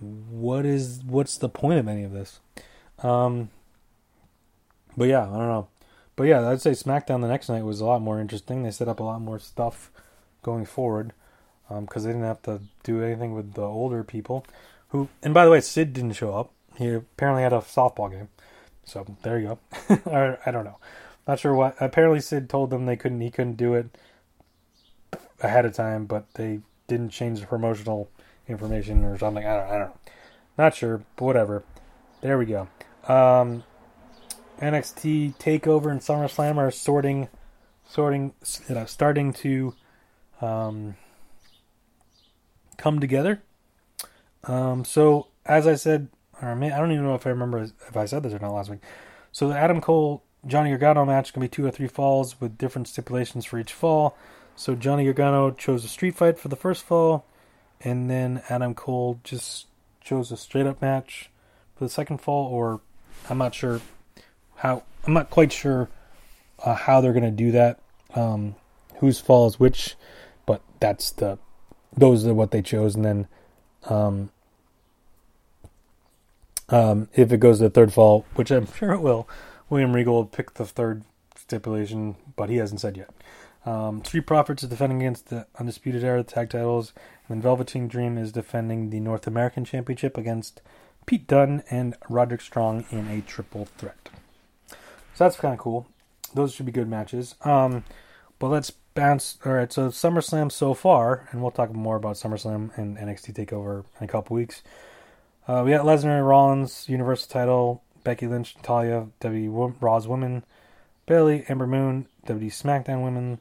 what 0.00 0.66
is 0.66 1.02
what's 1.06 1.38
the 1.38 1.48
point 1.48 1.78
of 1.78 1.88
any 1.88 2.04
of 2.04 2.12
this? 2.12 2.40
Um, 3.02 3.50
but 4.96 5.08
yeah, 5.08 5.22
I 5.22 5.36
don't 5.36 5.48
know. 5.48 5.68
But 6.16 6.24
yeah, 6.24 6.48
I'd 6.48 6.60
say 6.60 6.70
SmackDown 6.70 7.20
the 7.20 7.28
next 7.28 7.48
night 7.48 7.64
was 7.64 7.80
a 7.80 7.84
lot 7.84 8.02
more 8.02 8.20
interesting. 8.20 8.62
They 8.62 8.70
set 8.70 8.88
up 8.88 9.00
a 9.00 9.04
lot 9.04 9.20
more 9.20 9.38
stuff 9.38 9.90
going 10.42 10.64
forward 10.64 11.12
because 11.68 12.04
um, 12.04 12.08
they 12.08 12.12
didn't 12.12 12.26
have 12.26 12.42
to 12.42 12.60
do 12.82 13.02
anything 13.02 13.34
with 13.34 13.54
the 13.54 13.62
older 13.62 14.04
people. 14.04 14.46
Who, 14.88 15.08
and 15.22 15.34
by 15.34 15.44
the 15.44 15.50
way, 15.50 15.60
Sid 15.60 15.92
didn't 15.92 16.12
show 16.12 16.34
up. 16.34 16.52
He 16.76 16.88
apparently 16.88 17.42
had 17.42 17.52
a 17.52 17.58
softball 17.58 18.10
game. 18.10 18.28
So 18.84 19.04
there 19.22 19.38
you 19.38 19.58
go. 19.88 20.00
I, 20.10 20.36
I 20.46 20.50
don't 20.50 20.64
know. 20.64 20.78
Not 21.26 21.40
sure 21.40 21.54
what. 21.54 21.74
Apparently, 21.80 22.20
Sid 22.20 22.48
told 22.48 22.70
them 22.70 22.86
they 22.86 22.96
couldn't. 22.96 23.20
He 23.20 23.30
couldn't 23.30 23.56
do 23.56 23.74
it 23.74 23.86
ahead 25.40 25.64
of 25.64 25.74
time, 25.74 26.04
but 26.04 26.32
they 26.34 26.60
didn't 26.86 27.10
change 27.10 27.40
the 27.40 27.46
promotional 27.46 28.10
information 28.48 29.04
or 29.04 29.18
something. 29.18 29.44
I 29.44 29.56
don't. 29.56 29.66
I 29.68 29.78
don't 29.78 29.88
know. 29.88 29.98
Not 30.56 30.74
sure, 30.74 31.02
but 31.16 31.24
whatever. 31.24 31.64
There 32.20 32.38
we 32.38 32.46
go. 32.46 32.68
Um, 33.08 33.64
NXT 34.60 35.36
Takeover 35.36 35.90
and 35.90 36.00
SummerSlam 36.00 36.56
are 36.56 36.70
sorting, 36.70 37.28
sorting, 37.86 38.34
you 38.68 38.74
know, 38.76 38.84
starting 38.86 39.32
to 39.34 39.74
um, 40.40 40.96
come 42.76 43.00
together. 43.00 43.42
Um, 44.44 44.84
so 44.84 45.28
as 45.46 45.66
I 45.66 45.74
said, 45.74 46.08
I 46.40 46.54
don't 46.54 46.92
even 46.92 47.04
know 47.04 47.14
if 47.14 47.26
I 47.26 47.30
remember 47.30 47.62
if 47.62 47.96
I 47.96 48.06
said 48.06 48.22
this 48.22 48.32
or 48.32 48.38
not 48.38 48.52
last 48.52 48.70
week. 48.70 48.80
So 49.32 49.48
the 49.48 49.56
Adam 49.56 49.80
Cole 49.80 50.22
Johnny 50.46 50.70
Gargano 50.70 51.04
match 51.04 51.32
can 51.32 51.40
be 51.40 51.48
two 51.48 51.64
or 51.66 51.70
three 51.70 51.88
falls 51.88 52.40
with 52.40 52.58
different 52.58 52.88
stipulations 52.88 53.44
for 53.44 53.58
each 53.58 53.72
fall. 53.72 54.16
So 54.56 54.74
Johnny 54.74 55.04
Gargano 55.04 55.50
chose 55.50 55.84
a 55.84 55.88
street 55.88 56.14
fight 56.14 56.38
for 56.38 56.48
the 56.48 56.56
first 56.56 56.84
fall, 56.84 57.24
and 57.80 58.08
then 58.08 58.42
Adam 58.48 58.74
Cole 58.74 59.20
just 59.24 59.66
chose 60.00 60.30
a 60.30 60.36
straight 60.36 60.66
up 60.66 60.80
match 60.80 61.30
for 61.76 61.84
the 61.84 61.90
second 61.90 62.18
fall. 62.18 62.46
Or 62.52 62.80
I'm 63.28 63.38
not 63.38 63.54
sure 63.54 63.80
how. 64.56 64.82
I'm 65.06 65.12
not 65.12 65.30
quite 65.30 65.52
sure 65.52 65.88
uh, 66.64 66.74
how 66.74 67.00
they're 67.00 67.12
going 67.12 67.24
to 67.24 67.30
do 67.30 67.52
that. 67.52 67.80
Um, 68.14 68.54
whose 68.98 69.20
fall 69.20 69.46
is 69.48 69.58
which, 69.58 69.96
but 70.46 70.62
that's 70.80 71.10
the 71.10 71.38
those 71.96 72.26
are 72.26 72.34
what 72.34 72.50
they 72.50 72.62
chose, 72.62 72.94
and 72.94 73.04
then 73.04 73.28
um, 73.84 74.30
um, 76.68 77.08
if 77.14 77.32
it 77.32 77.38
goes 77.38 77.58
to 77.58 77.64
the 77.64 77.70
third 77.70 77.92
fall, 77.92 78.24
which 78.34 78.50
I'm 78.50 78.72
sure 78.74 78.92
it 78.92 79.00
will, 79.00 79.28
William 79.68 79.92
Regal 79.92 80.14
will 80.14 80.26
pick 80.26 80.54
the 80.54 80.64
third 80.64 81.02
stipulation, 81.36 82.16
but 82.36 82.48
he 82.48 82.56
hasn't 82.56 82.80
said 82.80 82.96
yet. 82.96 83.10
Um, 83.66 84.04
Street 84.04 84.26
Profits 84.26 84.62
is 84.62 84.68
defending 84.68 85.00
against 85.00 85.28
the 85.28 85.46
Undisputed 85.58 86.04
Era 86.04 86.22
tag 86.22 86.50
titles, 86.50 86.92
and 87.26 87.36
then 87.36 87.42
Velveteen 87.42 87.88
Dream 87.88 88.18
is 88.18 88.32
defending 88.32 88.90
the 88.90 89.00
North 89.00 89.26
American 89.26 89.64
Championship 89.64 90.18
against 90.18 90.60
Pete 91.06 91.26
Dunne 91.26 91.62
and 91.70 91.96
Roderick 92.08 92.40
Strong 92.40 92.84
in 92.90 93.08
a 93.08 93.20
triple 93.22 93.66
threat. 93.78 94.10
So 94.68 95.24
that's 95.24 95.36
kind 95.36 95.54
of 95.54 95.60
cool. 95.60 95.86
Those 96.34 96.52
should 96.52 96.66
be 96.66 96.72
good 96.72 96.88
matches. 96.88 97.36
Um, 97.42 97.84
but 98.38 98.48
let's 98.48 98.70
bounce. 98.70 99.38
All 99.44 99.52
right, 99.52 99.72
so 99.72 99.88
SummerSlam 99.88 100.50
so 100.50 100.74
far, 100.74 101.28
and 101.30 101.40
we'll 101.40 101.50
talk 101.50 101.72
more 101.72 101.96
about 101.96 102.16
SummerSlam 102.16 102.76
and 102.76 102.98
NXT 102.98 103.34
Takeover 103.34 103.84
in 104.00 104.04
a 104.04 104.08
couple 104.08 104.34
weeks. 104.34 104.62
Uh, 105.46 105.62
we 105.64 105.72
got 105.72 105.84
Lesnar, 105.84 106.18
and 106.18 106.26
Rollins, 106.26 106.88
Universal 106.88 107.28
title, 107.28 107.82
Becky 108.02 108.26
Lynch, 108.26 108.56
Natalya, 108.56 109.08
WWE 109.20 109.74
Raw's 109.80 110.08
Women, 110.08 110.44
Bayley, 111.06 111.44
Ember 111.48 111.66
Moon, 111.66 112.06
WWE 112.26 112.46
SmackDown 112.46 113.04
Women, 113.04 113.40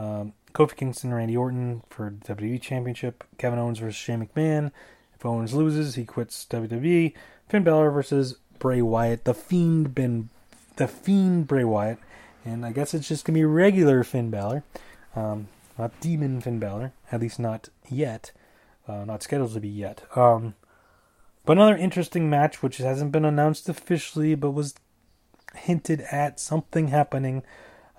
um, 0.00 0.32
Kofi 0.54 0.76
Kingston, 0.76 1.12
Randy 1.12 1.36
Orton 1.36 1.82
for 1.90 2.10
WWE 2.10 2.60
Championship, 2.60 3.22
Kevin 3.38 3.58
Owens 3.58 3.78
versus 3.78 3.96
Shane 3.96 4.26
McMahon. 4.26 4.72
If 5.14 5.26
Owens 5.26 5.52
loses, 5.52 5.94
he 5.94 6.04
quits 6.04 6.46
WWE. 6.48 7.12
Finn 7.48 7.62
Balor 7.62 7.90
versus 7.90 8.38
Bray 8.58 8.80
Wyatt, 8.80 9.24
the 9.24 9.34
Fiend, 9.34 9.94
Ben, 9.94 10.30
the 10.76 10.88
Fiend 10.88 11.46
Bray 11.46 11.64
Wyatt, 11.64 11.98
and 12.44 12.64
I 12.64 12.72
guess 12.72 12.94
it's 12.94 13.08
just 13.08 13.24
gonna 13.24 13.38
be 13.38 13.44
regular 13.44 14.02
Finn 14.02 14.30
Balor, 14.30 14.62
um, 15.14 15.48
not 15.78 15.98
Demon 16.00 16.40
Finn 16.40 16.58
Balor, 16.58 16.92
at 17.12 17.20
least 17.20 17.38
not 17.38 17.68
yet, 17.88 18.32
uh, 18.88 19.04
not 19.04 19.22
scheduled 19.22 19.52
to 19.52 19.60
be 19.60 19.68
yet. 19.68 20.04
Um, 20.16 20.54
but 21.44 21.58
another 21.58 21.76
interesting 21.76 22.30
match, 22.30 22.62
which 22.62 22.78
hasn't 22.78 23.12
been 23.12 23.24
announced 23.24 23.68
officially, 23.68 24.34
but 24.34 24.52
was 24.52 24.74
hinted 25.54 26.00
at 26.12 26.40
something 26.40 26.88
happening. 26.88 27.42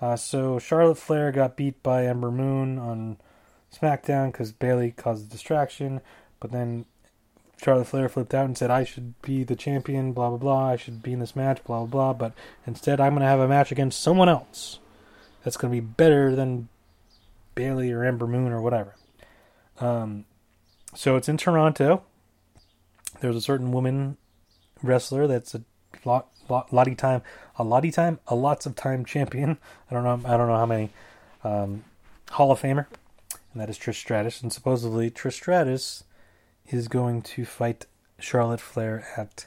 Uh, 0.02 0.16
so 0.16 0.58
Charlotte 0.58 0.98
Flair 0.98 1.30
got 1.30 1.56
beat 1.56 1.80
by 1.84 2.06
Ember 2.06 2.32
Moon 2.32 2.76
on 2.76 3.18
SmackDown 3.72 4.32
because 4.32 4.50
Bayley 4.50 4.90
caused 4.90 5.28
a 5.28 5.30
distraction, 5.30 6.00
but 6.40 6.50
then 6.50 6.86
Charlotte 7.62 7.86
Flair 7.86 8.08
flipped 8.08 8.34
out 8.34 8.46
and 8.46 8.58
said, 8.58 8.68
"I 8.68 8.82
should 8.82 9.14
be 9.22 9.44
the 9.44 9.54
champion." 9.54 10.12
Blah 10.12 10.30
blah 10.30 10.38
blah. 10.38 10.68
I 10.70 10.76
should 10.76 11.04
be 11.04 11.12
in 11.12 11.20
this 11.20 11.36
match. 11.36 11.62
Blah 11.62 11.84
blah 11.84 11.86
blah. 11.86 12.12
But 12.14 12.32
instead, 12.66 13.00
I'm 13.00 13.12
going 13.12 13.20
to 13.20 13.28
have 13.28 13.38
a 13.38 13.46
match 13.46 13.70
against 13.70 14.00
someone 14.00 14.28
else 14.28 14.80
that's 15.44 15.56
going 15.56 15.72
to 15.72 15.80
be 15.80 15.86
better 15.86 16.34
than 16.34 16.68
Bayley 17.54 17.92
or 17.92 18.02
Ember 18.04 18.26
Moon 18.26 18.50
or 18.50 18.60
whatever. 18.60 18.96
Um, 19.78 20.24
so 20.96 21.14
it's 21.14 21.28
in 21.28 21.36
Toronto. 21.36 22.02
There's 23.20 23.36
a 23.36 23.40
certain 23.40 23.70
woman 23.70 24.16
wrestler 24.82 25.28
that's 25.28 25.54
a 25.54 25.62
lot, 26.04 26.28
lot, 26.48 26.72
lottie 26.72 26.96
time, 26.96 27.22
a 27.58 27.64
lot 27.64 27.84
of 27.84 27.94
time, 27.94 28.18
a 28.26 28.34
lots 28.34 28.66
of 28.66 28.74
time 28.74 29.04
champion. 29.04 29.58
I 29.90 29.94
don't 29.94 30.04
know, 30.04 30.28
I 30.28 30.36
don't 30.36 30.48
know 30.48 30.56
how 30.56 30.66
many. 30.66 30.90
Um, 31.44 31.84
Hall 32.30 32.50
of 32.50 32.60
Famer, 32.60 32.86
and 33.52 33.60
that 33.60 33.68
is 33.68 33.78
Trish 33.78 33.96
Stratus. 33.96 34.40
And 34.42 34.52
supposedly 34.52 35.10
Trish 35.10 35.34
Stratus 35.34 36.04
is 36.68 36.88
going 36.88 37.22
to 37.22 37.44
fight 37.44 37.86
Charlotte 38.18 38.60
Flair 38.60 39.06
at 39.16 39.46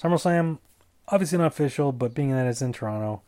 SummerSlam. 0.00 0.58
Obviously 1.08 1.38
not 1.38 1.48
official, 1.48 1.92
but 1.92 2.14
being 2.14 2.30
that 2.30 2.46
it's 2.46 2.62
in 2.62 2.72
Toronto, 2.72 3.22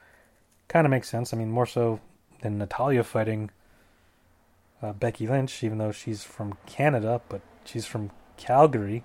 kind 0.69 0.87
of 0.87 0.91
makes 0.91 1.11
sense. 1.11 1.35
I 1.35 1.37
mean, 1.37 1.51
more 1.51 1.67
so 1.67 2.01
than 2.41 2.59
Natalya 2.59 3.03
fighting 3.05 3.51
uh, 4.81 4.93
Becky 4.93 5.27
Lynch, 5.27 5.63
even 5.63 5.79
though 5.79 5.93
she's 5.93 6.25
from 6.25 6.57
Canada, 6.67 7.21
but 7.29 7.43
she's 7.65 7.87
from 7.87 8.11
Calgary 8.37 9.05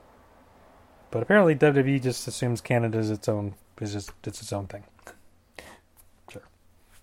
But 1.10 1.24
apparently 1.24 1.56
WWE 1.56 2.02
just 2.02 2.28
assumes 2.28 2.62
Canada 2.62 3.00
is 3.00 3.10
its 3.10 3.28
own 3.28 3.56
is 3.80 3.94
just 3.94 4.12
it's 4.24 4.42
its 4.42 4.54
own 4.54 4.68
thing. 4.68 4.84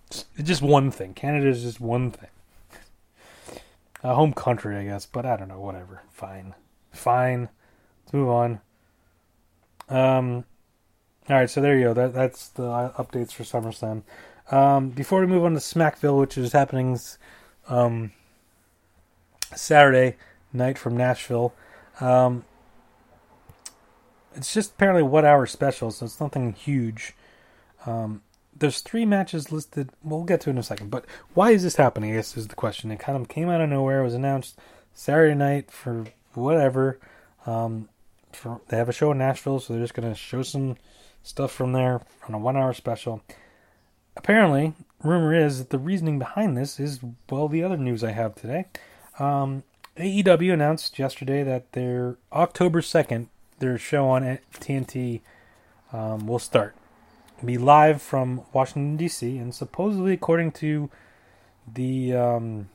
It's 0.09 0.25
just 0.43 0.61
one 0.61 0.91
thing. 0.91 1.13
Canada 1.13 1.47
is 1.47 1.61
just 1.61 1.79
one 1.79 2.11
thing. 2.11 2.29
A 4.03 4.13
home 4.15 4.33
country, 4.33 4.75
I 4.75 4.85
guess, 4.85 5.05
but 5.05 5.25
I 5.25 5.37
don't 5.37 5.49
know. 5.49 5.59
Whatever. 5.59 6.01
Fine, 6.11 6.55
fine. 6.91 7.49
Let's 8.03 8.13
move 8.13 8.29
on. 8.29 8.61
Um, 9.87 10.45
all 11.29 11.35
right, 11.35 11.49
so 11.49 11.61
there 11.61 11.77
you 11.77 11.85
go. 11.85 11.93
That 11.93 12.13
that's 12.13 12.47
the 12.49 12.63
updates 12.97 13.31
for 13.31 13.43
SummerSlam. 13.43 14.03
Um, 14.51 14.89
before 14.89 15.19
we 15.21 15.27
move 15.27 15.43
on 15.43 15.53
to 15.53 15.59
Smackville, 15.59 16.19
which 16.19 16.37
is 16.37 16.53
happening 16.53 16.99
um, 17.67 18.11
Saturday 19.55 20.17
night 20.51 20.79
from 20.79 20.97
Nashville, 20.97 21.53
um, 21.99 22.45
it's 24.33 24.53
just 24.53 24.71
apparently 24.71 25.03
one 25.03 25.25
hour 25.25 25.45
special, 25.45 25.91
so 25.91 26.05
it's 26.05 26.19
nothing 26.19 26.53
huge. 26.53 27.13
Um, 27.85 28.23
there's 28.59 28.81
three 28.81 29.05
matches 29.05 29.51
listed. 29.51 29.89
We'll 30.03 30.23
get 30.23 30.41
to 30.41 30.49
it 30.49 30.53
in 30.53 30.57
a 30.57 30.63
second. 30.63 30.91
But 30.91 31.05
why 31.33 31.51
is 31.51 31.63
this 31.63 31.77
happening? 31.77 32.11
I 32.11 32.15
guess 32.15 32.37
is 32.37 32.47
the 32.47 32.55
question. 32.55 32.91
It 32.91 32.99
kind 32.99 33.19
of 33.19 33.27
came 33.27 33.49
out 33.49 33.61
of 33.61 33.69
nowhere. 33.69 34.01
It 34.01 34.05
was 34.05 34.13
announced 34.13 34.59
Saturday 34.93 35.35
night 35.35 35.71
for 35.71 36.05
whatever. 36.33 36.99
Um, 37.45 37.89
for, 38.31 38.61
they 38.67 38.77
have 38.77 38.89
a 38.89 38.93
show 38.93 39.11
in 39.11 39.17
Nashville, 39.17 39.59
so 39.59 39.73
they're 39.73 39.81
just 39.81 39.93
going 39.93 40.09
to 40.09 40.15
show 40.15 40.43
some 40.43 40.77
stuff 41.23 41.51
from 41.51 41.73
there 41.73 42.01
on 42.27 42.33
a 42.33 42.37
one 42.37 42.55
hour 42.55 42.73
special. 42.73 43.21
Apparently, 44.15 44.73
rumor 45.03 45.33
is 45.33 45.59
that 45.59 45.69
the 45.69 45.79
reasoning 45.79 46.19
behind 46.19 46.57
this 46.57 46.79
is, 46.79 46.99
well, 47.29 47.47
the 47.47 47.63
other 47.63 47.77
news 47.77 48.03
I 48.03 48.11
have 48.11 48.35
today. 48.35 48.65
Um, 49.17 49.63
AEW 49.97 50.53
announced 50.53 50.99
yesterday 50.99 51.43
that 51.43 51.71
their 51.71 52.17
October 52.31 52.81
2nd, 52.81 53.27
their 53.59 53.77
show 53.77 54.07
on 54.09 54.39
TNT 54.53 55.21
um, 55.91 56.27
will 56.27 56.39
start 56.39 56.75
be 57.47 57.57
live 57.57 58.01
from 58.01 58.43
Washington 58.53 58.97
D.C. 58.97 59.37
and 59.37 59.53
supposedly, 59.53 60.13
according 60.13 60.51
to 60.53 60.89
the 61.71 62.13
um, 62.15 62.69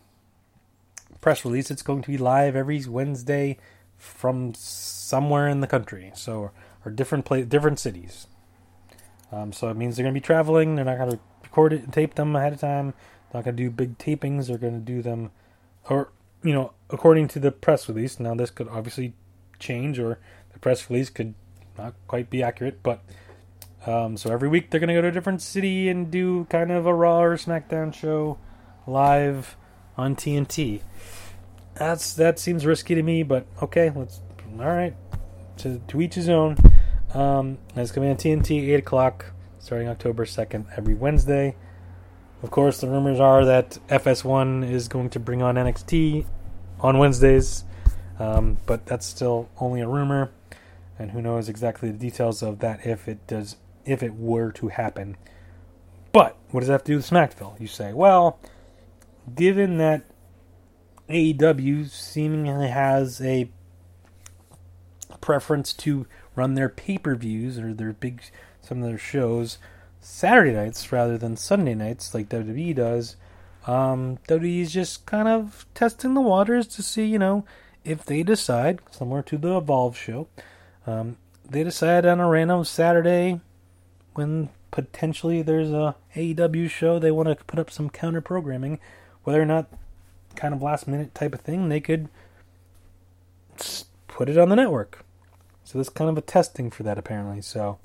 press 1.20 1.44
release, 1.44 1.70
it's 1.70 1.82
going 1.82 2.02
to 2.02 2.10
be 2.10 2.18
live 2.18 2.54
every 2.56 2.84
Wednesday 2.84 3.58
from 3.96 4.52
somewhere 4.54 5.48
in 5.48 5.60
the 5.60 5.66
country. 5.66 6.12
So, 6.14 6.50
or 6.84 6.92
different 6.92 7.24
place, 7.24 7.46
different 7.46 7.78
cities. 7.78 8.26
Um, 9.32 9.52
so 9.52 9.68
it 9.68 9.76
means 9.76 9.96
they're 9.96 10.04
going 10.04 10.14
to 10.14 10.20
be 10.20 10.24
traveling. 10.24 10.76
They're 10.76 10.84
not 10.84 10.98
going 10.98 11.12
to 11.12 11.18
record 11.42 11.72
it 11.72 11.82
and 11.82 11.92
tape 11.92 12.14
them 12.14 12.36
ahead 12.36 12.52
of 12.52 12.60
time. 12.60 12.94
They're 13.30 13.40
not 13.40 13.44
going 13.44 13.56
to 13.56 13.62
do 13.62 13.70
big 13.70 13.98
tapings. 13.98 14.46
They're 14.46 14.58
going 14.58 14.74
to 14.74 14.92
do 14.92 15.02
them, 15.02 15.30
or 15.88 16.10
you 16.42 16.52
know, 16.52 16.72
according 16.90 17.28
to 17.28 17.38
the 17.38 17.50
press 17.50 17.88
release. 17.88 18.20
Now 18.20 18.34
this 18.34 18.50
could 18.50 18.68
obviously 18.68 19.14
change, 19.58 19.98
or 19.98 20.18
the 20.52 20.58
press 20.58 20.88
release 20.90 21.10
could 21.10 21.34
not 21.78 21.94
quite 22.06 22.30
be 22.30 22.42
accurate, 22.42 22.82
but 22.82 23.02
um, 23.86 24.16
so 24.16 24.32
every 24.32 24.48
week 24.48 24.70
they're 24.70 24.80
going 24.80 24.88
to 24.88 24.94
go 24.94 25.02
to 25.02 25.08
a 25.08 25.12
different 25.12 25.42
city 25.42 25.88
and 25.88 26.10
do 26.10 26.46
kind 26.46 26.70
of 26.72 26.86
a 26.86 26.94
Raw 26.94 27.22
or 27.22 27.36
SmackDown 27.36 27.92
show 27.92 28.38
live 28.86 29.56
on 29.96 30.16
TNT. 30.16 30.80
That's 31.74 32.14
that 32.14 32.38
seems 32.38 32.64
risky 32.64 32.94
to 32.94 33.02
me, 33.02 33.22
but 33.22 33.46
okay, 33.62 33.90
let's. 33.94 34.20
All 34.58 34.66
right, 34.66 34.94
to 35.58 35.80
to 35.88 36.00
each 36.00 36.14
his 36.14 36.28
own. 36.28 36.56
Um, 37.12 37.58
it's 37.74 37.90
coming 37.90 38.10
on 38.10 38.16
TNT 38.16 38.68
eight 38.70 38.78
o'clock, 38.78 39.32
starting 39.58 39.88
October 39.88 40.24
second, 40.26 40.66
every 40.76 40.94
Wednesday. 40.94 41.56
Of 42.42 42.50
course, 42.50 42.80
the 42.80 42.88
rumors 42.88 43.18
are 43.18 43.44
that 43.46 43.78
FS1 43.88 44.70
is 44.70 44.86
going 44.86 45.10
to 45.10 45.18
bring 45.18 45.42
on 45.42 45.54
NXT 45.56 46.26
on 46.78 46.98
Wednesdays, 46.98 47.64
um, 48.18 48.58
but 48.66 48.86
that's 48.86 49.06
still 49.06 49.48
only 49.58 49.80
a 49.80 49.88
rumor, 49.88 50.30
and 50.98 51.10
who 51.10 51.22
knows 51.22 51.48
exactly 51.48 51.90
the 51.90 51.98
details 51.98 52.42
of 52.42 52.58
that 52.60 52.86
if 52.86 53.08
it 53.08 53.26
does 53.26 53.56
if 53.84 54.02
it 54.02 54.14
were 54.14 54.52
to 54.52 54.68
happen. 54.68 55.16
But 56.12 56.36
what 56.50 56.60
does 56.60 56.68
that 56.68 56.74
have 56.74 56.84
to 56.84 56.92
do 56.92 56.96
with 56.96 57.10
Smackville? 57.10 57.60
You 57.60 57.66
say, 57.66 57.92
well, 57.92 58.38
given 59.34 59.78
that 59.78 60.04
AEW 61.08 61.88
seemingly 61.90 62.68
has 62.68 63.20
a 63.20 63.50
preference 65.20 65.72
to 65.72 66.06
run 66.36 66.54
their 66.54 66.68
pay 66.68 66.98
per 66.98 67.14
views 67.14 67.58
or 67.58 67.74
their 67.74 67.92
big 67.92 68.22
some 68.60 68.82
of 68.82 68.88
their 68.88 68.98
shows 68.98 69.58
Saturday 70.00 70.52
nights 70.52 70.92
rather 70.92 71.18
than 71.18 71.36
Sunday 71.36 71.74
nights 71.74 72.14
like 72.14 72.28
WWE 72.28 72.74
does. 72.74 73.16
Um, 73.66 74.18
WWE 74.28 74.60
is 74.60 74.72
just 74.72 75.06
kind 75.06 75.26
of 75.28 75.66
testing 75.74 76.14
the 76.14 76.20
waters 76.20 76.66
to 76.68 76.82
see, 76.82 77.04
you 77.04 77.18
know, 77.18 77.44
if 77.84 78.04
they 78.04 78.22
decide, 78.22 78.80
similar 78.90 79.22
to 79.22 79.38
the 79.38 79.56
Evolve 79.56 79.96
show, 79.96 80.28
um, 80.86 81.16
they 81.48 81.64
decide 81.64 82.04
on 82.04 82.20
a 82.20 82.28
random 82.28 82.64
Saturday 82.64 83.40
when 84.14 84.50
potentially 84.70 85.42
there's 85.42 85.70
a 85.70 85.96
AEW 86.16 86.68
show 86.68 86.98
they 86.98 87.10
want 87.10 87.28
to 87.28 87.44
put 87.44 87.58
up 87.58 87.70
some 87.70 87.90
counter 87.90 88.20
programming, 88.20 88.80
whether 89.22 89.40
or 89.40 89.46
not 89.46 89.68
kind 90.34 90.54
of 90.54 90.62
last 90.62 90.88
minute 90.88 91.14
type 91.14 91.34
of 91.34 91.40
thing, 91.40 91.68
they 91.68 91.80
could 91.80 92.08
put 94.08 94.28
it 94.28 94.38
on 94.38 94.48
the 94.48 94.56
network. 94.56 95.04
So 95.64 95.78
this 95.78 95.88
kind 95.88 96.10
of 96.10 96.18
a 96.18 96.20
testing 96.20 96.70
for 96.70 96.82
that 96.82 96.98
apparently. 96.98 97.40
So 97.40 97.78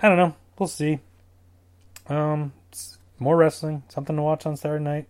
I 0.00 0.08
don't 0.08 0.16
know. 0.16 0.34
We'll 0.58 0.68
see. 0.68 1.00
Um, 2.08 2.52
more 3.18 3.36
wrestling, 3.36 3.82
something 3.88 4.16
to 4.16 4.22
watch 4.22 4.46
on 4.46 4.56
Saturday 4.56 4.84
night, 4.84 5.08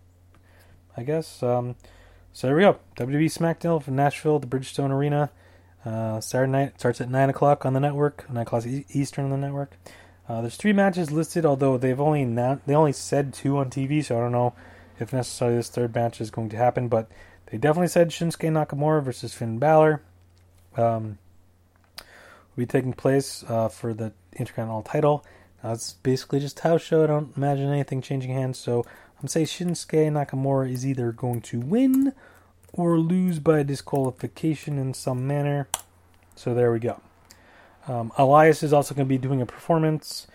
I 0.95 1.03
guess. 1.03 1.43
Um, 1.43 1.75
so 2.33 2.47
there 2.47 2.55
we 2.55 2.63
go. 2.63 2.77
WWE 2.95 3.25
SmackDown 3.25 3.81
from 3.81 3.95
Nashville, 3.95 4.39
the 4.39 4.47
Bridgestone 4.47 4.91
Arena. 4.91 5.31
Uh, 5.85 6.19
Saturday 6.19 6.51
night 6.51 6.79
starts 6.79 6.99
at 6.99 7.09
9 7.09 7.29
o'clock 7.29 7.65
on 7.65 7.73
the 7.73 7.79
network, 7.79 8.29
9 8.29 8.41
o'clock 8.41 8.65
Eastern 8.65 9.25
on 9.25 9.31
the 9.31 9.37
network. 9.37 9.77
Uh, 10.27 10.41
there's 10.41 10.57
three 10.57 10.73
matches 10.73 11.11
listed, 11.11 11.45
although 11.45 11.77
they've 11.77 11.99
only 11.99 12.25
not, 12.25 12.65
they 12.67 12.75
only 12.75 12.91
said 12.91 13.33
two 13.33 13.57
on 13.57 13.69
TV, 13.69 14.03
so 14.03 14.17
I 14.17 14.19
don't 14.19 14.33
know 14.33 14.53
if 14.99 15.13
necessarily 15.13 15.57
this 15.57 15.69
third 15.69 15.95
match 15.95 16.19
is 16.19 16.31
going 16.31 16.49
to 16.49 16.57
happen. 16.57 16.89
But 16.89 17.09
they 17.47 17.57
definitely 17.57 17.87
said 17.87 18.09
Shinsuke 18.09 18.51
Nakamura 18.51 19.03
versus 19.03 19.33
Finn 19.33 19.57
Balor 19.57 20.01
um, 20.75 21.17
will 21.97 22.63
be 22.63 22.65
taking 22.65 22.93
place 22.93 23.45
uh, 23.47 23.69
for 23.69 23.93
the 23.93 24.11
Intercontinental 24.33 24.83
title. 24.83 25.25
Now, 25.63 25.71
it's 25.71 25.93
basically 25.93 26.39
just 26.39 26.59
house 26.59 26.81
show. 26.81 27.03
I 27.03 27.07
don't 27.07 27.35
imagine 27.37 27.69
anything 27.69 28.01
changing 28.01 28.31
hands, 28.31 28.59
so 28.59 28.85
I'm 29.21 29.27
saying 29.27 29.47
Shinsuke 29.47 30.11
Nakamura 30.11 30.71
is 30.71 30.85
either 30.85 31.11
going 31.11 31.41
to 31.41 31.59
win 31.59 32.13
or 32.77 32.99
lose 32.99 33.39
by 33.39 33.63
disqualification 33.63 34.77
in 34.77 34.93
some 34.93 35.27
manner. 35.27 35.67
So 36.35 36.53
there 36.53 36.71
we 36.71 36.79
go. 36.79 37.01
Um, 37.87 38.11
Elias 38.17 38.63
is 38.63 38.71
also 38.71 38.93
going 38.93 39.07
to 39.07 39.09
be 39.09 39.17
doing 39.17 39.41
a 39.41 39.45
performance. 39.45 40.27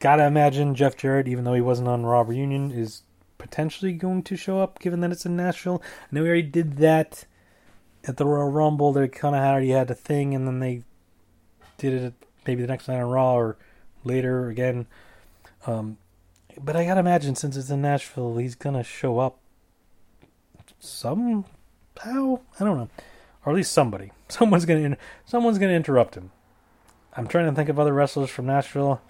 Gotta 0.00 0.24
imagine 0.24 0.76
Jeff 0.76 0.96
Jarrett, 0.96 1.26
even 1.26 1.44
though 1.44 1.54
he 1.54 1.60
wasn't 1.60 1.88
on 1.88 2.06
Raw 2.06 2.20
Reunion, 2.20 2.70
is 2.70 3.02
potentially 3.36 3.92
going 3.92 4.22
to 4.24 4.36
show 4.36 4.60
up, 4.60 4.78
given 4.78 5.00
that 5.00 5.10
it's 5.10 5.26
in 5.26 5.36
Nashville. 5.36 5.82
I 5.84 6.06
know 6.12 6.22
we 6.22 6.28
already 6.28 6.42
did 6.42 6.76
that 6.76 7.24
at 8.06 8.16
the 8.16 8.26
Royal 8.26 8.50
Rumble. 8.50 8.92
They 8.92 9.08
kind 9.08 9.34
of 9.34 9.42
had 9.42 9.50
already 9.50 9.70
had 9.70 9.90
a 9.90 9.94
thing, 9.94 10.34
and 10.34 10.46
then 10.46 10.60
they 10.60 10.84
did 11.78 11.92
it 11.94 12.14
maybe 12.46 12.62
the 12.62 12.68
next 12.68 12.86
night 12.86 13.00
on 13.00 13.10
Raw 13.10 13.34
or 13.34 13.56
later 14.04 14.48
again. 14.48 14.86
Um, 15.66 15.98
but 16.60 16.76
I 16.76 16.84
gotta 16.84 17.00
imagine 17.00 17.34
since 17.34 17.56
it's 17.56 17.70
in 17.70 17.82
Nashville, 17.82 18.36
he's 18.36 18.54
gonna 18.54 18.84
show 18.84 19.18
up 19.18 19.38
somehow. 20.78 21.44
I 22.04 22.12
don't 22.64 22.76
know, 22.76 22.88
or 23.44 23.52
at 23.52 23.56
least 23.56 23.72
somebody. 23.72 24.12
Someone's 24.28 24.66
gonna 24.66 24.96
someone's 25.24 25.58
gonna 25.58 25.72
interrupt 25.72 26.14
him. 26.14 26.30
I'm 27.16 27.26
trying 27.26 27.46
to 27.46 27.52
think 27.52 27.70
of 27.70 27.78
other 27.80 27.94
wrestlers 27.94 28.28
from 28.28 28.46
Nashville. 28.46 29.00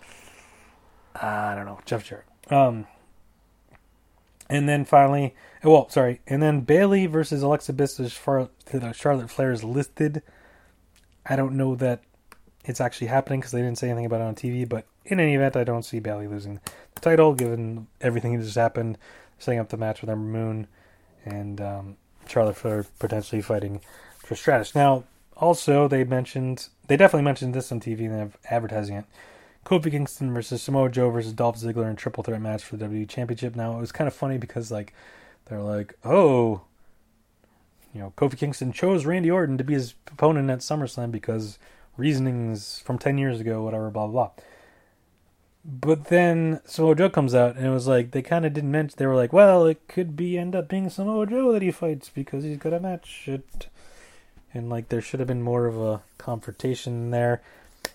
Uh, 1.20 1.27
I 1.27 1.55
don't 1.57 1.66
know, 1.66 1.81
Jeff 1.85 2.05
Jarrett. 2.05 2.24
Um, 2.51 2.86
and 4.49 4.69
then 4.69 4.85
finally, 4.85 5.35
well, 5.65 5.89
sorry, 5.90 6.20
and 6.27 6.40
then 6.40 6.61
Bayley 6.61 7.07
versus 7.07 7.43
Alexa 7.43 7.73
Bliss 7.73 7.99
as 7.99 8.12
far 8.12 8.49
the 8.66 8.93
Charlotte 8.93 9.28
Flair 9.28 9.51
is 9.51 9.65
listed. 9.65 10.23
I 11.27 11.36
don't 11.36 11.57
know 11.57 11.74
that 11.74 12.01
it's 12.65 12.81
actually 12.81 13.09
happening 13.09 13.40
because 13.40 13.53
they 13.53 13.61
didn't 13.61 13.78
say 13.78 13.89
anything 13.89 14.07
about 14.07 14.20
it 14.20 14.24
on 14.24 14.35
TV. 14.35 14.69
But 14.69 14.86
in 15.05 15.20
any 15.20 15.35
event, 15.35 15.57
I 15.57 15.65
don't 15.65 15.85
see 15.85 16.01
Bayley 16.01 16.28
losing 16.28 16.61
the 16.95 17.01
title 17.01 17.35
given 17.35 17.89
everything 18.01 18.39
that 18.39 18.45
just 18.45 18.57
happened, 18.57 18.99
setting 19.39 19.59
up 19.59 19.69
the 19.69 19.77
match 19.77 20.01
with 20.01 20.11
Ember 20.11 20.39
Moon 20.39 20.66
and 21.24 21.61
um, 21.61 21.97
Charlotte 22.27 22.57
Flair 22.57 22.86
potentially 22.99 23.43
fighting 23.43 23.81
for 24.19 24.35
Stratus. 24.35 24.74
Now, 24.74 25.05
also 25.36 25.89
they 25.89 26.05
mentioned 26.05 26.69
they 26.86 26.97
definitely 26.97 27.24
mentioned 27.24 27.55
this 27.55 27.70
on 27.73 27.81
TV 27.81 28.01
and 28.07 28.15
they're 28.15 28.31
advertising 28.51 28.97
it. 28.97 29.05
Kofi 29.65 29.90
Kingston 29.90 30.32
versus 30.32 30.62
Samoa 30.62 30.89
Joe 30.89 31.11
versus 31.11 31.32
Dolph 31.32 31.59
Ziggler 31.59 31.90
in 31.90 31.97
triple 31.97 32.24
threat 32.24 32.40
match 32.40 32.65
for 32.65 32.77
the 32.77 32.86
WWE 32.86 33.09
Championship. 33.09 33.55
Now 33.55 33.77
it 33.77 33.81
was 33.81 33.93
kind 33.93 34.09
of 34.09 34.15
funny 34.15 34.39
because 34.39 34.70
like 34.70 34.95
they're 35.47 35.61
like, 35.61 35.95
oh, 36.05 36.62
you 37.95 38.01
know, 38.01 38.12
Kofi 38.16 38.36
Kingston 38.39 38.73
chose 38.73 39.07
Randy 39.07 39.31
Orton 39.31 39.59
to 39.59 39.65
be 39.65 39.74
his 39.74 39.95
opponent 40.11 40.51
at 40.51 40.61
SummerSlam 40.61 41.11
because 41.11 41.59
reasonings 41.97 42.81
from 42.81 42.99
ten 42.99 43.19
years 43.19 43.40
ago, 43.40 43.62
whatever, 43.62 43.90
blah 43.90 44.07
blah. 44.07 44.28
blah. 44.28 44.45
But 45.70 46.07
then 46.07 46.62
Samoa 46.65 46.95
Joe 46.95 47.11
comes 47.11 47.35
out, 47.35 47.57
and 47.57 47.66
it 47.66 47.70
was 47.70 47.86
like 47.86 48.12
they 48.12 48.23
kind 48.23 48.47
of 48.47 48.55
didn't 48.55 48.70
mention. 48.70 48.97
They 48.97 49.07
were 49.07 49.15
like, 49.15 49.35
"Well, 49.35 49.66
it 49.66 49.86
could 49.86 50.16
be 50.16 50.39
end 50.39 50.57
up 50.57 50.66
being 50.66 50.89
Samoa 50.89 51.27
Joe 51.27 51.53
that 51.53 51.61
he 51.61 51.70
fights 51.70 52.09
because 52.09 52.43
he's 52.43 52.57
got 52.57 52.73
a 52.73 52.81
match 52.81 53.28
at 53.28 53.66
and 54.55 54.70
like 54.70 54.89
there 54.89 55.01
should 55.01 55.20
have 55.20 55.27
been 55.27 55.43
more 55.43 55.66
of 55.66 55.78
a 55.78 56.03
confrontation 56.19 57.11
there. 57.11 57.43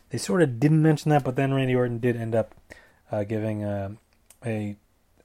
They 0.10 0.18
sort 0.18 0.42
of 0.42 0.60
didn't 0.60 0.82
mention 0.82 1.10
that, 1.10 1.24
but 1.24 1.36
then 1.36 1.54
Randy 1.54 1.76
Orton 1.76 2.00
did 2.00 2.16
end 2.16 2.36
up 2.36 2.54
uh, 3.12 3.24
giving 3.24 3.64
a, 3.64 3.96
a 4.46 4.76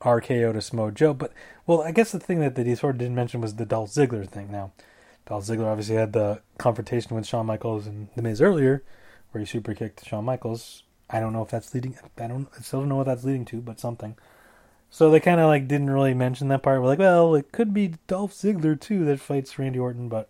RKO 0.01 0.53
to 0.53 0.61
Samoa 0.61 0.93
Joe. 0.93 1.15
But 1.15 1.33
well, 1.67 1.83
I 1.83 1.93
guess 1.93 2.13
the 2.13 2.21
thing 2.21 2.41
that 2.41 2.55
they 2.55 2.75
sort 2.75 2.95
of 2.95 2.99
didn't 2.99 3.15
mention 3.15 3.41
was 3.41 3.55
the 3.55 3.67
Dolph 3.67 3.91
Ziggler 3.91 4.29
thing. 4.29 4.51
Now, 4.51 4.73
Dolph 5.27 5.45
Ziggler 5.45 5.67
obviously 5.67 5.97
had 5.97 6.13
the 6.13 6.41
confrontation 6.57 7.15
with 7.15 7.27
Shawn 7.27 7.47
Michaels 7.47 7.87
and 7.87 8.09
The 8.17 8.23
Miz 8.23 8.41
earlier, 8.41 8.83
where 9.31 9.41
he 9.41 9.47
super 9.47 9.75
kicked 9.75 10.07
Shawn 10.07 10.25
Michaels. 10.25 10.83
I 11.11 11.21
don't 11.21 11.33
know 11.33 11.43
if 11.43 11.49
that's 11.49 11.73
leading. 11.75 11.97
I 12.19 12.27
don't. 12.27 12.49
I 12.57 12.63
still 12.63 12.81
don't 12.81 12.89
know 12.89 12.97
what 12.97 13.07
that's 13.07 13.25
leading 13.25 13.45
to, 13.47 13.61
but 13.61 13.81
something. 13.81 14.17
So 14.91 15.11
they 15.11 15.21
kind 15.21 15.41
of 15.41 15.47
like 15.47 15.69
didn't 15.69 15.91
really 15.91 16.15
mention 16.15 16.49
that 16.49 16.63
part. 16.63 16.81
We're 16.81 16.89
like, 16.89 16.99
well, 16.99 17.35
it 17.35 17.53
could 17.53 17.75
be 17.75 17.95
Dolph 18.07 18.33
Ziggler 18.33 18.79
too 18.79 19.05
that 19.05 19.21
fights 19.21 19.59
Randy 19.59 19.79
Orton, 19.79 20.09
but 20.09 20.29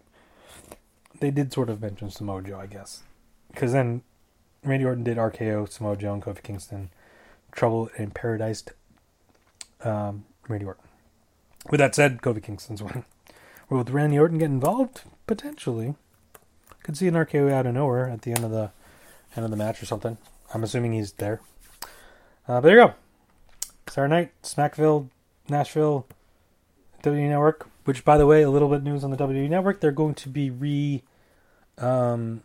they 1.21 1.31
did 1.31 1.53
sort 1.53 1.71
of 1.71 1.81
mention 1.81 2.11
Samoa 2.11 2.43
Joe, 2.43 2.59
I 2.59 2.67
guess, 2.67 3.03
because 3.53 3.73
then 3.73 4.03
Randy 4.65 4.85
Orton 4.85 5.05
did 5.05 5.17
RKO 5.17 5.69
Samoa 5.69 5.97
Joe 5.97 6.15
and 6.15 6.23
Kofi 6.23 6.43
Kingston, 6.43 6.91
Trouble 7.53 7.91
in 7.97 8.11
Paradise, 8.11 8.65
um, 9.85 10.25
Randy 10.49 10.67
Orton. 10.67 10.85
With 11.71 11.79
that 11.79 11.95
said, 11.95 12.23
Kofi 12.23 12.43
Kingston's 12.43 12.83
win. 12.83 13.05
Will 13.69 13.85
Randy 13.85 14.19
Orton 14.19 14.39
get 14.39 14.47
involved? 14.47 15.03
Potentially. 15.27 15.95
Could 16.83 16.97
see 16.97 17.09
an 17.09 17.15
RKO 17.15 17.53
out 17.53 17.67
of 17.67 17.75
nowhere 17.75 18.09
at 18.09 18.23
the 18.23 18.33
end 18.33 18.45
of 18.45 18.51
the 18.51 18.71
end 19.37 19.45
of 19.45 19.51
the 19.51 19.57
match 19.57 19.83
or 19.83 19.87
something. 19.87 20.17
I'm 20.53 20.65
assuming 20.65 20.93
he's 20.93 21.13
there. 21.13 21.41
Uh, 22.47 22.61
but 22.61 22.63
there 22.63 22.79
you 22.79 22.87
go. 22.87 22.95
Saturday 23.89 24.15
night, 24.15 24.33
Smackville, 24.43 25.09
Nashville, 25.49 26.07
WWE 27.03 27.29
Network. 27.29 27.69
Which, 27.85 28.05
by 28.05 28.19
the 28.19 28.27
way, 28.27 28.43
a 28.43 28.51
little 28.51 28.69
bit 28.69 28.83
news 28.83 29.03
on 29.03 29.11
the 29.11 29.17
WWE 29.17 29.49
Network. 29.49 29.81
They're 29.81 29.93
going 29.93 30.15
to 30.17 30.29
be 30.29 30.51
re, 30.51 31.03
um, 31.79 32.43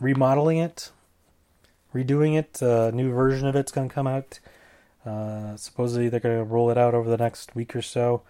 remodeling 0.00 0.58
it, 0.58 0.92
redoing 1.92 2.38
it. 2.38 2.62
A 2.62 2.92
new 2.92 3.12
version 3.12 3.48
of 3.48 3.56
it's 3.56 3.72
going 3.72 3.88
to 3.88 3.94
come 3.94 4.06
out. 4.06 4.38
Uh, 5.04 5.56
supposedly, 5.56 6.08
they're 6.08 6.20
going 6.20 6.38
to 6.38 6.44
roll 6.44 6.70
it 6.70 6.78
out 6.78 6.94
over 6.94 7.10
the 7.10 7.16
next 7.16 7.56
week 7.56 7.74
or 7.74 7.82
so 7.82 8.22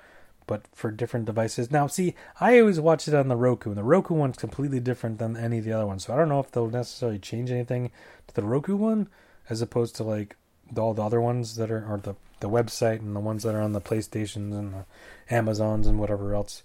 but 0.47 0.67
for 0.73 0.91
different 0.91 1.27
devices. 1.27 1.71
Now, 1.71 1.87
see, 1.87 2.15
I 2.41 2.61
always 2.61 2.81
watch 2.81 3.09
it 3.09 3.15
on 3.15 3.29
the 3.29 3.37
Roku, 3.37 3.71
and 3.71 3.79
the 3.79 3.85
Roku 3.85 4.15
one's 4.15 4.37
completely 4.37 4.81
different 4.81 5.19
than 5.19 5.37
any 5.37 5.59
of 5.59 5.65
the 5.65 5.73
other 5.73 5.87
ones. 5.87 6.05
So 6.05 6.15
I 6.15 6.17
don't 6.17 6.29
know 6.29 6.41
if 6.41 6.51
they'll 6.51 6.69
necessarily 6.69 7.19
change 7.19 7.51
anything 7.51 7.91
to 8.29 8.35
the 8.35 8.43
Roku 8.43 8.77
one, 8.77 9.09
as 9.49 9.63
opposed 9.63 9.97
to 9.97 10.05
like 10.05 10.37
all 10.77 10.95
the 10.95 11.03
other 11.03 11.21
ones 11.21 11.57
that 11.57 11.71
are, 11.71 11.87
or 11.87 11.99
the 11.99 12.15
the 12.41 12.51
website 12.51 13.01
and 13.01 13.17
the 13.17 13.21
ones 13.21 13.43
that 13.43 13.55
are 13.55 13.61
on 13.63 13.73
the 13.73 13.81
PlayStations 13.81 14.53
and 14.53 14.75
the 14.75 14.85
Amazons 15.31 15.87
and 15.87 15.99
whatever 15.99 16.35
else. 16.35 16.63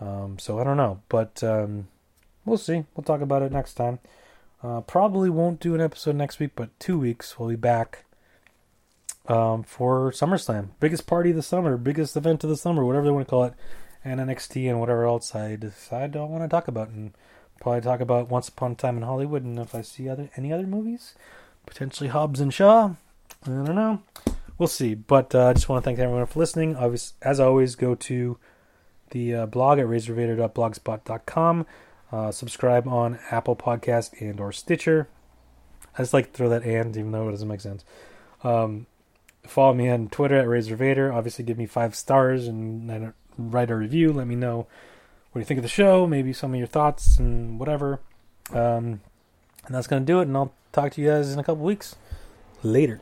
Um, 0.00 0.38
so 0.38 0.60
I 0.60 0.64
don't 0.64 0.76
know, 0.76 1.00
but 1.08 1.42
um, 1.42 1.88
we'll 2.44 2.56
see. 2.56 2.84
We'll 2.94 3.04
talk 3.04 3.20
about 3.20 3.42
it 3.42 3.50
next 3.50 3.74
time. 3.74 3.98
Uh, 4.62 4.80
probably 4.82 5.30
won't 5.30 5.60
do 5.60 5.74
an 5.74 5.80
episode 5.80 6.16
next 6.16 6.38
week, 6.38 6.52
but 6.54 6.78
two 6.78 6.98
weeks 6.98 7.38
we'll 7.38 7.48
be 7.48 7.56
back 7.56 8.04
um, 9.28 9.62
for 9.62 10.10
SummerSlam. 10.10 10.70
Biggest 10.80 11.06
party 11.06 11.30
of 11.30 11.36
the 11.36 11.42
summer, 11.42 11.76
biggest 11.76 12.16
event 12.16 12.42
of 12.44 12.50
the 12.50 12.56
summer, 12.56 12.84
whatever 12.84 13.04
they 13.04 13.12
want 13.12 13.26
to 13.26 13.30
call 13.30 13.44
it, 13.44 13.54
and 14.04 14.20
NXT 14.20 14.68
and 14.68 14.80
whatever 14.80 15.04
else 15.04 15.34
I 15.34 15.56
decide 15.56 16.16
I 16.16 16.24
want 16.24 16.42
to 16.42 16.48
talk 16.48 16.68
about. 16.68 16.88
And 16.88 17.12
probably 17.60 17.80
talk 17.82 18.00
about 18.00 18.28
Once 18.28 18.48
Upon 18.48 18.72
a 18.72 18.74
Time 18.74 18.96
in 18.96 19.02
Hollywood. 19.02 19.44
And 19.44 19.58
if 19.58 19.74
I 19.74 19.82
see 19.82 20.08
other 20.08 20.30
any 20.36 20.52
other 20.52 20.66
movies, 20.66 21.14
potentially 21.66 22.08
Hobbs 22.08 22.40
and 22.40 22.52
Shaw. 22.52 22.94
I 23.44 23.46
don't 23.46 23.74
know. 23.74 24.02
We'll 24.56 24.68
see. 24.68 24.94
But 24.94 25.34
uh, 25.34 25.48
I 25.48 25.52
just 25.52 25.68
want 25.68 25.82
to 25.82 25.84
thank 25.84 25.98
everyone 25.98 26.26
for 26.26 26.40
listening. 26.40 26.76
as 27.22 27.40
always, 27.40 27.76
go 27.76 27.94
to 27.94 28.38
the 29.10 29.34
uh, 29.34 29.46
blog 29.46 29.78
at 29.78 29.86
razorvader.blogspot.com. 29.86 31.66
Uh, 32.10 32.32
subscribe 32.32 32.88
on 32.88 33.18
Apple 33.30 33.54
Podcast 33.54 34.20
and 34.20 34.40
or 34.40 34.50
Stitcher. 34.50 35.08
I 35.96 36.02
just 36.02 36.14
like 36.14 36.26
to 36.26 36.32
throw 36.32 36.48
that 36.48 36.64
and, 36.64 36.96
even 36.96 37.12
though 37.12 37.28
it 37.28 37.32
doesn't 37.32 37.48
make 37.48 37.60
sense. 37.60 37.84
Um, 38.42 38.86
follow 39.48 39.74
me 39.74 39.88
on 39.88 40.08
Twitter 40.08 40.36
at 40.36 40.48
Razor 40.48 40.76
Vader. 40.76 41.12
Obviously, 41.12 41.44
give 41.44 41.58
me 41.58 41.66
five 41.66 41.94
stars 41.94 42.46
and 42.46 43.12
write 43.36 43.70
a 43.70 43.76
review. 43.76 44.12
Let 44.12 44.26
me 44.26 44.36
know 44.36 44.66
what 45.32 45.40
you 45.40 45.44
think 45.44 45.58
of 45.58 45.62
the 45.62 45.68
show, 45.68 46.06
maybe 46.06 46.32
some 46.32 46.52
of 46.52 46.58
your 46.58 46.66
thoughts 46.66 47.18
and 47.18 47.58
whatever. 47.58 48.00
Um, 48.52 49.00
and 49.66 49.74
that's 49.74 49.86
going 49.86 50.02
to 50.02 50.06
do 50.06 50.20
it. 50.20 50.28
And 50.28 50.36
I'll 50.36 50.52
talk 50.72 50.92
to 50.92 51.00
you 51.00 51.08
guys 51.08 51.32
in 51.32 51.38
a 51.38 51.44
couple 51.44 51.64
weeks. 51.64 51.96
Later. 52.62 53.00